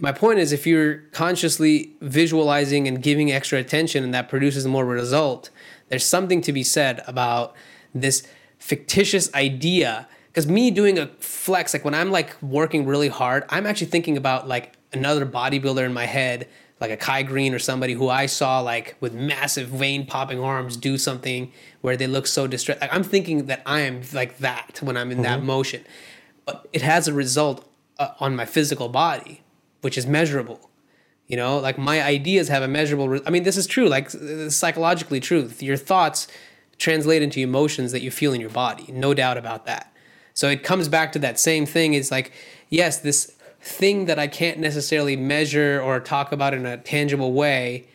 my 0.00 0.12
point 0.12 0.38
is, 0.38 0.52
if 0.52 0.66
you're 0.66 0.98
consciously 1.12 1.92
visualizing 2.00 2.86
and 2.86 3.02
giving 3.02 3.32
extra 3.32 3.58
attention, 3.58 4.04
and 4.04 4.14
that 4.14 4.28
produces 4.28 4.66
more 4.66 4.84
result, 4.84 5.50
there's 5.88 6.06
something 6.06 6.40
to 6.42 6.52
be 6.52 6.62
said 6.62 7.02
about 7.06 7.54
this 7.94 8.26
fictitious 8.58 9.32
idea. 9.34 10.08
Because 10.28 10.46
me 10.46 10.70
doing 10.70 10.98
a 10.98 11.08
flex, 11.18 11.74
like 11.74 11.84
when 11.84 11.94
I'm 11.94 12.10
like 12.10 12.40
working 12.42 12.86
really 12.86 13.08
hard, 13.08 13.44
I'm 13.48 13.66
actually 13.66 13.88
thinking 13.88 14.16
about 14.16 14.46
like 14.46 14.74
another 14.92 15.26
bodybuilder 15.26 15.84
in 15.84 15.92
my 15.92 16.06
head, 16.06 16.48
like 16.80 16.92
a 16.92 16.96
Kai 16.96 17.24
Greene 17.24 17.52
or 17.52 17.58
somebody 17.58 17.94
who 17.94 18.08
I 18.08 18.26
saw 18.26 18.60
like 18.60 18.96
with 19.00 19.12
massive 19.12 19.68
vein 19.68 20.06
popping 20.06 20.40
arms 20.40 20.76
do 20.76 20.96
something 20.96 21.52
where 21.80 21.96
they 21.96 22.06
look 22.06 22.26
so 22.26 22.46
distressed. 22.46 22.80
Like, 22.80 22.94
I'm 22.94 23.02
thinking 23.02 23.46
that 23.46 23.62
I 23.66 23.80
am 23.80 24.02
like 24.12 24.38
that 24.38 24.78
when 24.80 24.96
I'm 24.96 25.10
in 25.10 25.22
that 25.22 25.42
motion, 25.42 25.84
but 26.46 26.68
it 26.72 26.82
has 26.82 27.08
a 27.08 27.12
result 27.12 27.68
uh, 27.98 28.10
on 28.20 28.36
my 28.36 28.44
physical 28.44 28.88
body, 28.88 29.42
which 29.80 29.98
is 29.98 30.06
measurable. 30.06 30.70
You 31.26 31.36
know, 31.36 31.58
like 31.58 31.76
my 31.76 32.02
ideas 32.02 32.48
have 32.48 32.62
a 32.62 32.68
measurable. 32.68 33.08
Re- 33.08 33.20
I 33.26 33.30
mean, 33.30 33.42
this 33.42 33.56
is 33.56 33.66
true. 33.66 33.88
Like 33.88 34.14
uh, 34.14 34.48
psychologically 34.48 35.20
true. 35.20 35.50
Your 35.58 35.76
thoughts 35.76 36.26
translate 36.78 37.22
into 37.22 37.40
emotions 37.40 37.92
that 37.92 38.00
you 38.00 38.10
feel 38.10 38.32
in 38.32 38.40
your 38.40 38.50
body. 38.50 38.86
No 38.90 39.12
doubt 39.12 39.36
about 39.36 39.66
that. 39.66 39.92
So 40.32 40.48
it 40.48 40.62
comes 40.62 40.88
back 40.88 41.12
to 41.12 41.18
that 41.18 41.38
same 41.38 41.66
thing. 41.66 41.94
Is 41.94 42.10
like, 42.10 42.32
yes, 42.70 42.98
this 42.98 43.36
thing 43.60 44.06
that 44.06 44.18
I 44.18 44.26
can't 44.26 44.58
necessarily 44.58 45.16
measure 45.16 45.80
or 45.82 46.00
talk 46.00 46.32
about 46.32 46.54
in 46.54 46.64
a 46.64 46.78
tangible 46.78 47.32
way. 47.32 47.86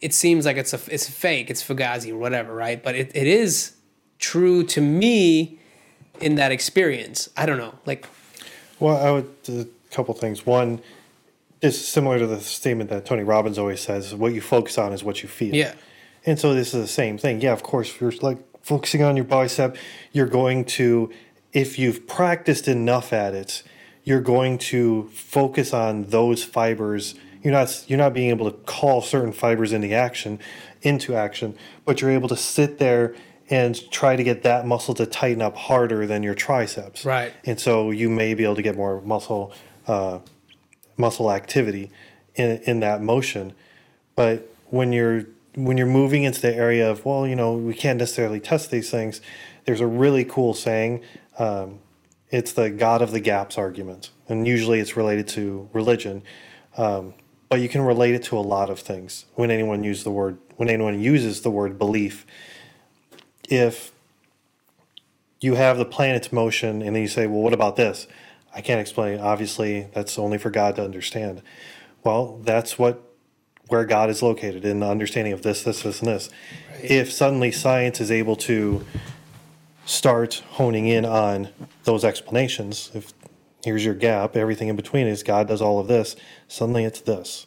It 0.00 0.12
seems 0.12 0.44
like 0.44 0.56
it's 0.56 0.72
a 0.74 0.80
it's 0.92 1.08
fake. 1.08 1.50
It's 1.50 1.62
fugazi 1.62 2.10
or 2.10 2.16
whatever, 2.16 2.54
right? 2.54 2.82
But 2.82 2.96
it, 2.96 3.12
it 3.14 3.26
is 3.26 3.76
true 4.18 4.64
to 4.64 4.80
me 4.80 5.58
in 6.20 6.34
that 6.34 6.50
experience. 6.50 7.28
I 7.36 7.46
don't 7.46 7.58
know. 7.58 7.74
Like, 7.86 8.08
Well, 8.80 8.96
I 8.96 9.10
would 9.10 9.30
a 9.48 9.66
couple 9.94 10.14
things. 10.14 10.44
One 10.44 10.80
is 11.60 11.86
similar 11.86 12.18
to 12.18 12.26
the 12.26 12.40
statement 12.40 12.90
that 12.90 13.06
Tony 13.06 13.22
Robbins 13.22 13.58
always 13.58 13.80
says: 13.80 14.14
"What 14.14 14.34
you 14.34 14.40
focus 14.40 14.78
on 14.78 14.92
is 14.92 15.02
what 15.02 15.22
you 15.22 15.28
feel." 15.28 15.54
yeah, 15.54 15.74
And 16.26 16.38
so 16.38 16.54
this 16.54 16.74
is 16.74 16.80
the 16.82 16.88
same 16.88 17.18
thing. 17.18 17.40
Yeah, 17.40 17.52
of 17.52 17.62
course, 17.62 17.88
if 17.90 18.00
you're 18.00 18.12
like 18.22 18.38
focusing 18.62 19.02
on 19.02 19.16
your 19.16 19.24
bicep, 19.24 19.76
you're 20.12 20.26
going 20.26 20.64
to, 20.64 21.10
if 21.52 21.78
you've 21.78 22.06
practiced 22.06 22.66
enough 22.66 23.12
at 23.12 23.34
it, 23.34 23.62
you're 24.04 24.20
going 24.20 24.58
to 24.58 25.08
focus 25.12 25.72
on 25.72 26.04
those 26.04 26.44
fibers. 26.44 27.14
You're 27.42 27.52
not 27.52 27.84
you're 27.88 27.98
not 27.98 28.14
being 28.14 28.30
able 28.30 28.50
to 28.50 28.56
call 28.58 29.02
certain 29.02 29.32
fibers 29.32 29.72
into 29.72 29.92
action, 29.92 30.38
into 30.82 31.14
action, 31.14 31.56
but 31.84 32.00
you're 32.00 32.10
able 32.10 32.28
to 32.28 32.36
sit 32.36 32.78
there 32.78 33.14
and 33.50 33.90
try 33.90 34.16
to 34.16 34.24
get 34.24 34.42
that 34.42 34.66
muscle 34.66 34.94
to 34.94 35.04
tighten 35.04 35.42
up 35.42 35.56
harder 35.56 36.06
than 36.06 36.22
your 36.22 36.34
triceps. 36.34 37.04
Right. 37.04 37.32
And 37.44 37.60
so 37.60 37.90
you 37.90 38.08
may 38.08 38.34
be 38.34 38.44
able 38.44 38.56
to 38.56 38.62
get 38.62 38.76
more 38.76 39.02
muscle 39.02 39.52
uh, 39.86 40.18
muscle 40.96 41.30
activity 41.30 41.90
in 42.34 42.58
in 42.64 42.80
that 42.80 43.02
motion. 43.02 43.52
But 44.16 44.48
when 44.70 44.92
you're 44.92 45.26
when 45.56 45.76
you're 45.76 45.86
moving 45.86 46.24
into 46.24 46.40
the 46.40 46.54
area 46.54 46.90
of 46.90 47.04
well, 47.04 47.26
you 47.26 47.36
know, 47.36 47.54
we 47.54 47.74
can't 47.74 47.98
necessarily 47.98 48.40
test 48.40 48.70
these 48.70 48.90
things. 48.90 49.20
There's 49.64 49.80
a 49.80 49.86
really 49.86 50.24
cool 50.24 50.54
saying. 50.54 51.02
Um, 51.38 51.80
it's 52.30 52.52
the 52.52 52.70
God 52.70 53.00
of 53.00 53.12
the 53.12 53.20
gaps 53.20 53.56
argument, 53.56 54.10
and 54.28 54.46
usually 54.46 54.80
it's 54.80 54.96
related 54.96 55.28
to 55.28 55.68
religion. 55.72 56.22
Um, 56.76 57.14
but 57.48 57.60
you 57.60 57.68
can 57.68 57.82
relate 57.82 58.14
it 58.14 58.24
to 58.24 58.38
a 58.38 58.40
lot 58.40 58.70
of 58.70 58.80
things. 58.80 59.26
When 59.34 59.50
anyone 59.50 59.84
uses 59.84 60.02
the 60.02 60.10
word, 60.10 60.38
when 60.56 60.68
anyone 60.68 61.00
uses 61.00 61.42
the 61.42 61.50
word 61.50 61.78
belief, 61.78 62.26
if 63.48 63.92
you 65.40 65.54
have 65.54 65.78
the 65.78 65.84
planet's 65.84 66.32
motion, 66.32 66.82
and 66.82 66.96
then 66.96 67.02
you 67.02 67.08
say, 67.08 67.26
"Well, 67.26 67.42
what 67.42 67.52
about 67.52 67.76
this?" 67.76 68.08
I 68.54 68.60
can't 68.60 68.80
explain. 68.80 69.18
Obviously, 69.18 69.88
that's 69.92 70.18
only 70.18 70.38
for 70.38 70.50
God 70.50 70.76
to 70.76 70.84
understand. 70.84 71.42
Well, 72.04 72.38
that's 72.42 72.78
what 72.78 73.02
where 73.68 73.84
God 73.84 74.10
is 74.10 74.22
located 74.22 74.64
in 74.64 74.80
the 74.80 74.86
understanding 74.86 75.32
of 75.32 75.42
this, 75.42 75.62
this, 75.62 75.82
this, 75.82 76.00
and 76.00 76.08
this. 76.08 76.28
If 76.82 77.10
suddenly 77.10 77.50
science 77.50 77.98
is 77.98 78.10
able 78.10 78.36
to 78.36 78.84
start 79.86 80.42
honing 80.50 80.86
in 80.86 81.04
on 81.04 81.48
those 81.84 82.04
explanations, 82.04 82.90
if 82.94 83.14
here's 83.64 83.84
your 83.84 83.94
gap, 83.94 84.36
everything 84.36 84.68
in 84.68 84.76
between 84.76 85.06
is 85.06 85.22
God 85.22 85.48
does 85.48 85.62
all 85.62 85.78
of 85.78 85.88
this, 85.88 86.14
suddenly 86.46 86.84
it's 86.84 87.00
this. 87.00 87.46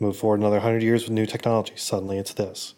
Move 0.00 0.16
forward 0.16 0.40
another 0.40 0.60
hundred 0.60 0.82
years 0.82 1.04
with 1.04 1.12
new 1.12 1.26
technology, 1.26 1.74
suddenly 1.76 2.18
it's 2.18 2.32
this. 2.32 2.74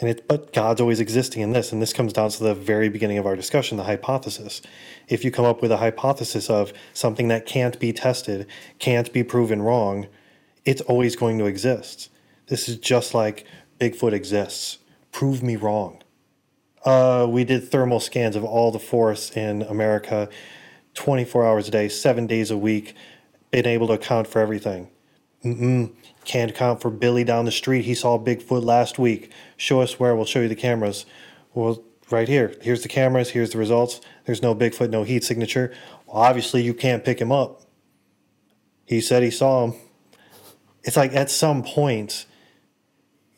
And 0.00 0.10
it, 0.10 0.26
but 0.26 0.52
God's 0.52 0.80
always 0.80 1.00
existing 1.00 1.42
in 1.42 1.52
this, 1.52 1.70
and 1.70 1.80
this 1.80 1.92
comes 1.92 2.12
down 2.12 2.30
to 2.30 2.42
the 2.42 2.54
very 2.54 2.88
beginning 2.88 3.18
of 3.18 3.26
our 3.26 3.36
discussion, 3.36 3.76
the 3.76 3.84
hypothesis. 3.84 4.62
If 5.08 5.24
you 5.24 5.30
come 5.30 5.44
up 5.44 5.62
with 5.62 5.72
a 5.72 5.76
hypothesis 5.78 6.48
of 6.48 6.72
something 6.92 7.28
that 7.28 7.46
can't 7.46 7.78
be 7.78 7.92
tested, 7.92 8.46
can't 8.78 9.12
be 9.12 9.22
proven 9.22 9.62
wrong, 9.62 10.06
it's 10.64 10.80
always 10.82 11.16
going 11.16 11.38
to 11.38 11.46
exist. 11.46 12.08
This 12.46 12.68
is 12.68 12.76
just 12.76 13.14
like 13.14 13.46
Bigfoot 13.80 14.12
exists. 14.12 14.78
Prove 15.10 15.42
me 15.42 15.56
wrong. 15.56 16.02
Uh, 16.84 17.26
we 17.28 17.44
did 17.44 17.68
thermal 17.68 18.00
scans 18.00 18.36
of 18.36 18.44
all 18.44 18.70
the 18.70 18.78
forests 18.78 19.36
in 19.36 19.62
America, 19.62 20.28
24 20.94 21.46
hours 21.46 21.68
a 21.68 21.70
day, 21.70 21.88
seven 21.88 22.26
days 22.26 22.50
a 22.50 22.56
week, 22.56 22.94
been 23.50 23.66
able 23.66 23.86
to 23.86 23.92
account 23.92 24.26
for 24.26 24.40
everything. 24.40 24.88
Mm-mm. 25.44 25.92
Can't 26.24 26.50
account 26.50 26.80
for 26.80 26.90
Billy 26.90 27.24
down 27.24 27.44
the 27.44 27.52
street. 27.52 27.84
He 27.84 27.94
saw 27.94 28.18
Bigfoot 28.18 28.64
last 28.64 28.98
week. 28.98 29.32
Show 29.56 29.80
us 29.80 29.98
where. 29.98 30.14
We'll 30.14 30.24
show 30.24 30.40
you 30.40 30.48
the 30.48 30.54
cameras. 30.54 31.04
Well, 31.54 31.82
right 32.10 32.28
here. 32.28 32.54
Here's 32.60 32.82
the 32.82 32.88
cameras. 32.88 33.30
Here's 33.30 33.50
the 33.50 33.58
results. 33.58 34.00
There's 34.24 34.42
no 34.42 34.54
Bigfoot, 34.54 34.90
no 34.90 35.02
heat 35.02 35.24
signature. 35.24 35.72
Well, 36.06 36.16
obviously, 36.16 36.62
you 36.62 36.74
can't 36.74 37.04
pick 37.04 37.20
him 37.20 37.32
up. 37.32 37.62
He 38.84 39.00
said 39.00 39.22
he 39.22 39.30
saw 39.30 39.64
him. 39.64 39.74
It's 40.84 40.96
like 40.96 41.14
at 41.14 41.30
some 41.30 41.62
point, 41.62 42.26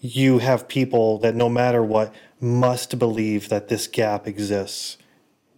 you 0.01 0.39
have 0.39 0.69
people 0.69 1.19
that 1.19 1.35
no 1.35 1.49
matter 1.49 1.82
what 1.82 2.15
must 2.41 2.99
believe 2.99 3.49
that 3.49 3.69
this 3.69 3.86
gap 3.86 4.27
exists 4.27 4.99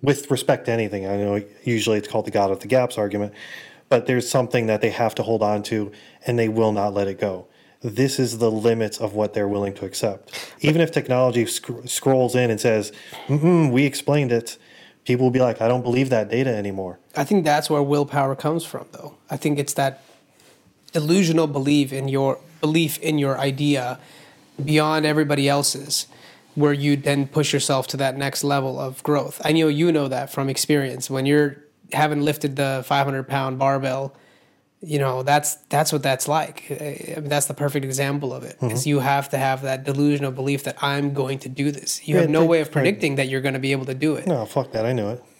with 0.02 0.30
respect 0.30 0.66
to 0.66 0.72
anything. 0.72 1.06
I 1.06 1.16
know 1.16 1.42
usually 1.64 1.98
it's 1.98 2.08
called 2.08 2.26
the 2.26 2.30
God 2.30 2.50
of 2.50 2.60
the 2.60 2.68
gaps 2.68 2.98
argument, 2.98 3.32
but 3.88 4.06
there's 4.06 4.28
something 4.28 4.66
that 4.66 4.80
they 4.80 4.90
have 4.90 5.14
to 5.16 5.22
hold 5.22 5.42
on 5.42 5.62
to 5.64 5.90
and 6.26 6.38
they 6.38 6.48
will 6.48 6.72
not 6.72 6.94
let 6.94 7.08
it 7.08 7.18
go. 7.18 7.48
This 7.86 8.18
is 8.18 8.38
the 8.38 8.50
limits 8.50 8.98
of 8.98 9.14
what 9.14 9.32
they're 9.32 9.46
willing 9.46 9.72
to 9.74 9.84
accept. 9.84 10.52
Even 10.60 10.80
if 10.80 10.90
technology 10.90 11.46
sc- 11.46 11.70
scrolls 11.86 12.34
in 12.34 12.50
and 12.50 12.60
says, 12.60 12.90
mm 13.28 13.70
we 13.70 13.84
explained 13.84 14.32
it, 14.32 14.58
people 15.04 15.24
will 15.26 15.30
be 15.30 15.40
like, 15.40 15.60
I 15.60 15.68
don't 15.68 15.82
believe 15.82 16.10
that 16.10 16.28
data 16.28 16.52
anymore. 16.52 16.98
I 17.16 17.22
think 17.22 17.44
that's 17.44 17.70
where 17.70 17.80
willpower 17.80 18.34
comes 18.34 18.64
from, 18.64 18.88
though. 18.90 19.14
I 19.30 19.36
think 19.36 19.60
it's 19.60 19.74
that 19.74 20.02
delusional 20.92 21.46
belief 21.46 21.92
in 21.92 22.08
your 22.08 22.40
belief 22.60 22.98
in 22.98 23.18
your 23.18 23.38
idea 23.38 24.00
beyond 24.64 25.06
everybody 25.06 25.48
else's, 25.48 26.08
where 26.56 26.72
you 26.72 26.96
then 26.96 27.28
push 27.28 27.52
yourself 27.52 27.86
to 27.88 27.96
that 27.98 28.16
next 28.16 28.42
level 28.42 28.80
of 28.80 29.00
growth. 29.04 29.40
I 29.44 29.52
know 29.52 29.68
you 29.68 29.92
know 29.92 30.08
that 30.08 30.32
from 30.32 30.48
experience. 30.48 31.08
When 31.08 31.24
you're 31.24 31.62
having 31.92 32.22
lifted 32.22 32.56
the 32.56 32.82
500 32.84 33.28
pound 33.28 33.60
barbell, 33.60 34.12
you 34.86 35.00
know 35.00 35.22
that's 35.24 35.56
that's 35.68 35.92
what 35.92 36.02
that's 36.02 36.28
like. 36.28 36.64
I 36.70 37.14
mean, 37.20 37.28
that's 37.28 37.46
the 37.46 37.54
perfect 37.54 37.84
example 37.84 38.32
of 38.32 38.44
it. 38.44 38.56
it. 38.62 38.72
Is 38.72 38.86
you 38.86 39.00
have 39.00 39.28
to 39.30 39.38
have 39.38 39.62
that 39.62 39.82
delusional 39.84 40.30
belief 40.30 40.62
that 40.64 40.76
I'm 40.82 41.12
going 41.12 41.40
to 41.40 41.48
do 41.48 41.72
this. 41.72 42.06
You 42.06 42.14
Yeah, 42.14 42.20
have 42.22 42.30
no 42.30 42.44
way 42.44 42.60
of 42.60 42.70
predicting 42.70 43.16
that 43.16 43.28
you're 43.28 43.40
going 43.40 43.54
to 43.54 43.60
be 43.60 43.72
able 43.72 43.86
to 43.86 43.94
do 43.94 44.14
it. 44.14 44.26
No, 44.28 44.46
fuck 44.46 44.70
that. 44.72 44.86
I 44.86 44.92
knew 44.92 45.08
it. 45.10 45.22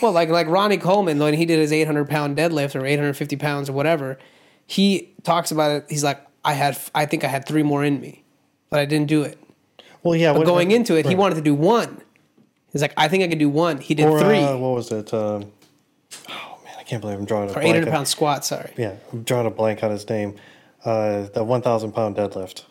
Well, 0.00 0.12
like 0.12 0.28
like 0.28 0.46
Ronnie 0.46 0.78
Coleman 0.78 1.18
when 1.18 1.34
he 1.34 1.44
did 1.44 1.58
his 1.58 1.72
800 1.72 2.08
pound 2.08 2.36
deadlift 2.36 2.74
or 2.80 2.86
850 2.86 3.34
pounds 3.36 3.68
or 3.68 3.72
whatever, 3.72 4.16
he 4.66 5.12
talks 5.24 5.50
about 5.50 5.72
it. 5.72 5.86
He's 5.88 6.04
like, 6.04 6.20
I 6.44 6.52
had, 6.52 6.78
I 6.94 7.04
think 7.04 7.24
I 7.24 7.26
had 7.26 7.46
three 7.46 7.64
more 7.64 7.84
in 7.84 8.00
me, 8.00 8.22
but 8.70 8.78
I 8.78 8.84
didn't 8.84 9.08
do 9.08 9.22
it. 9.22 9.38
Well, 10.04 10.14
yeah. 10.14 10.32
But 10.32 10.38
what- 10.38 10.46
going 10.46 10.70
into 10.70 10.94
it, 10.96 11.04
he 11.06 11.16
wanted 11.16 11.34
to 11.34 11.40
do 11.40 11.52
one. 11.54 12.00
He's 12.72 12.80
like, 12.80 12.94
I 12.96 13.08
think 13.08 13.24
I 13.24 13.28
could 13.28 13.40
do 13.40 13.48
one. 13.48 13.78
He 13.78 13.94
did 13.94 14.06
Or, 14.06 14.20
three 14.20 14.38
uh, 14.38 14.56
what 14.56 14.74
was 14.76 14.92
it? 14.92 15.12
Um, 15.12 15.50
I 16.28 16.47
can't 16.88 17.02
believe 17.02 17.18
I'm 17.18 17.26
drawing 17.26 17.50
a 17.50 17.52
or 17.52 17.54
blank 17.54 17.66
800 17.68 17.88
on- 17.88 17.92
pound 17.92 18.08
squat. 18.08 18.44
Sorry. 18.44 18.72
Yeah, 18.76 18.94
I'm 19.12 19.22
drawing 19.22 19.46
a 19.46 19.50
blank 19.50 19.84
on 19.84 19.90
his 19.90 20.08
name. 20.08 20.34
Uh, 20.84 21.28
the 21.34 21.44
1,000 21.44 21.92
pound 21.92 22.16
deadlift. 22.16 22.64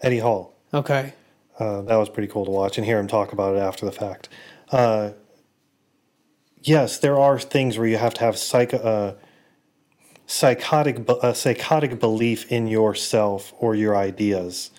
Eddie 0.00 0.20
Hall. 0.20 0.54
Okay. 0.72 1.12
Uh, 1.58 1.82
that 1.82 1.96
was 1.96 2.08
pretty 2.08 2.28
cool 2.28 2.44
to 2.44 2.50
watch 2.50 2.78
and 2.78 2.86
hear 2.86 2.98
him 2.98 3.06
talk 3.06 3.32
about 3.32 3.54
it 3.54 3.58
after 3.58 3.84
the 3.84 3.92
fact. 3.92 4.28
Uh, 4.70 5.10
yes, 6.62 6.98
there 6.98 7.18
are 7.18 7.38
things 7.38 7.78
where 7.78 7.86
you 7.86 7.98
have 7.98 8.14
to 8.14 8.20
have 8.20 8.36
uh, 8.84 9.14
psychotic, 10.26 11.08
a 11.22 11.34
psychotic 11.34 12.00
belief 12.00 12.50
in 12.50 12.66
yourself 12.66 13.52
or 13.58 13.74
your 13.74 13.96
ideas. 13.96 14.70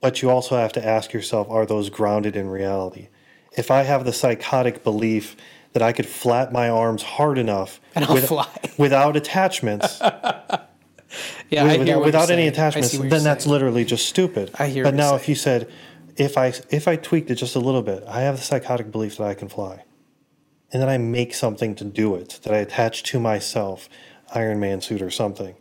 But 0.00 0.20
you 0.20 0.30
also 0.30 0.56
have 0.56 0.72
to 0.72 0.84
ask 0.84 1.12
yourself, 1.12 1.48
are 1.48 1.64
those 1.64 1.88
grounded 1.88 2.36
in 2.36 2.48
reality? 2.48 3.08
If 3.56 3.70
I 3.70 3.82
have 3.82 4.04
the 4.04 4.12
psychotic 4.12 4.82
belief 4.82 5.36
that 5.72 5.82
I 5.82 5.92
could 5.92 6.06
flap 6.06 6.52
my 6.52 6.68
arms 6.68 7.02
hard 7.02 7.38
enough 7.38 7.80
And 7.94 8.04
I'll 8.04 8.16
fly. 8.18 8.48
without 8.78 9.16
attachments, 9.16 10.00
Yeah, 11.50 11.64
I 11.64 11.70
hear 11.70 11.78
without, 11.80 11.96
what 11.98 12.04
without 12.06 12.28
you're 12.28 12.38
any 12.38 12.48
attachments, 12.48 12.92
then 12.96 13.22
that's 13.22 13.44
saying. 13.44 13.52
literally 13.52 13.84
just 13.84 14.06
stupid. 14.06 14.50
I 14.58 14.68
hear 14.68 14.84
But 14.84 14.94
now, 14.94 15.14
if 15.14 15.28
you 15.28 15.34
said, 15.34 15.70
if 16.16 16.38
I 16.38 16.54
if 16.70 16.88
I 16.88 16.96
tweaked 16.96 17.30
it 17.30 17.34
just 17.34 17.54
a 17.54 17.58
little 17.60 17.82
bit, 17.82 18.02
I 18.08 18.20
have 18.22 18.36
the 18.38 18.42
psychotic 18.42 18.90
belief 18.90 19.18
that 19.18 19.24
I 19.24 19.34
can 19.34 19.48
fly, 19.48 19.84
and 20.72 20.80
then 20.80 20.88
I 20.88 20.96
make 20.96 21.34
something 21.34 21.74
to 21.76 21.84
do 21.84 22.14
it 22.14 22.40
that 22.44 22.54
I 22.54 22.58
attach 22.58 23.02
to 23.04 23.20
myself, 23.20 23.90
Iron 24.34 24.58
Man 24.58 24.80
suit 24.80 25.02
or 25.02 25.10
something. 25.10 25.54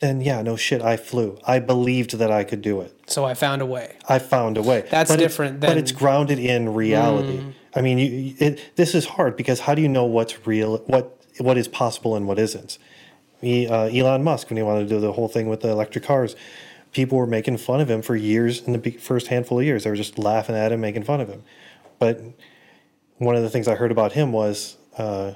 Then 0.00 0.20
yeah, 0.20 0.42
no 0.42 0.56
shit, 0.56 0.82
I 0.82 0.96
flew. 0.96 1.38
I 1.46 1.60
believed 1.60 2.18
that 2.18 2.30
I 2.32 2.42
could 2.42 2.60
do 2.60 2.80
it. 2.80 2.92
So 3.06 3.24
I 3.24 3.34
found 3.34 3.62
a 3.62 3.66
way. 3.66 3.96
I 4.08 4.18
found 4.18 4.58
a 4.58 4.62
way. 4.62 4.84
That's 4.90 5.08
But 5.10 5.20
it- 5.20 5.22
different 5.22 5.60
but 5.60 5.68
than- 5.68 5.78
it's 5.78 5.92
grounded 5.92 6.40
in 6.40 6.74
reality. 6.74 7.38
Mm. 7.38 7.52
I 7.76 7.82
mean, 7.82 7.98
you, 7.98 8.34
it, 8.38 8.76
this 8.76 8.94
is 8.94 9.04
hard 9.04 9.36
because 9.36 9.60
how 9.60 9.74
do 9.74 9.82
you 9.82 9.88
know 9.88 10.04
what's 10.04 10.46
real, 10.46 10.78
what 10.86 11.12
what 11.38 11.58
is 11.58 11.68
possible 11.68 12.16
and 12.16 12.26
what 12.26 12.38
isn't? 12.38 12.78
He, 13.42 13.68
uh, 13.68 13.88
Elon 13.88 14.24
Musk, 14.24 14.48
when 14.48 14.56
he 14.56 14.62
wanted 14.62 14.88
to 14.88 14.94
do 14.94 15.00
the 15.00 15.12
whole 15.12 15.28
thing 15.28 15.48
with 15.48 15.60
the 15.60 15.68
electric 15.68 16.02
cars, 16.04 16.34
people 16.92 17.18
were 17.18 17.26
making 17.26 17.58
fun 17.58 17.82
of 17.82 17.90
him 17.90 18.00
for 18.00 18.16
years. 18.16 18.62
In 18.62 18.72
the 18.72 18.90
first 18.92 19.26
handful 19.26 19.58
of 19.58 19.66
years, 19.66 19.84
they 19.84 19.90
were 19.90 19.96
just 19.96 20.18
laughing 20.18 20.56
at 20.56 20.72
him, 20.72 20.80
making 20.80 21.04
fun 21.04 21.20
of 21.20 21.28
him. 21.28 21.42
But 21.98 22.22
one 23.18 23.36
of 23.36 23.42
the 23.42 23.50
things 23.50 23.68
I 23.68 23.74
heard 23.74 23.92
about 23.92 24.12
him 24.12 24.32
was 24.32 24.78
uh, 24.96 25.34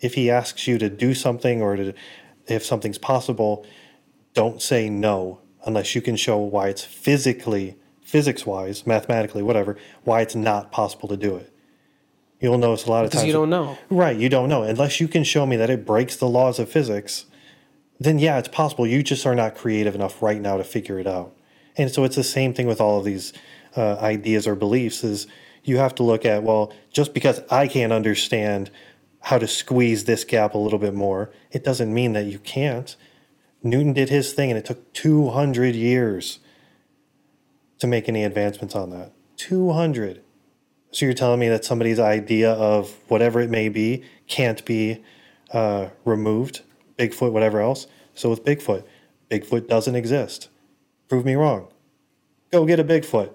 if 0.00 0.14
he 0.14 0.30
asks 0.30 0.66
you 0.66 0.78
to 0.78 0.88
do 0.88 1.12
something 1.12 1.60
or 1.60 1.76
to, 1.76 1.92
if 2.46 2.64
something's 2.64 2.98
possible, 2.98 3.66
don't 4.32 4.62
say 4.62 4.88
no 4.88 5.40
unless 5.66 5.94
you 5.94 6.00
can 6.00 6.16
show 6.16 6.38
why 6.38 6.68
it's 6.68 6.84
physically, 6.84 7.76
physics 8.00 8.46
wise, 8.46 8.86
mathematically, 8.86 9.42
whatever, 9.42 9.76
why 10.04 10.22
it's 10.22 10.34
not 10.34 10.72
possible 10.72 11.08
to 11.08 11.16
do 11.18 11.36
it. 11.36 11.52
You'll 12.40 12.58
notice 12.58 12.86
a 12.86 12.90
lot 12.90 13.04
of 13.04 13.10
times. 13.10 13.10
Because 13.10 13.20
times. 13.22 13.26
you 13.28 13.32
don't 13.32 13.50
know. 13.50 13.78
Right, 13.88 14.16
you 14.16 14.28
don't 14.28 14.48
know. 14.48 14.62
Unless 14.62 15.00
you 15.00 15.08
can 15.08 15.24
show 15.24 15.46
me 15.46 15.56
that 15.56 15.70
it 15.70 15.86
breaks 15.86 16.16
the 16.16 16.28
laws 16.28 16.58
of 16.58 16.68
physics, 16.68 17.26
then 17.98 18.18
yeah, 18.18 18.38
it's 18.38 18.48
possible. 18.48 18.86
You 18.86 19.02
just 19.02 19.26
are 19.26 19.34
not 19.34 19.54
creative 19.54 19.94
enough 19.94 20.22
right 20.22 20.40
now 20.40 20.56
to 20.56 20.64
figure 20.64 20.98
it 20.98 21.06
out. 21.06 21.34
And 21.76 21.90
so 21.90 22.04
it's 22.04 22.16
the 22.16 22.24
same 22.24 22.54
thing 22.54 22.66
with 22.66 22.80
all 22.80 22.98
of 22.98 23.04
these 23.04 23.32
uh, 23.76 23.96
ideas 23.96 24.46
or 24.46 24.54
beliefs 24.54 25.02
is 25.04 25.26
you 25.64 25.78
have 25.78 25.94
to 25.96 26.02
look 26.02 26.24
at, 26.24 26.42
well, 26.42 26.72
just 26.92 27.12
because 27.14 27.40
I 27.50 27.68
can't 27.68 27.92
understand 27.92 28.70
how 29.20 29.38
to 29.38 29.48
squeeze 29.48 30.04
this 30.04 30.24
gap 30.24 30.54
a 30.54 30.58
little 30.58 30.78
bit 30.78 30.94
more, 30.94 31.32
it 31.50 31.64
doesn't 31.64 31.92
mean 31.92 32.12
that 32.12 32.26
you 32.26 32.38
can't. 32.38 32.94
Newton 33.62 33.92
did 33.92 34.08
his 34.08 34.32
thing 34.32 34.50
and 34.50 34.58
it 34.58 34.64
took 34.64 34.92
200 34.92 35.74
years 35.74 36.38
to 37.78 37.86
make 37.86 38.08
any 38.08 38.24
advancements 38.24 38.74
on 38.74 38.90
that. 38.90 39.12
200. 39.36 40.22
So 40.92 41.04
you're 41.04 41.14
telling 41.14 41.40
me 41.40 41.48
that 41.48 41.64
somebody's 41.64 41.98
idea 41.98 42.52
of 42.52 42.94
whatever 43.08 43.40
it 43.40 43.50
may 43.50 43.68
be 43.68 44.04
can't 44.28 44.64
be 44.64 45.02
uh, 45.52 45.88
removed, 46.04 46.62
Bigfoot, 46.98 47.32
whatever 47.32 47.60
else. 47.60 47.86
So 48.14 48.30
with 48.30 48.44
Bigfoot, 48.44 48.84
Bigfoot 49.30 49.68
doesn't 49.68 49.94
exist. 49.94 50.48
Prove 51.08 51.24
me 51.24 51.34
wrong. 51.34 51.68
Go 52.50 52.64
get 52.64 52.80
a 52.80 52.84
Bigfoot. 52.84 53.30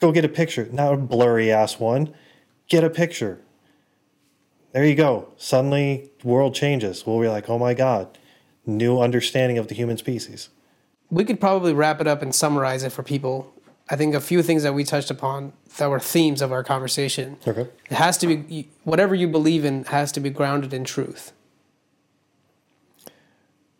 Go 0.00 0.10
get 0.10 0.24
a 0.24 0.28
picture, 0.28 0.68
not 0.72 0.94
a 0.94 0.96
blurry 0.96 1.52
ass 1.52 1.78
one. 1.78 2.14
Get 2.68 2.82
a 2.82 2.90
picture. 2.90 3.40
There 4.72 4.84
you 4.84 4.94
go. 4.94 5.28
Suddenly, 5.36 6.10
world 6.24 6.54
changes. 6.54 7.06
We'll 7.06 7.20
be 7.20 7.28
like, 7.28 7.50
oh 7.50 7.58
my 7.58 7.74
god, 7.74 8.18
new 8.64 9.00
understanding 9.00 9.58
of 9.58 9.68
the 9.68 9.74
human 9.74 9.98
species. 9.98 10.48
we 11.10 11.24
could 11.24 11.38
probably 11.40 11.74
wrap 11.74 12.00
it 12.00 12.06
up 12.06 12.22
and 12.22 12.34
summarize 12.34 12.82
it 12.82 12.90
for 12.90 13.02
people. 13.02 13.51
I 13.92 13.96
think 13.96 14.14
a 14.14 14.20
few 14.20 14.42
things 14.42 14.62
that 14.62 14.72
we 14.72 14.84
touched 14.84 15.10
upon 15.10 15.52
that 15.76 15.90
were 15.90 16.00
themes 16.00 16.40
of 16.40 16.50
our 16.50 16.64
conversation. 16.64 17.36
Okay. 17.46 17.68
It 17.90 17.94
has 17.94 18.16
to 18.18 18.26
be 18.26 18.70
whatever 18.84 19.14
you 19.14 19.28
believe 19.28 19.66
in 19.66 19.84
has 19.84 20.10
to 20.12 20.20
be 20.20 20.30
grounded 20.30 20.72
in 20.72 20.82
truth. 20.84 21.32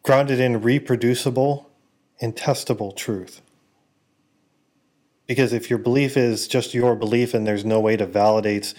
grounded 0.03 0.41
in 0.41 0.61
reproducible 0.61 1.71
and 2.21 2.35
testable 2.37 2.95
truth. 2.95 3.41
Because 5.27 5.53
if 5.53 5.71
your 5.71 5.79
belief 5.79 6.17
is 6.17 6.49
just 6.49 6.75
your 6.75 6.95
belief 6.97 7.35
and 7.35 7.47
there's 7.47 7.65
no 7.65 7.81
way 7.81 7.97
to 7.97 8.07
validate 8.07 8.75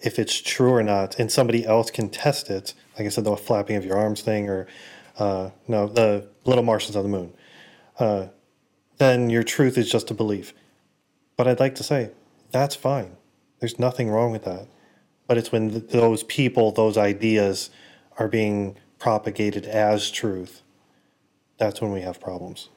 if 0.00 0.18
it's 0.18 0.40
true 0.40 0.70
or 0.72 0.82
not, 0.82 1.18
and 1.18 1.30
somebody 1.30 1.66
else 1.66 1.90
can 1.90 2.08
test 2.08 2.50
it, 2.50 2.72
like 2.96 3.04
I 3.04 3.08
said, 3.08 3.24
the 3.24 3.36
flapping 3.36 3.76
of 3.76 3.84
your 3.84 3.98
arms 3.98 4.22
thing, 4.22 4.48
or 4.48 4.68
uh, 5.18 5.50
no, 5.66 5.88
the 5.88 6.28
little 6.44 6.62
Martians 6.62 6.94
on 6.94 7.02
the 7.02 7.08
moon, 7.08 7.34
uh, 7.98 8.28
then 8.98 9.28
your 9.28 9.42
truth 9.42 9.76
is 9.76 9.90
just 9.90 10.10
a 10.12 10.14
belief. 10.14 10.54
But 11.38 11.48
I'd 11.48 11.60
like 11.60 11.76
to 11.76 11.82
say 11.82 12.10
that's 12.50 12.74
fine. 12.74 13.16
There's 13.60 13.78
nothing 13.78 14.10
wrong 14.10 14.32
with 14.32 14.44
that. 14.44 14.66
But 15.26 15.38
it's 15.38 15.50
when 15.50 15.70
th- 15.70 15.88
those 15.88 16.22
people, 16.24 16.72
those 16.72 16.98
ideas 16.98 17.70
are 18.18 18.28
being 18.28 18.76
propagated 18.98 19.64
as 19.64 20.10
truth 20.10 20.62
that's 21.58 21.80
when 21.80 21.92
we 21.92 22.00
have 22.02 22.20
problems. 22.20 22.68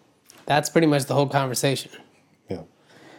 That's 0.46 0.70
pretty 0.70 0.88
much 0.88 1.06
the 1.06 1.14
whole 1.14 1.28
conversation. 1.28 1.92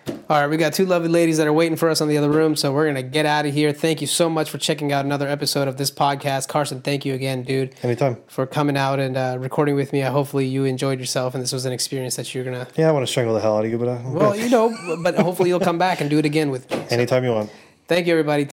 All 0.08 0.40
right, 0.40 0.46
we 0.46 0.56
got 0.56 0.72
two 0.72 0.86
lovely 0.86 1.08
ladies 1.08 1.36
that 1.36 1.46
are 1.46 1.52
waiting 1.52 1.76
for 1.76 1.90
us 1.90 2.00
on 2.00 2.08
the 2.08 2.16
other 2.16 2.30
room, 2.30 2.56
so 2.56 2.72
we're 2.72 2.86
gonna 2.86 3.02
get 3.02 3.26
out 3.26 3.44
of 3.44 3.52
here. 3.52 3.72
Thank 3.72 4.00
you 4.00 4.06
so 4.06 4.30
much 4.30 4.48
for 4.48 4.56
checking 4.58 4.90
out 4.92 5.04
another 5.04 5.28
episode 5.28 5.68
of 5.68 5.76
this 5.76 5.90
podcast, 5.90 6.48
Karson. 6.48 6.82
Thank 6.82 7.04
you 7.04 7.12
again, 7.14 7.42
dude, 7.42 7.74
Anytime. 7.82 8.16
for 8.28 8.46
coming 8.46 8.76
out 8.76 8.98
and 8.98 9.16
uh, 9.16 9.36
recording 9.38 9.74
with 9.74 9.92
me. 9.92 10.02
I 10.02 10.08
hopefully 10.10 10.46
you 10.46 10.64
enjoyed 10.64 10.98
yourself 11.00 11.34
and 11.34 11.42
this 11.42 11.52
was 11.52 11.66
an 11.66 11.72
experience 11.72 12.16
that 12.16 12.34
you're 12.34 12.44
gonna. 12.44 12.66
Yeah, 12.76 12.88
I 12.88 12.92
want 12.92 13.04
to 13.06 13.10
strangle 13.10 13.34
the 13.34 13.40
hell 13.40 13.58
out 13.58 13.64
of 13.64 13.70
you, 13.70 13.78
but 13.78 13.88
uh, 13.88 13.98
Well, 14.06 14.34
you 14.36 14.48
know, 14.48 14.74
but 15.02 15.16
hopefully 15.16 15.50
you'll 15.50 15.60
come 15.60 15.78
back 15.78 16.00
and 16.00 16.08
do 16.08 16.18
it 16.18 16.24
again 16.24 16.50
with 16.50 16.70
me. 16.70 16.82
anytime 16.90 17.24
you 17.24 17.32
want. 17.32 17.50
Thank 17.86 18.06
you, 18.06 18.12
everybody. 18.12 18.51